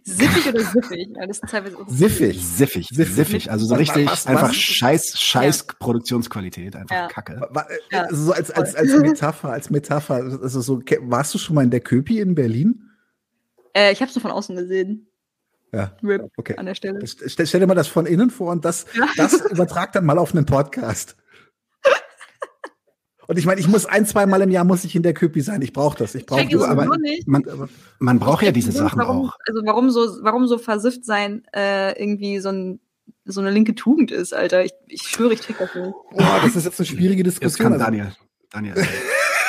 Siffig 0.03 0.53
oder 0.53 0.63
siffig? 0.63 1.09
Ja, 1.15 1.25
das 1.25 1.39
ist 1.39 1.49
teilweise 1.49 1.77
siffig. 1.87 2.45
Siffig, 2.45 2.87
siffig, 2.89 3.15
siffig. 3.15 3.51
Also 3.51 3.65
so 3.65 3.75
richtig 3.75 4.05
was, 4.05 4.25
was, 4.25 4.27
einfach 4.27 4.49
was? 4.49 4.55
scheiß, 4.55 5.19
scheiß 5.19 5.65
ja. 5.67 5.75
Produktionsqualität, 5.79 6.75
einfach 6.75 6.95
ja. 6.95 7.07
Kacke. 7.07 7.49
Ja. 7.91 8.03
Also 8.03 8.25
so 8.25 8.31
als, 8.33 8.51
als, 8.51 8.75
als 8.75 8.93
Metapher, 8.97 9.49
als 9.49 9.69
Metapher, 9.69 10.15
also 10.15 10.61
so, 10.61 10.81
warst 11.01 11.33
du 11.33 11.37
schon 11.37 11.55
mal 11.55 11.63
in 11.63 11.71
der 11.71 11.79
Köpi 11.79 12.19
in 12.19 12.35
Berlin? 12.35 12.89
Äh, 13.73 13.93
ich 13.93 14.01
habe 14.01 14.09
es 14.09 14.15
nur 14.15 14.21
von 14.21 14.31
außen 14.31 14.55
gesehen. 14.55 15.07
Ja, 15.71 15.95
Rip 16.01 16.31
okay. 16.37 16.55
An 16.57 16.65
der 16.65 16.75
Stelle. 16.75 17.05
Stell, 17.05 17.45
stell, 17.45 17.59
dir 17.59 17.67
mal 17.67 17.75
das 17.75 17.87
von 17.87 18.05
innen 18.05 18.29
vor 18.29 18.51
und 18.51 18.65
das, 18.65 18.85
das 19.17 19.33
übertrag 19.51 19.91
dann 19.91 20.05
mal 20.05 20.17
auf 20.17 20.33
einen 20.33 20.45
Podcast. 20.45 21.15
Und 23.27 23.37
ich 23.37 23.45
meine, 23.45 23.59
ich 23.59 23.67
muss 23.67 23.85
ein, 23.85 24.05
zwei 24.05 24.25
Mal 24.25 24.41
im 24.41 24.49
Jahr 24.49 24.63
muss 24.63 24.85
ich 24.85 24.95
in 24.95 25.03
der 25.03 25.13
Köpi 25.13 25.41
sein. 25.41 25.61
Ich 25.61 25.73
brauche 25.73 25.97
das. 25.97 26.15
Ich 26.15 26.25
brauche 26.25 26.47
das. 26.47 26.63
Aber 26.63 26.87
man, 27.25 27.43
man 27.99 28.19
braucht 28.19 28.43
ja 28.43 28.51
diese 28.51 28.71
Sachen 28.71 28.99
warum, 28.99 29.27
auch. 29.27 29.37
Also 29.45 29.61
warum 29.65 29.89
so, 29.89 30.17
warum 30.21 30.47
so 30.47 30.57
versifft 30.57 31.05
sein 31.05 31.43
äh, 31.53 32.01
irgendwie 32.01 32.39
so 32.39 32.49
ein 32.49 32.79
so 33.25 33.41
eine 33.41 33.51
linke 33.51 33.75
Tugend 33.75 34.11
ist, 34.11 34.33
Alter. 34.33 34.63
Ich, 34.63 34.71
ich 34.87 35.01
schwöre, 35.01 35.33
ich 35.33 35.41
krieg 35.41 35.57
das 35.59 35.75
nicht. 35.75 35.93
Oh, 35.93 36.23
das 36.41 36.55
ist 36.55 36.63
jetzt 36.63 36.79
eine 36.79 36.85
schwierige 36.85 37.23
Diskussion. 37.23 37.71
Jetzt 37.73 37.79
kann 37.79 37.93
Daniel. 37.93 38.13
Daniel. 38.49 38.75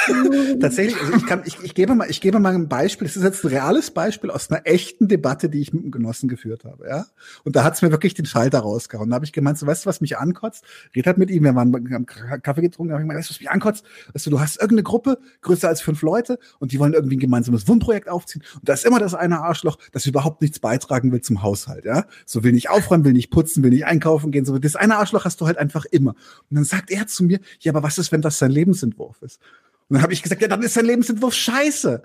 Tatsächlich, 0.61 1.01
also 1.01 1.15
ich 1.15 1.27
kann, 1.27 1.43
ich, 1.45 1.59
ich 1.63 1.75
gebe 1.75 1.95
mal, 1.95 2.11
ich 2.11 2.21
gebe 2.21 2.39
mal 2.39 2.55
ein 2.55 2.69
Beispiel. 2.69 3.07
Das 3.07 3.17
ist 3.17 3.23
jetzt 3.23 3.45
ein 3.45 3.49
reales 3.49 3.91
Beispiel 3.91 4.31
aus 4.31 4.51
einer 4.51 4.67
echten 4.67 5.09
Debatte, 5.09 5.49
die 5.49 5.61
ich 5.61 5.73
mit 5.73 5.83
einem 5.83 5.91
Genossen 5.91 6.29
geführt 6.29 6.65
habe, 6.65 6.87
ja. 6.89 7.07
Und 7.45 7.57
da 7.57 7.65
hat's 7.65 7.83
mir 7.83 7.91
wirklich 7.91 8.15
den 8.15 8.27
Schalter 8.27 8.61
rausgehauen. 8.61 9.11
Da 9.11 9.15
habe 9.17 9.25
ich 9.25 9.33
gemeint, 9.33 9.59
so, 9.59 9.67
weißt 9.67 9.85
du, 9.85 9.89
was 9.89 10.01
mich 10.01 10.19
ankotzt? 10.19 10.65
Red 10.95 11.07
halt 11.07 11.19
mit 11.19 11.31
ihm, 11.31 11.45
wir 11.45 11.55
waren 11.55 11.73
haben 11.93 12.07
Kaffee 12.07 12.63
getrunken, 12.63 12.91
da 12.91 12.95
habe 12.95 13.03
ich 13.03 13.09
gemeint, 13.09 13.19
weißt 13.19 13.31
du, 13.31 13.35
was 13.35 13.41
mich 13.41 13.51
ankotzt? 13.51 13.85
Weißt 14.13 14.27
du, 14.27 14.31
du 14.31 14.41
hast 14.41 14.57
irgendeine 14.57 14.83
Gruppe 14.83 15.19
größer 15.43 15.69
als 15.69 15.81
fünf 15.81 16.03
Leute 16.03 16.39
und 16.59 16.73
die 16.73 16.79
wollen 16.79 16.95
irgendwie 16.95 17.17
ein 17.17 17.21
gemeinsames 17.21 17.69
Wohnprojekt 17.69 18.09
aufziehen. 18.09 18.43
Und 18.55 18.69
da 18.69 18.75
ist 18.75 18.85
immer 18.85 18.99
das 18.99 19.15
eine 19.15 19.41
Arschloch, 19.41 19.79
das 19.93 20.07
überhaupt 20.07 20.43
nichts 20.43 20.59
beitragen 20.59 21.13
will 21.13 21.21
zum 21.21 21.43
Haushalt, 21.43 21.85
ja. 21.85 22.05
So 22.27 22.45
will 22.45 22.53
nicht 22.53 22.71
aufräumen, 22.71 23.05
will 23.05 23.13
nicht 23.13 23.31
putzen, 23.31 23.63
will 23.63 23.71
nicht 23.71 23.87
einkaufen 23.87 24.31
gehen. 24.31 24.45
So, 24.45 24.59
das 24.59 24.77
eine 24.77 24.97
Arschloch 24.97 25.25
hast 25.25 25.41
du 25.41 25.47
halt 25.47 25.59
einfach 25.59 25.85
immer. 25.87 26.11
Und 26.51 26.55
dann 26.57 26.65
sagt 26.65 26.91
er 26.91 27.07
zu 27.07 27.25
mir, 27.25 27.41
ja, 27.61 27.73
aber 27.73 27.83
was 27.83 27.99
ist, 27.99 28.13
wenn 28.13 28.23
das 28.23 28.39
sein 28.39 28.51
Lebensentwurf 28.51 29.23
ist? 29.23 29.41
Und 29.89 29.95
dann 29.95 30.03
habe 30.03 30.13
ich 30.13 30.23
gesagt, 30.23 30.43
ja, 30.43 30.49
dann 30.49 30.63
ist 30.63 30.77
dein 30.77 30.85
Lebensentwurf 30.85 31.35
scheiße. 31.35 32.03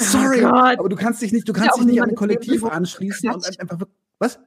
Oh 0.00 0.04
Sorry, 0.04 0.44
oh 0.44 0.48
aber 0.48 0.88
du 0.88 0.96
kannst 0.96 1.22
dich 1.22 1.32
nicht, 1.32 1.48
du 1.48 1.52
kannst 1.52 1.76
ja, 1.76 1.76
dich 1.76 1.92
nicht 1.92 2.02
an 2.02 2.10
ein 2.10 2.16
Kollektiv 2.16 2.64
anschließen 2.64 3.30
und 3.30 3.60
einfach 3.60 3.78
was? 4.18 4.40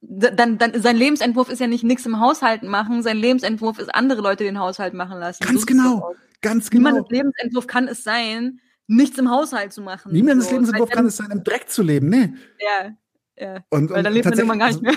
Dann, 0.00 0.58
dann 0.58 0.82
sein 0.82 0.96
Lebensentwurf 0.96 1.48
ist 1.48 1.60
ja 1.60 1.66
nicht 1.66 1.82
nichts 1.82 2.04
im 2.06 2.20
Haushalt 2.20 2.62
machen, 2.62 3.02
sein 3.02 3.16
Lebensentwurf 3.16 3.78
ist 3.78 3.94
andere 3.94 4.20
Leute 4.20 4.44
den 4.44 4.58
Haushalt 4.58 4.94
machen 4.94 5.18
lassen. 5.18 5.42
Ganz 5.42 5.60
so 5.60 5.66
genau, 5.66 6.14
ganz 6.42 6.70
genau. 6.70 6.90
Niemandes 6.90 7.10
Lebensentwurf 7.10 7.66
kann 7.66 7.88
es 7.88 8.04
sein, 8.04 8.60
nichts 8.86 9.18
im 9.18 9.30
Haushalt 9.30 9.72
zu 9.72 9.80
machen. 9.80 10.12
Niemandes 10.12 10.46
so. 10.46 10.52
Lebensentwurf 10.52 10.90
kann 10.90 11.06
es 11.06 11.16
sein, 11.16 11.30
im 11.30 11.42
Dreck 11.42 11.70
zu 11.70 11.82
leben, 11.82 12.08
ne? 12.08 12.34
Ja, 12.60 12.94
ja. 13.36 13.64
Und, 13.70 13.90
Weil 13.90 14.02
dann 14.02 14.12
lebt 14.12 14.26
man 14.26 14.34
irgendwann 14.34 14.58
gar 14.58 14.68
nicht 14.68 14.82
mehr. 14.82 14.94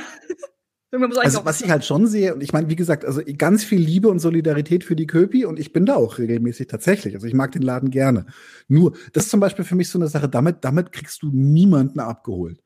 Also 0.92 1.44
was 1.44 1.62
ich 1.62 1.70
halt 1.70 1.84
schon 1.84 2.08
sehe, 2.08 2.34
und 2.34 2.42
ich 2.42 2.54
meine, 2.54 2.70
wie 2.70 2.78
gesagt, 2.78 3.04
also 3.04 3.22
ganz 3.38 3.66
viel 3.66 3.80
Liebe 3.80 4.08
und 4.08 4.20
Solidarität 4.20 4.86
für 4.86 4.96
die 4.96 5.06
Köpi 5.08 5.44
und 5.44 5.60
ich 5.60 5.74
bin 5.74 5.86
da 5.86 5.96
auch 5.96 6.18
regelmäßig 6.18 6.68
tatsächlich. 6.68 7.14
Also 7.14 7.28
ich 7.28 7.34
mag 7.34 7.52
den 7.52 7.62
Laden 7.62 7.90
gerne. 7.90 8.26
Nur, 8.70 8.94
das 9.12 9.26
ist 9.26 9.32
zum 9.32 9.42
Beispiel 9.42 9.66
für 9.66 9.76
mich 9.76 9.90
so 9.90 10.00
eine 10.00 10.08
Sache, 10.08 10.30
damit, 10.30 10.64
damit 10.64 10.94
kriegst 10.94 11.24
du 11.24 11.30
niemanden 11.32 12.00
abgeholt. 12.00 12.62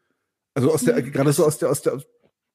Also 0.54 0.72
aus 0.72 0.84
der, 0.84 1.02
mhm. 1.02 1.12
gerade 1.12 1.34
so 1.34 1.46
aus 1.46 1.58
der, 1.58 1.72
aus 1.72 1.82
der 1.82 2.00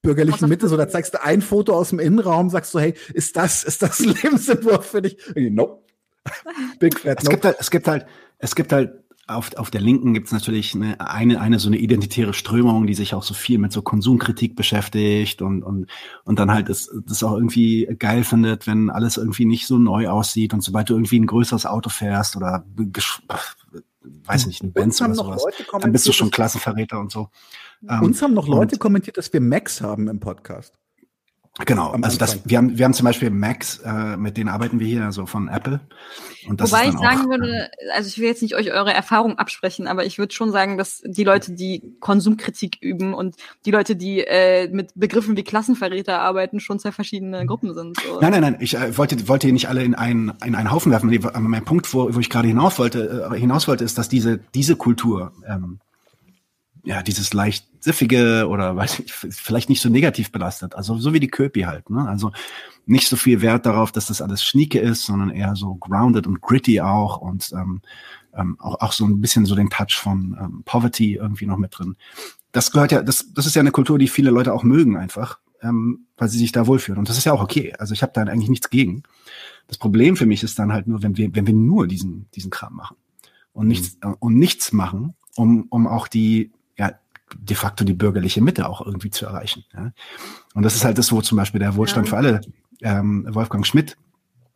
bürgerlichen 0.02 0.48
Mitte, 0.48 0.68
so 0.68 0.76
da 0.76 0.88
zeigst 0.88 1.14
du 1.14 1.22
ein 1.22 1.42
Foto 1.42 1.74
aus 1.74 1.90
dem 1.90 1.98
Innenraum, 1.98 2.48
sagst 2.48 2.72
du, 2.72 2.78
hey, 2.78 2.94
ist 3.12 3.36
das, 3.36 3.64
ist 3.64 3.82
das 3.82 3.98
ein 4.00 4.14
Lebensentwurf 4.22 4.86
für 4.86 5.02
dich? 5.02 5.18
Nope. 5.34 5.82
Big 6.78 6.98
fat 6.98 7.24
nope. 7.24 7.26
Es 7.26 7.30
gibt 7.30 7.44
halt, 7.44 7.56
es 7.58 7.70
gibt 7.70 7.88
halt, 7.88 8.06
es 8.38 8.54
gibt 8.54 8.72
halt 8.72 9.05
auf, 9.28 9.54
auf 9.56 9.70
der 9.70 9.80
Linken 9.80 10.14
gibt 10.14 10.26
es 10.26 10.32
natürlich 10.32 10.74
eine, 10.74 11.00
eine, 11.00 11.40
eine 11.40 11.58
so 11.58 11.68
eine 11.68 11.78
identitäre 11.78 12.32
Strömung, 12.32 12.86
die 12.86 12.94
sich 12.94 13.12
auch 13.12 13.24
so 13.24 13.34
viel 13.34 13.58
mit 13.58 13.72
so 13.72 13.82
Konsumkritik 13.82 14.54
beschäftigt 14.54 15.42
und, 15.42 15.64
und, 15.64 15.86
und 16.24 16.38
dann 16.38 16.52
halt 16.52 16.68
das, 16.68 16.90
das 17.06 17.24
auch 17.24 17.34
irgendwie 17.34 17.86
geil 17.98 18.22
findet, 18.22 18.66
wenn 18.66 18.88
alles 18.88 19.16
irgendwie 19.16 19.44
nicht 19.44 19.66
so 19.66 19.78
neu 19.78 20.08
aussieht 20.08 20.54
und 20.54 20.62
sobald 20.62 20.90
du 20.90 20.94
irgendwie 20.94 21.18
ein 21.18 21.26
größeres 21.26 21.66
Auto 21.66 21.90
fährst 21.90 22.36
oder 22.36 22.64
weiß 24.24 24.46
nicht, 24.46 24.62
ein 24.62 24.72
Benz 24.72 25.00
oder 25.00 25.14
sowas, 25.14 25.44
dann 25.80 25.92
bist 25.92 26.06
du 26.06 26.12
schon 26.12 26.30
Klassenverräter 26.30 27.00
und 27.00 27.10
so. 27.10 27.28
Uns 28.00 28.22
haben 28.22 28.34
noch 28.34 28.46
Leute 28.46 28.78
kommentiert, 28.78 29.16
dass 29.16 29.32
wir 29.32 29.40
Macs 29.40 29.80
haben 29.80 30.08
im 30.08 30.20
Podcast. 30.20 30.78
Genau, 31.64 31.92
also 32.02 32.18
das, 32.18 32.40
wir 32.44 32.58
haben, 32.58 32.76
wir 32.76 32.84
haben 32.84 32.92
zum 32.92 33.04
Beispiel 33.04 33.30
Macs, 33.30 33.78
äh, 33.78 34.16
mit 34.18 34.36
denen 34.36 34.50
arbeiten 34.50 34.78
wir 34.78 34.86
hier, 34.86 35.04
also 35.04 35.24
von 35.24 35.48
Apple. 35.48 35.80
Und 36.46 36.60
das 36.60 36.70
Wobei 36.70 36.88
ich 36.88 36.92
sagen 36.92 37.22
auch, 37.22 37.30
würde, 37.30 37.70
also 37.94 38.08
ich 38.08 38.18
will 38.18 38.26
jetzt 38.26 38.42
nicht 38.42 38.54
euch 38.54 38.72
eure 38.72 38.92
Erfahrung 38.92 39.38
absprechen, 39.38 39.86
aber 39.86 40.04
ich 40.04 40.18
würde 40.18 40.34
schon 40.34 40.52
sagen, 40.52 40.76
dass 40.76 41.02
die 41.04 41.24
Leute, 41.24 41.52
die 41.52 41.96
Konsumkritik 42.00 42.76
üben 42.82 43.14
und 43.14 43.36
die 43.64 43.70
Leute, 43.70 43.96
die 43.96 44.20
äh, 44.20 44.68
mit 44.68 44.90
Begriffen 44.94 45.36
wie 45.36 45.44
Klassenverräter 45.44 46.20
arbeiten, 46.20 46.60
schon 46.60 46.78
zwei 46.78 46.92
verschiedene 46.92 47.46
Gruppen 47.46 47.74
sind. 47.74 47.98
So. 48.00 48.20
Nein, 48.20 48.32
nein, 48.32 48.42
nein, 48.42 48.56
ich 48.60 48.76
äh, 48.76 48.96
wollte, 48.98 49.26
wollte 49.26 49.46
hier 49.46 49.54
nicht 49.54 49.68
alle 49.68 49.82
in 49.82 49.94
einen, 49.94 50.34
in 50.44 50.54
einen 50.54 50.70
Haufen 50.70 50.92
werfen. 50.92 51.10
Aber 51.24 51.40
mein 51.40 51.64
Punkt, 51.64 51.92
wo, 51.94 52.14
wo 52.14 52.20
ich 52.20 52.28
gerade 52.28 52.48
hinaus 52.48 52.78
wollte, 52.78 53.30
äh, 53.32 53.38
hinaus 53.38 53.66
wollte, 53.66 53.82
ist, 53.82 53.96
dass 53.96 54.10
diese, 54.10 54.38
diese 54.54 54.76
Kultur, 54.76 55.32
ähm, 55.48 55.80
ja, 56.86 57.02
dieses 57.02 57.34
leicht 57.34 57.66
siffige 57.80 58.46
oder 58.48 58.76
weiß 58.76 59.00
ich, 59.00 59.12
vielleicht 59.12 59.68
nicht 59.68 59.82
so 59.82 59.88
negativ 59.88 60.30
belastet. 60.30 60.76
Also 60.76 60.96
so 60.98 61.12
wie 61.12 61.20
die 61.20 61.28
Köpi 61.28 61.62
halt, 61.62 61.90
ne? 61.90 62.08
Also 62.08 62.30
nicht 62.86 63.08
so 63.08 63.16
viel 63.16 63.42
Wert 63.42 63.66
darauf, 63.66 63.90
dass 63.90 64.06
das 64.06 64.22
alles 64.22 64.44
schnieke 64.44 64.78
ist, 64.78 65.02
sondern 65.02 65.30
eher 65.30 65.56
so 65.56 65.74
grounded 65.74 66.28
und 66.28 66.40
gritty 66.40 66.80
auch 66.80 67.18
und 67.18 67.52
ähm, 67.52 67.82
ähm, 68.34 68.56
auch, 68.60 68.80
auch 68.80 68.92
so 68.92 69.04
ein 69.04 69.20
bisschen 69.20 69.46
so 69.46 69.56
den 69.56 69.68
Touch 69.68 69.96
von 69.96 70.36
ähm, 70.40 70.62
Poverty 70.64 71.14
irgendwie 71.14 71.46
noch 71.46 71.56
mit 71.56 71.76
drin. 71.76 71.96
Das 72.52 72.70
gehört 72.70 72.92
ja, 72.92 73.02
das, 73.02 73.32
das 73.34 73.46
ist 73.46 73.56
ja 73.56 73.60
eine 73.60 73.72
Kultur, 73.72 73.98
die 73.98 74.08
viele 74.08 74.30
Leute 74.30 74.54
auch 74.54 74.62
mögen 74.62 74.96
einfach, 74.96 75.40
ähm, 75.62 76.06
weil 76.16 76.28
sie 76.28 76.38
sich 76.38 76.52
da 76.52 76.68
wohlfühlen. 76.68 77.00
Und 77.00 77.08
das 77.08 77.18
ist 77.18 77.24
ja 77.24 77.32
auch 77.32 77.42
okay. 77.42 77.74
Also 77.80 77.94
ich 77.94 78.02
habe 78.02 78.12
da 78.14 78.22
eigentlich 78.22 78.48
nichts 78.48 78.70
gegen. 78.70 79.02
Das 79.66 79.78
Problem 79.78 80.16
für 80.16 80.26
mich 80.26 80.44
ist 80.44 80.60
dann 80.60 80.72
halt 80.72 80.86
nur, 80.86 81.02
wenn 81.02 81.16
wir, 81.16 81.34
wenn 81.34 81.48
wir 81.48 81.54
nur 81.54 81.88
diesen, 81.88 82.30
diesen 82.36 82.52
Kram 82.52 82.74
machen 82.74 82.96
und 83.52 83.66
nichts, 83.66 83.96
mhm. 84.04 84.12
äh, 84.12 84.14
und 84.20 84.36
nichts 84.36 84.72
machen, 84.72 85.14
um, 85.34 85.66
um 85.70 85.88
auch 85.88 86.06
die 86.06 86.52
de 87.34 87.56
facto 87.56 87.84
die 87.84 87.94
bürgerliche 87.94 88.40
Mitte 88.40 88.68
auch 88.68 88.84
irgendwie 88.84 89.10
zu 89.10 89.26
erreichen. 89.26 89.64
Ja. 89.74 89.92
Und 90.54 90.62
das 90.62 90.74
ist 90.74 90.84
halt 90.84 90.98
das, 90.98 91.12
wo 91.12 91.20
zum 91.20 91.36
Beispiel 91.36 91.60
der 91.60 91.76
Wohlstand 91.76 92.06
ja. 92.06 92.10
für 92.10 92.16
alle, 92.16 92.40
ähm, 92.82 93.26
Wolfgang 93.28 93.66
Schmidt 93.66 93.96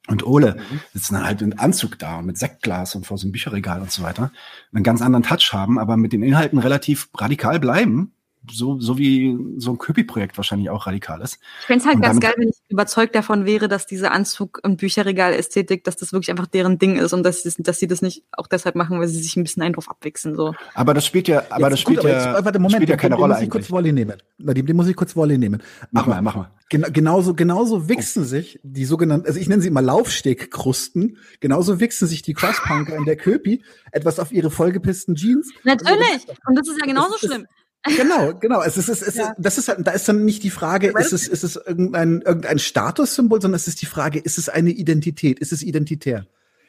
und 0.08 0.24
Ole 0.24 0.56
mhm. 0.56 0.80
sitzen 0.92 1.14
dann 1.14 1.24
halt 1.24 1.42
in 1.42 1.58
Anzug 1.58 1.98
da 1.98 2.18
und 2.18 2.26
mit 2.26 2.38
Sektglas 2.38 2.94
und 2.94 3.06
vor 3.06 3.18
so 3.18 3.26
einem 3.26 3.32
Bücherregal 3.32 3.80
und 3.80 3.90
so 3.90 4.02
weiter, 4.02 4.30
einen 4.72 4.84
ganz 4.84 5.02
anderen 5.02 5.22
Touch 5.22 5.52
haben, 5.52 5.78
aber 5.78 5.96
mit 5.96 6.12
den 6.12 6.22
Inhalten 6.22 6.58
relativ 6.58 7.08
radikal 7.16 7.58
bleiben 7.60 8.12
so, 8.50 8.80
so 8.80 8.96
wie 8.96 9.36
so 9.58 9.72
ein 9.72 9.78
Köpi-Projekt 9.78 10.36
wahrscheinlich 10.38 10.70
auch 10.70 10.86
radikal 10.86 11.20
ist. 11.20 11.38
Ich 11.60 11.66
fände 11.66 11.82
es 11.82 11.86
halt 11.86 11.96
und 11.96 12.02
ganz 12.02 12.20
geil, 12.20 12.34
wenn 12.36 12.48
ich 12.48 12.56
überzeugt 12.68 13.14
davon 13.14 13.44
wäre, 13.44 13.68
dass 13.68 13.86
diese 13.86 14.12
Anzug- 14.12 14.60
und 14.62 14.78
Bücherregal-Ästhetik, 14.78 15.84
dass 15.84 15.96
das 15.96 16.12
wirklich 16.12 16.30
einfach 16.30 16.46
deren 16.46 16.78
Ding 16.78 16.96
ist 16.96 17.12
und 17.12 17.22
dass, 17.22 17.42
dass 17.42 17.78
sie 17.78 17.86
das 17.86 18.00
nicht 18.00 18.24
auch 18.32 18.46
deshalb 18.46 18.76
machen, 18.76 18.98
weil 18.98 19.08
sie 19.08 19.20
sich 19.20 19.36
ein 19.36 19.42
bisschen 19.42 19.62
einen 19.62 19.74
drauf 19.74 19.90
abwichsen. 19.90 20.34
So. 20.36 20.54
Aber 20.74 20.94
das 20.94 21.04
spielt 21.04 21.28
ja, 21.28 21.44
aber 21.50 21.64
jetzt, 21.64 21.72
das 21.72 21.80
spielt 21.80 22.00
gut, 22.00 22.08
ja, 22.08 22.34
jetzt, 22.34 22.44
warte, 22.44 22.58
Moment, 22.58 22.76
spielt 22.76 22.90
ja 22.90 22.96
keine 22.96 23.16
den, 23.16 23.20
Rolle 23.20 23.34
den 23.34 23.38
muss 23.38 23.44
ich 23.44 23.50
kurz 23.50 23.70
Volley 23.70 23.92
nehmen. 23.92 24.16
Den, 24.38 24.66
den 24.66 24.76
muss 24.76 24.88
ich 24.88 24.96
kurz 24.96 25.14
Volley 25.14 25.36
nehmen. 25.36 25.62
Mach 25.90 26.06
mal, 26.06 26.22
mach 26.22 26.36
mal. 26.36 26.50
Gen 26.70 26.86
genauso, 26.92 27.34
genauso 27.34 27.88
wichsen 27.88 28.22
oh. 28.22 28.26
sich 28.26 28.60
die 28.62 28.84
sogenannten, 28.84 29.26
also 29.26 29.38
ich 29.38 29.48
nenne 29.48 29.60
sie 29.60 29.68
immer 29.68 29.82
Laufstegkrusten, 29.82 31.18
genauso 31.40 31.80
wichsen 31.80 32.06
sich 32.06 32.22
die 32.22 32.32
Crosspunker 32.32 32.96
in 32.96 33.04
der 33.04 33.16
Köpi 33.16 33.64
etwas 33.92 34.18
auf 34.18 34.32
ihre 34.32 34.50
vollgepissten 34.50 35.16
Jeans. 35.16 35.50
Natürlich. 35.64 36.26
Und 36.46 36.56
das 36.56 36.68
ist 36.68 36.78
ja 36.80 36.86
genauso 36.86 37.14
ist, 37.16 37.26
schlimm. 37.26 37.46
Genau, 37.84 38.34
genau. 38.34 38.62
Es 38.62 38.76
ist, 38.76 38.88
es 38.88 39.00
ist, 39.00 39.16
ja. 39.16 39.34
das 39.38 39.56
ist 39.56 39.68
halt, 39.68 39.86
da 39.86 39.92
ist 39.92 40.06
dann 40.08 40.24
nicht 40.24 40.42
die 40.42 40.50
Frage, 40.50 40.92
ist 40.98 41.12
es, 41.12 41.26
ist 41.26 41.44
es 41.44 41.56
irgendein, 41.56 42.20
irgendein 42.20 42.58
Statussymbol, 42.58 43.40
sondern 43.40 43.56
es 43.56 43.68
ist 43.68 43.80
die 43.80 43.86
Frage, 43.86 44.18
ist 44.18 44.36
es 44.36 44.48
eine 44.48 44.70
Identität? 44.70 45.38
Ist 45.38 45.52
es 45.52 45.62
identitär? 45.62 46.26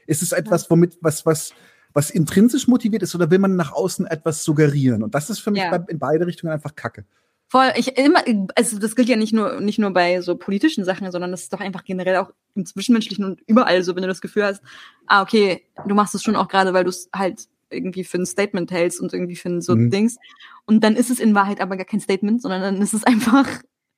Ist 0.08 0.22
es 0.22 0.32
etwas, 0.32 0.70
womit, 0.70 0.98
was, 1.02 1.26
was, 1.26 1.54
was 1.94 2.12
intrinsisch 2.12 2.68
motiviert 2.68 3.04
ist 3.04 3.14
oder 3.14 3.30
will 3.30 3.40
man 3.40 3.56
nach 3.58 3.74
außen 3.74 4.08
etwas 4.08 4.44
suggerieren? 4.44 5.04
Und 5.04 5.14
das 5.14 5.30
ist 5.30 5.40
für 5.40 5.52
mich 5.52 5.62
ja. 5.62 5.76
in 5.88 6.00
beide 6.00 6.26
Richtungen 6.26 6.54
einfach 6.54 6.76
Kacke. 6.76 7.04
Voll, 7.50 7.74
ich 7.76 7.98
immer, 7.98 8.24
also 8.56 8.80
das 8.80 8.96
gilt 8.96 9.10
ja 9.10 9.18
nicht 9.18 9.34
nur, 9.34 9.60
nicht 9.60 9.78
nur 9.78 9.92
bei 9.92 10.22
so 10.22 10.38
politischen 10.38 10.86
Sachen, 10.86 11.12
sondern 11.12 11.32
das 11.32 11.42
ist 11.42 11.52
doch 11.52 11.60
einfach 11.60 11.84
generell 11.84 12.16
auch 12.16 12.32
im 12.56 12.66
Zwischenmenschlichen 12.66 13.26
und 13.26 13.42
überall 13.46 13.84
so, 13.84 13.94
wenn 13.94 14.04
du 14.04 14.08
das 14.08 14.22
Gefühl 14.22 14.46
hast, 14.46 14.62
ah, 15.06 15.22
okay, 15.22 15.66
du 15.86 15.94
machst 15.94 16.16
es 16.16 16.24
schon 16.24 16.38
auch 16.38 16.48
gerade, 16.48 16.74
weil 16.74 16.86
du 16.86 16.90
es 16.90 17.10
halt 17.14 17.50
irgendwie 17.70 18.06
für 18.06 18.20
ein 18.20 18.26
Statement 18.26 18.72
hältst 18.72 19.02
und 19.02 19.14
irgendwie 19.14 19.36
für 19.36 19.62
so 19.62 19.76
mhm. 19.76 19.90
Dings. 19.90 20.18
Und 20.66 20.84
dann 20.84 20.96
ist 20.96 21.10
es 21.10 21.20
in 21.20 21.36
Wahrheit 21.36 21.62
aber 21.62 21.78
gar 21.78 21.86
kein 21.86 22.00
Statement, 22.00 22.42
sondern 22.42 22.62
dann 22.62 22.82
ist 22.82 22.94
es 22.94 23.04
einfach 23.04 23.48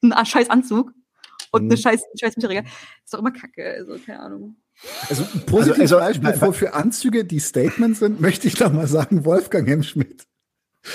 ein 0.02 0.26
scheiß 0.26 0.50
Anzug 0.50 0.94
und 1.52 1.64
mhm. 1.64 1.72
eine 1.72 1.78
scheiß, 1.78 2.04
scheiß 2.20 2.38
Material. 2.38 2.64
Ist 3.04 3.14
doch 3.14 3.20
immer 3.20 3.32
kacke, 3.32 3.76
also 3.80 3.98
keine 4.04 4.20
Ahnung. 4.20 4.56
Also 5.10 5.24
ein 5.24 5.46
positives 5.46 5.94
also, 5.94 5.98
also, 5.98 6.22
Beispiel 6.22 6.40
für, 6.40 6.54
für 6.54 6.74
Anzüge, 6.74 7.26
die 7.26 7.40
Statements 7.40 8.00
sind, 8.00 8.20
möchte 8.22 8.48
ich 8.48 8.56
doch 8.56 8.72
mal 8.72 8.88
sagen, 8.88 9.24
Wolfgang 9.26 9.68
M. 9.68 9.84
Schmidt. 9.84 10.26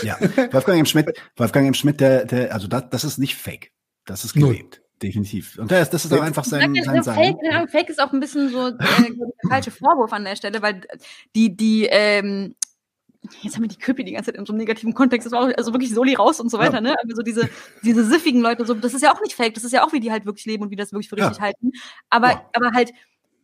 Ja, 0.02 0.18
Wolfgang 0.20 0.80
M. 0.80 0.86
Schmidt, 0.86 1.18
Wolfgang 1.36 1.66
M. 1.66 1.74
Schmidt, 1.74 2.00
der, 2.00 2.24
der, 2.26 2.52
also 2.52 2.66
das, 2.66 2.90
das 2.90 3.04
ist 3.04 3.18
nicht 3.18 3.36
fake. 3.36 3.72
Das 4.04 4.24
ist 4.24 4.34
gelebt. 4.34 4.78
Null. 4.78 4.84
Definitiv. 5.02 5.58
Und 5.58 5.70
das, 5.70 5.90
das 5.90 6.04
ist 6.04 6.12
auch 6.12 6.20
einfach 6.20 6.44
sein, 6.44 6.74
sein 6.82 7.02
Sein. 7.04 7.14
Fake, 7.14 7.70
Fake 7.70 7.88
ist 7.88 8.00
auch 8.00 8.12
ein 8.12 8.18
bisschen 8.18 8.48
so 8.48 8.66
äh, 8.66 8.72
der 8.78 9.48
falsche 9.48 9.70
Vorwurf 9.70 10.12
an 10.12 10.24
der 10.24 10.34
Stelle, 10.34 10.60
weil 10.60 10.80
die, 11.36 11.56
die, 11.56 11.86
ähm, 11.88 12.56
jetzt 13.42 13.56
haben 13.56 13.62
wir 13.62 13.68
die 13.68 13.78
Köpi 13.78 14.04
die 14.04 14.12
ganze 14.12 14.30
Zeit 14.30 14.38
in 14.38 14.46
so 14.46 14.52
einem 14.52 14.58
negativen 14.58 14.94
Kontext, 14.94 15.26
das 15.26 15.32
war 15.32 15.42
auch, 15.42 15.56
also 15.56 15.72
wirklich 15.72 15.92
Soli 15.92 16.14
raus 16.14 16.40
und 16.40 16.50
so 16.50 16.58
weiter, 16.58 16.74
ja. 16.74 16.80
ne? 16.80 16.96
Aber 17.02 17.14
so 17.14 17.22
diese, 17.22 17.48
diese 17.82 18.04
siffigen 18.04 18.40
Leute, 18.40 18.64
so, 18.64 18.74
das 18.74 18.94
ist 18.94 19.02
ja 19.02 19.12
auch 19.12 19.20
nicht 19.20 19.34
fake, 19.34 19.54
das 19.54 19.64
ist 19.64 19.72
ja 19.72 19.84
auch, 19.84 19.92
wie 19.92 20.00
die 20.00 20.12
halt 20.12 20.24
wirklich 20.24 20.46
leben 20.46 20.64
und 20.64 20.70
wie 20.70 20.76
das 20.76 20.92
wirklich 20.92 21.08
für 21.08 21.16
richtig 21.16 21.38
ja. 21.38 21.42
halten. 21.42 21.72
Aber, 22.10 22.30
ja. 22.30 22.50
aber 22.54 22.72
halt, 22.72 22.92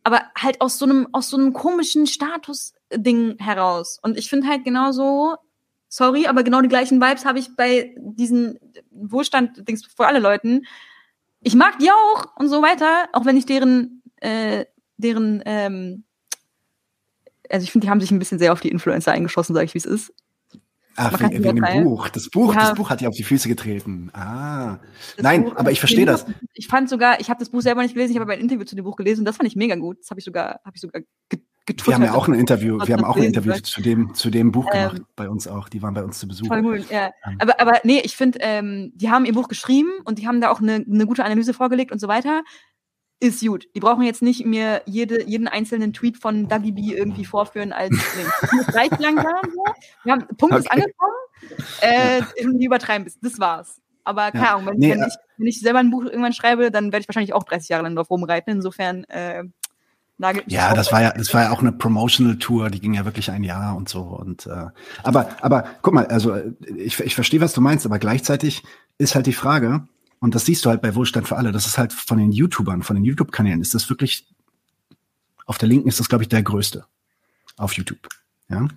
aber 0.03 0.21
halt 0.37 0.61
aus 0.61 0.77
so 0.77 0.85
einem, 0.85 1.07
aus 1.11 1.29
so 1.29 1.37
einem 1.37 1.53
komischen 1.53 2.07
Status-Ding 2.07 3.37
heraus. 3.39 3.99
Und 4.01 4.17
ich 4.17 4.29
finde 4.29 4.47
halt 4.47 4.63
genauso, 4.63 5.35
sorry, 5.89 6.27
aber 6.27 6.43
genau 6.43 6.61
die 6.61 6.69
gleichen 6.69 7.01
Vibes 7.01 7.25
habe 7.25 7.39
ich 7.39 7.55
bei 7.55 7.95
diesen 7.97 8.59
Wohlstand-Dings 8.91 9.85
für 9.85 10.07
alle 10.07 10.19
Leuten. 10.19 10.65
Ich 11.41 11.55
mag 11.55 11.79
die 11.79 11.91
auch 11.91 12.35
und 12.37 12.49
so 12.49 12.61
weiter, 12.61 13.09
auch 13.13 13.25
wenn 13.25 13.37
ich 13.37 13.45
deren, 13.45 14.03
äh, 14.17 14.65
deren, 14.97 15.43
ähm, 15.45 16.03
also 17.49 17.63
ich 17.63 17.71
finde, 17.71 17.85
die 17.85 17.91
haben 17.91 18.01
sich 18.01 18.11
ein 18.11 18.19
bisschen 18.19 18.39
sehr 18.39 18.53
auf 18.53 18.61
die 18.61 18.69
Influencer 18.69 19.11
eingeschossen, 19.11 19.53
sage 19.53 19.65
ich, 19.65 19.73
wie 19.73 19.79
es 19.79 19.85
ist. 19.85 20.13
Ach, 20.97 21.19
wegen, 21.19 21.43
wegen 21.43 21.61
dem 21.61 21.83
Buch. 21.83 22.07
Das 22.09 22.29
Buch, 22.29 22.53
ja. 22.53 22.61
das 22.61 22.75
Buch 22.75 22.89
hat 22.89 23.01
dir 23.01 23.09
auf 23.09 23.15
die 23.15 23.23
Füße 23.23 23.49
getreten. 23.49 24.09
Ah. 24.13 24.77
Das 25.17 25.23
Nein, 25.23 25.43
Buch, 25.43 25.55
aber 25.57 25.71
ich 25.71 25.79
verstehe 25.79 26.05
das. 26.05 26.25
Ich 26.53 26.67
fand 26.67 26.89
sogar, 26.89 27.19
ich 27.19 27.29
habe 27.29 27.39
das 27.39 27.49
Buch 27.49 27.61
selber 27.61 27.81
nicht 27.81 27.93
gelesen, 27.93 28.11
ich 28.11 28.17
habe 28.17 28.23
aber 28.23 28.33
ein 28.33 28.39
Interview 28.39 28.63
zu 28.63 28.75
dem 28.75 28.85
Buch 28.85 28.95
gelesen 28.95 29.21
und 29.21 29.25
das 29.25 29.35
fand 29.35 29.47
ich 29.47 29.55
mega 29.55 29.75
gut. 29.75 29.99
Das 29.99 30.09
habe 30.09 30.19
ich 30.19 30.25
sogar, 30.25 30.61
habe 30.63 30.71
ich 30.73 30.81
sogar 30.81 31.01
getwittert. 31.65 31.87
Wir 31.87 31.95
haben 31.95 32.03
ja 32.03 32.13
auch 32.13 32.27
ein 32.29 32.35
Interview, 32.35 32.79
wir 32.85 32.95
haben 32.95 33.03
auch 33.03 33.17
ein 33.17 33.23
Interview 33.23 33.53
zu 33.55 33.81
dem, 33.81 34.13
zu 34.13 34.29
dem 34.29 34.51
Buch 34.53 34.69
ähm, 34.73 34.89
gemacht, 34.89 35.01
bei 35.17 35.29
uns 35.29 35.47
auch. 35.47 35.67
Die 35.67 35.81
waren 35.81 35.93
bei 35.93 36.03
uns 36.03 36.19
zu 36.19 36.27
Besuch. 36.29 36.47
Voll 36.47 36.61
gut, 36.61 36.89
ja. 36.89 37.11
Ähm. 37.27 37.37
Aber, 37.39 37.59
aber 37.59 37.81
nee, 37.83 38.01
ich 38.03 38.15
finde, 38.15 38.39
ähm, 38.41 38.93
die 38.95 39.09
haben 39.09 39.25
ihr 39.25 39.33
Buch 39.33 39.49
geschrieben 39.49 39.91
und 40.05 40.19
die 40.19 40.27
haben 40.27 40.39
da 40.39 40.49
auch 40.49 40.61
eine, 40.61 40.75
eine 40.75 41.05
gute 41.05 41.25
Analyse 41.25 41.53
vorgelegt 41.53 41.91
und 41.91 41.99
so 41.99 42.07
weiter 42.07 42.41
ist 43.19 43.45
gut. 43.45 43.67
Die 43.75 43.79
brauchen 43.79 44.03
jetzt 44.03 44.21
nicht 44.21 44.45
mir 44.45 44.81
jede, 44.85 45.23
jeden 45.27 45.47
einzelnen 45.47 45.93
Tweet 45.93 46.17
von 46.17 46.47
Dougie 46.47 46.71
B 46.71 46.93
irgendwie 46.93 47.25
vorführen 47.25 47.73
als 47.73 47.91
Link. 48.17 48.65
Das 48.65 48.75
reicht 48.75 48.99
langsam. 48.99 49.41
So. 49.43 49.63
Wir 50.03 50.13
haben, 50.13 50.27
Punkt 50.37 50.55
okay. 50.55 50.59
ist 50.59 50.71
angekommen. 50.71 51.13
Äh. 51.81 52.21
Die 52.59 52.65
übertreiben 52.65 53.05
bis. 53.05 53.19
Das 53.19 53.39
war's. 53.39 53.81
Aber 54.03 54.31
keine 54.31 54.51
Ahnung, 54.51 54.67
wenn, 54.67 54.77
nee, 54.77 54.91
wenn, 54.91 55.03
ich, 55.03 55.15
wenn 55.37 55.47
ich 55.47 55.59
selber 55.59 55.79
ein 55.79 55.89
Buch 55.89 56.03
irgendwann 56.03 56.33
schreibe, 56.33 56.69
dann 56.69 56.91
werde 56.91 56.99
ich 56.99 57.07
wahrscheinlich 57.09 57.33
auch 57.33 57.43
30 57.43 57.69
Jahre 57.69 57.83
lang 57.83 57.95
drauf 57.95 58.11
rumreiten. 58.11 58.53
Insofern 58.53 59.03
äh, 59.05 59.43
nagelt 60.17 60.45
mich 60.45 60.53
Ja, 60.53 60.75
das 60.75 60.91
war 60.91 61.01
ja, 61.01 61.11
das 61.11 61.33
war 61.33 61.43
ja 61.43 61.51
auch 61.51 61.61
eine 61.61 61.71
Promotional 61.71 62.37
Tour, 62.37 62.69
die 62.69 62.79
ging 62.79 62.93
ja 62.93 63.05
wirklich 63.05 63.31
ein 63.31 63.43
Jahr 63.43 63.75
und 63.75 63.89
so. 63.89 64.01
Und 64.01 64.45
äh, 64.45 64.67
aber, 65.01 65.29
aber 65.41 65.65
guck 65.81 65.95
mal, 65.95 66.05
also 66.05 66.37
ich, 66.75 66.99
ich 66.99 67.15
verstehe, 67.15 67.41
was 67.41 67.53
du 67.53 67.61
meinst, 67.61 67.85
aber 67.85 67.97
gleichzeitig 67.97 68.63
ist 68.99 69.15
halt 69.15 69.25
die 69.25 69.33
Frage, 69.33 69.87
und 70.19 70.35
das 70.35 70.45
siehst 70.45 70.65
du 70.65 70.69
halt 70.69 70.81
bei 70.81 70.95
Wohlstand 70.95 71.27
für 71.27 71.37
alle. 71.37 71.51
Das 71.51 71.67
ist 71.67 71.77
halt 71.77 71.93
von 71.93 72.17
den 72.17 72.31
YouTubern, 72.31 72.83
von 72.83 72.95
den 72.95 73.05
YouTube-Kanälen 73.05 73.61
ist 73.61 73.73
das 73.73 73.89
wirklich, 73.89 74.27
auf 75.45 75.57
der 75.57 75.69
linken 75.69 75.87
ist 75.87 75.99
das, 75.99 76.09
glaube 76.09 76.23
ich, 76.23 76.29
der 76.29 76.43
größte 76.43 76.85
auf 77.57 77.73
YouTube. 77.73 78.07
Ja, 78.49 78.67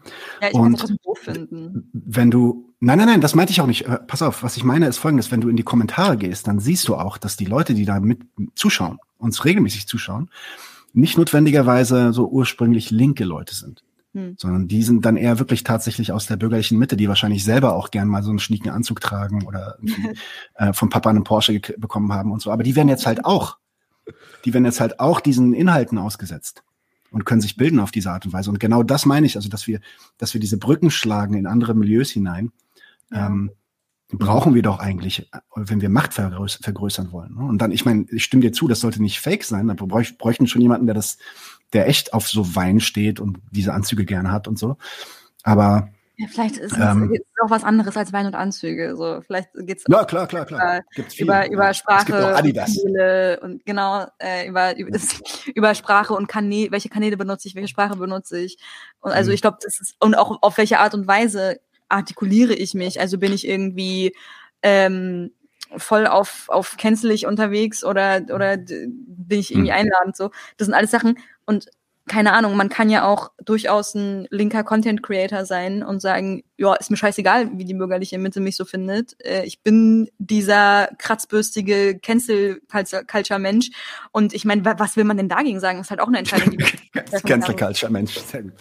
ja 0.40 0.48
ich 0.48 0.54
und 0.54 0.78
kann 0.78 0.96
doof 1.04 1.18
finden. 1.18 1.90
Wenn 1.92 2.30
du, 2.30 2.72
nein, 2.80 2.98
nein, 2.98 3.06
nein, 3.06 3.20
das 3.20 3.34
meinte 3.34 3.52
ich 3.52 3.60
auch 3.60 3.66
nicht. 3.66 3.86
Pass 4.06 4.22
auf, 4.22 4.42
was 4.42 4.56
ich 4.56 4.64
meine 4.64 4.86
ist 4.86 4.98
folgendes, 4.98 5.30
wenn 5.30 5.40
du 5.40 5.48
in 5.48 5.56
die 5.56 5.62
Kommentare 5.62 6.16
gehst, 6.16 6.46
dann 6.46 6.58
siehst 6.58 6.88
du 6.88 6.96
auch, 6.96 7.18
dass 7.18 7.36
die 7.36 7.44
Leute, 7.44 7.74
die 7.74 7.84
da 7.84 8.00
mit 8.00 8.20
zuschauen, 8.54 8.98
uns 9.18 9.44
regelmäßig 9.44 9.86
zuschauen, 9.86 10.30
nicht 10.92 11.18
notwendigerweise 11.18 12.12
so 12.12 12.28
ursprünglich 12.28 12.90
linke 12.90 13.24
Leute 13.24 13.54
sind. 13.54 13.84
Hm. 14.14 14.34
Sondern 14.38 14.68
die 14.68 14.82
sind 14.82 15.04
dann 15.04 15.16
eher 15.16 15.38
wirklich 15.38 15.64
tatsächlich 15.64 16.12
aus 16.12 16.26
der 16.26 16.36
bürgerlichen 16.36 16.78
Mitte, 16.78 16.96
die 16.96 17.08
wahrscheinlich 17.08 17.44
selber 17.44 17.74
auch 17.74 17.90
gern 17.90 18.08
mal 18.08 18.22
so 18.22 18.30
einen 18.30 18.38
schnieken 18.38 18.70
Anzug 18.70 19.00
tragen 19.00 19.46
oder 19.46 19.78
äh, 20.54 20.72
vom 20.72 20.88
Papa 20.88 21.10
einen 21.10 21.24
Porsche 21.24 21.60
bekommen 21.76 22.12
haben 22.12 22.32
und 22.32 22.40
so. 22.40 22.50
Aber 22.50 22.62
die 22.62 22.74
werden 22.74 22.88
jetzt 22.88 23.06
halt 23.06 23.24
auch, 23.24 23.58
die 24.44 24.54
werden 24.54 24.64
jetzt 24.64 24.80
halt 24.80 25.00
auch 25.00 25.20
diesen 25.20 25.52
Inhalten 25.52 25.98
ausgesetzt 25.98 26.62
und 27.10 27.24
können 27.24 27.40
sich 27.40 27.56
bilden 27.56 27.80
auf 27.80 27.90
diese 27.90 28.10
Art 28.10 28.24
und 28.24 28.32
Weise. 28.32 28.50
Und 28.50 28.60
genau 28.60 28.82
das 28.82 29.06
meine 29.06 29.26
ich, 29.26 29.36
also 29.36 29.48
dass 29.48 29.66
wir, 29.66 29.80
dass 30.16 30.34
wir 30.34 30.40
diese 30.40 30.58
Brücken 30.58 30.90
schlagen 30.90 31.34
in 31.34 31.46
andere 31.46 31.74
Milieus 31.74 32.10
hinein. 32.10 32.52
Ja. 33.10 33.26
Ähm, 33.26 33.50
brauchen 34.10 34.54
wir 34.54 34.62
doch 34.62 34.78
eigentlich, 34.78 35.30
wenn 35.54 35.82
wir 35.82 35.90
Macht 35.90 36.14
vergrößern 36.14 37.12
wollen. 37.12 37.34
Ne? 37.34 37.44
Und 37.44 37.58
dann, 37.58 37.72
ich 37.72 37.84
meine, 37.84 38.06
ich 38.10 38.24
stimme 38.24 38.40
dir 38.40 38.52
zu, 38.52 38.66
das 38.66 38.80
sollte 38.80 39.02
nicht 39.02 39.20
fake 39.20 39.44
sein, 39.44 39.68
aber 39.68 39.86
wir 39.86 40.06
bräuchten 40.16 40.46
schon 40.46 40.62
jemanden, 40.62 40.86
der 40.86 40.94
das, 40.94 41.18
der 41.72 41.88
echt 41.88 42.12
auf 42.14 42.28
so 42.28 42.54
Wein 42.54 42.80
steht 42.80 43.20
und 43.20 43.38
diese 43.50 43.74
Anzüge 43.74 44.04
gerne 44.04 44.30
hat 44.32 44.48
und 44.48 44.58
so. 44.58 44.76
Aber 45.42 45.90
ja, 46.20 46.26
vielleicht 46.28 46.56
ist 46.56 46.72
es 46.72 46.78
ähm, 46.78 47.16
auch 47.40 47.50
was 47.50 47.62
anderes 47.62 47.96
als 47.96 48.12
Wein 48.12 48.26
und 48.26 48.34
Anzüge. 48.34 48.96
So, 48.96 49.20
vielleicht 49.24 49.50
geht's 49.54 49.84
ja, 49.88 50.04
klar, 50.04 50.26
klar, 50.26 50.46
klar. 50.46 50.82
Über, 51.16 51.46
über, 51.46 51.50
über 51.52 51.74
Sprache 51.74 52.12
Kanäle 52.12 53.38
und 53.40 53.64
genau 53.64 54.04
äh, 54.18 54.48
über 54.48 54.76
über, 54.76 54.90
das, 54.90 55.20
über 55.54 55.76
Sprache 55.76 56.14
und 56.14 56.26
Kanäle, 56.26 56.72
welche 56.72 56.88
Kanäle 56.88 57.16
benutze 57.16 57.46
ich, 57.46 57.54
welche 57.54 57.68
Sprache 57.68 57.96
benutze 57.96 58.40
ich. 58.40 58.58
Und 58.98 59.12
also 59.12 59.30
mhm. 59.30 59.34
ich 59.34 59.42
glaube, 59.42 59.58
das 59.62 59.80
ist 59.80 59.94
und 60.00 60.16
auch 60.16 60.42
auf 60.42 60.58
welche 60.58 60.80
Art 60.80 60.94
und 60.94 61.06
Weise 61.06 61.60
artikuliere 61.88 62.54
ich 62.54 62.74
mich. 62.74 63.00
Also 63.00 63.18
bin 63.18 63.32
ich 63.32 63.46
irgendwie 63.46 64.12
ähm, 64.62 65.30
voll 65.76 66.08
auf, 66.08 66.48
auf 66.48 66.76
cancelig 66.76 67.26
unterwegs 67.26 67.84
oder, 67.84 68.22
oder 68.34 68.56
bin 68.56 69.38
ich 69.38 69.52
irgendwie 69.52 69.70
hm. 69.70 69.78
einladend 69.78 70.16
so. 70.16 70.30
Das 70.56 70.66
sind 70.66 70.74
alles 70.74 70.90
Sachen 70.90 71.18
und 71.48 71.66
keine 72.08 72.32
Ahnung, 72.32 72.56
man 72.56 72.70
kann 72.70 72.90
ja 72.90 73.06
auch 73.06 73.30
durchaus 73.44 73.94
ein 73.94 74.26
linker 74.30 74.64
Content 74.64 75.02
Creator 75.02 75.44
sein 75.44 75.82
und 75.82 76.00
sagen, 76.00 76.42
ja, 76.56 76.74
ist 76.74 76.90
mir 76.90 76.96
scheißegal, 76.96 77.50
wie 77.58 77.64
die 77.64 77.74
bürgerliche 77.74 78.18
Mitte 78.18 78.40
mich 78.40 78.56
so 78.56 78.64
findet. 78.64 79.14
Äh, 79.24 79.44
ich 79.44 79.62
bin 79.62 80.08
dieser 80.18 80.88
kratzbürstige 80.98 81.98
Cancel 82.00 82.60
Culture 83.06 83.38
Mensch 83.38 83.70
und 84.10 84.32
ich 84.32 84.44
meine, 84.44 84.64
was 84.64 84.96
will 84.96 85.04
man 85.04 85.18
denn 85.18 85.28
dagegen 85.28 85.60
sagen? 85.60 85.78
Das 85.78 85.88
ist 85.88 85.90
halt 85.90 86.00
auch 86.00 86.08
eine 86.08 86.18
Entscheidung, 86.18 86.50
die 86.50 86.58
Cancel 87.26 87.54
Culture 87.54 87.92
Mensch, 87.92 88.18
sehr 88.18 88.42
gut. 88.42 88.54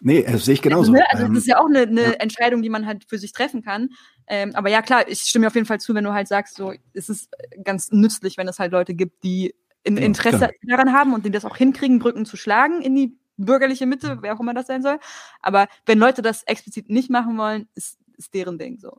Nee, 0.00 0.22
das 0.22 0.44
sehe 0.44 0.54
ich 0.54 0.62
genauso. 0.62 0.92
Also, 0.92 0.92
ne? 0.92 1.10
also 1.10 1.22
das 1.24 1.30
ähm, 1.30 1.36
ist 1.36 1.46
ja 1.48 1.58
auch 1.58 1.66
eine, 1.66 1.80
eine 1.80 2.02
ja. 2.02 2.10
Entscheidung, 2.12 2.62
die 2.62 2.68
man 2.68 2.86
halt 2.86 3.04
für 3.08 3.18
sich 3.18 3.32
treffen 3.32 3.62
kann. 3.62 3.88
Ähm, 4.28 4.54
aber 4.54 4.70
ja, 4.70 4.80
klar, 4.80 5.08
ich 5.08 5.20
stimme 5.22 5.48
auf 5.48 5.56
jeden 5.56 5.66
Fall 5.66 5.80
zu, 5.80 5.92
wenn 5.94 6.04
du 6.04 6.12
halt 6.12 6.28
sagst, 6.28 6.54
so, 6.54 6.72
es 6.92 7.08
ist 7.08 7.30
ganz 7.64 7.90
nützlich, 7.90 8.36
wenn 8.36 8.46
es 8.46 8.60
halt 8.60 8.70
Leute 8.70 8.94
gibt, 8.94 9.24
die 9.24 9.54
ein 9.88 9.96
ja, 9.96 10.04
Interesse 10.04 10.50
genau. 10.60 10.76
daran 10.76 10.92
haben 10.92 11.14
und 11.14 11.24
die 11.24 11.30
das 11.30 11.44
auch 11.44 11.56
hinkriegen, 11.56 11.98
Brücken 11.98 12.26
zu 12.26 12.36
schlagen 12.36 12.82
in 12.82 12.94
die 12.94 13.18
bürgerliche 13.36 13.86
Mitte, 13.86 14.18
wer 14.20 14.34
auch 14.34 14.40
immer 14.40 14.54
das 14.54 14.66
sein 14.66 14.82
soll. 14.82 14.98
Aber 15.40 15.68
wenn 15.86 15.98
Leute 15.98 16.22
das 16.22 16.42
explizit 16.44 16.90
nicht 16.90 17.10
machen 17.10 17.38
wollen, 17.38 17.68
ist, 17.74 17.98
ist 18.16 18.34
deren 18.34 18.58
Ding 18.58 18.78
so 18.78 18.96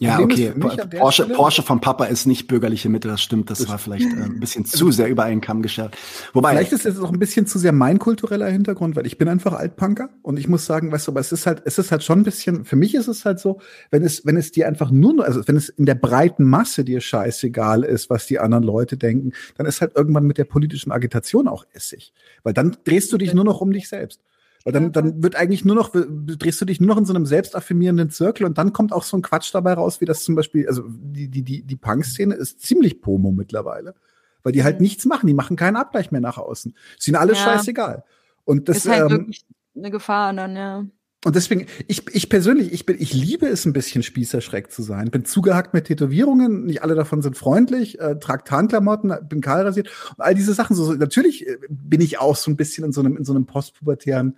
ja, 0.00 0.18
okay. 0.18 0.52
Porsche, 0.98 1.26
Porsche 1.26 1.62
vom 1.62 1.80
Papa 1.80 2.06
ist 2.06 2.26
nicht 2.26 2.48
bürgerliche 2.48 2.88
Mitte, 2.88 3.06
das 3.06 3.22
stimmt. 3.22 3.48
Das, 3.48 3.58
das 3.58 3.68
war 3.68 3.78
vielleicht 3.78 4.12
äh, 4.12 4.24
ein 4.24 4.40
bisschen 4.40 4.64
zu 4.64 4.90
sehr 4.90 5.08
über 5.08 5.22
einen 5.22 5.40
Kamm 5.40 5.62
geschert. 5.62 5.96
Wobei. 6.32 6.50
Vielleicht 6.50 6.72
ist 6.72 6.84
es 6.84 6.98
auch 6.98 7.12
ein 7.12 7.18
bisschen 7.20 7.46
zu 7.46 7.60
sehr 7.60 7.72
mein 7.72 8.00
kultureller 8.00 8.48
Hintergrund, 8.48 8.96
weil 8.96 9.06
ich 9.06 9.18
bin 9.18 9.28
einfach 9.28 9.52
Altpunker 9.52 10.10
und 10.22 10.36
ich 10.36 10.48
muss 10.48 10.66
sagen, 10.66 10.90
weißt 10.90 11.06
du, 11.06 11.12
aber 11.12 11.20
es 11.20 11.30
ist 11.30 11.46
halt, 11.46 11.62
es 11.64 11.78
ist 11.78 11.92
halt 11.92 12.02
schon 12.02 12.20
ein 12.20 12.24
bisschen, 12.24 12.64
für 12.64 12.74
mich 12.74 12.94
ist 12.96 13.06
es 13.06 13.24
halt 13.24 13.38
so, 13.38 13.60
wenn 13.90 14.02
es, 14.02 14.26
wenn 14.26 14.36
es 14.36 14.50
dir 14.50 14.66
einfach 14.66 14.90
nur, 14.90 15.24
also 15.24 15.46
wenn 15.46 15.56
es 15.56 15.68
in 15.68 15.86
der 15.86 15.94
breiten 15.94 16.44
Masse 16.44 16.84
dir 16.84 17.00
scheißegal 17.00 17.84
ist, 17.84 18.10
was 18.10 18.26
die 18.26 18.40
anderen 18.40 18.64
Leute 18.64 18.96
denken, 18.96 19.32
dann 19.56 19.66
ist 19.66 19.80
halt 19.80 19.94
irgendwann 19.94 20.24
mit 20.24 20.38
der 20.38 20.44
politischen 20.44 20.90
Agitation 20.90 21.46
auch 21.46 21.64
Essig. 21.72 22.12
Weil 22.42 22.52
dann 22.52 22.76
drehst 22.84 23.12
du 23.12 23.18
dich 23.18 23.32
nur 23.32 23.44
noch 23.44 23.60
um 23.60 23.72
dich 23.72 23.88
selbst. 23.88 24.20
Weil 24.68 24.72
dann, 24.72 24.92
dann 24.92 25.22
wird 25.22 25.34
eigentlich 25.34 25.64
nur 25.64 25.74
noch, 25.74 25.92
drehst 25.94 26.60
du 26.60 26.66
dich 26.66 26.78
nur 26.78 26.88
noch 26.88 26.98
in 26.98 27.06
so 27.06 27.14
einem 27.14 27.24
selbstaffirmierenden 27.24 28.10
Zirkel 28.10 28.44
und 28.44 28.58
dann 28.58 28.74
kommt 28.74 28.92
auch 28.92 29.02
so 29.02 29.16
ein 29.16 29.22
Quatsch 29.22 29.48
dabei 29.54 29.72
raus, 29.72 30.02
wie 30.02 30.04
das 30.04 30.24
zum 30.24 30.34
Beispiel, 30.34 30.68
also 30.68 30.84
die, 30.86 31.28
die, 31.28 31.40
die, 31.40 31.62
die 31.62 31.76
Punk-Szene 31.76 32.34
ist 32.34 32.60
ziemlich 32.60 33.00
Pomo 33.00 33.32
mittlerweile. 33.32 33.94
Weil 34.42 34.52
die 34.52 34.64
halt 34.64 34.82
nichts 34.82 35.06
machen, 35.06 35.26
die 35.26 35.32
machen 35.32 35.56
keinen 35.56 35.76
Abgleich 35.76 36.10
mehr 36.10 36.20
nach 36.20 36.36
außen. 36.36 36.74
Ist 36.98 37.08
ihnen 37.08 37.16
alles 37.16 37.38
ja. 37.38 37.44
scheißegal. 37.44 38.04
Und 38.44 38.68
das 38.68 38.84
ist 38.84 38.90
halt 38.90 39.10
ähm, 39.10 39.10
wirklich 39.10 39.46
eine 39.74 39.90
Gefahr 39.90 40.34
dann, 40.34 40.54
ja. 40.54 40.84
Und 41.24 41.34
deswegen, 41.34 41.66
ich, 41.86 42.06
ich 42.14 42.28
persönlich, 42.28 42.70
ich 42.70 42.84
bin, 42.84 42.96
ich 43.00 43.14
liebe 43.14 43.46
es 43.46 43.64
ein 43.64 43.72
bisschen 43.72 44.02
Spießerschreck 44.02 44.70
zu 44.70 44.82
sein. 44.82 45.10
Bin 45.10 45.24
zugehackt 45.24 45.72
mit 45.72 45.86
Tätowierungen, 45.86 46.66
nicht 46.66 46.82
alle 46.82 46.94
davon 46.94 47.22
sind 47.22 47.38
freundlich, 47.38 47.98
äh, 47.98 48.18
trag 48.18 48.44
Tarnklamotten, 48.44 49.14
bin 49.28 49.40
kahl 49.40 49.62
rasiert 49.62 49.88
und 50.16 50.22
all 50.22 50.34
diese 50.34 50.52
Sachen. 50.52 50.76
So, 50.76 50.92
natürlich 50.92 51.46
äh, 51.46 51.56
bin 51.70 52.02
ich 52.02 52.18
auch 52.18 52.36
so 52.36 52.50
ein 52.50 52.56
bisschen 52.56 52.84
in 52.84 52.92
so 52.92 53.00
einem, 53.00 53.16
in 53.16 53.24
so 53.24 53.32
einem 53.32 53.46
postpubertären 53.46 54.36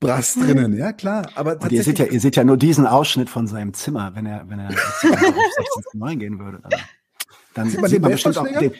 Brass 0.00 0.34
drinnen, 0.34 0.76
ja 0.76 0.92
klar. 0.92 1.30
Aber 1.34 1.60
und 1.60 1.72
ihr 1.72 1.82
seht 1.82 1.98
ja, 1.98 2.06
ihr 2.06 2.20
seht 2.20 2.36
ja 2.36 2.44
nur 2.44 2.56
diesen 2.56 2.86
Ausschnitt 2.86 3.28
von 3.28 3.46
seinem 3.46 3.74
Zimmer, 3.74 4.14
wenn 4.14 4.26
er, 4.26 4.48
wenn 4.48 4.60
er 4.60 4.68
auf 4.68 5.00
16 5.00 5.82
zu 5.90 5.98
9 5.98 6.18
gehen 6.18 6.38
würde. 6.38 6.60
Dann, 6.62 6.80
dann 7.54 7.70
sieht 7.70 7.80
man, 7.80 7.90
sieht 7.90 8.02
man 8.02 8.12
bestimmt 8.12 8.38
auch 8.38 8.46
den, 8.46 8.72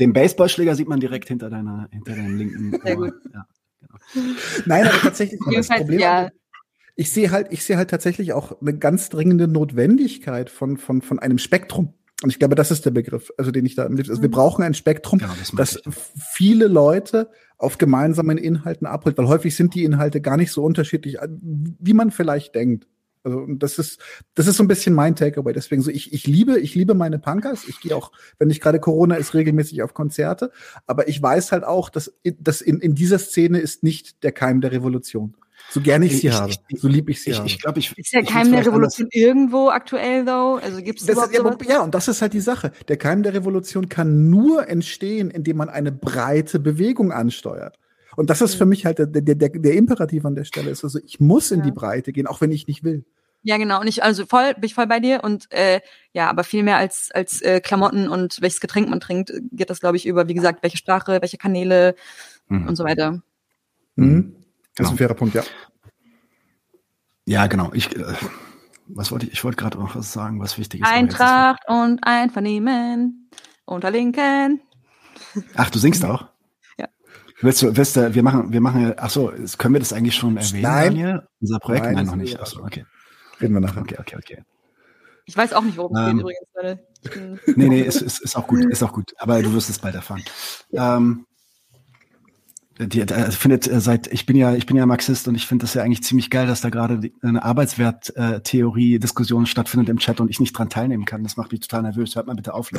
den 0.00 0.12
Baseballschläger 0.12 0.74
sieht 0.74 0.88
man 0.88 1.00
direkt 1.00 1.28
hinter 1.28 1.50
deiner, 1.50 1.88
hinter 1.92 2.16
deinem 2.16 2.36
linken 2.36 2.80
Sehr 2.82 2.98
Ohr. 2.98 3.10
Gut. 3.10 3.14
Ja. 3.32 3.46
Nein, 4.66 4.86
aber 4.86 4.98
tatsächlich 4.98 5.40
das 5.52 5.68
Problem. 5.68 6.00
Ja. 6.00 6.30
Ich 6.96 7.12
sehe 7.12 7.30
halt, 7.30 7.48
ich 7.50 7.64
sehe 7.64 7.76
halt 7.76 7.90
tatsächlich 7.90 8.32
auch 8.32 8.60
eine 8.60 8.76
ganz 8.76 9.08
dringende 9.08 9.48
Notwendigkeit 9.48 10.50
von, 10.50 10.76
von, 10.76 11.02
von 11.02 11.18
einem 11.18 11.38
Spektrum. 11.38 11.94
Und 12.22 12.30
ich 12.30 12.38
glaube, 12.38 12.54
das 12.54 12.70
ist 12.70 12.84
der 12.84 12.92
Begriff, 12.92 13.32
also 13.36 13.50
den 13.50 13.66
ich 13.66 13.74
da, 13.74 13.84
also 13.84 14.22
wir 14.22 14.28
mhm. 14.28 14.32
brauchen 14.32 14.64
ein 14.64 14.74
Spektrum, 14.74 15.18
genau, 15.18 15.32
das, 15.38 15.50
das 15.50 15.82
viele 16.32 16.68
Leute 16.68 17.30
auf 17.58 17.78
gemeinsamen 17.78 18.38
Inhalten 18.38 18.86
abholt, 18.86 19.16
weil 19.16 19.28
häufig 19.28 19.54
sind 19.56 19.74
die 19.74 19.84
Inhalte 19.84 20.20
gar 20.20 20.36
nicht 20.36 20.52
so 20.52 20.62
unterschiedlich, 20.62 21.18
wie 21.30 21.94
man 21.94 22.10
vielleicht 22.10 22.54
denkt. 22.54 22.86
Also 23.24 23.46
das 23.48 23.78
ist 23.78 24.00
das 24.34 24.46
ist 24.46 24.58
so 24.58 24.62
ein 24.62 24.68
bisschen 24.68 24.94
mein 24.94 25.16
Takeaway. 25.16 25.54
Deswegen 25.54 25.80
so 25.80 25.90
ich 25.90 26.12
ich 26.12 26.26
liebe 26.26 26.60
ich 26.60 26.74
liebe 26.74 26.94
meine 26.94 27.18
Punkers. 27.18 27.66
Ich 27.66 27.80
gehe 27.80 27.96
auch, 27.96 28.12
wenn 28.38 28.48
nicht 28.48 28.62
gerade 28.62 28.80
Corona 28.80 29.14
ist, 29.14 29.32
regelmäßig 29.32 29.82
auf 29.82 29.94
Konzerte. 29.94 30.52
Aber 30.86 31.08
ich 31.08 31.22
weiß 31.22 31.50
halt 31.50 31.64
auch, 31.64 31.88
dass 31.88 32.12
dass 32.38 32.60
in 32.60 32.80
in 32.80 32.94
dieser 32.94 33.18
Szene 33.18 33.58
ist 33.60 33.82
nicht 33.82 34.22
der 34.22 34.32
Keim 34.32 34.60
der 34.60 34.72
Revolution. 34.72 35.36
So 35.74 35.80
gerne 35.80 36.06
ich 36.06 36.20
sie 36.20 36.28
ich, 36.28 36.32
habe, 36.32 36.52
ich, 36.68 36.80
so 36.80 36.86
lieb 36.86 37.10
ich 37.10 37.20
sie 37.20 37.30
ich, 37.30 37.36
habe. 37.36 37.48
Ich 37.48 37.60
glaube, 37.60 37.80
ich 37.80 37.98
ist 37.98 38.12
der 38.12 38.22
Keim 38.22 38.52
der 38.52 38.64
Revolution 38.64 39.08
irgendwo 39.10 39.70
aktuell 39.70 40.24
though? 40.24 40.60
Also 40.62 40.80
gibt 40.80 41.00
es 41.00 41.08
überhaupt? 41.08 41.66
Ja, 41.66 41.82
und 41.82 41.96
das 41.96 42.06
ist 42.06 42.22
halt 42.22 42.32
die 42.32 42.40
Sache. 42.40 42.70
Der 42.86 42.96
Keim 42.96 43.24
der 43.24 43.34
Revolution 43.34 43.88
kann 43.88 44.30
nur 44.30 44.68
entstehen, 44.68 45.32
indem 45.32 45.56
man 45.56 45.68
eine 45.68 45.90
breite 45.90 46.60
Bewegung 46.60 47.10
ansteuert. 47.10 47.76
Und 48.14 48.30
das 48.30 48.40
ist 48.40 48.54
für 48.54 48.66
mich 48.66 48.86
halt 48.86 49.00
der, 49.00 49.06
der, 49.06 49.34
der, 49.34 49.48
der 49.48 49.74
Imperativ 49.74 50.24
an 50.24 50.36
der 50.36 50.44
Stelle. 50.44 50.70
Ist 50.70 50.84
also 50.84 51.00
ich 51.04 51.18
muss 51.18 51.50
in 51.50 51.58
ja. 51.58 51.64
die 51.64 51.72
Breite 51.72 52.12
gehen, 52.12 52.28
auch 52.28 52.40
wenn 52.40 52.52
ich 52.52 52.68
nicht 52.68 52.84
will. 52.84 53.04
Ja, 53.42 53.56
genau. 53.56 53.80
Und 53.80 53.88
ich, 53.88 54.04
also 54.04 54.26
voll, 54.26 54.54
bin 54.54 54.66
ich 54.66 54.74
voll 54.74 54.86
bei 54.86 55.00
dir. 55.00 55.24
Und 55.24 55.50
äh, 55.50 55.80
ja, 56.12 56.30
aber 56.30 56.44
viel 56.44 56.62
mehr 56.62 56.76
als, 56.76 57.10
als 57.12 57.42
äh, 57.42 57.60
Klamotten 57.60 58.08
und 58.08 58.40
welches 58.40 58.60
Getränk 58.60 58.88
man 58.88 59.00
trinkt, 59.00 59.32
geht 59.50 59.70
das, 59.70 59.80
glaube 59.80 59.96
ich, 59.96 60.06
über, 60.06 60.28
wie 60.28 60.34
gesagt, 60.34 60.62
welche 60.62 60.78
Sprache, 60.78 61.18
welche 61.20 61.36
Kanäle 61.36 61.96
mhm. 62.46 62.68
und 62.68 62.76
so 62.76 62.84
weiter. 62.84 63.24
Mhm. 63.96 64.36
Das 64.76 64.86
ist 64.86 64.92
ein 64.92 64.98
fairer 64.98 65.14
Punkt, 65.14 65.34
ja. 65.34 65.42
Ja, 67.26 67.46
genau. 67.46 67.70
Ich, 67.72 67.94
äh, 67.96 68.04
was 68.88 69.10
wollte 69.10 69.26
ich? 69.26 69.32
Ich 69.32 69.44
wollte 69.44 69.56
gerade 69.56 69.78
noch 69.78 69.96
was 69.96 70.12
sagen, 70.12 70.40
was 70.40 70.58
wichtig 70.58 70.80
ist. 70.82 70.88
Eintracht 70.90 71.62
und 71.68 72.00
Einvernehmen 72.04 73.30
unter 73.64 73.90
Linken. 73.90 74.60
Ach, 75.54 75.70
du 75.70 75.78
singst 75.78 76.04
auch? 76.04 76.26
Ja. 76.76 76.88
Willst 77.40 77.62
du, 77.62 77.76
willst 77.76 77.96
du, 77.96 78.14
wir 78.14 78.22
machen, 78.22 78.52
wir 78.52 78.60
machen, 78.60 78.92
ach 78.96 79.10
so, 79.10 79.32
können 79.58 79.74
wir 79.74 79.78
das 79.80 79.92
eigentlich 79.92 80.16
schon 80.16 80.36
erwähnen, 80.36 80.62
Nein. 80.62 80.84
Daniel? 80.96 81.28
Unser 81.40 81.58
Projekt? 81.60 81.86
Nein, 81.86 81.94
Nein, 81.94 82.06
noch 82.06 82.16
nicht. 82.16 82.38
Ach 82.40 82.46
so, 82.46 82.62
okay. 82.62 82.84
Reden 83.40 83.54
wir 83.54 83.60
nachher. 83.60 83.80
Okay, 83.82 83.96
okay, 83.98 84.16
okay. 84.16 84.42
Ich 85.26 85.36
weiß 85.36 85.54
auch 85.54 85.62
nicht, 85.62 85.78
worum 85.78 85.96
es 85.96 86.02
Ähm. 86.02 86.16
geht 86.16 86.20
übrigens, 86.20 86.48
Leute. 86.54 86.86
Ich 87.02 87.10
bin- 87.10 87.40
Nee, 87.56 87.68
nee, 87.68 87.80
ist, 87.82 88.02
ist, 88.02 88.20
ist 88.20 88.36
auch 88.36 88.46
gut, 88.46 88.64
ist 88.66 88.82
auch 88.82 88.92
gut. 88.92 89.14
Aber 89.18 89.40
du 89.42 89.52
wirst 89.54 89.70
es 89.70 89.78
bald 89.78 89.94
erfahren. 89.94 90.22
Ähm, 90.72 91.26
die, 92.78 93.00
äh, 93.00 93.30
findet 93.30 93.68
äh, 93.68 93.80
seit 93.80 94.12
ich 94.12 94.26
bin 94.26 94.36
ja 94.36 94.54
ich 94.54 94.66
bin 94.66 94.76
ja 94.76 94.84
Marxist 94.86 95.28
und 95.28 95.34
ich 95.34 95.46
finde 95.46 95.64
das 95.64 95.74
ja 95.74 95.82
eigentlich 95.82 96.02
ziemlich 96.02 96.28
geil, 96.30 96.46
dass 96.46 96.60
da 96.60 96.70
gerade 96.70 97.10
eine 97.22 97.44
Arbeitswerttheorie 97.44 98.98
Diskussion 98.98 99.46
stattfindet 99.46 99.88
im 99.88 99.98
Chat 99.98 100.20
und 100.20 100.30
ich 100.30 100.40
nicht 100.40 100.52
dran 100.52 100.70
teilnehmen 100.70 101.04
kann. 101.04 101.22
Das 101.22 101.36
macht 101.36 101.52
mich 101.52 101.60
total 101.60 101.82
nervös. 101.82 102.16
Hört 102.16 102.26
mal 102.26 102.34
bitte 102.34 102.52
auf. 102.54 102.70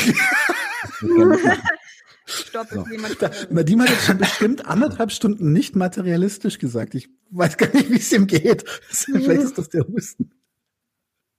Stopp, 2.25 2.67
So. 2.71 2.85
jemand. 2.91 3.21
Da, 3.21 3.31
Nadim 3.49 3.81
hat 3.81 3.89
jetzt 3.89 4.05
schon 4.05 4.17
bestimmt 4.17 4.65
anderthalb 4.65 5.11
Stunden 5.11 5.53
nicht 5.53 5.75
materialistisch 5.75 6.59
gesagt. 6.59 6.95
Ich 6.95 7.09
weiß 7.31 7.57
gar 7.57 7.73
nicht, 7.73 7.89
wie 7.89 7.97
es 7.97 8.11
ihm 8.11 8.27
geht. 8.27 8.65
Vielleicht 8.89 9.43
ist 9.43 9.57
das 9.57 9.69
der 9.69 9.87
Husten. 9.87 10.31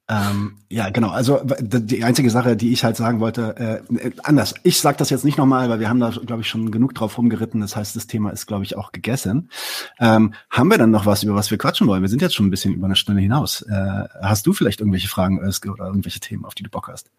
Ähm, 0.09 0.59
ja, 0.69 0.91
genau. 0.91 1.11
Also 1.11 1.41
die 1.61 2.05
einzige 2.05 2.31
Sache, 2.31 2.57
die 2.57 2.73
ich 2.73 2.85
halt 2.85 2.97
sagen 2.97 3.19
wollte, 3.19 3.83
äh, 3.91 3.95
äh, 3.97 4.13
anders. 4.23 4.55
Ich 4.63 4.79
sage 4.79 4.97
das 4.99 5.11
jetzt 5.11 5.25
nicht 5.25 5.37
nochmal, 5.37 5.69
weil 5.69 5.81
wir 5.81 5.89
haben 5.89 5.99
da, 5.99 6.11
glaube 6.11 6.43
ich, 6.43 6.49
schon 6.49 6.71
genug 6.71 6.95
drauf 6.95 7.19
rumgeritten. 7.19 7.61
Das 7.61 7.75
heißt, 7.75 7.97
das 7.97 8.07
Thema 8.07 8.31
ist, 8.31 8.47
glaube 8.47 8.63
ich, 8.63 8.77
auch 8.77 8.93
gegessen. 8.93 9.51
Ähm, 9.99 10.35
haben 10.49 10.71
wir 10.71 10.79
dann 10.79 10.93
noch 10.93 11.07
was, 11.07 11.25
über 11.25 11.35
was 11.35 11.51
wir 11.51 11.59
quatschen 11.59 11.89
wollen? 11.89 12.03
Wir 12.03 12.09
sind 12.09 12.23
jetzt 12.23 12.37
schon 12.37 12.47
ein 12.47 12.51
bisschen 12.51 12.75
über 12.75 12.87
eine 12.87 12.95
Stunde 12.95 13.21
hinaus. 13.21 13.63
Äh, 13.63 14.05
hast 14.23 14.47
du 14.47 14.53
vielleicht 14.53 14.81
irgendwelche 14.81 15.09
Fragen, 15.09 15.41
Özge, 15.41 15.71
oder 15.71 15.87
irgendwelche 15.87 16.21
Themen, 16.21 16.45
auf 16.45 16.55
die 16.55 16.63
du 16.63 16.71
Bock 16.71 16.87
hast? 16.87 17.11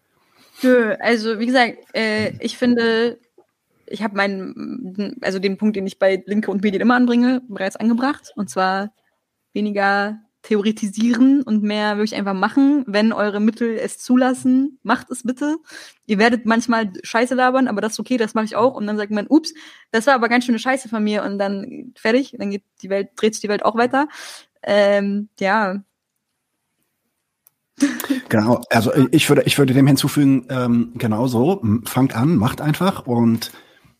Nö, 0.62 0.94
also 0.98 1.38
wie 1.38 1.46
gesagt, 1.46 1.76
äh, 1.92 2.32
ich 2.40 2.56
finde, 2.56 3.18
ich 3.86 4.02
habe 4.02 4.16
meinen, 4.16 5.16
also 5.20 5.38
den 5.38 5.58
Punkt, 5.58 5.76
den 5.76 5.86
ich 5.86 5.98
bei 5.98 6.22
Linke 6.24 6.50
und 6.50 6.62
Medien 6.62 6.80
immer 6.80 6.96
anbringe, 6.96 7.42
bereits 7.48 7.76
angebracht. 7.76 8.32
Und 8.34 8.48
zwar 8.48 8.92
weniger 9.52 10.20
theoretisieren 10.48 11.42
und 11.42 11.62
mehr 11.62 11.98
wirklich 11.98 12.14
einfach 12.14 12.32
machen. 12.32 12.82
Wenn 12.86 13.12
eure 13.12 13.38
Mittel 13.38 13.76
es 13.76 13.98
zulassen, 13.98 14.78
macht 14.82 15.10
es 15.10 15.22
bitte. 15.22 15.58
Ihr 16.06 16.18
werdet 16.18 16.46
manchmal 16.46 16.90
Scheiße 17.02 17.34
labern, 17.34 17.68
aber 17.68 17.82
das 17.82 17.92
ist 17.92 18.00
okay, 18.00 18.16
das 18.16 18.32
mache 18.32 18.46
ich 18.46 18.56
auch. 18.56 18.74
Und 18.74 18.86
dann 18.86 18.96
sagt 18.96 19.10
man, 19.10 19.26
ups, 19.28 19.52
das 19.90 20.06
war 20.06 20.14
aber 20.14 20.30
ganz 20.30 20.46
schöne 20.46 20.58
Scheiße 20.58 20.88
von 20.88 21.04
mir. 21.04 21.22
Und 21.22 21.38
dann 21.38 21.92
fertig, 21.96 22.34
dann 22.38 22.50
geht 22.50 22.64
die 22.80 22.88
Welt, 22.88 23.10
dreht 23.16 23.34
sich 23.34 23.42
die 23.42 23.50
Welt 23.50 23.62
auch 23.62 23.76
weiter. 23.76 24.08
Ähm, 24.62 25.28
ja, 25.38 25.82
Genau, 28.28 28.60
also 28.70 28.92
ich 29.10 29.28
würde, 29.28 29.42
ich 29.44 29.56
würde 29.58 29.72
dem 29.72 29.86
hinzufügen, 29.86 30.46
ähm, 30.50 30.92
genauso, 30.96 31.62
fangt 31.84 32.14
an, 32.16 32.36
macht 32.36 32.60
einfach 32.60 33.06
und 33.06 33.52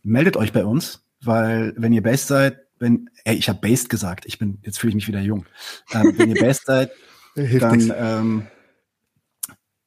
meldet 0.02 0.36
euch 0.36 0.52
bei 0.52 0.64
uns, 0.64 1.06
weil 1.22 1.74
wenn 1.76 1.92
ihr 1.92 2.02
based 2.02 2.26
seid, 2.26 2.67
wenn, 2.78 3.10
ey, 3.24 3.36
ich 3.36 3.48
habe 3.48 3.60
based 3.60 3.88
gesagt, 3.88 4.26
ich 4.26 4.38
bin, 4.38 4.58
jetzt 4.62 4.78
fühle 4.78 4.90
ich 4.90 4.94
mich 4.94 5.08
wieder 5.08 5.20
jung. 5.20 5.46
Ähm, 5.92 6.14
wenn 6.16 6.30
ihr 6.30 6.40
based 6.40 6.66
seid, 6.66 6.90
dann, 7.34 7.92
ähm, 7.96 8.46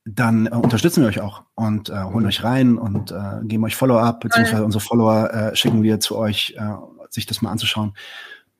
dann 0.05 0.47
äh, 0.47 0.51
unterstützen 0.51 1.01
wir 1.01 1.09
euch 1.09 1.21
auch 1.21 1.43
und 1.55 1.89
äh, 1.89 2.03
holen 2.03 2.25
euch 2.25 2.43
rein 2.43 2.77
und 2.77 3.11
äh, 3.11 3.43
geben 3.43 3.63
euch 3.63 3.75
Follow-up, 3.75 4.21
beziehungsweise 4.21 4.65
unsere 4.65 4.83
Follower 4.83 5.31
äh, 5.31 5.55
schicken 5.55 5.83
wir 5.83 5.99
zu 5.99 6.17
euch, 6.17 6.55
äh, 6.57 6.73
sich 7.09 7.25
das 7.25 7.41
mal 7.41 7.51
anzuschauen. 7.51 7.93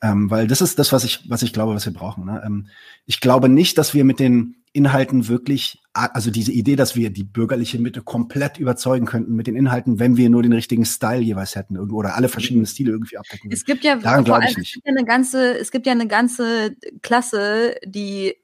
Ähm, 0.03 0.32
weil 0.32 0.48
das 0.48 0.62
ist 0.62 0.80
das, 0.80 0.91
was 0.91 1.03
ich, 1.03 1.30
was 1.30 1.44
ich 1.44 1.53
glaube, 1.53 1.76
was 1.76 1.86
wir 1.86 1.94
brauchen. 1.94 2.26
Ne? 2.26 2.41
Ähm, 2.44 2.68
ich 3.06 3.22
glaube 3.22 3.49
nicht, 3.49 3.78
dass 3.78 3.94
wir 3.94 4.03
mit 4.03 4.20
den 4.20 4.56
Inhalten 4.74 5.28
wirklich, 5.28 5.81
also 5.94 6.32
diese 6.32 6.52
Idee, 6.52 6.76
dass 6.76 6.96
wir 6.96 7.10
die 7.10 7.24
bürgerliche 7.24 7.78
Mitte 7.80 8.02
komplett 8.02 8.58
überzeugen 8.58 9.06
könnten 9.06 9.36
mit 9.36 9.48
den 9.48 9.56
Inhalten, 9.56 10.00
wenn 10.00 10.16
wir 10.16 10.30
nur 10.30 10.42
den 10.42 10.54
richtigen 10.54 10.86
Style 10.86 11.22
jeweils 11.22 11.56
hätten 11.56 11.78
oder 11.78 12.16
alle 12.16 12.30
verschiedenen 12.30 12.66
Stile 12.66 12.92
irgendwie 12.92 13.18
abdecken. 13.18 13.52
Es 13.52 13.66
gibt 13.66 13.84
ja 13.84 13.98
Daran 13.98 14.26
vor 14.26 14.42
ich 14.42 14.58
nicht. 14.58 14.70
Es 14.70 14.74
gibt 14.76 14.88
ja 14.88 14.94
eine 14.94 15.06
ganze, 15.06 15.58
es 15.58 15.72
gibt 15.72 15.86
ja 15.86 15.92
eine 15.92 16.08
ganze 16.08 16.76
Klasse, 17.02 17.76
die 17.86 18.38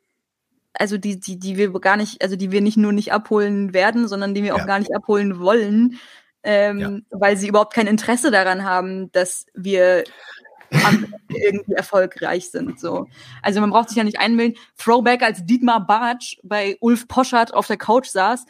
also 0.74 0.98
die, 0.98 1.20
die, 1.20 1.40
die 1.40 1.58
wir 1.58 1.72
gar 1.80 1.98
nicht, 1.98 2.22
also 2.22 2.36
die 2.36 2.52
wir 2.52 2.62
nicht 2.62 2.78
nur 2.78 2.92
nicht 2.94 3.12
abholen 3.12 3.74
werden, 3.74 4.08
sondern 4.08 4.34
die 4.36 4.44
wir 4.44 4.54
auch 4.56 4.60
Ja. 4.60 4.66
gar 4.66 4.80
nicht 4.80 4.94
abholen 4.94 5.40
wollen, 5.40 5.98
ähm, 6.44 6.80
Ja. 6.80 7.00
weil 7.10 7.38
sie 7.38 7.48
überhaupt 7.48 7.74
kein 7.74 7.88
Interesse 7.88 8.30
daran 8.30 8.64
haben, 8.64 9.12
dass 9.12 9.48
wir 9.56 10.04
irgendwie 11.30 11.74
erfolgreich 11.74 12.50
sind. 12.52 12.80
So. 12.80 13.08
Also 13.42 13.62
man 13.62 13.70
braucht 13.70 13.90
sich 13.90 13.98
ja 13.98 14.04
nicht 14.04 14.20
einbilden. 14.20 14.58
Throwback, 14.78 15.24
als 15.24 15.46
Dietmar 15.46 15.86
Bartsch 15.86 16.38
bei 16.44 16.78
Ulf 16.80 17.08
Poschardt 17.08 17.54
auf 17.54 17.68
der 17.68 17.78
Couch 17.78 18.08
saß 18.08 18.46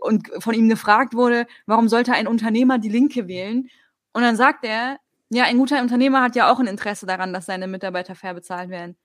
und 0.00 0.28
von 0.38 0.54
ihm 0.54 0.68
gefragt 0.68 1.14
wurde, 1.14 1.46
warum 1.66 1.88
sollte 1.88 2.12
ein 2.12 2.26
Unternehmer 2.26 2.78
die 2.78 2.88
Linke 2.88 3.28
wählen? 3.28 3.68
Und 4.12 4.22
dann 4.22 4.36
sagt 4.36 4.64
er, 4.64 4.98
ja, 5.30 5.44
ein 5.44 5.58
guter 5.58 5.80
Unternehmer 5.80 6.22
hat 6.22 6.36
ja 6.36 6.50
auch 6.50 6.58
ein 6.58 6.66
Interesse 6.66 7.06
daran, 7.06 7.32
dass 7.32 7.46
seine 7.46 7.66
Mitarbeiter 7.66 8.14
fair 8.14 8.34
bezahlt 8.34 8.70
werden. 8.70 8.96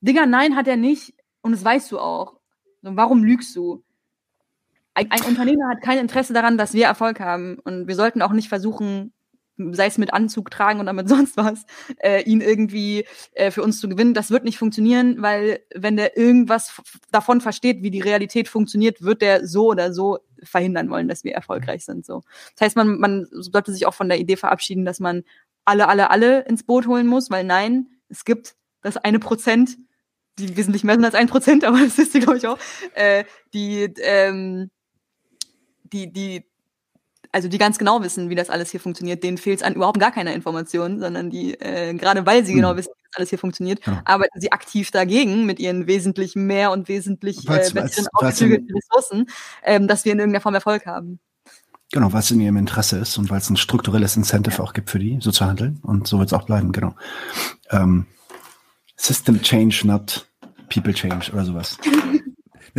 Digga, 0.00 0.26
nein, 0.26 0.56
hat 0.56 0.68
er 0.68 0.76
nicht. 0.76 1.14
Und 1.42 1.52
das 1.52 1.64
weißt 1.64 1.92
du 1.92 1.98
auch. 1.98 2.40
Warum 2.82 3.22
lügst 3.22 3.54
du? 3.54 3.84
Ein, 4.94 5.10
ein 5.10 5.22
Unternehmer 5.22 5.68
hat 5.68 5.82
kein 5.82 5.98
Interesse 5.98 6.32
daran, 6.32 6.58
dass 6.58 6.72
wir 6.72 6.86
Erfolg 6.86 7.20
haben. 7.20 7.58
Und 7.64 7.86
wir 7.86 7.94
sollten 7.94 8.22
auch 8.22 8.32
nicht 8.32 8.48
versuchen, 8.48 9.12
sei 9.72 9.86
es 9.86 9.98
mit 9.98 10.12
Anzug 10.12 10.50
tragen 10.50 10.80
oder 10.80 10.92
mit 10.92 11.08
sonst 11.08 11.36
was, 11.36 11.66
äh, 11.98 12.22
ihn 12.22 12.40
irgendwie 12.40 13.04
äh, 13.32 13.50
für 13.50 13.62
uns 13.62 13.80
zu 13.80 13.88
gewinnen. 13.88 14.14
Das 14.14 14.30
wird 14.30 14.44
nicht 14.44 14.58
funktionieren, 14.58 15.20
weil 15.20 15.60
wenn 15.74 15.96
der 15.96 16.16
irgendwas 16.16 16.80
davon 17.10 17.40
versteht, 17.40 17.82
wie 17.82 17.90
die 17.90 18.00
Realität 18.00 18.48
funktioniert, 18.48 19.02
wird 19.02 19.22
der 19.22 19.46
so 19.46 19.66
oder 19.68 19.92
so 19.92 20.18
verhindern 20.42 20.90
wollen, 20.90 21.08
dass 21.08 21.24
wir 21.24 21.34
erfolgreich 21.34 21.84
sind. 21.84 22.06
So. 22.06 22.22
Das 22.56 22.66
heißt, 22.66 22.76
man, 22.76 22.98
man 22.98 23.26
sollte 23.30 23.72
sich 23.72 23.86
auch 23.86 23.94
von 23.94 24.08
der 24.08 24.18
Idee 24.18 24.36
verabschieden, 24.36 24.84
dass 24.84 25.00
man 25.00 25.24
alle, 25.64 25.88
alle, 25.88 26.10
alle 26.10 26.44
ins 26.46 26.62
Boot 26.62 26.86
holen 26.86 27.06
muss, 27.06 27.30
weil 27.30 27.44
nein, 27.44 27.88
es 28.08 28.24
gibt 28.24 28.54
das 28.82 28.96
eine 28.96 29.18
Prozent, 29.18 29.76
die 30.38 30.56
wesentlich 30.56 30.84
mehr 30.84 30.94
sind 30.94 31.04
als 31.04 31.14
ein 31.14 31.28
Prozent, 31.28 31.64
aber 31.64 31.80
das 31.80 31.98
ist 31.98 32.14
die, 32.14 32.20
glaube 32.20 32.38
ich, 32.38 32.46
auch, 32.46 32.58
äh, 32.94 33.24
die, 33.52 33.92
ähm, 34.02 34.70
die, 35.82 36.12
die, 36.12 36.44
also 37.32 37.48
die 37.48 37.58
ganz 37.58 37.78
genau 37.78 38.02
wissen, 38.02 38.30
wie 38.30 38.34
das 38.34 38.50
alles 38.50 38.70
hier 38.70 38.80
funktioniert, 38.80 39.22
denen 39.22 39.38
fehlt 39.38 39.58
es 39.60 39.62
an 39.64 39.74
überhaupt 39.74 40.00
gar 40.00 40.12
keiner 40.12 40.32
Information, 40.32 40.98
sondern 41.00 41.30
die, 41.30 41.54
äh, 41.60 41.94
gerade 41.94 42.24
weil 42.26 42.44
sie 42.44 42.52
Hm. 42.52 42.58
genau 42.60 42.76
wissen, 42.76 42.90
wie 42.96 43.02
das 43.04 43.16
alles 43.18 43.30
hier 43.30 43.38
funktioniert, 43.38 43.82
Genau. 43.82 43.98
arbeiten 44.04 44.40
sie 44.40 44.52
aktiv 44.52 44.90
dagegen 44.90 45.46
mit 45.46 45.58
ihren 45.60 45.86
wesentlich 45.86 46.34
mehr 46.36 46.70
und 46.70 46.88
wesentlich 46.88 47.48
äh, 47.48 47.70
besseren 47.72 48.06
ausgeklügelten 48.12 48.74
Ressourcen, 48.74 49.26
ähm, 49.64 49.88
dass 49.88 50.04
wir 50.04 50.12
in 50.12 50.18
irgendeiner 50.18 50.42
Form 50.42 50.54
Erfolg 50.54 50.86
haben. 50.86 51.18
Genau, 51.90 52.10
es 52.18 52.30
in 52.30 52.40
ihrem 52.40 52.58
Interesse 52.58 52.98
ist 52.98 53.16
und 53.16 53.30
weil 53.30 53.38
es 53.38 53.48
ein 53.48 53.56
strukturelles 53.56 54.16
Incentive 54.16 54.62
auch 54.62 54.74
gibt 54.74 54.90
für 54.90 54.98
die, 54.98 55.18
so 55.20 55.30
zu 55.30 55.46
handeln. 55.46 55.80
Und 55.82 56.06
so 56.06 56.18
wird 56.18 56.28
es 56.28 56.34
auch 56.34 56.44
bleiben, 56.44 56.70
genau. 56.72 56.94
Ähm, 57.70 58.06
System 58.96 59.40
Change, 59.40 59.86
not 59.86 60.28
People 60.68 60.92
Change 60.92 61.32
oder 61.32 61.44
sowas. 61.44 61.78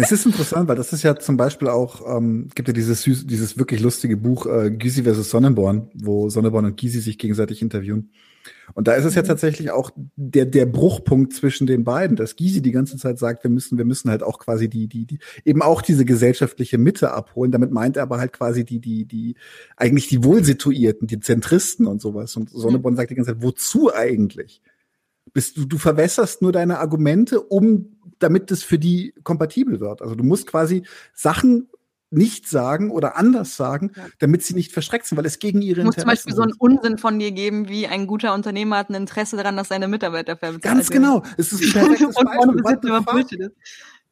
Es 0.02 0.12
ist 0.12 0.26
interessant, 0.26 0.68
weil 0.68 0.76
das 0.76 0.94
ist 0.94 1.04
ja 1.04 1.18
zum 1.18 1.38
Beispiel 1.38 1.68
auch, 1.68 2.18
ähm, 2.18 2.50
gibt 2.56 2.68
ja 2.68 2.74
dieses 2.74 3.04
süß, 3.04 3.28
dieses 3.28 3.58
wirklich 3.58 3.82
lustige 3.82 4.18
Buch 4.18 4.46
äh, 4.46 4.72
Gysi 4.72 5.04
versus 5.04 5.30
Sonnenborn, 5.30 5.90
wo 5.94 6.30
Sonneborn 6.30 6.66
und 6.66 6.78
Gysi 6.78 7.00
sich 7.00 7.18
gegenseitig 7.18 7.62
interviewen. 7.62 8.12
Und 8.74 8.88
da 8.88 8.94
ist 8.94 9.06
es 9.06 9.16
ja 9.16 9.22
tatsächlich 9.22 9.72
auch 9.72 9.92
der, 10.16 10.46
der 10.46 10.66
Bruchpunkt 10.66 11.34
zwischen 11.34 11.68
den 11.68 11.84
beiden, 11.84 12.16
dass 12.16 12.36
Gysi 12.36 12.62
die 12.62 12.72
ganze 12.72 12.98
Zeit 12.98 13.20
sagt, 13.20 13.44
wir 13.44 13.52
müssen, 13.52 13.78
wir 13.78 13.86
müssen 13.86 14.10
halt 14.10 14.24
auch 14.24 14.40
quasi 14.40 14.70
die, 14.70 14.88
die, 14.88 15.06
die, 15.06 15.20
eben 15.44 15.62
auch 15.62 15.82
diese 15.82 16.06
gesellschaftliche 16.06 16.78
Mitte 16.78 17.12
abholen. 17.12 17.52
Damit 17.52 17.72
meint 17.72 17.98
er 17.98 18.04
aber 18.04 18.20
halt 18.20 18.34
quasi 18.34 18.66
die, 18.66 18.80
die, 18.80 19.06
die, 19.06 19.36
eigentlich 19.76 20.08
die 20.08 20.24
Wohlsituierten, 20.24 21.08
die 21.08 21.20
Zentristen 21.20 21.88
und 21.88 22.02
sowas. 22.02 22.36
Und 22.36 22.50
Sonneborn 22.50 22.96
sagt 22.96 23.12
die 23.12 23.16
ganze 23.16 23.34
Zeit, 23.34 23.44
wozu 23.44 23.94
eigentlich? 23.94 24.62
Bist 25.34 25.58
du, 25.58 25.66
du 25.66 25.78
verwässerst 25.78 26.42
nur 26.42 26.52
deine 26.52 26.80
Argumente, 26.80 27.42
um, 27.42 27.98
damit 28.20 28.52
es 28.52 28.64
für 28.64 28.80
die 28.80 29.14
kompatibel 29.24 29.80
wird. 29.80 30.02
Also 30.02 30.16
du 30.16 30.24
musst 30.24 30.48
quasi 30.48 30.84
Sachen 31.14 31.70
nicht 32.12 32.50
sagen 32.50 32.90
oder 32.90 33.18
anders 33.18 33.56
sagen, 33.56 33.92
Ja. 33.96 34.08
damit 34.18 34.42
sie 34.44 34.56
nicht 34.56 34.72
verschreckt 34.72 35.06
sind, 35.06 35.18
weil 35.18 35.28
es 35.28 35.38
gegen 35.38 35.62
ihre 35.62 35.82
Es 35.82 35.86
muss 35.86 35.96
zum 35.96 36.02
Interessen 36.10 36.30
Beispiel 36.30 36.36
so 36.36 36.42
einen. 36.42 36.54
Unsinn 36.58 36.98
von 36.98 37.20
dir 37.20 37.32
geben, 37.32 37.70
wie 37.70 37.86
ein 37.86 38.08
guter 38.08 38.34
Unternehmer 38.34 38.78
hat 38.78 38.90
ein 38.90 38.96
Interesse 38.96 39.38
daran, 39.38 39.56
dass 39.58 39.68
seine 39.68 39.88
Mitarbeiter 39.88 40.36
fair 40.36 40.54
bezahlt 40.54 40.64
Ganz 40.76 40.90
genau. 40.90 41.22
Es 41.38 41.52
ist 41.54 41.76
ein 41.76 41.88
perfektes 41.88 42.16
Beispiel. 43.06 43.54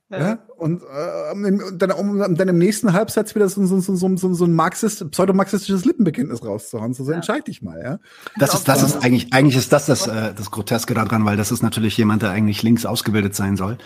Ist. 0.09 0.19
Ja, 0.19 0.39
und, 0.55 0.81
äh, 0.84 1.31
und 1.34 1.77
dann, 1.79 1.91
um, 1.91 2.21
um 2.21 2.35
dann 2.35 2.47
im 2.47 2.57
nächsten 2.57 2.93
Halbsatz 2.93 3.35
wieder 3.35 3.49
so, 3.49 3.65
so, 3.65 3.81
so, 3.81 3.95
so, 3.97 4.15
so, 4.15 4.34
so 4.34 4.45
ein 4.45 4.53
Marxist, 4.53 5.11
pseudomarxistisches 5.11 5.84
Lippenbekenntnis 5.84 6.45
rauszuhauen. 6.45 6.93
So, 6.93 7.03
so 7.03 7.11
Ja. 7.11 7.17
entscheid 7.17 7.45
dich 7.45 7.61
mal, 7.61 7.81
ja. 7.84 7.99
Das 8.38 8.53
ist, 8.53 8.67
das 8.69 8.84
ist 8.84 9.03
eigentlich, 9.03 9.34
eigentlich 9.34 9.57
ist 9.57 9.73
das 9.73 9.85
das, 9.85 10.07
äh, 10.07 10.34
das 10.34 10.49
Groteske 10.49 10.93
daran, 10.93 11.25
weil 11.25 11.35
das 11.35 11.51
ist 11.51 11.61
natürlich 11.61 11.97
jemand, 11.97 12.21
der 12.21 12.31
eigentlich 12.31 12.63
links 12.63 12.85
ausgebildet 12.85 13.35
sein 13.35 13.57
soll 13.57 13.77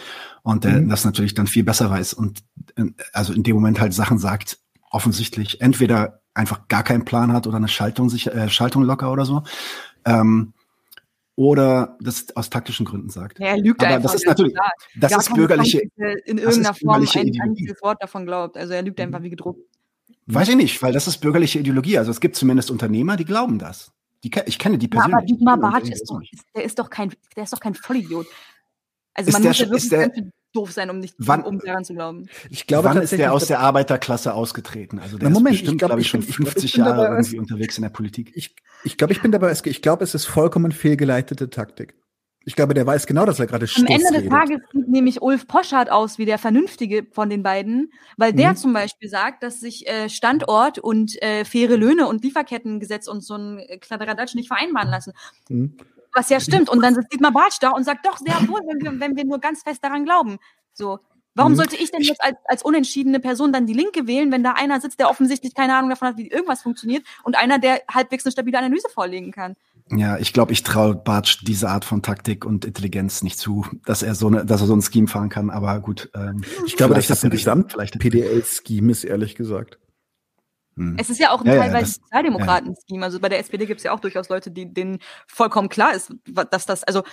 und 0.43 0.63
der 0.63 0.81
Mhm. 0.81 0.89
das 0.89 1.05
natürlich 1.05 1.33
dann 1.33 1.47
viel 1.47 1.63
besser 1.63 1.89
weiß 1.89 2.13
und 2.13 2.43
äh, 2.75 2.83
also 3.13 3.33
in 3.33 3.41
dem 3.41 3.55
Moment 3.55 3.79
halt 3.81 3.93
Sachen 3.93 4.19
sagt, 4.19 4.59
offensichtlich 4.91 5.59
entweder 5.61 6.21
einfach 6.35 6.67
gar 6.67 6.83
keinen 6.83 7.03
Plan 7.03 7.33
hat 7.33 7.47
oder 7.47 7.57
eine 7.57 7.67
Schaltung 7.67 8.09
sich, 8.09 8.27
äh, 8.27 8.47
Schaltung 8.49 8.83
locker 8.83 9.11
oder 9.11 9.25
so. 9.25 9.41
Ähm, 10.05 10.53
oder 11.35 11.97
das 12.01 12.35
aus 12.35 12.49
taktischen 12.49 12.85
Gründen 12.85 13.09
sagt. 13.09 13.39
Ja, 13.39 13.47
er 13.47 13.57
lügt 13.57 13.81
Aber 13.83 13.95
einfach. 13.95 14.11
das 14.11 14.21
ist 14.21 14.27
natürlich, 14.27 14.53
das 14.99 15.15
ist 15.15 15.33
bürgerliche, 15.33 15.81
in 16.25 16.37
irgendeiner 16.37 16.73
Form 16.73 17.01
ein 17.01 17.41
einziges 17.41 17.81
Wort 17.81 18.01
davon 18.01 18.25
glaubt. 18.25 18.57
Also 18.57 18.73
er 18.73 18.81
lügt 18.81 18.99
einfach 18.99 19.21
wie 19.23 19.29
gedruckt. 19.29 19.61
weiß 20.27 20.49
ich 20.49 20.55
nicht, 20.55 20.81
weil 20.83 20.93
das 20.93 21.07
ist 21.07 21.17
bürgerliche 21.17 21.59
Ideologie. 21.59 21.97
Also 21.97 22.11
es 22.11 22.19
gibt 22.19 22.35
zumindest 22.35 22.69
Unternehmer, 22.71 23.15
die 23.17 23.25
glauben 23.25 23.59
das. 23.59 23.91
Die, 24.23 24.31
ich 24.45 24.59
kenne 24.59 24.77
die 24.77 24.85
Ja, 24.85 24.89
persönlich. 24.91 25.15
aber 25.15 25.25
Dietmar 25.25 25.57
Bartsch 25.57 25.89
ist 25.89 26.01
ist, 26.31 26.43
der 26.55 26.63
ist 26.63 26.77
doch 26.77 26.89
kein, 26.89 27.11
der 27.35 27.43
ist 27.43 27.53
doch 27.53 27.59
kein 27.59 27.73
Vollidiot. 27.73 28.27
Also 29.13 29.29
Ist 29.29 29.33
man 29.33 29.41
der 29.41 29.49
muss 29.49 29.59
ja 29.59 29.65
wirklich 29.69 29.89
der- 29.89 30.11
doof 30.53 30.71
sein, 30.71 30.89
um 30.89 30.99
nicht 30.99 31.15
Wann- 31.17 31.43
um 31.43 31.59
daran 31.59 31.83
zu 31.85 31.93
glauben. 31.93 32.27
Ich 32.49 32.67
glaube 32.67 32.89
Wann 32.89 33.01
ist 33.01 33.11
der 33.13 33.33
aus 33.33 33.47
der 33.47 33.59
Arbeiterklasse 33.59 34.33
ausgetreten? 34.33 34.99
Also 34.99 35.17
der 35.17 35.29
Na, 35.29 35.33
Moment, 35.33 35.55
ist 35.55 35.61
bestimmt, 35.61 35.73
ich 35.73 35.77
glaub, 35.79 35.89
glaube 35.89 36.01
ich, 36.01 36.05
ich 36.07 36.11
schon 36.11 36.19
bin- 36.21 36.29
ich 36.29 36.35
glaub, 36.35 36.47
ich 36.47 36.53
50 36.53 36.73
bin 36.73 36.85
Jahre 36.85 37.01
dabei, 37.03 37.15
irgendwie 37.17 37.39
unterwegs 37.39 37.77
in 37.77 37.81
der 37.83 37.89
Politik. 37.89 38.31
ich, 38.35 38.55
ich 38.83 38.97
glaube, 38.97 39.13
ich 39.13 39.21
bin 39.21 39.31
dabei, 39.31 39.49
es- 39.49 39.65
ich 39.65 39.81
glaube, 39.81 40.03
es 40.03 40.13
ist 40.15 40.25
vollkommen 40.25 40.71
fehlgeleitete 40.71 41.49
Taktik. 41.49 41.95
Ich 42.43 42.55
glaube, 42.55 42.73
der 42.73 42.87
weiß 42.87 43.05
genau, 43.05 43.23
dass 43.27 43.39
er 43.39 43.45
gerade 43.45 43.67
Am 43.77 43.85
Ende 43.85 43.99
des 44.03 44.13
redet. 44.13 44.31
Tages 44.31 44.57
sieht 44.73 44.89
nämlich 44.89 45.21
Ulf 45.21 45.47
Poschardt 45.47 45.91
aus 45.91 46.17
wie 46.17 46.25
der 46.25 46.39
Vernünftige 46.39 47.05
von 47.11 47.29
den 47.29 47.43
beiden, 47.43 47.91
weil 48.17 48.33
der 48.33 48.49
Mhm. 48.53 48.55
zum 48.55 48.73
Beispiel 48.73 49.09
sagt, 49.09 49.43
dass 49.43 49.59
sich 49.59 49.87
äh, 49.87 50.09
Standort 50.09 50.79
und 50.79 51.21
äh, 51.21 51.45
faire 51.45 51.77
Löhne 51.77 52.07
und 52.07 52.23
Lieferkettengesetz 52.23 53.07
und 53.07 53.23
so 53.23 53.35
ein 53.35 53.61
Kladderadatsch 53.79 54.33
nicht 54.33 54.47
vereinbaren 54.47 54.89
lassen. 54.89 55.13
Mhm. 55.49 55.77
Was 56.13 56.29
ja 56.29 56.39
stimmt. 56.39 56.69
Und 56.69 56.81
dann 56.81 56.93
sitzt 56.95 57.11
Dietmar 57.13 57.31
Bartsch 57.31 57.57
da 57.61 57.71
und 57.71 57.83
sagt, 57.83 58.05
doch, 58.05 58.17
sehr 58.17 58.35
wohl, 58.47 58.59
wenn 58.67 58.81
wir, 58.81 58.99
wenn 58.99 59.15
wir 59.15 59.25
nur 59.25 59.39
ganz 59.39 59.63
fest 59.63 59.83
daran 59.83 60.03
glauben. 60.05 60.37
So. 60.73 60.99
Warum 61.33 61.53
Mhm. 61.53 61.55
sollte 61.55 61.77
ich 61.77 61.91
denn 61.91 62.01
jetzt 62.01 62.21
als, 62.21 62.35
als 62.45 62.61
unentschiedene 62.61 63.21
Person 63.21 63.53
dann 63.53 63.65
die 63.65 63.71
Linke 63.73 64.05
wählen, 64.05 64.33
wenn 64.33 64.43
da 64.43 64.51
einer 64.51 64.81
sitzt, 64.81 64.99
der 64.99 65.09
offensichtlich 65.09 65.55
keine 65.55 65.75
Ahnung 65.77 65.89
davon 65.89 66.09
hat, 66.09 66.17
wie 66.17 66.27
irgendwas 66.27 66.61
funktioniert 66.61 67.05
und 67.23 67.37
einer, 67.37 67.57
der 67.57 67.81
halbwegs 67.89 68.25
eine 68.25 68.33
stabile 68.33 68.57
Analyse 68.57 68.89
vorlegen 68.89 69.31
kann? 69.31 69.55
Ja, 69.89 70.17
ich 70.17 70.33
glaube, 70.33 70.51
ich 70.51 70.63
traue 70.63 70.93
Bartsch 70.95 71.39
diese 71.45 71.69
Art 71.69 71.85
von 71.85 72.01
Taktik 72.01 72.43
und 72.45 72.65
Intelligenz 72.65 73.23
nicht 73.23 73.39
zu, 73.39 73.65
dass 73.85 74.03
er 74.03 74.13
so 74.15 74.27
eine, 74.27 74.45
dass 74.45 74.59
er 74.59 74.67
so 74.67 74.75
ein 74.75 74.81
Scheme 74.81 75.07
fahren 75.07 75.29
kann. 75.29 75.49
Aber 75.49 75.79
gut. 75.79 76.09
Ähm, 76.15 76.43
Ich 76.65 76.75
glaube, 76.75 76.93
dass 76.95 77.05
vielleicht 77.05 77.09
das 77.11 77.23
ein 77.23 77.29
er 77.29 77.33
recht. 77.33 77.43
gesamt 77.45 77.71
Vielleicht- 77.71 77.97
PDL-Scheme 77.99 78.91
ist, 78.91 79.05
ehrlich 79.05 79.35
gesagt. 79.35 79.79
Hm. 80.77 80.95
Es 80.99 81.09
ist 81.09 81.19
ja 81.19 81.31
auch 81.31 81.41
ein 81.41 81.47
Ja, 81.47 81.55
ja, 81.55 81.61
teilweise 81.61 81.85
das- 81.85 81.95
Sozialdemokraten-Scheme. 81.95 83.03
Also 83.03 83.19
bei 83.19 83.29
der 83.29 83.39
SPD 83.39 83.65
gibt 83.65 83.79
es 83.79 83.83
ja 83.83 83.91
auch 83.91 83.99
durchaus 83.99 84.29
Leute, 84.29 84.51
die 84.51 84.73
denen 84.73 84.99
vollkommen 85.27 85.69
klar 85.69 85.93
ist, 85.93 86.13
dass 86.49 86.65
das, 86.65 86.83
also 86.83 87.03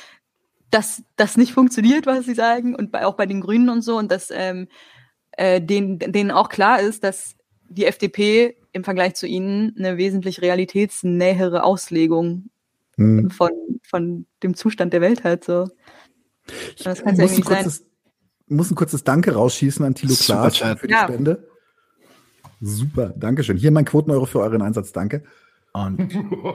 dass 0.70 1.02
das 1.16 1.36
nicht 1.36 1.52
funktioniert, 1.52 2.06
was 2.06 2.26
sie 2.26 2.34
sagen, 2.34 2.74
und 2.74 2.92
bei, 2.92 3.06
auch 3.06 3.14
bei 3.14 3.26
den 3.26 3.40
Grünen 3.40 3.68
und 3.70 3.82
so, 3.82 3.96
und 3.96 4.12
dass 4.12 4.30
ähm, 4.30 4.68
äh, 5.32 5.60
denen, 5.62 5.98
denen 5.98 6.30
auch 6.30 6.48
klar 6.50 6.80
ist, 6.80 7.02
dass 7.04 7.36
die 7.70 7.86
FDP 7.86 8.56
im 8.72 8.84
Vergleich 8.84 9.14
zu 9.14 9.26
ihnen 9.26 9.74
eine 9.78 9.96
wesentlich 9.96 10.40
realitätsnähere 10.42 11.64
Auslegung 11.64 12.50
Hm. 12.96 13.30
von, 13.30 13.50
von 13.82 14.26
dem 14.42 14.54
Zustand 14.54 14.92
der 14.92 15.00
Welt 15.00 15.22
hat. 15.24 15.44
So. 15.44 15.68
Ich 16.76 16.82
Das 16.82 17.02
kann's 17.02 17.16
ja 17.18 17.24
muss, 17.24 17.30
ein 17.32 17.36
nicht 17.36 17.48
sein. 17.48 17.62
kurzes, 17.64 17.86
muss 18.48 18.70
ein 18.70 18.74
kurzes 18.74 19.04
Danke 19.04 19.34
rausschießen 19.34 19.84
an 19.84 19.94
Thilo 19.94 20.14
Super 20.14 20.50
Klaas 20.50 20.80
für 20.80 20.86
die 20.88 20.94
Ja. 20.94 21.04
Spende. 21.04 21.48
Super, 22.60 23.12
Dankeschön. 23.16 23.56
Hier 23.56 23.70
mein 23.70 23.84
Quoteneuro 23.84 24.26
für 24.26 24.40
euren 24.40 24.62
Einsatz, 24.62 24.92
danke. 24.92 25.22
Und 25.72 26.00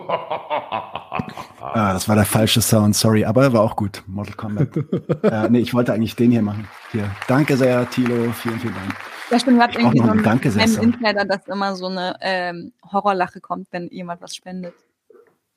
ah, 1.61 1.93
das 1.93 2.09
war 2.09 2.15
der 2.15 2.25
falsche 2.25 2.61
Sound, 2.61 2.95
sorry, 2.95 3.23
aber 3.25 3.43
er 3.43 3.53
war 3.53 3.61
auch 3.61 3.75
gut. 3.75 4.03
Mortal 4.07 4.35
Kombat. 4.35 4.75
äh, 5.23 5.49
nee, 5.49 5.59
ich 5.59 5.73
wollte 5.73 5.93
eigentlich 5.93 6.15
den 6.15 6.31
hier 6.31 6.41
machen. 6.41 6.67
Hier. 6.91 7.09
Danke 7.27 7.55
sehr, 7.55 7.89
Tilo. 7.89 8.31
Vielen, 8.33 8.59
vielen 8.59 8.73
Dank. 8.73 8.95
Ja, 9.29 9.39
stimmt, 9.39 9.63
Ich 9.69 9.79
irgendwie 9.79 9.99
so 9.99 10.09
einen 10.09 10.23
Dankesessor. 10.23 10.81
einen 10.81 10.93
Insider, 10.93 11.25
dass 11.25 11.47
immer 11.47 11.75
so 11.75 11.87
eine 11.87 12.15
ähm, 12.21 12.73
Horrorlache 12.91 13.39
kommt, 13.39 13.67
wenn 13.71 13.87
jemand 13.89 14.21
was 14.21 14.35
spendet. 14.35 14.73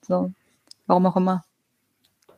So. 0.02 0.32
Warum 0.86 1.06
auch 1.06 1.16
immer. 1.16 1.44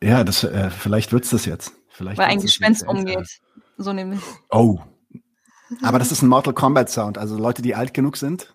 Ja, 0.02 0.24
das, 0.24 0.44
äh, 0.44 0.70
vielleicht 0.70 1.12
wird's 1.12 1.30
das 1.30 1.44
jetzt. 1.44 1.72
Vielleicht 1.89 2.18
Weil 2.18 2.26
ein 2.26 2.40
Gespenst 2.40 2.86
umgeht. 2.86 3.40
So 3.76 3.93
nämlich. 3.93 4.20
Oh. 4.51 4.78
Aber 5.82 5.99
das 5.99 6.12
ist 6.12 6.23
ein 6.23 6.28
Mortal 6.28 6.55
Kombat 6.55 6.90
Sound. 6.90 7.19
Also 7.19 7.36
Leute, 7.39 7.62
die 7.62 7.74
alt 7.74 7.93
genug 7.95 8.16
sind, 8.16 8.55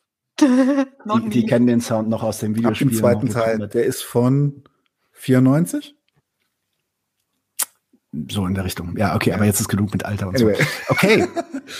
die, 0.40 1.28
die 1.30 1.46
kennen 1.46 1.66
den 1.66 1.80
Sound 1.80 2.08
noch 2.08 2.22
aus 2.22 2.38
dem 2.38 2.52
Ab 2.52 2.58
Videospiel. 2.58 2.88
dem 2.88 2.96
zweiten 2.96 3.26
Mortal 3.26 3.42
Teil. 3.42 3.52
Kombat. 3.52 3.74
Der 3.74 3.84
ist 3.84 4.02
von 4.02 4.64
94? 5.12 5.94
So 8.30 8.44
in 8.46 8.54
der 8.54 8.64
Richtung. 8.64 8.96
Ja, 8.96 9.14
okay, 9.14 9.32
aber 9.32 9.44
jetzt 9.44 9.60
ist 9.60 9.68
genug 9.68 9.92
mit 9.92 10.04
Alter 10.04 10.28
und 10.28 10.36
Anyway. 10.36 10.56
so. 10.56 10.64
Okay. 10.88 11.28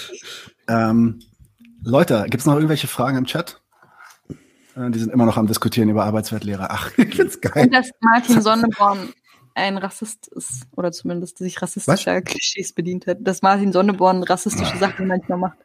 ähm, 0.68 1.20
Leute, 1.82 2.26
gibt's 2.28 2.46
noch 2.46 2.54
irgendwelche 2.54 2.86
Fragen 2.86 3.16
im 3.18 3.24
Chat? 3.24 3.60
Äh, 4.76 4.90
die 4.90 4.98
sind 5.00 5.12
immer 5.12 5.26
noch 5.26 5.36
am 5.38 5.46
Diskutieren 5.48 5.88
über 5.88 6.04
Arbeitswertlehre. 6.04 6.70
Ach, 6.70 6.90
Ich 6.98 7.16
find's 7.16 7.40
geil. 7.40 7.64
Und 7.64 7.74
dass 7.74 7.90
Martin 8.00 8.40
Sonneborn 8.42 9.12
ein 9.60 9.78
Rassist 9.78 10.28
ist. 10.28 10.66
Oder 10.76 10.92
zumindest 10.92 11.38
sich 11.38 11.60
rassistischer 11.62 12.20
Klischees 12.22 12.72
bedient 12.72 13.06
hat. 13.06 13.18
Dass 13.20 13.42
Martin 13.42 13.72
Sonneborn 13.72 14.22
rassistische 14.22 14.76
Sachen 14.78 15.06
manchmal 15.06 15.38
macht. 15.38 15.58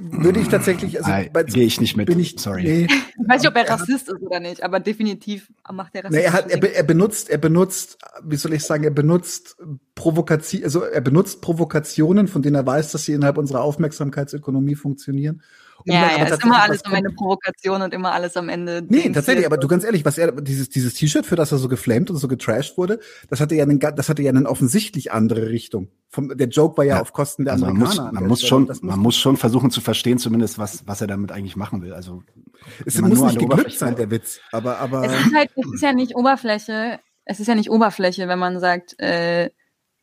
Würde 0.00 0.38
ich 0.38 0.46
tatsächlich, 0.48 1.04
also 1.04 1.10
gehe 1.46 1.64
ich 1.64 1.80
nicht 1.80 1.96
mit. 1.96 2.06
Bin 2.06 2.20
ich, 2.20 2.36
Sorry. 2.38 2.62
Nee, 2.62 2.84
Ich 2.84 3.28
weiß 3.28 3.42
nicht, 3.42 3.50
ob 3.50 3.56
er 3.56 3.66
Er 3.66 3.72
hat- 3.72 3.80
Rassist 3.80 4.08
ist 4.08 4.22
oder 4.22 4.38
nicht, 4.38 4.62
aber 4.62 4.78
definitiv 4.78 5.52
macht 5.72 5.96
er 5.96 6.08
nee, 6.10 6.18
rassistische 6.26 6.26
er, 6.26 6.32
hat, 6.32 6.64
er, 6.64 6.76
er 6.76 6.82
benutzt, 6.84 7.28
er 7.28 7.38
benutzt, 7.38 7.98
wie 8.22 8.36
soll 8.36 8.52
ich 8.52 8.62
sagen, 8.62 8.84
er 8.84 8.92
benutzt 8.92 9.56
Provokation, 9.96 10.62
also 10.62 10.82
er 10.82 11.00
benutzt 11.00 11.40
Provokationen, 11.40 12.28
von 12.28 12.40
denen 12.40 12.54
er 12.54 12.64
weiß, 12.66 12.92
dass 12.92 13.04
sie 13.04 13.14
innerhalb 13.14 13.36
unserer 13.36 13.62
Aufmerksamkeitsökonomie 13.62 14.76
funktionieren. 14.76 15.42
Um 15.86 15.92
Ja, 15.92 16.16
ja, 16.18 16.24
ist 16.24 16.44
immer 16.44 16.62
alles 16.62 16.84
am 16.84 16.94
Ende 16.94 17.10
Provokation 17.10 17.82
und 17.82 17.92
immer 17.94 18.12
alles 18.12 18.36
am 18.36 18.48
Ende. 18.48 18.84
Nee, 18.88 19.10
tatsächlich, 19.10 19.42
ihr- 19.42 19.46
aber 19.46 19.56
du 19.58 19.68
ganz 19.68 19.84
ehrlich, 19.84 20.04
was 20.04 20.18
er, 20.18 20.32
dieses, 20.32 20.68
dieses 20.68 20.94
T-Shirt, 20.94 21.26
für 21.26 21.36
das 21.36 21.52
er 21.52 21.58
so 21.58 21.68
geflamed 21.68 22.10
und 22.10 22.16
so 22.18 22.28
getrashed 22.28 22.76
wurde, 22.78 23.00
das 23.28 23.40
hatte 23.40 23.54
ja 23.54 23.64
einen, 23.64 23.78
das 23.78 24.08
hatte 24.08 24.22
ja 24.22 24.30
eine 24.30 24.48
offensichtlich 24.48 25.12
andere 25.12 25.48
Richtung. 25.50 25.88
Vom, 26.08 26.36
der 26.36 26.48
Joke 26.48 26.76
war 26.78 26.84
ja, 26.84 26.96
Ja, 26.96 27.02
auf 27.02 27.12
Kosten 27.12 27.44
der 27.44 27.54
Also 27.54 27.66
man 27.66 27.76
muss, 27.76 27.90
Amerikaner. 27.98 28.08
an 28.08 28.14
man 28.14 28.26
muss 28.28 28.42
schon, 28.46 28.66
Das 28.66 28.82
man 28.82 28.98
muss 28.98 29.16
schon 29.16 29.36
versuchen 29.36 29.70
zu 29.70 29.80
verstehen, 29.80 30.18
zumindest 30.18 30.58
was, 30.58 30.86
was 30.86 31.00
er 31.00 31.06
damit 31.06 31.32
eigentlich 31.32 31.56
machen 31.56 31.82
will. 31.82 31.92
Also 31.92 32.22
es 32.84 33.00
muss 33.00 33.10
nur 33.10 33.10
nicht 33.10 33.20
an 33.20 33.26
der 33.26 33.28
geglückt 33.32 33.52
Oberfläche 33.52 33.78
sein, 33.78 33.96
der 33.96 34.10
Witz, 34.10 34.40
aber, 34.52 34.78
aber, 34.78 35.04
Es 35.04 35.26
ist 35.26 35.34
halt, 35.34 35.50
es 35.56 35.74
ist 35.74 35.82
ja 35.82 35.92
nicht 35.92 36.14
Oberfläche. 36.16 37.00
Es 37.24 37.38
ist 37.38 37.46
ja 37.46 37.54
nicht 37.54 37.70
Oberfläche, 37.70 38.26
wenn 38.28 38.38
man 38.38 38.58
sagt, 38.60 38.98
äh, 38.98 39.50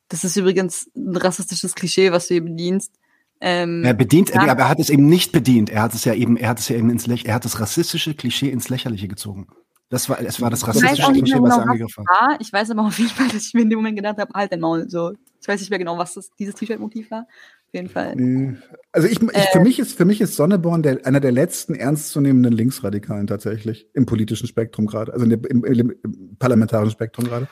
das 0.08 0.24
ist 0.24 0.38
übrigens 0.38 0.90
ein 0.96 1.18
rassistisches 1.18 1.76
Klischee, 1.76 2.12
was 2.14 2.28
du 2.30 2.36
hier 2.36 2.44
bedienst. 2.44 2.94
Ähm, 3.40 3.84
Er 3.84 3.94
bedient, 3.94 4.30
Ja. 4.34 4.42
aber 4.42 4.64
er 4.64 4.70
hat 4.70 4.80
es 4.80 4.90
eben 4.90 5.08
nicht 5.08 5.32
bedient. 5.32 5.70
Er 5.70 5.84
hat 5.84 5.94
es 5.94 6.06
ja 6.06 6.14
eben, 6.14 6.38
er 6.38 6.50
hat 6.50 6.60
es 6.60 6.70
ja 6.70 6.76
eben 6.76 6.90
ins 6.90 7.06
Läch 7.08 7.26
er 7.26 7.36
hat 7.36 7.46
das 7.46 7.60
rassistische 7.60 8.14
Klischee 8.16 8.50
ins 8.50 8.70
Lächerliche 8.70 9.08
gezogen. 9.08 9.48
Das 9.90 10.10
war, 10.10 10.20
es 10.20 10.42
war 10.42 10.50
das 10.50 10.68
rassistische 10.68 11.04
Klischee, 11.12 11.22
was 11.22 11.32
genau, 11.32 11.46
er 11.46 11.50
was 11.50 11.58
angegriffen 11.60 12.04
war. 12.06 12.38
Ich 12.42 12.52
weiß 12.52 12.72
aber 12.72 12.82
auf 12.86 12.98
jeden 13.00 13.12
Fall, 13.12 13.28
dass 13.30 13.48
ich 13.48 13.54
mir 13.54 13.62
in 13.62 13.70
dem 13.70 13.78
Moment 13.78 13.96
gedacht 13.96 14.18
habe, 14.18 14.32
halt 14.34 14.52
dein 14.52 14.60
Maul. 14.60 14.90
So, 14.90 15.14
ich 15.40 15.48
weiß 15.48 15.60
nicht 15.62 15.70
mehr 15.70 15.80
genau, 15.80 15.98
was 15.98 16.16
das, 16.16 16.30
dieses 16.38 16.56
T-Shirt-Motiv 16.56 17.10
war. 17.12 17.22
Auf 17.22 17.74
jeden 17.74 17.90
Fall. 17.90 18.58
Also 18.92 19.08
ich, 19.08 19.22
ich 19.22 19.50
für 19.52 19.60
mich 19.60 19.78
ist 19.80 19.98
für 19.98 20.06
mich 20.06 20.20
ist 20.22 20.36
Sonneborn 20.36 20.84
der, 20.84 21.06
einer 21.06 21.20
der 21.20 21.32
letzten 21.32 21.76
ernstzunehmenden 21.76 22.54
Linksradikalen 22.54 23.28
tatsächlich 23.28 23.88
im 23.94 24.06
politischen 24.06 24.48
Spektrum 24.48 24.88
gerade, 24.88 25.14
also 25.14 25.26
der, 25.26 25.40
im, 25.50 25.64
im, 25.64 25.94
im 26.04 26.36
parlamentarischen 26.40 26.92
Spektrum 26.94 27.26
gerade. 27.26 27.48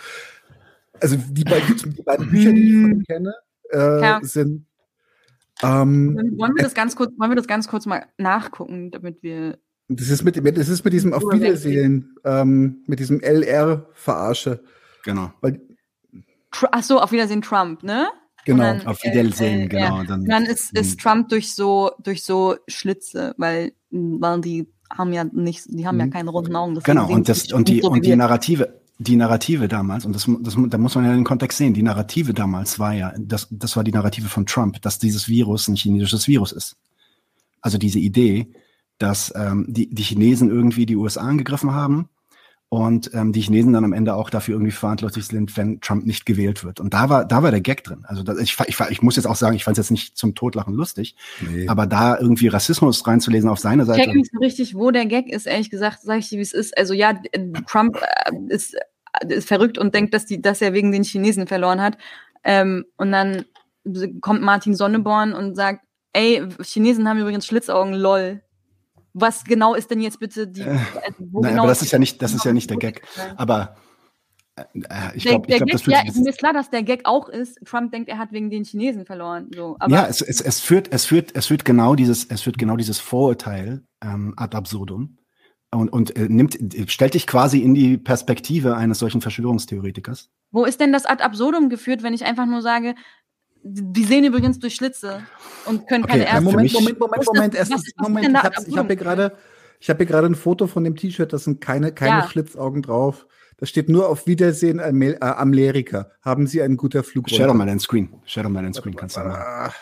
Also 1.02 1.18
die 1.18 1.44
beiden, 1.44 1.76
die 1.78 2.02
beiden 2.02 2.30
Bücher, 2.30 2.52
die 2.54 2.62
ich 2.64 2.82
von 2.82 2.92
ihm 2.92 3.04
kenne, 3.04 3.36
äh, 3.72 4.02
Ja. 4.02 4.20
sind 4.24 4.66
ähm, 5.64 6.16
Wollen 6.38 6.56
wir 6.56 6.64
das 6.64 6.74
ganz 6.74 6.96
kurz, 6.96 7.12
wollen 7.18 7.32
wir 7.32 7.36
das 7.36 7.48
ganz 7.48 7.68
kurz 7.68 7.86
mal 7.86 8.06
nachgucken, 8.18 8.92
damit 8.92 9.22
wir. 9.24 9.58
das 9.88 10.10
ist 10.10 10.24
mit 10.24 10.36
das 10.58 10.68
ist 10.70 10.84
mit 10.84 10.94
diesem 10.94 11.14
auf. 11.14 11.24
Wiedersehen, 11.24 12.16
ähm, 12.24 12.84
mit 12.88 13.00
diesem 13.00 13.22
LR 13.22 13.88
Verarsche, 13.94 14.64
Genau. 15.04 15.32
weil 15.42 15.62
ach 16.72 16.84
so, 16.84 17.00
auf 17.00 17.12
Wiedersehen 17.12 17.42
Trump, 17.42 17.84
ne? 17.84 18.08
genau. 18.46 18.64
Dann, 18.64 18.88
Auf 18.88 19.04
Wiedersehen, 19.04 19.62
äh, 19.64 19.68
genau. 19.68 19.98
Ja. 20.00 20.04
Dann, 20.04 20.22
Und 20.22 20.30
dann 20.30 20.46
ist, 20.46 20.78
ist 20.78 21.00
Trump 21.00 21.30
durch 21.30 21.54
so, 21.54 21.92
durch 22.04 22.24
so 22.24 22.56
Schlitze, 22.68 23.34
weil, 23.38 23.74
weil 23.92 24.42
die 24.42 24.68
haben 24.92 25.14
ja 25.14 25.24
nicht, 25.24 25.66
die 25.68 25.86
haben 25.88 26.00
ja 26.00 26.06
Mhm. 26.06 26.12
keine 26.12 26.30
runden 26.30 26.56
Augen. 26.56 26.80
Genau, 26.84 27.10
und 27.12 27.28
das, 27.28 27.52
und 27.52 27.68
die, 27.68 27.82
so 27.82 27.90
und 27.90 28.06
die. 28.06 28.16
Narrative, 28.16 28.82
die 28.98 29.16
Narrative 29.16 29.68
damals, 29.68 30.06
und 30.06 30.14
das, 30.14 30.30
das, 30.40 30.56
da 30.58 30.78
muss 30.78 30.96
man 30.96 31.06
ja 31.06 31.14
den 31.14 31.24
Kontext 31.24 31.58
sehen, 31.58 31.74
die 31.74 31.84
Narrative 31.84 32.34
damals 32.34 32.80
war 32.80 32.94
ja, 32.94 33.14
das, 33.18 33.48
das 33.52 33.76
war 33.76 33.84
die 33.84 33.92
Narrative 33.92 34.30
von 34.30 34.46
Trump, 34.46 34.82
dass 34.82 35.00
dieses 35.00 35.28
Virus 35.28 35.68
ein 35.68 35.76
chinesisches 35.76 36.28
Virus 36.28 36.52
ist. 36.52 36.78
Also 37.62 37.78
diese 37.78 38.00
Idee, 38.00 38.48
dass 38.98 39.34
ähm, 39.36 39.66
die, 39.68 39.94
die 39.94 40.04
Chinesen 40.04 40.50
irgendwie 40.50 40.86
die 40.86 40.96
USA 40.96 41.22
angegriffen 41.22 41.72
haben 41.72 42.10
und 42.70 43.12
ähm, 43.14 43.32
die 43.32 43.42
Chinesen 43.42 43.74
dann 43.74 43.86
am 43.86 43.94
Ende 43.94 44.16
auch 44.16 44.30
dafür 44.30 44.56
irgendwie 44.56 44.72
verantwortlich 44.72 45.26
sind, 45.28 45.56
wenn 45.56 45.80
Trump 45.82 46.06
nicht 46.06 46.26
gewählt 46.26 46.64
wird. 46.64 46.80
Und 46.80 46.94
da 46.94 47.10
war, 47.10 47.24
da 47.26 47.44
war 47.44 47.52
der 47.52 47.62
Gag 47.62 47.84
drin. 47.84 48.04
Also 48.08 48.24
das, 48.24 48.38
ich, 48.40 48.58
ich, 48.68 48.80
ich 48.90 49.02
muss 49.02 49.16
jetzt 49.16 49.28
auch 49.28 49.36
sagen, 49.36 49.56
ich 49.56 49.64
fand 49.64 49.78
es 49.78 49.86
jetzt 49.86 49.92
nicht 49.92 50.18
zum 50.18 50.36
Totlachen 50.36 50.74
lustig, 50.74 51.16
Nee. 51.48 51.68
aber 51.68 51.86
da 51.86 52.18
irgendwie 52.20 52.48
Rassismus 52.48 53.06
reinzulesen 53.08 53.50
auf 53.50 53.60
seine 53.60 53.84
Ich 53.84 53.88
Seite. 53.88 54.02
check 54.04 54.16
nicht 54.16 54.32
so 54.34 54.40
richtig, 54.40 54.76
wo 54.76 54.92
der 54.92 55.06
Gag 55.06 55.30
ist, 55.32 55.46
ehrlich 55.46 55.70
gesagt, 55.70 56.02
sage 56.02 56.20
ich 56.20 56.30
dir, 56.30 56.38
wie 56.40 56.44
es 56.44 56.54
ist. 56.54 56.78
Also 56.78 56.94
ja, 56.94 57.14
Trump 57.68 57.98
äh, 58.02 58.32
ist, 58.50 58.74
äh, 58.74 59.34
ist 59.34 59.48
verrückt 59.48 59.78
und 59.78 59.94
denkt, 59.94 60.14
dass, 60.14 60.26
die, 60.26 60.42
dass 60.42 60.62
er 60.62 60.74
wegen 60.74 60.92
den 60.92 61.04
Chinesen 61.04 61.48
verloren 61.48 61.82
hat. 61.82 61.98
Ähm, 62.44 62.86
und 62.98 63.12
dann 63.12 63.46
kommt 64.22 64.42
Martin 64.42 64.76
Sonneborn 64.76 65.34
und 65.34 65.56
sagt, 65.56 65.86
ey, 66.14 66.42
Chinesen 66.62 67.08
haben 67.08 67.20
übrigens 67.20 67.46
Schlitzaugen, 67.46 67.94
lol. 67.94 68.42
Was 69.16 69.46
genau 69.46 69.74
ist 69.74 69.90
denn 69.90 70.02
jetzt 70.02 70.20
bitte 70.20 70.46
die. 70.46 70.62
Also 70.62 70.84
Nein, 71.20 71.52
genau 71.52 71.64
aber 71.64 71.70
das 71.70 71.82
ist 71.82 71.92
ja 71.92 72.00
nicht, 72.00 72.22
das 72.22 72.34
ist 72.34 72.44
ja 72.44 72.54
nicht 72.54 72.70
der 72.70 72.78
Gag. 72.78 73.02
Aber 73.38 73.78
äh, 74.56 74.64
ich 75.16 75.24
glaube, 75.24 75.48
glaub, 75.48 75.70
das 75.70 75.86
ja, 75.86 76.04
mir 76.04 76.30
ist 76.30 76.38
klar, 76.38 76.54
dass 76.54 76.70
der 76.70 76.84
Gag 76.84 77.02
auch 77.06 77.30
ist. 77.30 77.58
Trump 77.66 77.92
denkt, 77.92 78.10
er 78.10 78.18
hat 78.18 78.34
wegen 78.34 78.50
den 78.50 78.66
Chinesen 78.66 79.06
verloren. 79.06 79.50
So, 79.56 79.78
ja, 79.88 80.06
es, 80.06 80.22
es, 80.22 80.42
es 80.42 80.60
führt, 80.60 80.94
es 80.94 81.06
führt, 81.06 81.34
es 81.34 81.48
führt 81.48 81.64
genau 81.64 81.96
dieses, 81.96 82.26
es 82.26 82.42
führt 82.42 82.58
genau 82.58 82.76
dieses 82.76 83.00
Vorurteil 83.00 83.84
ähm, 84.04 84.34
ad 84.36 84.56
absurdum 84.56 85.18
und, 85.72 85.90
und 85.90 86.16
äh, 86.18 86.28
nimmt, 86.28 86.58
stellt 86.88 87.14
dich 87.14 87.26
quasi 87.26 87.60
in 87.60 87.74
die 87.74 87.98
Perspektive 87.98 88.76
eines 88.76 89.00
solchen 89.00 89.22
Verschwörungstheoretikers. 89.22 90.30
Wo 90.52 90.66
ist 90.66 90.82
denn 90.82 90.92
das 90.92 91.06
ad 91.06 91.24
absurdum 91.24 91.70
geführt, 91.70 92.04
wenn 92.04 92.14
ich 92.14 92.26
einfach 92.26 92.46
nur 92.46 92.62
sage, 92.62 92.96
die 93.68 94.04
sehen 94.04 94.24
übrigens 94.24 94.60
durch 94.60 94.76
Schlitze 94.76 95.24
und 95.66 95.88
können 95.88 96.04
okay, 96.04 96.14
keine 96.14 96.26
Ärzte. 96.26 96.42
Moment, 96.44 96.74
Moment, 96.74 97.00
Moment, 97.00 97.26
Moment, 97.26 97.56
erstens, 97.56 97.94
Moment, 97.98 98.30
ich 98.30 98.44
habe 98.44 98.56
hab 98.56 98.88
hier 98.88 98.96
gerade, 98.96 99.38
ich 99.80 99.90
habe 99.90 99.98
hier 99.98 100.06
gerade 100.06 100.28
ein 100.28 100.36
Foto 100.36 100.68
von 100.68 100.84
dem 100.84 100.96
T-Shirt, 100.96 101.34
da 101.34 101.40
sind 101.40 101.62
keine, 101.62 101.92
keine 101.92 102.22
ja. 102.22 102.28
Schlitzaugen 102.28 102.84
drauf. 102.84 103.26
Da 103.58 103.66
steht 103.66 103.90
nur 103.90 104.10
auf 104.10 104.28
Wiedersehen 104.28 104.80
äh, 104.80 105.18
Amerika. 105.20 106.12
Haben 106.22 106.46
Sie 106.46 106.62
einen 106.62 106.78
guter 106.78 107.04
Flug? 107.04 107.30
Share 107.30 107.48
doch 107.48 107.54
mal 107.54 107.66
deinen 107.66 107.80
Screen. 107.80 108.14
Share 108.26 108.44
doch 108.44 108.52
mal 108.52 108.62
deinen 108.62 108.74
Screen, 108.74 108.96
kannst 108.96 109.18
du 109.18 109.22
machen. 109.22 109.74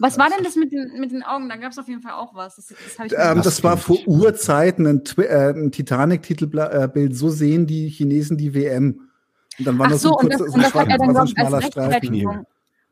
Was 0.00 0.18
war 0.18 0.28
denn 0.30 0.44
das 0.44 0.56
mit 0.56 0.72
den, 0.72 0.98
mit 0.98 1.12
den 1.12 1.22
Augen? 1.22 1.48
Da 1.48 1.56
gab 1.56 1.72
es 1.72 1.78
auf 1.78 1.88
jeden 1.88 2.00
Fall 2.00 2.12
auch 2.12 2.34
was. 2.34 2.56
Das, 2.56 2.74
das, 2.96 3.12
ähm, 3.12 3.42
das 3.42 3.62
war 3.62 3.76
vor 3.76 3.98
Urzeiten 4.06 4.86
ein, 4.86 5.02
äh, 5.18 5.50
ein 5.50 5.70
Titanic-Titelbild. 5.70 7.14
So 7.14 7.28
sehen 7.28 7.66
die 7.66 7.88
Chinesen 7.88 8.36
die 8.36 8.54
WM. 8.54 9.10
Und 9.58 9.66
dann 9.66 9.78
war 9.78 9.88
Ach 9.88 9.92
so, 9.92 10.10
so 10.10 10.18
ein, 10.18 10.28
kurz, 10.28 10.40
und 10.40 10.40
das, 10.40 10.40
so 10.40 10.44
ein, 10.44 10.54
und 10.54 10.62
das 10.62 10.74
hat 10.74 10.88
er 10.88 10.98
dann, 10.98 11.10
glaube 11.10 11.28
ich, 11.28 11.38
als 11.38 11.52
Rechtfertigung. 11.52 12.46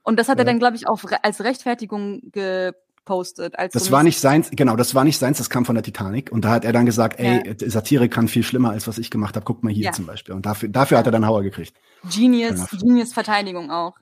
Und 0.07 0.21
das 0.21 0.29
hat 0.29 0.39
er 0.39 0.45
dann, 0.45 0.61
glaube 0.61 0.77
ich, 0.77 0.87
auch 0.89 1.03
als 1.23 1.43
Rechtfertigung 1.43 2.31
gepostet. 2.31 3.59
Als 3.59 3.73
das 3.73 3.87
so 3.87 3.91
war 3.91 4.05
nicht 4.05 4.21
seins, 4.21 4.51
genau, 4.53 4.77
das 4.77 4.95
war 4.95 5.03
nicht 5.03 5.19
seins, 5.19 5.39
das 5.39 5.51
kam 5.51 5.65
von 5.65 5.75
der 5.75 5.83
Titanic. 5.83 6.31
Und 6.31 6.45
da 6.45 6.51
hat 6.51 6.65
er 6.65 6.73
dann 6.73 6.87
gesagt, 6.87 7.19
ey, 7.19 7.43
ja. 7.45 7.69
Satire 7.69 8.09
kann 8.09 8.29
viel 8.29 8.45
schlimmer 8.45 8.71
als 8.71 8.87
was 8.87 8.99
ich 8.99 9.11
gemacht 9.11 9.35
habe. 9.35 9.45
Guck 9.45 9.65
mal 9.65 9.73
hier 9.73 9.87
ja. 9.87 9.93
zum 9.93 10.07
Beispiel. 10.07 10.33
Und 10.33 10.47
dafür, 10.47 10.69
dafür 10.69 10.99
hat 10.99 11.07
er 11.07 11.13
dann 11.13 11.27
Hauer 11.27 11.43
gekriegt. 11.43 11.77
Genius, 12.09 12.69
Genius 12.71 13.13
Verteidigung 13.13 13.73
auch. 13.73 13.97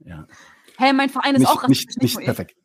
Ja. 0.00 0.26
Hey, 0.78 0.92
mein 0.92 1.10
Verein 1.10 1.36
ist 1.36 1.40
nicht, 1.42 1.48
auch 1.48 1.62
rassistisch. 1.62 1.94
Nicht, 1.96 2.02
nicht, 2.02 2.16
nicht 2.16 2.24
perfekt. 2.24 2.56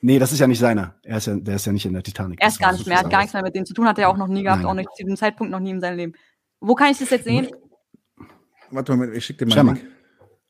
Nee, 0.00 0.20
das 0.20 0.30
ist 0.30 0.38
ja 0.38 0.46
nicht 0.46 0.60
seiner. 0.60 0.94
Er 1.02 1.16
ist 1.16 1.26
ja, 1.26 1.34
der 1.34 1.56
ist 1.56 1.66
ja 1.66 1.72
nicht 1.72 1.86
in 1.86 1.92
der 1.92 2.04
Titanic. 2.04 2.40
Er 2.40 2.46
ist 2.46 2.60
gar 2.60 2.70
nicht 2.70 2.86
mehr, 2.86 2.98
er 2.98 3.02
hat 3.02 3.10
gar 3.10 3.18
nichts 3.18 3.32
mehr 3.32 3.42
mit 3.42 3.56
denen 3.56 3.66
zu 3.66 3.74
tun, 3.74 3.88
hat 3.88 3.98
er 3.98 4.10
auch 4.10 4.16
noch 4.16 4.28
nie 4.28 4.44
gehabt, 4.44 4.62
nein, 4.62 4.70
auch 4.70 4.74
nicht 4.74 4.88
zu 4.96 5.02
diesem 5.02 5.16
Zeitpunkt 5.16 5.50
noch 5.50 5.58
nie 5.58 5.70
in 5.70 5.80
seinem 5.80 5.96
Leben. 5.96 6.12
Wo 6.60 6.76
kann 6.76 6.92
ich 6.92 6.98
das 6.98 7.10
jetzt 7.10 7.24
sehen? 7.24 7.48
Warte 8.70 8.94
mal, 8.94 9.12
ich 9.12 9.24
schicke 9.24 9.44
dir 9.44 9.64
mal. 9.64 9.76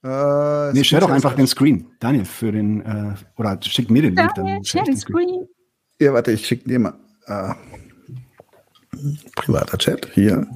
Äh, 0.07 0.73
nee, 0.73 0.85
share 0.85 1.01
doch 1.01 1.11
einfach 1.11 1.35
den 1.35 1.49
Screen, 1.49 1.91
Daniel, 1.99 2.25
für 2.25 2.53
den, 2.53 2.81
äh, 2.83 3.15
oder 3.37 3.59
schick 3.61 3.91
mir 3.91 4.03
den 4.03 4.15
Link. 4.15 4.35
Dann 4.37 4.65
share 4.65 4.85
den 4.85 4.97
Screen. 4.97 5.49
Ja, 6.01 6.13
warte, 6.13 6.31
ich 6.31 6.47
schicke 6.47 6.69
dir 6.69 6.79
mal. 6.79 6.95
Äh, 7.27 7.55
privater 9.35 9.77
Chat, 9.79 10.07
hier. 10.15 10.47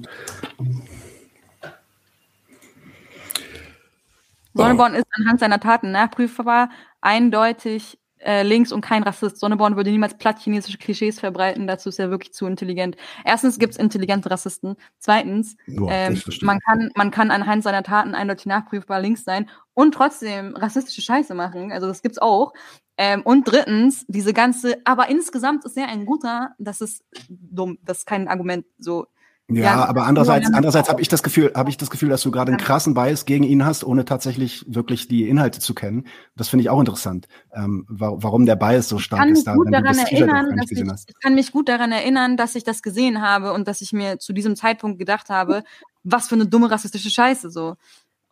Sonneborn 4.54 4.94
ist 4.94 5.06
anhand 5.18 5.40
seiner 5.40 5.58
Taten 5.58 5.90
nachprüfbar, 5.90 6.70
eindeutig 7.00 7.98
äh, 8.20 8.42
links 8.42 8.72
und 8.72 8.80
kein 8.80 9.02
Rassist. 9.02 9.38
Sonneborn 9.38 9.76
würde 9.76 9.90
niemals 9.90 10.16
platt 10.16 10.38
chinesische 10.38 10.78
Klischees 10.78 11.20
verbreiten, 11.20 11.66
dazu 11.66 11.88
ist 11.88 11.98
er 11.98 12.10
wirklich 12.10 12.32
zu 12.32 12.46
intelligent. 12.46 12.96
Erstens 13.24 13.58
gibt 13.58 13.74
es 13.74 13.78
intelligente 13.78 14.30
Rassisten. 14.30 14.76
Zweitens, 14.98 15.56
Boah, 15.66 15.90
ähm, 15.90 16.20
man, 16.42 16.58
kann, 16.60 16.90
man 16.94 17.10
kann 17.10 17.30
anhand 17.30 17.62
seiner 17.62 17.82
Taten 17.82 18.14
eindeutig 18.14 18.46
nachprüfbar 18.46 19.00
links 19.00 19.24
sein 19.24 19.48
und 19.74 19.94
trotzdem 19.94 20.54
rassistische 20.56 21.02
Scheiße 21.02 21.34
machen. 21.34 21.72
Also 21.72 21.86
das 21.86 22.02
gibt's 22.02 22.18
auch. 22.18 22.52
Ähm, 22.96 23.22
und 23.22 23.44
drittens, 23.50 24.04
diese 24.08 24.34
ganze, 24.34 24.76
aber 24.84 25.08
insgesamt 25.08 25.64
ist 25.64 25.76
er 25.76 25.88
ein 25.88 26.04
guter, 26.04 26.54
das 26.58 26.82
ist 26.82 27.02
dumm, 27.28 27.78
das 27.82 28.00
ist 28.00 28.06
kein 28.06 28.28
Argument 28.28 28.66
so 28.78 29.06
ja, 29.50 29.62
ja, 29.62 29.84
aber 29.84 30.06
andererseits, 30.06 30.52
andererseits 30.52 30.88
habe 30.88 31.00
ich 31.02 31.08
das 31.08 31.22
Gefühl, 31.22 31.52
habe 31.54 31.70
ich 31.70 31.76
das 31.76 31.90
Gefühl, 31.90 32.08
dass 32.08 32.22
du 32.22 32.30
gerade 32.30 32.52
einen 32.52 32.60
krassen 32.60 32.94
Bias 32.94 33.24
gegen 33.24 33.44
ihn 33.44 33.64
hast, 33.64 33.84
ohne 33.84 34.04
tatsächlich 34.04 34.64
wirklich 34.68 35.08
die 35.08 35.28
Inhalte 35.28 35.60
zu 35.60 35.74
kennen. 35.74 36.06
Das 36.36 36.48
finde 36.48 36.62
ich 36.62 36.70
auch 36.70 36.80
interessant, 36.80 37.26
ähm, 37.54 37.84
warum 37.88 38.46
der 38.46 38.56
Bias 38.56 38.88
so 38.88 38.98
stark 38.98 39.28
ist. 39.28 39.46
Da, 39.46 39.54
wenn 39.54 39.72
du 39.72 39.82
das 39.82 39.98
erinnern, 39.98 40.56
dass 40.56 40.70
ich, 40.70 40.88
hast. 40.88 41.10
ich 41.10 41.20
kann 41.20 41.34
mich 41.34 41.52
gut 41.52 41.68
daran 41.68 41.92
erinnern, 41.92 42.36
dass 42.36 42.54
ich 42.54 42.64
das 42.64 42.82
gesehen 42.82 43.22
habe 43.22 43.52
und 43.52 43.66
dass 43.66 43.80
ich 43.80 43.92
mir 43.92 44.18
zu 44.18 44.32
diesem 44.32 44.56
Zeitpunkt 44.56 44.98
gedacht 44.98 45.30
habe, 45.30 45.64
was 46.02 46.28
für 46.28 46.34
eine 46.34 46.46
dumme 46.46 46.70
rassistische 46.70 47.10
Scheiße 47.10 47.50
so. 47.50 47.76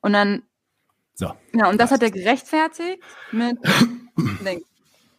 Und 0.00 0.12
dann, 0.12 0.42
so. 1.14 1.32
ja, 1.54 1.68
und 1.68 1.80
das 1.80 1.90
hat 1.90 2.02
er 2.02 2.10
gerechtfertigt 2.10 3.02
mit, 3.32 3.58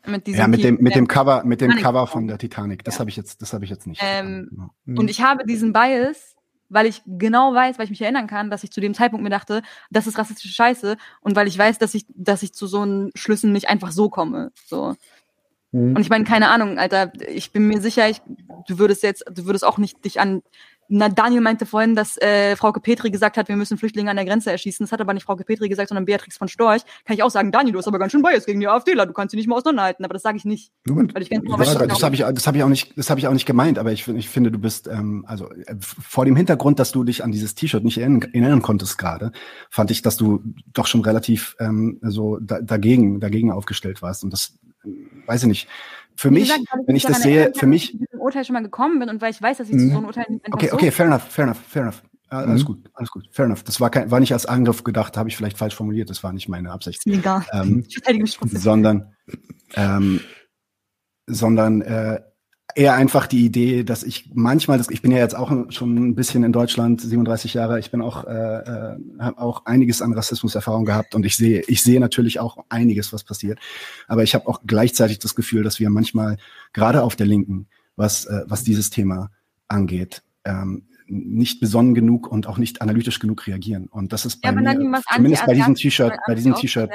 mit 0.06 0.28
diesem 0.28 0.40
ja, 0.40 0.48
mit 0.48 0.64
dem, 0.64 0.78
mit 0.80 0.96
dem 0.96 1.08
Cover, 1.08 1.44
mit 1.44 1.62
dem 1.62 1.76
Cover 1.76 2.08
von 2.08 2.28
der 2.28 2.38
Titanic. 2.38 2.84
Das 2.84 2.96
ja. 2.96 3.00
habe 3.02 3.10
ich 3.10 3.18
jetzt, 3.18 3.42
das 3.42 3.54
habe 3.54 3.66
ich 3.66 3.70
jetzt 3.70 3.88
nicht. 3.88 4.02
Ähm, 4.04 4.72
mhm. 4.86 4.98
Und 4.98 5.10
ich 5.10 5.22
habe 5.22 5.46
diesen 5.46 5.74
Bias, 5.74 6.36
weil 6.70 6.86
ich 6.86 7.02
genau 7.06 7.54
weiß, 7.54 7.78
weil 7.78 7.86
ich 7.86 7.90
mich 7.90 8.02
erinnern 8.02 8.28
kann, 8.28 8.50
dass 8.50 8.64
ich 8.64 8.72
zu 8.72 8.80
dem 8.80 8.94
Zeitpunkt 8.94 9.24
mir 9.24 9.30
dachte, 9.30 9.62
das 9.90 10.08
ist 10.08 10.18
rassistische 10.18 10.54
Scheiße 10.54 10.98
und 11.22 11.36
weil 11.36 11.48
ich 11.48 11.58
weiß, 11.58 11.80
dass 11.80 11.94
ich, 11.94 12.06
dass 12.16 12.44
ich 12.44 12.54
zu 12.54 12.68
so 12.68 12.82
einen 12.82 13.12
Schlüssen 13.16 13.52
nicht 13.52 13.70
einfach 13.70 13.92
so 13.92 14.10
komme. 14.10 14.52
So. 14.66 14.96
Mhm. 15.72 15.96
Und 15.96 16.02
ich 16.02 16.10
meine, 16.10 16.24
keine 16.24 16.50
Ahnung, 16.50 16.78
Alter, 16.78 17.12
ich 17.28 17.52
bin 17.52 17.68
mir 17.68 17.82
sicher, 17.82 18.10
ich, 18.10 18.22
du 18.68 18.80
würdest 18.80 19.04
jetzt, 19.04 19.26
du 19.32 19.46
würdest 19.46 19.66
auch 19.66 19.78
nicht 19.78 20.06
dich 20.06 20.20
an 20.20 20.42
na, 20.92 21.08
Daniel 21.08 21.42
meinte 21.42 21.68
vorhin, 21.68 21.96
dass 21.96 22.18
äh, 22.18 22.56
Frau 22.56 22.72
Petri 22.72 23.12
gesagt 23.12 23.38
hat, 23.38 23.48
wir 23.48 23.56
müssen 23.56 23.78
Flüchtlinge 23.78 24.10
an 24.10 24.16
der 24.16 24.26
Grenze 24.26 24.52
erschießen. 24.52 24.84
Das 24.84 24.92
hat 24.92 25.00
aber 25.00 25.14
nicht 25.14 25.24
Frau 25.24 25.36
Petri 25.36 25.70
gesagt, 25.70 25.90
sondern 25.90 26.06
Beatrix 26.06 26.36
von 26.36 26.48
Storch. 26.48 26.82
Kann 27.06 27.16
ich 27.16 27.22
auch 27.22 27.30
sagen, 27.30 27.52
Daniel, 27.52 27.74
du 27.74 27.80
hast 27.80 27.88
aber 27.88 28.00
ganz 28.00 28.12
schön 28.12 28.24
Bias 28.24 28.48
gegen 28.48 28.60
die 28.60 28.68
AfDler, 28.68 29.06
du 29.06 29.14
kannst 29.14 29.32
sie 29.32 29.38
nicht 29.38 29.48
mehr 29.48 29.56
auseinanderhalten. 29.56 30.04
Aber 30.04 30.14
das 30.14 30.24
sage 30.24 30.38
ich 30.38 30.46
nicht. 30.46 30.72
Moment. 30.88 31.14
Weil 31.14 31.22
ich 31.22 31.30
ganz 31.30 31.46
das 31.46 31.78
das 31.78 32.04
habe 32.04 32.16
ich, 32.16 32.22
das 32.22 32.48
hab 32.48 32.56
ich 32.56 32.64
auch 32.64 32.70
nicht, 32.70 32.98
das 32.98 33.12
habe 33.12 33.20
ich 33.20 33.28
auch 33.28 33.34
nicht 33.34 33.46
gemeint. 33.46 33.78
Aber 33.78 33.92
ich, 33.92 34.08
ich 34.08 34.30
finde, 34.30 34.50
du 34.50 34.58
bist, 34.58 34.88
ähm, 34.88 35.26
also 35.28 35.52
äh, 35.52 35.76
vor 35.80 36.26
dem 36.26 36.36
Hintergrund, 36.36 36.80
dass 36.80 36.92
du 36.92 37.04
dich 37.04 37.24
an 37.24 37.32
dieses 37.32 37.54
T-Shirt 37.54 37.84
nicht 37.84 38.00
erinnern, 38.00 38.22
erinnern 38.34 38.64
konntest 38.64 38.98
gerade, 38.98 39.32
fand 39.70 39.92
ich, 39.92 40.02
dass 40.02 40.18
du 40.18 40.42
doch 40.74 40.88
schon 40.88 41.02
relativ 41.02 41.56
ähm, 41.60 42.00
so 42.02 42.40
da, 42.42 42.62
dagegen, 42.62 43.20
dagegen 43.20 43.52
aufgestellt 43.52 44.02
warst. 44.02 44.24
Und 44.24 44.34
das, 44.34 44.58
äh, 44.84 44.90
weiß 45.28 45.44
ich 45.44 45.50
nicht 45.50 45.68
für 46.20 46.32
mich, 46.32 46.50
gesagt, 46.50 46.66
wenn 46.86 46.96
ich 46.98 47.04
das 47.04 47.22
sehe, 47.22 47.54
für 47.56 47.66
mich. 47.66 47.94
Ich 47.94 48.00
diesem 48.00 48.20
Urteil 48.20 48.44
schon 48.44 48.54
mal 48.54 48.62
gekommen 48.62 49.00
bin 49.00 49.08
und 49.08 49.22
weil 49.22 49.32
ich 49.32 49.42
weiß, 49.42 49.60
dass 49.60 49.70
ich 49.70 49.78
zu 49.78 49.88
so 49.88 49.98
einem 49.98 50.06
Urteil 50.06 50.26
Okay, 50.52 50.70
okay, 50.70 50.92
fair 50.92 51.06
enough, 51.06 51.24
fair 51.24 51.46
enough, 51.46 51.60
fair 51.66 51.84
enough. 51.84 52.04
Alles 52.28 52.64
mhm. 52.64 52.66
gut, 52.66 52.90
alles 52.94 53.10
gut, 53.10 53.30
fair 53.32 53.46
enough. 53.46 53.64
Das 53.64 53.80
war, 53.80 53.90
kein, 53.90 54.12
war 54.12 54.20
nicht 54.20 54.34
als 54.34 54.46
Angriff 54.46 54.84
gedacht, 54.84 55.16
habe 55.16 55.30
ich 55.30 55.38
vielleicht 55.38 55.58
falsch 55.58 55.76
formuliert, 55.76 56.10
das 56.10 56.22
war 56.22 56.34
nicht 56.34 56.50
meine 56.50 56.72
Absicht. 56.72 57.08
Egal. 57.08 57.46
Ähm, 57.54 57.86
sondern, 58.52 59.16
ähm, 59.76 60.20
sondern 61.26 61.82
äh, 61.84 62.20
eher 62.76 62.94
einfach 62.94 63.28
die 63.28 63.46
Idee, 63.46 63.84
dass 63.84 64.04
ich 64.04 64.30
manchmal, 64.34 64.78
das, 64.78 64.90
ich 64.90 65.02
bin 65.02 65.12
ja 65.12 65.18
jetzt 65.18 65.36
auch 65.36 65.52
schon 65.70 65.96
ein 65.96 66.16
bisschen 66.16 66.44
in 66.44 66.52
Deutschland, 66.52 67.02
37 67.02 67.54
Jahre, 67.54 67.80
ich 67.80 67.92
bin 67.92 68.02
auch, 68.02 68.26
äh, 68.26 68.32
äh, 68.32 68.98
habe 69.20 69.40
auch 69.40 69.66
einiges 69.66 70.02
an 70.02 70.14
Rassismuserfahrung 70.14 70.86
gehabt 70.86 71.16
und 71.16 71.26
ich 71.26 71.36
sehe, 71.36 71.64
ich 71.68 71.82
sehe 71.82 72.00
natürlich 72.00 72.40
auch 72.40 72.58
einiges, 72.70 73.12
was 73.12 73.24
passiert. 73.24 73.60
Aber 74.08 74.24
ich 74.24 74.36
habe 74.36 74.48
auch 74.48 74.62
gleichzeitig 74.66 75.20
das 75.20 75.36
Gefühl, 75.36 75.64
dass 75.64 75.80
wir 75.80 75.90
manchmal, 75.90 76.38
gerade 76.74 77.04
auf 77.04 77.16
der 77.16 77.26
Linken, 77.28 77.68
was, 77.96 78.26
äh, 78.26 78.44
was 78.46 78.64
dieses 78.64 78.90
Thema 78.90 79.32
angeht, 79.68 80.22
ähm, 80.46 80.86
nicht 81.12 81.60
besonnen 81.60 81.96
genug 81.96 82.32
und 82.32 82.46
auch 82.46 82.60
nicht 82.60 82.84
analytisch 82.84 83.20
genug 83.20 83.48
reagieren. 83.48 83.88
Und 83.88 84.14
das 84.14 84.28
ist 84.28 84.42
bei 84.42 84.50
ja, 84.50 84.56
mir, 84.56 85.02
zumindest 85.12 85.46
bei 85.48 85.56
diesem 85.56 85.74
T-Shirt, 85.74 86.14
bei 86.28 86.36
diesem 86.36 86.54
T-Shirt, 86.54 86.92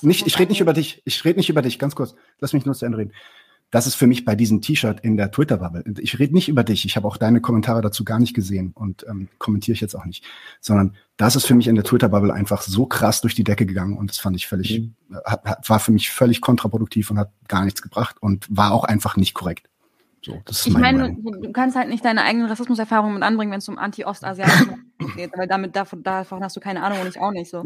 nicht, 0.00 0.26
ich 0.26 0.36
rede 0.40 0.50
nicht 0.50 0.60
über 0.60 0.72
dich, 0.72 1.00
ich 1.04 1.24
rede 1.24 1.38
nicht 1.38 1.48
über 1.48 1.62
dich, 1.62 1.78
ganz 1.78 1.94
kurz, 1.94 2.16
lass 2.40 2.52
mich 2.52 2.66
nur 2.66 2.74
zu 2.74 2.84
Ende 2.84 2.98
reden 2.98 3.12
das 3.72 3.86
ist 3.86 3.94
für 3.94 4.06
mich 4.06 4.26
bei 4.26 4.36
diesem 4.36 4.60
T-Shirt 4.60 5.00
in 5.00 5.16
der 5.16 5.30
Twitter-Bubble. 5.30 5.82
Ich 5.98 6.18
rede 6.18 6.34
nicht 6.34 6.48
über 6.50 6.62
dich, 6.62 6.84
ich 6.84 6.94
habe 6.94 7.08
auch 7.08 7.16
deine 7.16 7.40
Kommentare 7.40 7.80
dazu 7.80 8.04
gar 8.04 8.20
nicht 8.20 8.34
gesehen 8.34 8.72
und 8.74 9.04
ähm, 9.08 9.28
kommentiere 9.38 9.74
ich 9.74 9.80
jetzt 9.80 9.96
auch 9.96 10.04
nicht, 10.04 10.24
sondern 10.60 10.94
das 11.16 11.36
ist 11.36 11.46
für 11.46 11.54
mich 11.54 11.68
in 11.68 11.74
der 11.74 11.82
Twitter-Bubble 11.82 12.34
einfach 12.34 12.60
so 12.60 12.84
krass 12.84 13.22
durch 13.22 13.34
die 13.34 13.44
Decke 13.44 13.64
gegangen 13.64 13.96
und 13.96 14.10
das 14.10 14.18
fand 14.18 14.36
ich 14.36 14.46
völlig, 14.46 14.80
mhm. 15.08 15.16
hat, 15.24 15.68
war 15.68 15.80
für 15.80 15.90
mich 15.90 16.10
völlig 16.10 16.42
kontraproduktiv 16.42 17.10
und 17.10 17.18
hat 17.18 17.32
gar 17.48 17.64
nichts 17.64 17.80
gebracht 17.80 18.16
und 18.20 18.46
war 18.50 18.72
auch 18.72 18.84
einfach 18.84 19.16
nicht 19.16 19.32
korrekt. 19.32 19.70
So, 20.20 20.40
das 20.44 20.60
ist 20.60 20.66
ich 20.66 20.74
meine, 20.74 21.14
du, 21.14 21.30
du 21.40 21.52
kannst 21.52 21.74
halt 21.74 21.88
nicht 21.88 22.04
deine 22.04 22.24
eigenen 22.24 22.48
Rassismuserfahrungen 22.48 23.14
mit 23.14 23.22
anbringen, 23.22 23.52
wenn 23.52 23.58
es 23.58 23.68
um 23.68 23.78
Anti-Ostasiatischen 23.78 24.92
geht, 25.16 25.32
weil 25.34 25.48
damit 25.48 25.74
davon, 25.74 26.02
davon 26.02 26.44
hast 26.44 26.54
du 26.54 26.60
keine 26.60 26.82
Ahnung 26.82 27.00
und 27.00 27.08
ich 27.08 27.18
auch 27.18 27.32
nicht 27.32 27.50
so. 27.50 27.64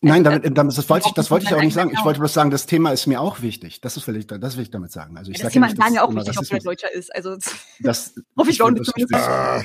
Nein, 0.00 0.22
damit, 0.22 0.56
damit, 0.56 0.78
das 0.78 0.88
wollte 0.88 1.08
ich, 1.08 1.14
das 1.14 1.28
wollte 1.28 1.46
ich 1.46 1.54
auch 1.54 1.60
nicht 1.60 1.74
sagen. 1.74 1.90
Ich 1.92 2.04
wollte 2.04 2.20
bloß 2.20 2.32
sagen, 2.32 2.50
das 2.50 2.66
Thema 2.66 2.92
ist 2.92 3.08
mir 3.08 3.20
auch 3.20 3.42
wichtig. 3.42 3.80
Das 3.80 4.06
will 4.06 4.16
ich, 4.16 4.28
das 4.28 4.56
will 4.56 4.62
ich 4.62 4.70
damit 4.70 4.92
sagen. 4.92 5.18
Also 5.18 5.32
ich 5.32 5.38
ja, 5.38 5.44
das 5.44 5.52
Thema 5.52 5.66
ist 5.66 5.76
ja 5.76 6.04
auch 6.04 6.14
wichtig, 6.14 6.38
ob 6.38 6.52
er 6.52 6.60
Deutscher 6.60 6.92
ist. 6.92 7.12
Also 7.12 7.36
das 7.80 8.14
hoffe 8.36 8.50
ich 8.50 8.62
auch 8.62 8.70
nicht. 8.70 8.92
Ah, 9.12 9.64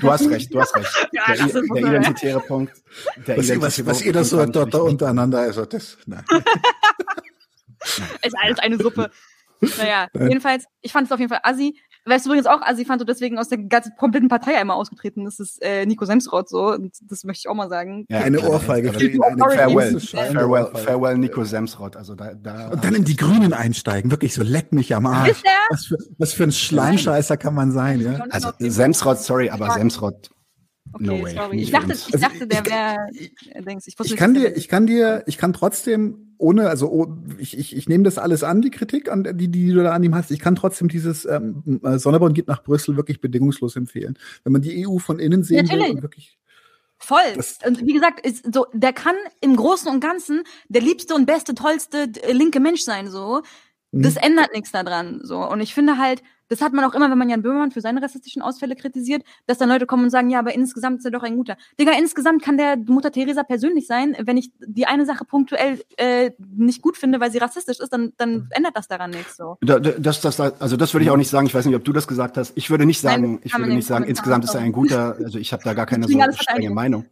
du 0.00 0.10
hast 0.10 0.30
recht, 0.30 0.54
du 0.54 0.60
hast 0.60 0.76
recht. 0.76 1.08
ja, 1.12 1.34
der, 1.34 1.46
der 1.46 1.62
identitäre 1.62 2.40
Punkt. 2.40 2.74
Der 3.26 3.38
was, 3.38 3.60
was, 3.60 3.86
was 3.86 4.02
ihr 4.02 4.12
das 4.12 4.30
so 4.30 4.46
dort 4.46 4.72
da 4.72 4.78
untereinander, 4.78 5.40
also 5.40 5.64
das. 5.64 5.98
Nein. 6.06 6.24
ist 8.22 8.36
alles 8.40 8.60
eine 8.60 8.78
Suppe. 8.78 9.10
Naja, 9.78 10.06
jedenfalls, 10.14 10.66
ich 10.80 10.92
fand 10.92 11.06
es 11.06 11.12
auf 11.12 11.18
jeden 11.18 11.30
Fall 11.30 11.40
assi. 11.42 11.76
Weißt 12.06 12.24
du 12.24 12.30
übrigens 12.30 12.46
auch, 12.46 12.62
also 12.62 12.80
ich 12.80 12.86
fand 12.86 13.00
so 13.00 13.04
deswegen 13.04 13.38
aus 13.38 13.48
der 13.48 13.58
ganzen 13.58 13.92
kompletten 13.96 14.28
Partei 14.28 14.58
einmal 14.58 14.76
ausgetreten, 14.76 15.24
das 15.24 15.38
ist 15.38 15.62
äh, 15.62 15.84
Nico 15.86 16.04
Semsrott 16.04 16.48
so, 16.48 16.72
und 16.72 16.96
das 17.02 17.24
möchte 17.24 17.40
ich 17.44 17.48
auch 17.48 17.54
mal 17.54 17.68
sagen. 17.68 18.06
Ja, 18.08 18.20
eine 18.20 18.40
Ohrfeige 18.40 18.92
für 18.92 19.06
ihn. 19.06 19.22
Eine 19.22 19.38
farewell, 19.38 20.00
farewell, 20.00 20.66
farewell 20.74 21.18
Nico 21.18 21.44
Semsrott. 21.44 21.96
Also 21.96 22.14
da, 22.14 22.34
da 22.34 22.68
und 22.68 22.84
dann 22.84 22.94
in 22.94 23.04
die 23.04 23.16
Grünen 23.16 23.52
einsteigen, 23.52 24.10
wirklich 24.10 24.34
so 24.34 24.42
leck 24.42 24.72
mich 24.72 24.94
am 24.94 25.06
Arsch. 25.06 25.42
Was 25.70 25.86
für, 25.86 25.96
was 26.18 26.32
für 26.32 26.44
ein 26.44 26.52
Schleimscheißer 26.52 27.36
kann 27.36 27.54
man 27.54 27.72
sein, 27.72 28.00
ja? 28.00 28.24
Also 28.30 28.50
Semsrott, 28.58 29.18
sorry, 29.18 29.50
aber 29.50 29.70
Semsrott 29.72 30.30
Okay, 30.96 31.04
no 31.04 31.22
way. 31.22 31.34
sorry. 31.34 31.60
Ich 31.60 31.70
dachte, 31.70 31.92
ich 31.92 32.20
dachte, 32.20 32.46
der 32.46 32.64
wäre. 32.64 33.08
Ich, 33.12 33.32
ich, 33.86 33.96
ich, 34.02 34.16
kann 34.16 34.32
dir, 34.32 34.56
ich 34.56 34.68
kann 34.68 34.86
dir, 34.86 35.22
ich 35.26 35.36
kann 35.36 35.52
trotzdem 35.52 36.34
ohne, 36.38 36.68
also 36.68 36.90
oh, 36.90 37.16
ich, 37.38 37.56
ich, 37.56 37.76
ich 37.76 37.88
nehme 37.88 38.04
das 38.04 38.18
alles 38.18 38.42
an, 38.42 38.62
die 38.62 38.70
Kritik, 38.70 39.10
an 39.10 39.24
die, 39.36 39.48
die 39.48 39.72
du 39.72 39.82
da 39.82 39.92
an 39.92 40.02
ihm 40.02 40.14
hast. 40.14 40.30
Ich 40.30 40.40
kann 40.40 40.54
trotzdem 40.54 40.88
dieses 40.88 41.26
ähm, 41.26 41.80
äh, 41.82 41.98
Sonderborn 41.98 42.32
geht 42.32 42.48
nach 42.48 42.62
Brüssel 42.62 42.96
wirklich 42.96 43.20
bedingungslos 43.20 43.76
empfehlen. 43.76 44.18
Wenn 44.44 44.52
man 44.52 44.62
die 44.62 44.86
EU 44.86 44.98
von 44.98 45.18
innen 45.18 45.42
sehen 45.42 45.66
Natürlich. 45.66 45.88
will 45.88 45.94
und 45.96 46.02
wirklich. 46.02 46.38
Voll. 46.98 47.20
und 47.66 47.86
wie 47.86 47.92
gesagt, 47.92 48.24
ist 48.24 48.54
so, 48.54 48.66
der 48.72 48.94
kann 48.94 49.16
im 49.42 49.54
Großen 49.54 49.88
und 49.90 50.00
Ganzen 50.00 50.44
der 50.68 50.80
liebste 50.80 51.14
und 51.14 51.26
beste, 51.26 51.54
tollste 51.54 52.10
äh, 52.22 52.32
linke 52.32 52.58
Mensch 52.60 52.82
sein, 52.82 53.10
so. 53.10 53.42
Das 53.92 54.14
mhm. 54.14 54.20
ändert 54.22 54.52
nichts 54.54 54.72
daran, 54.72 55.20
so. 55.22 55.38
Und 55.46 55.60
ich 55.60 55.74
finde 55.74 55.98
halt, 55.98 56.22
das 56.48 56.60
hat 56.60 56.72
man 56.72 56.84
auch 56.84 56.94
immer, 56.94 57.10
wenn 57.10 57.18
man 57.18 57.28
Jan 57.28 57.42
Böhmermann 57.42 57.70
für 57.70 57.80
seine 57.80 58.02
rassistischen 58.02 58.42
Ausfälle 58.42 58.76
kritisiert, 58.76 59.22
dass 59.46 59.58
dann 59.58 59.68
Leute 59.68 59.86
kommen 59.86 60.04
und 60.04 60.10
sagen, 60.10 60.30
ja, 60.30 60.38
aber 60.38 60.54
insgesamt 60.54 60.98
ist 60.98 61.04
er 61.04 61.10
doch 61.10 61.22
ein 61.22 61.36
guter. 61.36 61.56
Digga, 61.78 61.92
insgesamt 61.98 62.42
kann 62.42 62.56
der 62.56 62.76
Mutter 62.76 63.10
Teresa 63.10 63.42
persönlich 63.42 63.86
sein. 63.86 64.16
Wenn 64.20 64.36
ich 64.36 64.50
die 64.58 64.86
eine 64.86 65.06
Sache 65.06 65.24
punktuell 65.24 65.82
äh, 65.96 66.30
nicht 66.38 66.82
gut 66.82 66.96
finde, 66.96 67.20
weil 67.20 67.30
sie 67.30 67.38
rassistisch 67.38 67.80
ist, 67.80 67.92
dann, 67.92 68.12
dann 68.16 68.48
ändert 68.50 68.76
das 68.76 68.88
daran 68.88 69.10
nichts 69.10 69.36
so. 69.36 69.56
Das, 69.60 70.20
das, 70.20 70.40
also 70.40 70.76
das 70.76 70.94
würde 70.94 71.04
ich 71.04 71.10
auch 71.10 71.16
nicht 71.16 71.30
sagen. 71.30 71.46
Ich 71.46 71.54
weiß 71.54 71.66
nicht, 71.66 71.76
ob 71.76 71.84
du 71.84 71.92
das 71.92 72.06
gesagt 72.06 72.36
hast. 72.36 72.52
Ich 72.56 72.70
würde 72.70 72.86
nicht 72.86 73.00
sagen, 73.00 73.32
Nein, 73.32 73.40
ich 73.42 73.56
würde 73.56 73.74
nicht 73.74 73.86
sagen, 73.86 74.04
insgesamt 74.04 74.44
ist 74.44 74.54
er 74.54 74.60
ein 74.60 74.72
guter, 74.72 75.16
also 75.22 75.38
ich 75.38 75.52
habe 75.52 75.62
da 75.64 75.74
gar 75.74 75.86
keine 75.86 76.06
so 76.06 76.20
strenge 76.32 76.70
Meinung. 76.70 77.06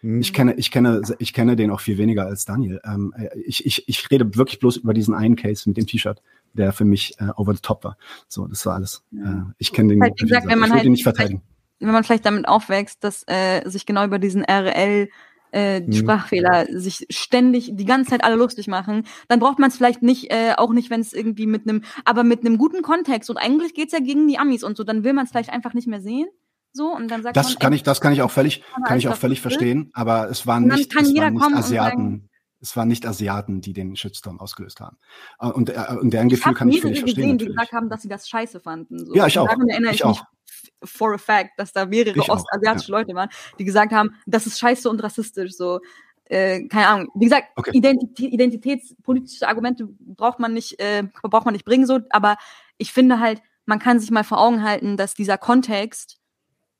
Hm. 0.00 0.20
Ich 0.20 0.32
kenne, 0.32 0.54
ich 0.54 0.70
kenne, 0.70 1.02
ich 1.18 1.32
kenne 1.32 1.56
den 1.56 1.70
auch 1.70 1.80
viel 1.80 1.98
weniger 1.98 2.26
als 2.26 2.44
Daniel. 2.44 2.80
Ähm, 2.84 3.14
ich, 3.44 3.66
ich, 3.66 3.88
ich 3.88 4.10
rede 4.10 4.36
wirklich 4.36 4.60
bloß 4.60 4.78
über 4.78 4.94
diesen 4.94 5.14
einen 5.14 5.36
Case 5.36 5.68
mit 5.68 5.76
dem 5.76 5.86
T-Shirt 5.86 6.22
der 6.54 6.72
für 6.72 6.84
mich 6.84 7.14
äh, 7.18 7.28
over 7.36 7.54
the 7.54 7.60
top 7.60 7.84
war. 7.84 7.96
So, 8.28 8.46
das 8.46 8.64
war 8.66 8.74
alles. 8.74 9.04
Äh, 9.12 9.42
ich 9.58 9.72
kenne 9.72 9.90
den, 9.90 10.02
halt, 10.02 10.16
gesagt, 10.16 10.46
wenn 10.46 10.58
man 10.58 10.70
ich 10.70 10.76
halt 10.76 10.88
nicht 10.88 11.02
verteidigen. 11.02 11.42
Wenn 11.80 11.92
man 11.92 12.04
vielleicht 12.04 12.26
damit 12.26 12.48
aufwächst, 12.48 13.04
dass 13.04 13.24
äh, 13.26 13.68
sich 13.68 13.86
genau 13.86 14.04
über 14.04 14.18
diesen 14.18 14.44
RL 14.44 15.08
äh, 15.50 15.80
die 15.80 15.96
mhm. 15.96 16.02
Sprachfehler 16.02 16.66
sich 16.70 17.06
ständig 17.08 17.70
die 17.72 17.84
ganze 17.84 18.10
Zeit 18.10 18.24
alle 18.24 18.34
lustig 18.34 18.66
machen, 18.66 19.04
dann 19.28 19.38
braucht 19.38 19.58
man 19.58 19.70
es 19.70 19.76
vielleicht 19.76 20.02
nicht, 20.02 20.30
äh, 20.30 20.54
auch 20.56 20.72
nicht, 20.72 20.90
wenn 20.90 21.00
es 21.00 21.12
irgendwie 21.12 21.46
mit 21.46 21.66
einem, 21.66 21.84
aber 22.04 22.24
mit 22.24 22.40
einem 22.40 22.58
guten 22.58 22.82
Kontext 22.82 23.30
und 23.30 23.38
eigentlich 23.38 23.72
geht's 23.74 23.92
ja 23.92 24.00
gegen 24.00 24.28
die 24.28 24.38
Amis 24.38 24.62
und 24.62 24.76
so, 24.76 24.84
dann 24.84 25.04
will 25.04 25.14
man 25.14 25.24
es 25.24 25.30
vielleicht 25.30 25.50
einfach 25.50 25.72
nicht 25.72 25.86
mehr 25.86 26.02
sehen. 26.02 26.28
So, 26.72 26.94
und 26.94 27.08
dann 27.08 27.22
sagt 27.22 27.36
das 27.36 27.50
man, 27.50 27.58
kann 27.58 27.72
ich, 27.72 27.82
das 27.82 28.00
kann 28.00 28.12
ich 28.12 28.22
auch 28.22 28.30
völlig, 28.30 28.62
kann 28.86 28.98
ich 28.98 29.08
auch 29.08 29.16
völlig 29.16 29.40
verstehen, 29.40 29.90
aber 29.94 30.28
es 30.30 30.46
waren 30.46 30.66
nicht, 30.66 30.94
es 30.94 31.14
waren 31.14 31.34
nicht 31.34 31.56
Asiaten 31.56 32.28
es 32.60 32.76
waren 32.76 32.88
nicht 32.88 33.06
Asiaten, 33.06 33.60
die 33.60 33.72
den 33.72 33.94
Shitstorm 33.96 34.40
ausgelöst 34.40 34.80
haben. 34.80 34.96
Äh, 35.40 35.46
und, 35.46 35.70
äh, 35.70 35.84
und 36.00 36.12
deren 36.12 36.28
Gefühl 36.28 36.54
kann 36.54 36.68
ich 36.68 36.80
völlig 36.80 37.00
verstehen. 37.00 37.22
Gesehen, 37.22 37.38
die 37.38 37.46
gesagt 37.46 37.72
haben, 37.72 37.88
dass 37.88 38.02
sie 38.02 38.08
das 38.08 38.28
scheiße 38.28 38.60
fanden. 38.60 39.06
So. 39.06 39.14
Ja, 39.14 39.26
ich 39.26 39.38
auch. 39.38 39.46
Daran 39.46 39.68
erinnere 39.68 39.92
ich, 39.92 39.98
ich 39.98 40.04
auch. 40.04 40.18
mich 40.18 40.72
for 40.84 41.14
a 41.14 41.18
fact, 41.18 41.50
dass 41.56 41.72
da 41.72 41.86
mehrere 41.86 42.20
ostasiatische 42.28 42.92
ja. 42.92 42.98
Leute 42.98 43.14
waren, 43.14 43.28
die 43.58 43.64
gesagt 43.64 43.92
haben, 43.92 44.10
das 44.26 44.46
ist 44.46 44.58
scheiße 44.58 44.88
und 44.88 45.02
rassistisch. 45.02 45.52
So, 45.52 45.80
äh, 46.24 46.66
keine 46.68 46.88
Ahnung. 46.88 47.08
Wie 47.14 47.24
gesagt, 47.24 47.48
okay. 47.56 47.70
Identität, 47.72 48.32
identitätspolitische 48.32 49.48
Argumente 49.48 49.88
braucht 50.00 50.38
man 50.38 50.54
nicht, 50.54 50.78
äh, 50.80 51.04
braucht 51.22 51.44
man 51.44 51.52
nicht 51.52 51.64
bringen, 51.64 51.86
so, 51.86 52.00
aber 52.10 52.36
ich 52.76 52.92
finde 52.92 53.20
halt, 53.20 53.42
man 53.66 53.78
kann 53.78 54.00
sich 54.00 54.10
mal 54.10 54.24
vor 54.24 54.40
Augen 54.40 54.62
halten, 54.62 54.96
dass 54.96 55.14
dieser 55.14 55.36
Kontext 55.36 56.17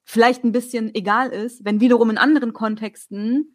vielleicht 0.08 0.42
ein 0.42 0.52
bisschen 0.52 0.94
egal 0.94 1.30
ist, 1.30 1.64
wenn 1.64 1.80
wiederum 1.80 2.08
in 2.10 2.18
anderen 2.18 2.52
Kontexten 2.52 3.54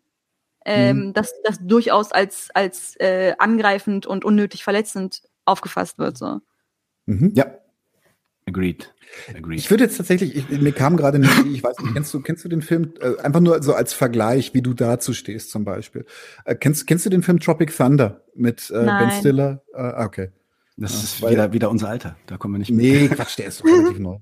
ähm, 0.65 1.07
mhm. 1.07 1.13
dass 1.13 1.33
das 1.43 1.59
durchaus 1.61 2.11
als, 2.11 2.49
als 2.53 2.95
äh, 2.99 3.33
angreifend 3.37 4.05
und 4.05 4.23
unnötig 4.23 4.63
verletzend 4.63 5.23
aufgefasst 5.45 5.97
wird. 5.99 6.17
So. 6.17 6.39
Mhm. 7.05 7.31
Ja. 7.35 7.57
Agreed. 8.45 8.93
Agreed. 9.29 9.59
Ich 9.59 9.69
würde 9.69 9.85
jetzt 9.85 9.97
tatsächlich, 9.97 10.35
ich, 10.35 10.49
mir 10.49 10.73
kam 10.73 10.97
gerade 10.97 11.15
eine 11.15 11.27
Idee, 11.27 11.55
ich 11.55 11.63
weiß 11.63 11.79
nicht, 11.79 11.93
kennst 11.93 12.13
du, 12.13 12.21
kennst 12.21 12.43
du 12.43 12.49
den 12.49 12.61
Film, 12.61 12.93
äh, 12.99 13.17
einfach 13.21 13.39
nur 13.39 13.63
so 13.63 13.73
als 13.73 13.93
Vergleich, 13.93 14.53
wie 14.53 14.61
du 14.61 14.73
dazu 14.73 15.13
stehst 15.13 15.49
zum 15.49 15.63
Beispiel. 15.63 16.05
Äh, 16.43 16.55
kennst, 16.55 16.85
kennst 16.87 17.05
du 17.05 17.09
den 17.09 17.23
Film 17.23 17.39
Tropic 17.39 17.73
Thunder 17.75 18.21
mit 18.35 18.69
äh, 18.69 18.85
Ben 18.85 19.11
Stiller? 19.11 19.63
Äh, 19.73 20.03
okay. 20.03 20.31
Das 20.75 20.93
ja, 20.93 20.99
ist 20.99 21.31
wieder, 21.31 21.53
wieder 21.53 21.69
unser 21.69 21.89
Alter, 21.89 22.17
da 22.25 22.37
kommen 22.37 22.55
wir 22.55 22.59
nicht 22.59 22.71
mehr. 22.71 23.01
Nee, 23.01 23.07
Quatsch, 23.07 23.37
der 23.37 23.45
ist 23.45 23.63
relativ 23.63 23.99
neu. 23.99 24.17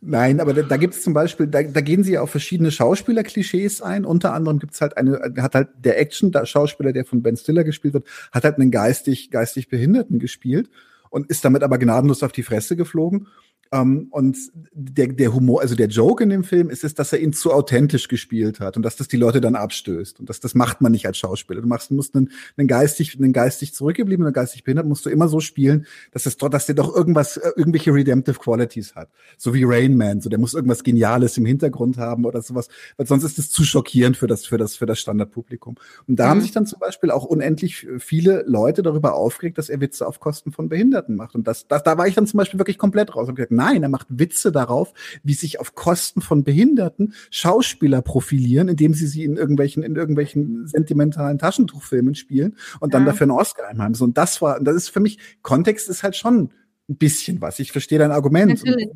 Nein, 0.00 0.40
aber 0.40 0.54
da, 0.54 0.62
da 0.62 0.76
gibt 0.76 0.94
es 0.94 1.02
zum 1.02 1.12
Beispiel, 1.12 1.46
da, 1.46 1.62
da 1.62 1.80
gehen 1.80 2.04
sie 2.04 2.12
ja 2.12 2.22
auf 2.22 2.30
verschiedene 2.30 2.70
Schauspieler-Klischees 2.70 3.82
ein. 3.82 4.04
Unter 4.04 4.32
anderem 4.32 4.58
gibt 4.58 4.74
es 4.74 4.80
halt 4.80 4.96
eine, 4.96 5.34
hat 5.38 5.54
halt 5.54 5.68
der 5.78 5.98
Action-Schauspieler, 5.98 6.92
der 6.92 7.04
von 7.04 7.22
Ben 7.22 7.36
Stiller 7.36 7.64
gespielt 7.64 7.94
wird, 7.94 8.06
hat 8.32 8.44
halt 8.44 8.56
einen 8.58 8.70
geistig, 8.70 9.30
geistig 9.30 9.68
Behinderten 9.68 10.18
gespielt 10.18 10.70
und 11.10 11.28
ist 11.30 11.44
damit 11.44 11.62
aber 11.62 11.78
gnadenlos 11.78 12.22
auf 12.22 12.32
die 12.32 12.42
Fresse 12.42 12.76
geflogen. 12.76 13.28
Ähm, 13.74 14.06
und 14.10 14.38
der, 14.72 15.08
der 15.08 15.34
Humor, 15.34 15.60
also 15.60 15.74
der 15.74 15.88
Joke 15.88 16.22
in 16.22 16.30
dem 16.30 16.44
Film 16.44 16.70
ist 16.70 16.84
es, 16.84 16.94
dass 16.94 17.12
er 17.12 17.18
ihn 17.18 17.32
zu 17.32 17.52
authentisch 17.52 18.06
gespielt 18.06 18.60
hat 18.60 18.76
und 18.76 18.84
dass 18.84 18.94
das 18.94 19.08
die 19.08 19.16
Leute 19.16 19.40
dann 19.40 19.56
abstößt. 19.56 20.20
Und 20.20 20.30
das, 20.30 20.38
das 20.38 20.54
macht 20.54 20.80
man 20.80 20.92
nicht 20.92 21.06
als 21.06 21.18
Schauspieler. 21.18 21.60
Du 21.60 21.66
machst, 21.66 21.90
du 21.90 21.94
musst 21.94 22.14
einen, 22.14 22.30
einen 22.56 22.68
geistig, 22.68 23.18
einen 23.18 23.32
geistig 23.32 23.74
zurückgebliebenen, 23.74 24.28
einen 24.28 24.34
geistig 24.34 24.62
behindert, 24.62 24.86
musst 24.86 25.04
du 25.06 25.10
immer 25.10 25.28
so 25.28 25.40
spielen, 25.40 25.86
dass 26.12 26.26
es, 26.26 26.36
dass 26.36 26.66
der 26.66 26.76
doch 26.76 26.94
irgendwas, 26.94 27.36
äh, 27.36 27.50
irgendwelche 27.56 27.92
redemptive 27.92 28.38
Qualities 28.38 28.94
hat. 28.94 29.08
So 29.36 29.54
wie 29.54 29.64
Rain 29.64 29.96
Man. 29.96 30.20
So, 30.20 30.28
der 30.28 30.38
muss 30.38 30.54
irgendwas 30.54 30.84
Geniales 30.84 31.36
im 31.36 31.46
Hintergrund 31.46 31.98
haben 31.98 32.24
oder 32.26 32.42
sowas. 32.42 32.68
Weil 32.96 33.08
sonst 33.08 33.24
ist 33.24 33.40
es 33.40 33.50
zu 33.50 33.64
schockierend 33.64 34.16
für 34.16 34.28
das, 34.28 34.46
für 34.46 34.56
das, 34.56 34.76
für 34.76 34.86
das 34.86 35.00
Standardpublikum. 35.00 35.74
Und 36.06 36.16
da 36.16 36.26
mhm. 36.26 36.30
haben 36.30 36.40
sich 36.42 36.52
dann 36.52 36.66
zum 36.66 36.78
Beispiel 36.78 37.10
auch 37.10 37.24
unendlich 37.24 37.88
viele 37.98 38.44
Leute 38.46 38.82
darüber 38.82 39.14
aufgeregt, 39.14 39.58
dass 39.58 39.68
er 39.68 39.80
Witze 39.80 40.06
auf 40.06 40.20
Kosten 40.20 40.52
von 40.52 40.68
Behinderten 40.68 41.16
macht. 41.16 41.34
Und 41.34 41.48
das, 41.48 41.66
das, 41.66 41.82
da 41.82 41.98
war 41.98 42.06
ich 42.06 42.14
dann 42.14 42.28
zum 42.28 42.38
Beispiel 42.38 42.60
wirklich 42.60 42.78
komplett 42.78 43.16
raus 43.16 43.28
und 43.28 43.34
gesagt, 43.34 43.50
Nein, 43.64 43.82
er 43.82 43.88
macht 43.88 44.06
Witze 44.10 44.52
darauf, 44.52 44.92
wie 45.22 45.32
sich 45.32 45.58
auf 45.58 45.74
Kosten 45.74 46.20
von 46.20 46.44
Behinderten 46.44 47.14
Schauspieler 47.30 48.02
profilieren, 48.02 48.68
indem 48.68 48.92
sie 48.92 49.06
sie 49.06 49.24
in 49.24 49.36
irgendwelchen, 49.36 49.82
in 49.82 49.96
irgendwelchen 49.96 50.66
sentimentalen 50.66 51.38
Taschentuchfilmen 51.38 52.14
spielen 52.14 52.56
und 52.80 52.92
dann 52.92 53.02
ja. 53.02 53.12
dafür 53.12 53.24
einen 53.24 53.30
Oscar 53.30 53.68
einheimsen. 53.68 53.98
So, 53.98 54.04
und 54.04 54.18
das 54.18 54.42
war, 54.42 54.60
das 54.60 54.76
ist 54.76 54.88
für 54.90 55.00
mich, 55.00 55.18
Kontext 55.40 55.88
ist 55.88 56.02
halt 56.02 56.14
schon 56.14 56.50
ein 56.90 56.96
bisschen 56.96 57.40
was. 57.40 57.58
Ich 57.58 57.72
verstehe 57.72 57.98
dein 57.98 58.12
Argument. 58.12 58.62
Natürlich. 58.62 58.90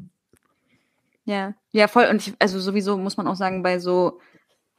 Ja, 1.25 1.55
ja, 1.71 1.89
voll. 1.89 2.07
Und 2.11 2.27
ich, 2.27 2.35
also 2.39 2.61
sowieso 2.61 2.99
muss 2.99 3.17
man 3.17 3.27
auch 3.27 3.37
sagen, 3.37 3.63
bei 3.63 3.79
so 3.79 4.21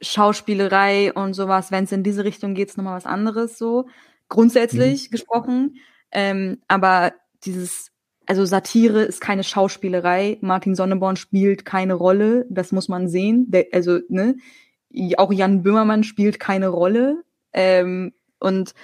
Schauspielerei 0.00 1.12
und 1.12 1.34
sowas, 1.34 1.72
wenn 1.72 1.84
es 1.84 1.92
in 1.92 2.04
diese 2.04 2.22
Richtung 2.22 2.54
geht, 2.54 2.68
ist 2.68 2.76
nochmal 2.76 2.96
was 2.96 3.06
anderes 3.06 3.58
so. 3.58 3.88
Grundsätzlich 4.28 5.08
mhm. 5.08 5.10
gesprochen. 5.10 5.76
Ähm, 6.12 6.58
aber 6.68 7.12
dieses 7.44 7.89
also 8.30 8.44
Satire 8.44 9.02
ist 9.02 9.20
keine 9.20 9.42
Schauspielerei. 9.42 10.38
Martin 10.40 10.76
Sonneborn 10.76 11.16
spielt 11.16 11.64
keine 11.64 11.94
Rolle. 11.94 12.46
Das 12.48 12.70
muss 12.70 12.88
man 12.88 13.08
sehen. 13.08 13.50
Der, 13.50 13.66
also, 13.72 13.98
ne, 14.08 14.36
auch 15.16 15.32
Jan 15.32 15.64
Böhmermann 15.64 16.04
spielt 16.04 16.38
keine 16.38 16.68
Rolle. 16.68 17.24
Ähm, 17.52 18.12
und 18.38 18.74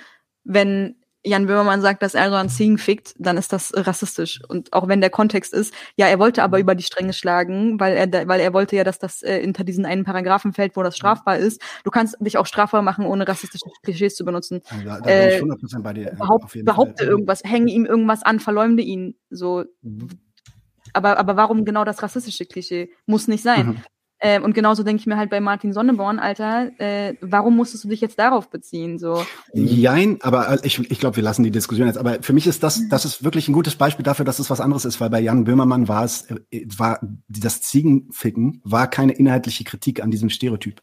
wenn 0.43 0.97
Jan 1.27 1.47
Böhmermann 1.47 1.83
sagt, 1.83 2.03
dass 2.03 2.15
Erdogan 2.15 2.49
Singh 2.49 2.81
fickt, 2.81 3.15
dann 3.19 3.37
ist 3.37 3.53
das 3.53 3.73
rassistisch. 3.75 4.41
Und 4.49 4.73
auch 4.73 4.87
wenn 4.87 5.01
der 5.01 5.11
Kontext 5.11 5.53
ist, 5.53 5.75
ja, 5.97 6.07
er 6.07 6.21
wollte 6.21 6.43
aber 6.45 6.59
mhm. 6.59 6.63
über 6.63 6.75
die 6.77 6.85
Stränge 6.85 7.13
schlagen, 7.13 7.81
weil 7.81 7.97
er, 7.97 8.29
weil 8.29 8.41
er 8.41 8.53
wollte 8.53 8.77
ja, 8.77 8.85
dass 8.85 8.99
das 8.99 9.23
äh, 9.23 9.41
hinter 9.41 9.65
diesen 9.65 9.85
einen 9.85 10.05
Paragraphen 10.05 10.53
fällt, 10.53 10.77
wo 10.77 10.83
das 10.85 10.95
mhm. 10.95 10.99
strafbar 10.99 11.39
ist. 11.39 11.61
Du 11.83 11.91
kannst 11.91 12.17
dich 12.21 12.39
auch 12.39 12.47
strafbar 12.47 12.83
machen, 12.83 13.07
ohne 13.07 13.27
rassistische 13.27 13.65
Klischees 13.83 14.15
zu 14.15 14.25
benutzen. 14.25 14.63
Ja, 14.85 15.01
da 15.01 15.11
äh, 15.11 15.41
bin 15.41 15.53
ich 15.53 15.65
100% 15.65 15.83
bei 15.83 15.93
dir. 15.93 16.13
Äh, 16.13 16.17
behaupt, 16.17 16.65
behaupte 16.65 17.05
Fall. 17.05 17.11
irgendwas, 17.13 17.43
hänge 17.43 17.73
ihm 17.73 17.87
irgendwas 17.87 18.23
an, 18.23 18.39
verleumde 18.39 18.83
ihn. 18.83 19.17
So. 19.31 19.65
Mhm. 19.83 20.09
Aber, 20.93 21.19
aber 21.19 21.37
warum 21.37 21.65
genau 21.65 21.85
das 21.85 22.03
rassistische 22.03 22.47
Klischee? 22.47 22.91
Muss 23.05 23.27
nicht 23.27 23.43
sein. 23.43 23.67
Mhm. 23.67 23.83
Ähm, 24.29 24.43
und 24.43 24.55
genauso 24.55 24.83
denke 24.83 24.99
ich 24.99 25.07
mir 25.07 25.17
halt 25.17 25.31
bei 25.31 25.41
Martin 25.41 25.73
Sonneborn, 25.73 26.19
Alter, 26.19 26.73
äh, 26.81 27.15
warum 27.21 27.55
musstest 27.55 27.85
du 27.85 27.89
dich 27.89 28.01
jetzt 28.01 28.19
darauf 28.19 28.51
beziehen? 28.51 28.99
So? 28.99 29.25
Jein, 29.55 30.19
aber 30.21 30.51
äh, 30.51 30.59
ich, 30.65 30.81
ich 30.91 30.99
glaube, 30.99 31.15
wir 31.15 31.23
lassen 31.23 31.45
die 31.45 31.53
Diskussion 31.53 31.87
jetzt. 31.87 31.97
Aber 31.97 32.21
für 32.23 32.33
mich 32.33 32.49
ist 32.49 32.65
das, 32.65 32.89
das 32.89 33.05
ist 33.05 33.23
wirklich 33.23 33.47
ein 33.47 33.53
gutes 33.53 33.77
Beispiel 33.77 34.03
dafür, 34.03 34.25
dass 34.25 34.41
es 34.41 34.51
was 34.51 34.61
anderes 34.61 34.85
ist, 34.85 35.01
weil 35.01 35.11
bei 35.11 35.21
Jan 35.21 35.45
Böhmermann 35.45 35.87
war 35.87 36.03
es, 36.03 36.27
äh, 36.51 36.67
war 36.77 36.99
das 37.29 37.61
Ziegenficken 37.61 38.61
war 38.65 38.91
keine 38.91 39.13
inhaltliche 39.13 39.63
Kritik 39.63 40.03
an 40.03 40.11
diesem 40.11 40.29
Stereotyp. 40.29 40.83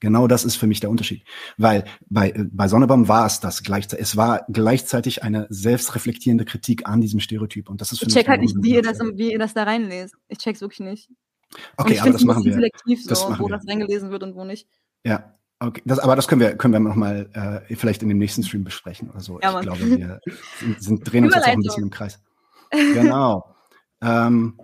Genau 0.00 0.26
das 0.26 0.44
ist 0.44 0.56
für 0.56 0.66
mich 0.66 0.80
der 0.80 0.90
Unterschied. 0.90 1.22
Weil 1.58 1.84
bei, 2.10 2.30
äh, 2.30 2.46
bei 2.50 2.66
Sonnebaum 2.66 3.06
war 3.06 3.26
es 3.26 3.38
das 3.38 3.62
gleichzeitig. 3.62 4.02
Es 4.02 4.16
war 4.16 4.44
gleichzeitig 4.48 5.22
eine 5.22 5.46
selbstreflektierende 5.50 6.44
Kritik 6.44 6.88
an 6.88 7.00
diesem 7.00 7.20
Stereotyp. 7.20 7.70
Und 7.70 7.80
das 7.80 7.92
ist 7.92 8.00
für 8.00 8.06
ich 8.06 8.14
check 8.14 8.26
halt 8.26 8.40
nicht, 8.40 8.56
wie 8.60 8.74
ihr, 8.74 8.82
das, 8.82 8.98
wie 8.98 9.30
ihr 9.30 9.38
das 9.38 9.54
da 9.54 9.62
reinlest. 9.62 10.16
Ich 10.26 10.38
check's 10.38 10.60
wirklich 10.60 10.80
nicht. 10.80 11.08
Okay, 11.76 11.98
aber 11.98 12.10
das 12.10 12.24
machen 12.24 12.44
wir. 12.44 12.52
selektiv, 12.52 13.02
so, 13.02 13.08
das 13.08 13.24
wo 13.38 13.48
wir. 13.48 13.56
das 13.56 13.68
reingelesen 13.68 14.10
wird 14.10 14.22
und 14.22 14.34
wo 14.34 14.44
nicht. 14.44 14.66
Ja, 15.04 15.34
okay. 15.60 15.82
Das, 15.84 15.98
aber 15.98 16.16
das 16.16 16.28
können 16.28 16.40
wir, 16.40 16.56
können 16.56 16.72
wir 16.72 16.80
nochmal 16.80 17.64
äh, 17.68 17.74
vielleicht 17.74 18.02
in 18.02 18.08
dem 18.08 18.18
nächsten 18.18 18.42
Stream 18.42 18.64
besprechen 18.64 19.10
oder 19.10 19.20
so. 19.20 19.40
Ja, 19.40 19.58
ich 19.58 19.66
glaube, 19.66 19.80
wir 19.80 20.20
sind, 20.60 20.82
sind, 20.82 21.12
drehen 21.12 21.24
uns 21.24 21.34
jetzt 21.34 21.46
auch 21.46 21.52
ein 21.52 21.62
bisschen 21.62 21.84
im 21.84 21.90
Kreis. 21.90 22.20
Genau. 22.70 23.54
ähm, 24.00 24.58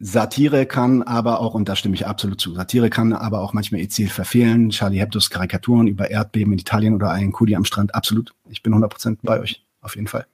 Satire 0.00 0.66
kann 0.66 1.02
aber 1.02 1.40
auch, 1.40 1.54
und 1.54 1.68
da 1.68 1.76
stimme 1.76 1.94
ich 1.94 2.06
absolut 2.06 2.40
zu, 2.40 2.52
Satire 2.54 2.90
kann 2.90 3.12
aber 3.12 3.40
auch 3.40 3.52
manchmal 3.52 3.80
ihr 3.80 3.88
Ziel 3.88 4.08
verfehlen. 4.08 4.70
Charlie 4.70 4.98
Hebdos 4.98 5.30
Karikaturen 5.30 5.86
über 5.86 6.10
Erdbeben 6.10 6.52
in 6.52 6.58
Italien 6.58 6.94
oder 6.94 7.10
einen 7.10 7.32
Kudi 7.32 7.54
am 7.54 7.64
Strand, 7.64 7.94
absolut. 7.94 8.34
Ich 8.50 8.62
bin 8.62 8.74
100% 8.74 9.18
bei 9.22 9.40
euch, 9.40 9.64
auf 9.80 9.94
jeden 9.94 10.08
Fall. 10.08 10.26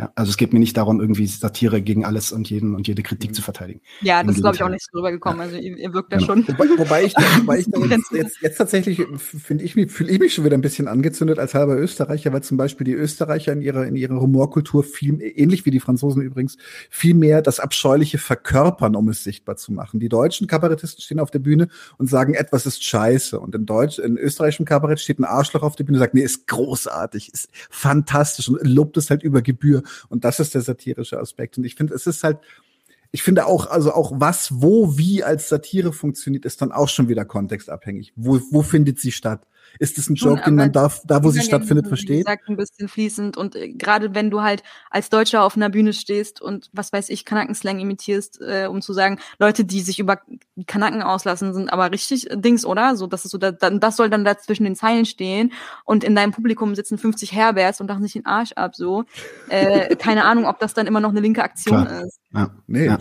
Ja, 0.00 0.10
also 0.14 0.30
es 0.30 0.38
geht 0.38 0.54
mir 0.54 0.60
nicht 0.60 0.78
darum, 0.78 0.98
irgendwie 0.98 1.26
Satire 1.26 1.82
gegen 1.82 2.06
alles 2.06 2.32
und 2.32 2.48
jeden 2.48 2.74
und 2.74 2.88
jede 2.88 3.02
Kritik 3.02 3.34
zu 3.34 3.42
verteidigen. 3.42 3.82
Ja, 4.00 4.22
das 4.22 4.36
ist, 4.36 4.40
glaube 4.40 4.56
ich, 4.56 4.62
auch 4.62 4.70
nicht 4.70 4.82
so 4.90 4.96
rübergekommen. 4.96 5.40
Also 5.42 5.56
ihr, 5.56 5.76
ihr 5.76 5.92
wirkt 5.92 6.10
da 6.10 6.16
genau. 6.16 6.26
schon. 6.26 6.48
Wobei, 6.48 6.64
wobei 6.78 7.04
ich, 7.04 7.14
wobei 7.40 7.58
ich 7.58 7.66
jetzt, 7.66 8.10
jetzt, 8.10 8.40
jetzt 8.40 8.56
tatsächlich, 8.56 9.02
finde 9.18 9.62
ich, 9.62 9.74
fühle 9.74 10.10
ich 10.10 10.18
mich 10.18 10.32
schon 10.32 10.46
wieder 10.46 10.56
ein 10.56 10.62
bisschen 10.62 10.88
angezündet 10.88 11.38
als 11.38 11.52
halber 11.52 11.76
Österreicher, 11.76 12.32
weil 12.32 12.42
zum 12.42 12.56
Beispiel 12.56 12.86
die 12.86 12.94
Österreicher 12.94 13.52
in 13.52 13.60
ihrer, 13.60 13.86
in 13.86 13.94
ihrer 13.94 14.18
Humorkultur 14.18 14.84
viel, 14.84 15.20
ähnlich 15.20 15.66
wie 15.66 15.70
die 15.70 15.80
Franzosen 15.80 16.22
übrigens, 16.22 16.56
viel 16.88 17.12
mehr 17.12 17.42
das 17.42 17.60
Abscheuliche 17.60 18.16
verkörpern, 18.16 18.96
um 18.96 19.06
es 19.10 19.22
sichtbar 19.22 19.56
zu 19.56 19.70
machen. 19.70 20.00
Die 20.00 20.08
deutschen 20.08 20.46
Kabarettisten 20.46 21.02
stehen 21.02 21.20
auf 21.20 21.30
der 21.30 21.40
Bühne 21.40 21.68
und 21.98 22.08
sagen, 22.08 22.32
etwas 22.32 22.64
ist 22.64 22.82
scheiße. 22.82 23.38
Und 23.38 23.54
in 23.54 23.66
Deutsch, 23.66 23.98
in 23.98 24.16
österreichischem 24.16 24.64
Kabarett 24.64 25.00
steht 25.00 25.18
ein 25.18 25.24
Arschloch 25.24 25.62
auf 25.62 25.76
der 25.76 25.84
Bühne 25.84 25.98
und 25.98 26.00
sagt, 26.00 26.14
nee, 26.14 26.22
ist 26.22 26.46
großartig, 26.46 27.34
ist 27.34 27.50
fantastisch 27.68 28.48
und 28.48 28.66
lobt 28.66 28.96
es 28.96 29.10
halt 29.10 29.22
über 29.22 29.42
Gebühr. 29.42 29.82
Und 30.08 30.24
das 30.24 30.40
ist 30.40 30.54
der 30.54 30.62
satirische 30.62 31.18
Aspekt. 31.18 31.58
Und 31.58 31.64
ich 31.64 31.74
finde, 31.74 31.94
es 31.94 32.06
ist 32.06 32.24
halt, 32.24 32.38
ich 33.12 33.22
finde 33.22 33.46
auch, 33.46 33.66
also 33.66 33.92
auch 33.92 34.12
was, 34.14 34.62
wo, 34.62 34.96
wie 34.96 35.24
als 35.24 35.48
Satire 35.48 35.92
funktioniert, 35.92 36.44
ist 36.44 36.62
dann 36.62 36.72
auch 36.72 36.88
schon 36.88 37.08
wieder 37.08 37.24
kontextabhängig. 37.24 38.12
Wo, 38.16 38.40
wo 38.50 38.62
findet 38.62 39.00
sie 39.00 39.12
statt? 39.12 39.46
Ist 39.78 39.98
es 39.98 40.08
ein 40.10 40.14
Joke, 40.14 40.42
den 40.42 40.56
man 40.56 40.72
darf, 40.72 41.02
da, 41.04 41.22
wo 41.22 41.30
sie 41.30 41.42
stattfindet, 41.42 41.86
versteht? 41.86 42.26
Sagt 42.26 42.48
ein 42.48 42.56
bisschen 42.56 42.88
fließend 42.88 43.36
und 43.36 43.56
äh, 43.56 43.68
gerade 43.68 44.14
wenn 44.14 44.30
du 44.30 44.42
halt 44.42 44.62
als 44.90 45.10
Deutscher 45.10 45.42
auf 45.42 45.56
einer 45.56 45.70
Bühne 45.70 45.92
stehst 45.92 46.40
und 46.40 46.70
was 46.72 46.92
weiß 46.92 47.08
ich, 47.08 47.24
Kanackenslang 47.24 47.78
imitierst, 47.78 48.40
äh, 48.40 48.66
um 48.66 48.82
zu 48.82 48.92
sagen, 48.92 49.18
Leute, 49.38 49.64
die 49.64 49.80
sich 49.80 49.98
über 49.98 50.20
Kanaken 50.66 51.02
auslassen, 51.02 51.54
sind 51.54 51.72
aber 51.72 51.92
richtig 51.92 52.28
Dings, 52.32 52.64
oder? 52.64 52.96
So, 52.96 53.06
das 53.06 53.24
ist 53.24 53.30
so, 53.30 53.38
da, 53.38 53.52
das 53.52 53.96
soll 53.96 54.10
dann 54.10 54.24
da 54.24 54.38
zwischen 54.38 54.64
den 54.64 54.76
Zeilen 54.76 55.06
stehen 55.06 55.52
und 55.84 56.04
in 56.04 56.14
deinem 56.14 56.32
Publikum 56.32 56.74
sitzen 56.74 56.98
50 56.98 57.32
Herberts 57.32 57.80
und 57.80 57.88
lachen 57.88 58.02
sich 58.02 58.12
den 58.12 58.26
Arsch 58.26 58.52
ab, 58.52 58.74
so. 58.74 59.04
Äh, 59.48 59.96
keine 59.96 60.24
Ahnung, 60.24 60.46
ob 60.46 60.58
das 60.58 60.74
dann 60.74 60.86
immer 60.86 61.00
noch 61.00 61.10
eine 61.10 61.20
linke 61.20 61.42
Aktion 61.42 61.86
Klar. 61.86 62.04
ist. 62.04 62.20
Ja, 62.32 62.50
nee, 62.66 62.86
ja. 62.86 62.98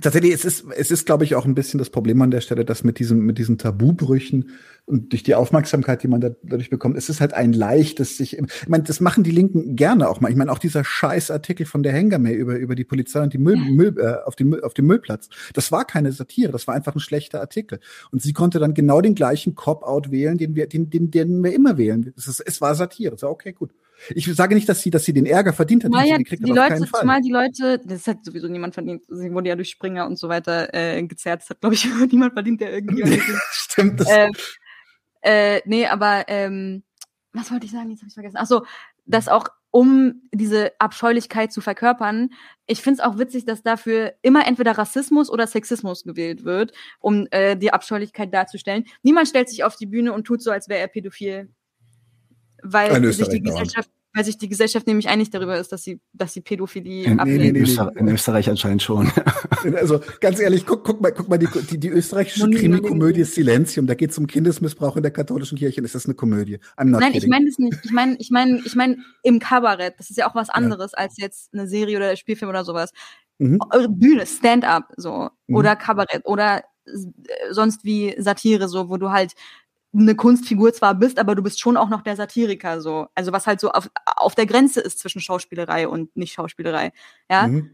Tatsächlich, 0.00 0.32
es 0.32 0.44
ist, 0.44 0.66
es 0.76 0.90
ist, 0.90 1.06
glaube 1.06 1.24
ich, 1.24 1.34
auch 1.34 1.44
ein 1.44 1.54
bisschen 1.54 1.78
das 1.78 1.90
Problem 1.90 2.20
an 2.20 2.30
der 2.30 2.40
Stelle, 2.40 2.64
dass 2.64 2.84
mit 2.84 2.98
diesem, 2.98 3.20
mit 3.20 3.38
diesen 3.38 3.58
Tabubrüchen 3.58 4.50
und 4.84 5.12
durch 5.12 5.22
die 5.22 5.34
Aufmerksamkeit, 5.34 6.02
die 6.02 6.08
man 6.08 6.20
da, 6.20 6.30
dadurch 6.42 6.70
bekommt, 6.70 6.96
es 6.96 7.08
ist 7.08 7.20
halt 7.20 7.34
ein 7.34 7.52
leichtes 7.52 8.16
sich, 8.16 8.38
ich 8.38 8.68
meine, 8.68 8.84
das 8.84 9.00
machen 9.00 9.24
die 9.24 9.30
Linken 9.30 9.76
gerne 9.76 10.08
auch 10.08 10.20
mal. 10.20 10.30
Ich 10.30 10.36
meine, 10.36 10.52
auch 10.52 10.58
dieser 10.58 10.84
Scheißartikel 10.84 11.66
von 11.66 11.82
der 11.82 11.92
Hengame 11.92 12.32
über, 12.32 12.56
über 12.56 12.74
die 12.74 12.84
Polizei 12.84 13.22
und 13.22 13.32
die 13.32 13.38
Müll, 13.38 13.56
Müll 13.56 13.94
äh, 13.98 14.26
auf, 14.26 14.36
den, 14.36 14.62
auf 14.62 14.74
dem 14.74 14.86
Müllplatz, 14.86 15.28
das 15.54 15.72
war 15.72 15.84
keine 15.84 16.12
Satire, 16.12 16.52
das 16.52 16.66
war 16.66 16.74
einfach 16.74 16.94
ein 16.94 17.00
schlechter 17.00 17.40
Artikel. 17.40 17.80
Und 18.10 18.22
sie 18.22 18.32
konnte 18.32 18.58
dann 18.58 18.74
genau 18.74 19.00
den 19.00 19.14
gleichen 19.14 19.54
Cop-Out 19.54 20.10
wählen, 20.10 20.38
den 20.38 20.54
wir, 20.54 20.68
den, 20.68 20.90
den, 20.90 21.10
den 21.10 21.42
wir 21.42 21.52
immer 21.54 21.78
wählen. 21.78 22.12
Es, 22.16 22.26
ist, 22.28 22.40
es 22.40 22.60
war 22.60 22.74
Satire. 22.74 23.16
So, 23.16 23.28
okay, 23.28 23.52
gut. 23.52 23.70
Ich 24.10 24.34
sage 24.34 24.54
nicht, 24.54 24.68
dass 24.68 24.82
sie, 24.82 24.90
dass 24.90 25.04
sie 25.04 25.12
den 25.12 25.26
Ärger 25.26 25.52
verdient 25.52 25.84
hat, 25.84 25.92
den 25.92 26.00
ja, 26.00 26.16
sie 26.16 26.24
gekriegt 26.24 26.46
die 26.46 26.58
hat, 26.58 26.70
Leute, 26.70 26.90
Zumal 26.92 27.20
die 27.20 27.32
Leute, 27.32 27.80
das 27.84 28.06
hat 28.06 28.24
sowieso 28.24 28.48
niemand 28.48 28.74
verdient. 28.74 29.02
Sie 29.08 29.32
wurde 29.32 29.48
ja 29.48 29.56
durch 29.56 29.70
Springer 29.70 30.06
und 30.06 30.18
so 30.18 30.28
weiter 30.28 30.72
äh, 30.72 31.02
gezerrt. 31.02 31.42
Das 31.42 31.50
hat, 31.50 31.60
glaube 31.60 31.74
ich, 31.74 31.84
niemand 32.12 32.32
verdient, 32.34 32.60
der 32.60 32.72
irgendwie. 32.72 33.20
Stimmt. 33.50 34.00
Das 34.00 34.08
äh, 34.08 34.30
äh, 35.22 35.62
nee, 35.64 35.86
aber 35.86 36.24
ähm, 36.28 36.84
was 37.32 37.50
wollte 37.50 37.66
ich 37.66 37.72
sagen? 37.72 37.90
Jetzt 37.90 38.00
habe 38.00 38.08
ich 38.08 38.14
vergessen. 38.14 38.36
Ach 38.38 38.46
so, 38.46 38.64
dass 39.04 39.28
auch 39.28 39.48
um 39.70 40.22
diese 40.32 40.72
Abscheulichkeit 40.78 41.52
zu 41.52 41.60
verkörpern. 41.60 42.30
Ich 42.66 42.80
finde 42.80 43.00
es 43.00 43.06
auch 43.06 43.18
witzig, 43.18 43.44
dass 43.44 43.62
dafür 43.62 44.14
immer 44.22 44.46
entweder 44.46 44.72
Rassismus 44.72 45.30
oder 45.30 45.46
Sexismus 45.46 46.04
gewählt 46.04 46.44
wird, 46.44 46.72
um 47.00 47.26
äh, 47.30 47.56
die 47.56 47.72
Abscheulichkeit 47.72 48.32
darzustellen. 48.32 48.84
Niemand 49.02 49.28
stellt 49.28 49.48
sich 49.48 49.64
auf 49.64 49.76
die 49.76 49.86
Bühne 49.86 50.12
und 50.12 50.24
tut 50.24 50.42
so, 50.42 50.50
als 50.50 50.68
wäre 50.68 50.80
er 50.80 50.88
pädophil 50.88 51.50
weil 52.62 53.12
sich 53.12 53.28
die 53.28 53.42
Gesellschaft 53.42 53.90
weil 54.14 54.24
sich 54.24 54.38
die 54.38 54.48
Gesellschaft 54.48 54.86
nämlich 54.86 55.08
einig 55.08 55.30
darüber 55.30 55.58
ist, 55.58 55.70
dass 55.70 55.84
sie, 55.84 56.00
dass 56.12 56.32
sie 56.32 56.40
Pädophilie 56.40 57.04
in, 57.04 57.20
ablehnt. 57.20 57.40
Nee, 57.40 57.52
nee, 57.52 57.66
nee, 57.66 58.00
in 58.00 58.08
Österreich 58.08 58.48
anscheinend 58.48 58.82
schon. 58.82 59.10
also 59.76 60.00
ganz 60.20 60.40
ehrlich, 60.40 60.64
guck, 60.66 60.82
guck 60.82 61.00
mal, 61.00 61.12
guck 61.12 61.28
mal 61.28 61.38
die, 61.38 61.46
die, 61.70 61.78
die 61.78 61.88
österreichische 61.88 62.50
Krimikomödie 62.50 63.24
Silenzium. 63.24 63.86
Da 63.86 63.94
geht 63.94 64.10
es 64.10 64.18
um 64.18 64.26
Kindesmissbrauch 64.26 64.96
in 64.96 65.02
der 65.02 65.12
katholischen 65.12 65.58
Kirche. 65.58 65.82
ist 65.82 65.94
das 65.94 66.06
eine 66.06 66.14
Komödie? 66.14 66.58
Nein, 66.76 67.12
kidding. 67.12 67.22
ich 67.22 67.28
meine 67.28 67.46
das 67.46 67.58
nicht. 67.58 67.78
Ich 67.84 67.92
meine, 67.92 68.16
ich 68.18 68.30
meine, 68.30 68.60
ich 68.64 68.74
meine 68.74 68.96
im 69.22 69.38
Kabarett. 69.38 69.94
Das 69.98 70.10
ist 70.10 70.16
ja 70.16 70.28
auch 70.28 70.34
was 70.34 70.48
anderes 70.48 70.92
ja. 70.92 70.98
als 70.98 71.16
jetzt 71.18 71.52
eine 71.52 71.68
Serie 71.68 71.98
oder 71.98 72.10
ein 72.10 72.16
Spielfilm 72.16 72.48
oder 72.48 72.64
sowas. 72.64 72.90
Mhm. 73.38 73.60
Eure 73.70 73.88
Bühne, 73.88 74.26
Stand-up, 74.26 74.92
so 74.96 75.28
mhm. 75.46 75.54
oder 75.54 75.76
Kabarett 75.76 76.22
oder 76.24 76.64
sonst 77.50 77.84
wie 77.84 78.14
Satire, 78.18 78.68
so 78.68 78.88
wo 78.88 78.96
du 78.96 79.10
halt 79.10 79.34
eine 79.94 80.14
Kunstfigur 80.14 80.72
zwar 80.72 80.94
bist, 80.94 81.18
aber 81.18 81.34
du 81.34 81.42
bist 81.42 81.60
schon 81.60 81.76
auch 81.76 81.88
noch 81.88 82.02
der 82.02 82.16
Satiriker 82.16 82.80
so. 82.80 83.06
Also 83.14 83.32
was 83.32 83.46
halt 83.46 83.60
so 83.60 83.70
auf, 83.70 83.90
auf 84.16 84.34
der 84.34 84.46
Grenze 84.46 84.80
ist 84.80 84.98
zwischen 84.98 85.20
Schauspielerei 85.20 85.88
und 85.88 86.14
nicht 86.16 86.32
Schauspielerei. 86.32 86.92
Ja. 87.30 87.48
Mhm. 87.48 87.70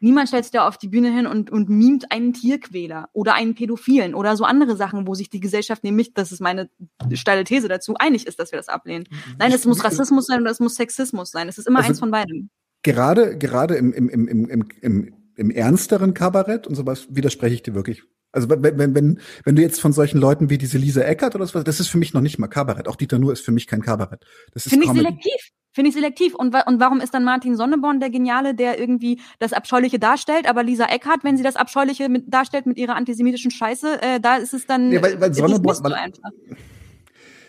Niemand 0.00 0.28
stellt 0.28 0.44
sich 0.44 0.52
da 0.52 0.66
auf 0.66 0.78
die 0.78 0.88
Bühne 0.88 1.12
hin 1.12 1.26
und, 1.26 1.50
und 1.50 1.68
mimt 1.68 2.12
einen 2.12 2.32
Tierquäler 2.32 3.08
oder 3.12 3.34
einen 3.34 3.56
Pädophilen 3.56 4.14
oder 4.14 4.36
so 4.36 4.44
andere 4.44 4.76
Sachen, 4.76 5.08
wo 5.08 5.14
sich 5.14 5.28
die 5.28 5.40
Gesellschaft 5.40 5.82
nämlich, 5.82 6.14
das 6.14 6.30
ist 6.30 6.40
meine 6.40 6.70
steile 7.14 7.42
These 7.42 7.66
dazu, 7.66 7.94
einig 7.98 8.26
ist, 8.26 8.38
dass 8.38 8.52
wir 8.52 8.58
das 8.58 8.68
ablehnen. 8.68 9.08
Nein, 9.38 9.50
es 9.50 9.66
muss 9.66 9.82
Rassismus 9.82 10.26
sein 10.26 10.40
oder 10.40 10.52
es 10.52 10.60
muss 10.60 10.76
Sexismus 10.76 11.32
sein. 11.32 11.48
Es 11.48 11.58
ist 11.58 11.66
immer 11.66 11.80
also 11.80 11.90
eins 11.90 11.98
von 11.98 12.12
beiden. 12.12 12.50
Gerade, 12.84 13.36
gerade 13.38 13.74
im, 13.74 13.92
im, 13.92 14.08
im, 14.08 14.28
im, 14.28 14.68
im, 14.80 15.14
im 15.34 15.50
ernsteren 15.50 16.14
Kabarett 16.14 16.68
und 16.68 16.76
sowas 16.76 17.08
widerspreche 17.10 17.56
ich 17.56 17.62
dir 17.64 17.74
wirklich 17.74 18.04
also 18.32 18.48
wenn, 18.50 18.78
wenn, 18.78 18.94
wenn, 18.94 19.20
wenn 19.44 19.56
du 19.56 19.62
jetzt 19.62 19.80
von 19.80 19.92
solchen 19.92 20.18
Leuten 20.18 20.50
wie 20.50 20.58
diese 20.58 20.78
Lisa 20.78 21.00
Eckert 21.00 21.34
oder 21.34 21.46
so, 21.46 21.62
das 21.62 21.80
ist 21.80 21.88
für 21.88 21.98
mich 21.98 22.12
noch 22.12 22.20
nicht 22.20 22.38
mal 22.38 22.48
Kabarett. 22.48 22.88
Auch 22.88 22.96
Dieter 22.96 23.18
Nuhr 23.18 23.32
ist 23.32 23.44
für 23.44 23.52
mich 23.52 23.66
kein 23.66 23.82
Kabarett. 23.82 24.24
Das 24.52 24.66
ist 24.66 24.70
Finde 24.70 24.86
ich 24.86 24.92
selektiv. 24.92 25.50
Finde 25.72 25.88
ich 25.90 25.94
selektiv. 25.94 26.34
Und, 26.34 26.54
und 26.66 26.80
warum 26.80 27.00
ist 27.00 27.14
dann 27.14 27.24
Martin 27.24 27.56
Sonneborn 27.56 28.00
der 28.00 28.10
Geniale, 28.10 28.54
der 28.54 28.78
irgendwie 28.78 29.20
das 29.38 29.52
Abscheuliche 29.52 29.98
darstellt, 29.98 30.48
aber 30.48 30.62
Lisa 30.62 30.86
Eckhardt, 30.86 31.24
wenn 31.24 31.36
sie 31.36 31.42
das 31.42 31.56
Abscheuliche 31.56 32.08
mit, 32.08 32.24
darstellt 32.32 32.66
mit 32.66 32.78
ihrer 32.78 32.96
antisemitischen 32.96 33.50
Scheiße, 33.50 34.02
äh, 34.02 34.20
da 34.20 34.36
ist 34.36 34.54
es 34.54 34.66
dann. 34.66 34.92
Ja, 34.92 35.02
weil, 35.02 35.20
weil 35.20 35.32
Sonneborn, 35.32 35.76
weil, 35.84 36.12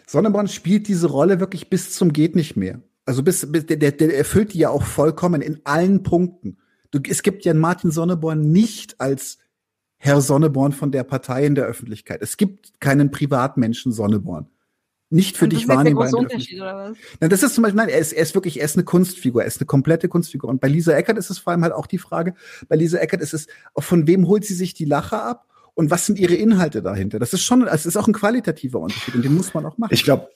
Sonneborn 0.07 0.47
spielt 0.47 0.87
diese 0.87 1.07
Rolle 1.07 1.39
wirklich 1.39 1.69
bis 1.69 1.93
zum 1.93 2.13
geht 2.13 2.35
nicht 2.35 2.55
mehr. 2.55 2.81
Also 3.05 3.23
bis, 3.23 3.51
bis 3.51 3.65
der, 3.65 3.77
der 3.77 4.17
erfüllt 4.17 4.53
die 4.53 4.59
ja 4.59 4.69
auch 4.69 4.83
vollkommen 4.83 5.41
in 5.41 5.59
allen 5.63 6.03
Punkten. 6.03 6.57
Du, 6.91 6.99
es 7.07 7.23
gibt 7.23 7.45
ja 7.45 7.53
Martin 7.53 7.91
Sonneborn 7.91 8.51
nicht 8.51 9.01
als 9.01 9.39
Herr 9.99 10.21
Sonneborn 10.21 10.71
von 10.71 10.91
der 10.91 11.03
Partei 11.03 11.45
in 11.45 11.55
der 11.55 11.65
Öffentlichkeit. 11.65 12.21
Es 12.21 12.37
gibt 12.37 12.79
keinen 12.79 13.11
Privatmenschen 13.11 13.91
Sonneborn. 13.91 14.47
Nicht 15.11 15.37
für 15.37 15.47
dich 15.47 15.67
wahrnehmbar. 15.67 16.05
Das 16.05 16.13
ist 16.13 16.13
der 16.13 16.19
Unterschied, 16.19 16.61
oder 16.61 16.75
was? 16.75 16.97
Nein, 17.19 17.29
das 17.31 17.43
ist 17.43 17.55
zum 17.55 17.63
Beispiel, 17.63 17.77
nein, 17.77 17.89
er 17.89 17.97
ist, 17.97 18.13
er 18.13 18.21
ist 18.21 18.35
wirklich, 18.35 18.59
er 18.59 18.65
ist 18.65 18.75
eine 18.75 18.85
Kunstfigur, 18.85 19.41
er 19.41 19.47
ist 19.47 19.59
eine 19.59 19.65
komplette 19.65 20.07
Kunstfigur. 20.07 20.49
Und 20.49 20.61
bei 20.61 20.67
Lisa 20.67 20.93
Eckert 20.93 21.17
ist 21.17 21.31
es 21.31 21.39
vor 21.39 21.51
allem 21.51 21.63
halt 21.63 21.73
auch 21.73 21.87
die 21.87 21.97
Frage, 21.97 22.35
bei 22.67 22.75
Lisa 22.75 22.99
Eckert 22.99 23.21
ist 23.21 23.33
es, 23.33 23.47
von 23.77 24.07
wem 24.07 24.27
holt 24.27 24.45
sie 24.45 24.53
sich 24.53 24.73
die 24.73 24.85
Lache 24.85 25.19
ab? 25.19 25.47
Und 25.73 25.89
was 25.89 26.05
sind 26.05 26.19
ihre 26.19 26.35
Inhalte 26.35 26.81
dahinter? 26.81 27.19
Das 27.19 27.33
ist 27.33 27.41
schon, 27.41 27.65
es 27.65 27.85
ist 27.85 27.97
auch 27.97 28.07
ein 28.07 28.13
qualitativer 28.13 28.79
Unterschied 28.79 29.15
und 29.15 29.23
den 29.23 29.33
muss 29.33 29.53
man 29.53 29.65
auch 29.65 29.77
machen. 29.77 29.93
Ich 29.93 30.03
glaube, 30.03 30.29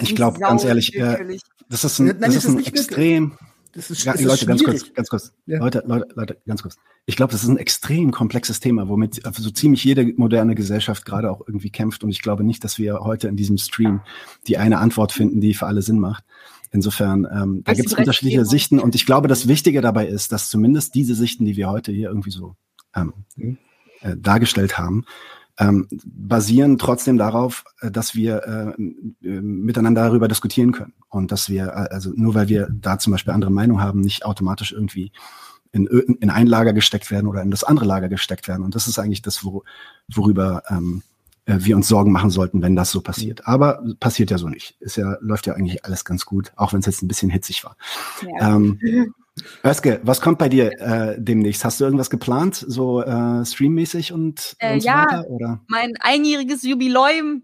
ich 0.00 0.14
glaube, 0.14 0.38
ganz 0.38 0.64
ehrlich, 0.64 0.94
äh, 0.94 1.36
das 1.68 1.84
ist 1.84 1.98
ein, 1.98 2.06
Nein, 2.06 2.20
das 2.20 2.36
ist 2.36 2.46
ein 2.46 2.64
extrem, 2.64 3.36
das 3.76 3.90
ist, 3.90 4.04
ja, 4.04 4.12
das 4.12 4.22
Leute, 4.22 4.46
ganz 4.46 4.64
kurz, 4.64 4.94
ganz 4.94 5.08
kurz. 5.10 5.32
Ja. 5.44 5.58
Leute, 5.58 5.84
Leute, 5.86 6.08
Leute, 6.14 6.38
ganz 6.46 6.62
kurz. 6.62 6.76
Ich 7.04 7.14
glaube, 7.14 7.32
das 7.32 7.42
ist 7.42 7.50
ein 7.50 7.58
extrem 7.58 8.10
komplexes 8.10 8.58
Thema, 8.58 8.88
womit 8.88 9.20
so 9.22 9.50
ziemlich 9.50 9.84
jede 9.84 10.14
moderne 10.16 10.54
Gesellschaft 10.54 11.04
gerade 11.04 11.30
auch 11.30 11.42
irgendwie 11.46 11.68
kämpft. 11.68 12.02
Und 12.02 12.08
ich 12.08 12.22
glaube 12.22 12.42
nicht, 12.42 12.64
dass 12.64 12.78
wir 12.78 13.00
heute 13.00 13.28
in 13.28 13.36
diesem 13.36 13.58
Stream 13.58 14.00
die 14.46 14.56
eine 14.56 14.78
Antwort 14.78 15.12
finden, 15.12 15.42
die 15.42 15.52
für 15.52 15.66
alle 15.66 15.82
Sinn 15.82 15.98
macht. 15.98 16.24
Insofern, 16.72 17.26
ähm, 17.30 17.62
da 17.64 17.74
gibt 17.74 17.88
es 17.88 17.94
unterschiedliche 17.94 18.46
Sichten. 18.46 18.80
Und 18.80 18.94
ich 18.94 19.04
glaube, 19.04 19.28
das 19.28 19.46
Wichtige 19.46 19.82
dabei 19.82 20.06
ist, 20.06 20.32
dass 20.32 20.48
zumindest 20.48 20.94
diese 20.94 21.14
Sichten, 21.14 21.44
die 21.44 21.56
wir 21.56 21.68
heute 21.68 21.92
hier 21.92 22.08
irgendwie 22.08 22.30
so 22.30 22.56
ähm, 22.94 23.12
mhm. 23.36 23.58
äh, 24.00 24.16
dargestellt 24.16 24.78
haben, 24.78 25.04
ähm, 25.58 25.88
basieren 26.04 26.78
trotzdem 26.78 27.16
darauf, 27.16 27.64
äh, 27.80 27.90
dass 27.90 28.14
wir 28.14 28.74
äh, 28.78 29.26
äh, 29.26 29.40
miteinander 29.40 30.04
darüber 30.04 30.28
diskutieren 30.28 30.72
können 30.72 30.92
und 31.08 31.32
dass 31.32 31.48
wir, 31.48 31.68
äh, 31.68 31.94
also 31.94 32.12
nur 32.14 32.34
weil 32.34 32.48
wir 32.48 32.68
da 32.70 32.98
zum 32.98 33.12
Beispiel 33.12 33.32
andere 33.32 33.50
Meinung 33.50 33.80
haben, 33.80 34.00
nicht 34.00 34.24
automatisch 34.24 34.72
irgendwie 34.72 35.12
in, 35.72 35.86
in 35.86 36.30
ein 36.30 36.46
Lager 36.46 36.72
gesteckt 36.72 37.10
werden 37.10 37.26
oder 37.26 37.42
in 37.42 37.50
das 37.50 37.64
andere 37.64 37.86
Lager 37.86 38.08
gesteckt 38.08 38.48
werden. 38.48 38.64
Und 38.64 38.74
das 38.74 38.86
ist 38.86 38.98
eigentlich 38.98 39.22
das, 39.22 39.44
wo, 39.44 39.64
worüber 40.08 40.62
ähm, 40.68 41.02
äh, 41.46 41.58
wir 41.60 41.76
uns 41.76 41.88
Sorgen 41.88 42.12
machen 42.12 42.30
sollten, 42.30 42.62
wenn 42.62 42.76
das 42.76 42.90
so 42.90 43.00
passiert. 43.00 43.46
Aber 43.46 43.82
passiert 44.00 44.30
ja 44.30 44.38
so 44.38 44.48
nicht. 44.48 44.76
Ist 44.80 44.96
ja, 44.96 45.16
läuft 45.20 45.46
ja 45.46 45.54
eigentlich 45.54 45.84
alles 45.84 46.04
ganz 46.04 46.24
gut, 46.24 46.52
auch 46.56 46.72
wenn 46.72 46.80
es 46.80 46.86
jetzt 46.86 47.02
ein 47.02 47.08
bisschen 47.08 47.30
hitzig 47.30 47.64
war. 47.64 47.76
Ja. 48.22 48.56
Ähm, 48.56 48.78
Özge, 49.64 50.00
was 50.02 50.20
kommt 50.20 50.38
bei 50.38 50.48
dir 50.48 50.72
äh, 50.80 51.16
demnächst? 51.18 51.64
Hast 51.64 51.80
du 51.80 51.84
irgendwas 51.84 52.10
geplant, 52.10 52.54
so 52.54 53.02
äh, 53.02 53.44
streammäßig 53.44 54.12
und, 54.12 54.56
äh, 54.58 54.74
und 54.74 54.80
so 54.80 54.88
ja, 54.88 55.04
weiter? 55.04 55.26
Oder? 55.28 55.60
Mein 55.68 55.94
einjähriges 56.00 56.62
Jubiläum. 56.62 57.42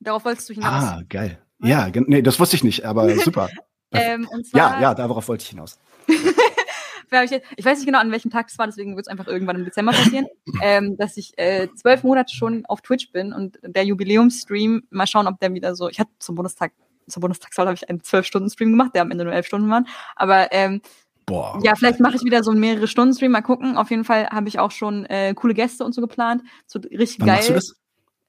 Darauf 0.00 0.24
wolltest 0.24 0.48
du 0.48 0.54
hinaus. 0.54 0.72
Ah, 0.72 1.02
geil. 1.08 1.38
Ja, 1.60 1.88
nee, 1.94 2.22
das 2.22 2.38
wusste 2.38 2.56
ich 2.56 2.64
nicht, 2.64 2.84
aber 2.84 3.08
super. 3.18 3.48
ähm, 3.92 4.28
zwar, 4.44 4.60
ja, 4.60 4.80
ja, 4.80 4.94
darauf 4.94 5.28
wollte 5.28 5.42
ich 5.42 5.50
hinaus. 5.50 5.78
ich 6.06 7.64
weiß 7.64 7.78
nicht 7.78 7.86
genau, 7.86 8.00
an 8.00 8.10
welchem 8.10 8.30
Tag 8.30 8.48
es 8.48 8.58
war, 8.58 8.66
deswegen 8.66 8.96
wird 8.96 9.06
es 9.06 9.10
einfach 9.10 9.26
irgendwann 9.26 9.56
im 9.56 9.64
Dezember 9.64 9.92
passieren, 9.92 10.26
ähm, 10.62 10.96
dass 10.96 11.16
ich 11.16 11.36
äh, 11.38 11.68
zwölf 11.74 12.02
Monate 12.02 12.34
schon 12.34 12.64
auf 12.66 12.82
Twitch 12.82 13.12
bin 13.12 13.32
und 13.32 13.58
der 13.62 13.84
Jubiläumsstream, 13.84 14.84
mal 14.90 15.06
schauen, 15.06 15.26
ob 15.26 15.38
der 15.40 15.52
wieder 15.54 15.74
so, 15.74 15.88
ich 15.88 15.98
hatte 15.98 16.10
zum 16.18 16.34
Bundestag, 16.34 16.72
zur 17.08 17.20
Bundestagswahl 17.20 17.66
habe 17.66 17.76
ich 17.76 17.88
einen 17.88 18.02
zwölf-Stunden-Stream 18.02 18.70
gemacht, 18.70 18.90
der 18.94 19.02
am 19.02 19.10
Ende 19.10 19.24
nur 19.24 19.32
elf 19.32 19.46
Stunden 19.46 19.70
waren, 19.70 19.86
aber 20.16 20.52
ähm, 20.52 20.82
Boah. 21.26 21.58
Ja, 21.64 21.74
vielleicht 21.74 21.98
mache 21.98 22.14
ich 22.14 22.24
wieder 22.24 22.44
so 22.44 22.52
einen 22.52 22.60
mehrere 22.60 22.86
Stunden 22.86 23.12
Stream, 23.12 23.32
mal 23.32 23.42
gucken. 23.42 23.76
Auf 23.76 23.90
jeden 23.90 24.04
Fall 24.04 24.28
habe 24.28 24.48
ich 24.48 24.60
auch 24.60 24.70
schon 24.70 25.04
äh, 25.06 25.34
coole 25.34 25.54
Gäste 25.54 25.84
und 25.84 25.92
so 25.92 26.00
geplant. 26.00 26.42
So 26.66 26.78
richtig 26.78 27.18
Wann 27.18 27.26
geil. 27.26 27.36
Machst 27.36 27.48
du 27.50 27.54
das? 27.54 27.74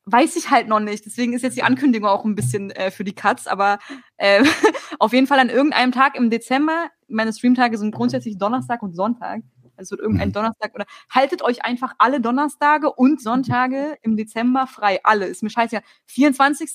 Weiß 0.06 0.36
ich 0.36 0.50
halt 0.50 0.68
noch 0.68 0.80
nicht. 0.80 1.06
Deswegen 1.06 1.34
ist 1.34 1.44
jetzt 1.44 1.58
die 1.58 1.64
Ankündigung 1.64 2.10
auch 2.10 2.26
ein 2.26 2.34
bisschen 2.34 2.72
äh, 2.72 2.90
für 2.90 3.04
die 3.04 3.14
Cuts. 3.14 3.46
Aber 3.46 3.78
äh, 4.18 4.44
auf 5.00 5.14
jeden 5.14 5.28
Fall 5.28 5.40
an 5.40 5.50
irgendeinem 5.50 5.92
Tag 5.92 6.16
im 6.16 6.32
Dezember. 6.32 6.88
Meine 7.08 7.34
Streamtage 7.34 7.78
sind 7.78 7.94
grundsätzlich 7.94 8.40
Donnerstag 8.40 8.82
und 8.82 8.96
Sonntag. 8.96 9.42
Also 9.76 9.90
es 9.90 9.92
wird 9.92 10.02
irgendein 10.02 10.30
mhm. 10.30 10.34
Donnerstag 10.34 10.74
oder 10.74 10.86
haltet 11.12 11.44
euch 11.44 11.64
einfach 11.64 11.94
alle 12.00 12.20
Donnerstage 12.20 12.92
und 12.92 13.22
Sonntage 13.22 13.96
im 14.02 14.18
Dezember 14.18 14.66
frei. 14.66 15.02
Alle. 15.04 15.28
Ist 15.28 15.44
mir 15.44 15.52
scheißegal. 15.52 15.84
24. 16.08 16.72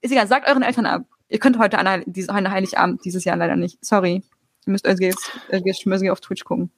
Ist 0.00 0.10
egal. 0.10 0.26
Sagt 0.26 0.48
euren 0.48 0.62
Eltern 0.62 0.86
ab. 0.86 1.02
Ihr 1.28 1.38
könnt 1.38 1.58
heute 1.58 1.78
an, 1.78 1.86
an 1.86 2.50
Heiligabend 2.50 3.04
dieses 3.04 3.24
Jahr 3.24 3.36
leider 3.36 3.54
nicht. 3.54 3.84
Sorry. 3.84 4.24
Ihr 4.66 4.72
müsst 4.72 4.86
Özge 4.86 5.12
Schmösge 5.74 6.12
auf 6.12 6.20
Twitch 6.20 6.44
gucken. 6.44 6.70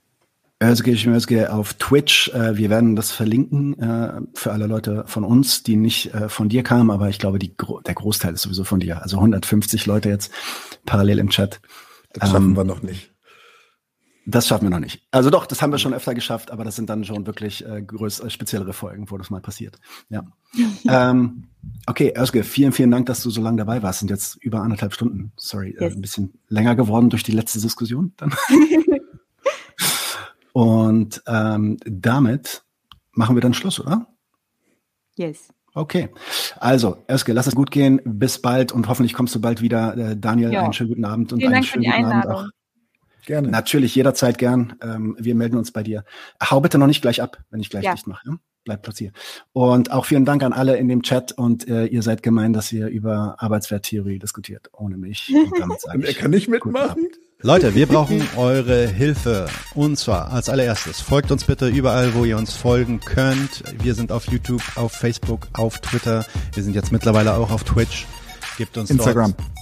Özge 0.62 0.96
Schmösge 0.96 1.52
auf 1.52 1.74
Twitch. 1.74 2.28
Äh, 2.28 2.56
wir 2.56 2.70
werden 2.70 2.94
das 2.94 3.10
verlinken 3.10 3.78
äh, 3.80 4.20
für 4.34 4.52
alle 4.52 4.66
Leute 4.66 5.04
von 5.06 5.24
uns, 5.24 5.62
die 5.62 5.76
nicht 5.76 6.14
äh, 6.14 6.28
von 6.28 6.48
dir 6.48 6.62
kamen, 6.62 6.90
aber 6.90 7.08
ich 7.08 7.18
glaube, 7.18 7.38
die, 7.38 7.54
der 7.86 7.94
Großteil 7.94 8.34
ist 8.34 8.42
sowieso 8.42 8.64
von 8.64 8.80
dir. 8.80 9.02
Also 9.02 9.16
150 9.16 9.86
Leute 9.86 10.08
jetzt 10.08 10.32
parallel 10.86 11.18
im 11.18 11.30
Chat. 11.30 11.60
Das 12.12 12.30
schaffen 12.30 12.50
ähm, 12.50 12.56
wir 12.56 12.64
noch 12.64 12.82
nicht. 12.82 13.11
Das 14.24 14.46
schaffen 14.46 14.66
wir 14.66 14.70
noch 14.70 14.78
nicht. 14.78 15.02
Also 15.10 15.30
doch, 15.30 15.46
das 15.46 15.62
haben 15.62 15.72
wir 15.72 15.78
schon 15.78 15.94
öfter 15.94 16.14
geschafft, 16.14 16.52
aber 16.52 16.62
das 16.64 16.76
sind 16.76 16.88
dann 16.88 17.04
schon 17.04 17.26
wirklich 17.26 17.66
äh, 17.66 17.82
größere, 17.82 18.30
speziellere 18.30 18.72
Folgen, 18.72 19.10
wo 19.10 19.18
das 19.18 19.30
mal 19.30 19.40
passiert. 19.40 19.80
Ja. 20.10 20.24
ähm, 20.88 21.48
okay, 21.86 22.14
Özge, 22.16 22.44
vielen, 22.44 22.72
vielen 22.72 22.92
Dank, 22.92 23.06
dass 23.06 23.22
du 23.22 23.30
so 23.30 23.42
lange 23.42 23.56
dabei 23.56 23.82
warst. 23.82 23.98
Sind 23.98 24.10
jetzt 24.10 24.36
über 24.36 24.60
anderthalb 24.60 24.94
Stunden. 24.94 25.32
Sorry, 25.36 25.70
äh, 25.70 25.84
yes. 25.84 25.92
äh, 25.92 25.96
ein 25.96 26.00
bisschen 26.00 26.38
länger 26.48 26.76
geworden 26.76 27.10
durch 27.10 27.24
die 27.24 27.32
letzte 27.32 27.60
Diskussion. 27.60 28.12
Und 30.52 31.22
ähm, 31.26 31.78
damit 31.84 32.62
machen 33.12 33.34
wir 33.36 33.40
dann 33.40 33.54
Schluss, 33.54 33.80
oder? 33.80 34.06
Yes. 35.16 35.48
Okay. 35.74 36.10
Also, 36.60 37.02
Özge, 37.10 37.32
lass 37.32 37.46
es 37.46 37.54
gut 37.54 37.70
gehen. 37.70 38.00
Bis 38.04 38.40
bald 38.40 38.72
und 38.72 38.88
hoffentlich 38.88 39.14
kommst 39.14 39.34
du 39.34 39.40
bald 39.40 39.62
wieder. 39.62 39.96
Äh, 39.96 40.16
Daniel, 40.18 40.52
ja. 40.52 40.62
einen 40.62 40.74
schönen 40.74 40.90
guten 40.90 41.06
Abend 41.06 41.32
und 41.32 41.38
Vielen 41.38 41.54
einen 41.54 41.62
Dank 41.62 41.72
schönen 41.72 41.90
guten 41.90 42.12
Abend 42.12 42.26
auch 42.30 42.44
Gerne. 43.24 43.48
Natürlich, 43.48 43.94
jederzeit 43.94 44.38
gern. 44.38 44.74
Ähm, 44.82 45.16
wir 45.18 45.34
melden 45.34 45.56
uns 45.56 45.70
bei 45.70 45.82
dir. 45.82 46.04
Hau 46.42 46.60
bitte 46.60 46.78
noch 46.78 46.86
nicht 46.86 47.02
gleich 47.02 47.22
ab, 47.22 47.38
wenn 47.50 47.60
ich 47.60 47.70
gleich 47.70 47.84
ja. 47.84 47.92
Licht 47.92 48.06
mache. 48.06 48.26
Ja? 48.26 48.36
Bleib 48.64 48.82
platz 48.82 48.98
hier. 48.98 49.12
Und 49.52 49.90
auch 49.90 50.04
vielen 50.04 50.24
Dank 50.24 50.42
an 50.42 50.52
alle 50.52 50.76
in 50.76 50.88
dem 50.88 51.02
Chat 51.02 51.32
und 51.32 51.68
äh, 51.68 51.86
ihr 51.86 52.02
seid 52.02 52.22
gemein, 52.22 52.52
dass 52.52 52.72
ihr 52.72 52.86
über 52.86 53.36
Arbeitswerttheorie 53.38 54.20
diskutiert, 54.20 54.70
ohne 54.72 54.96
mich. 54.96 55.32
Und, 55.34 55.58
damit 55.58 55.84
und 55.94 56.04
er 56.04 56.14
kann 56.14 56.30
nicht 56.30 56.48
mitmachen. 56.48 57.08
Leute, 57.44 57.74
wir 57.74 57.86
brauchen 57.86 58.22
eure 58.36 58.86
Hilfe. 58.86 59.46
Und 59.74 59.98
zwar 59.98 60.30
als 60.30 60.48
allererstes, 60.48 61.00
folgt 61.00 61.32
uns 61.32 61.44
bitte 61.44 61.66
überall, 61.66 62.14
wo 62.14 62.24
ihr 62.24 62.36
uns 62.36 62.54
folgen 62.54 63.00
könnt. 63.00 63.64
Wir 63.82 63.94
sind 63.94 64.12
auf 64.12 64.30
YouTube, 64.30 64.62
auf 64.76 64.92
Facebook, 64.92 65.48
auf 65.52 65.80
Twitter. 65.80 66.24
Wir 66.54 66.62
sind 66.62 66.74
jetzt 66.74 66.92
mittlerweile 66.92 67.34
auch 67.34 67.50
auf 67.50 67.64
Twitch. 67.64 68.06
Gebt 68.58 68.78
uns 68.78 68.90
Instagram. 68.90 69.34
Dort 69.36 69.61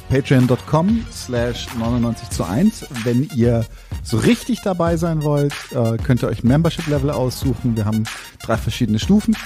patreon.com 0.11 1.05
slash 1.09 1.73
99 1.79 2.29
zu 2.31 2.43
1. 2.43 2.85
Wenn 3.05 3.29
ihr 3.33 3.65
so 4.03 4.17
richtig 4.17 4.59
dabei 4.61 4.97
sein 4.97 5.23
wollt, 5.23 5.53
äh, 5.71 5.95
könnt 6.03 6.21
ihr 6.21 6.27
euch 6.27 6.43
Membership-Level 6.43 7.11
aussuchen. 7.11 7.77
Wir 7.77 7.85
haben 7.85 8.03
drei 8.43 8.57
verschiedene 8.57 8.99
Stufen. 8.99 9.37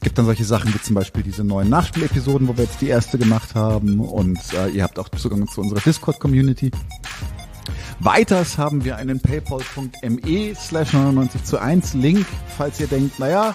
Gibt 0.00 0.16
dann 0.16 0.24
solche 0.24 0.44
Sachen 0.44 0.72
wie 0.72 0.80
zum 0.80 0.94
Beispiel 0.94 1.22
diese 1.22 1.44
neuen 1.44 1.68
Nachspielepisoden, 1.68 2.48
wo 2.48 2.56
wir 2.56 2.64
jetzt 2.64 2.80
die 2.80 2.88
erste 2.88 3.18
gemacht 3.18 3.54
haben. 3.54 4.00
Und 4.00 4.38
äh, 4.54 4.68
ihr 4.70 4.84
habt 4.84 4.98
auch 4.98 5.10
Zugang 5.10 5.46
zu 5.48 5.60
unserer 5.60 5.80
Discord-Community. 5.80 6.70
Weiters 8.00 8.56
haben 8.56 8.86
wir 8.86 8.96
einen 8.96 9.20
paypal.me 9.20 10.54
slash 10.54 10.94
99 10.94 11.44
zu 11.44 11.60
1 11.60 11.92
Link, 11.92 12.24
falls 12.56 12.80
ihr 12.80 12.86
denkt, 12.86 13.18
naja, 13.18 13.54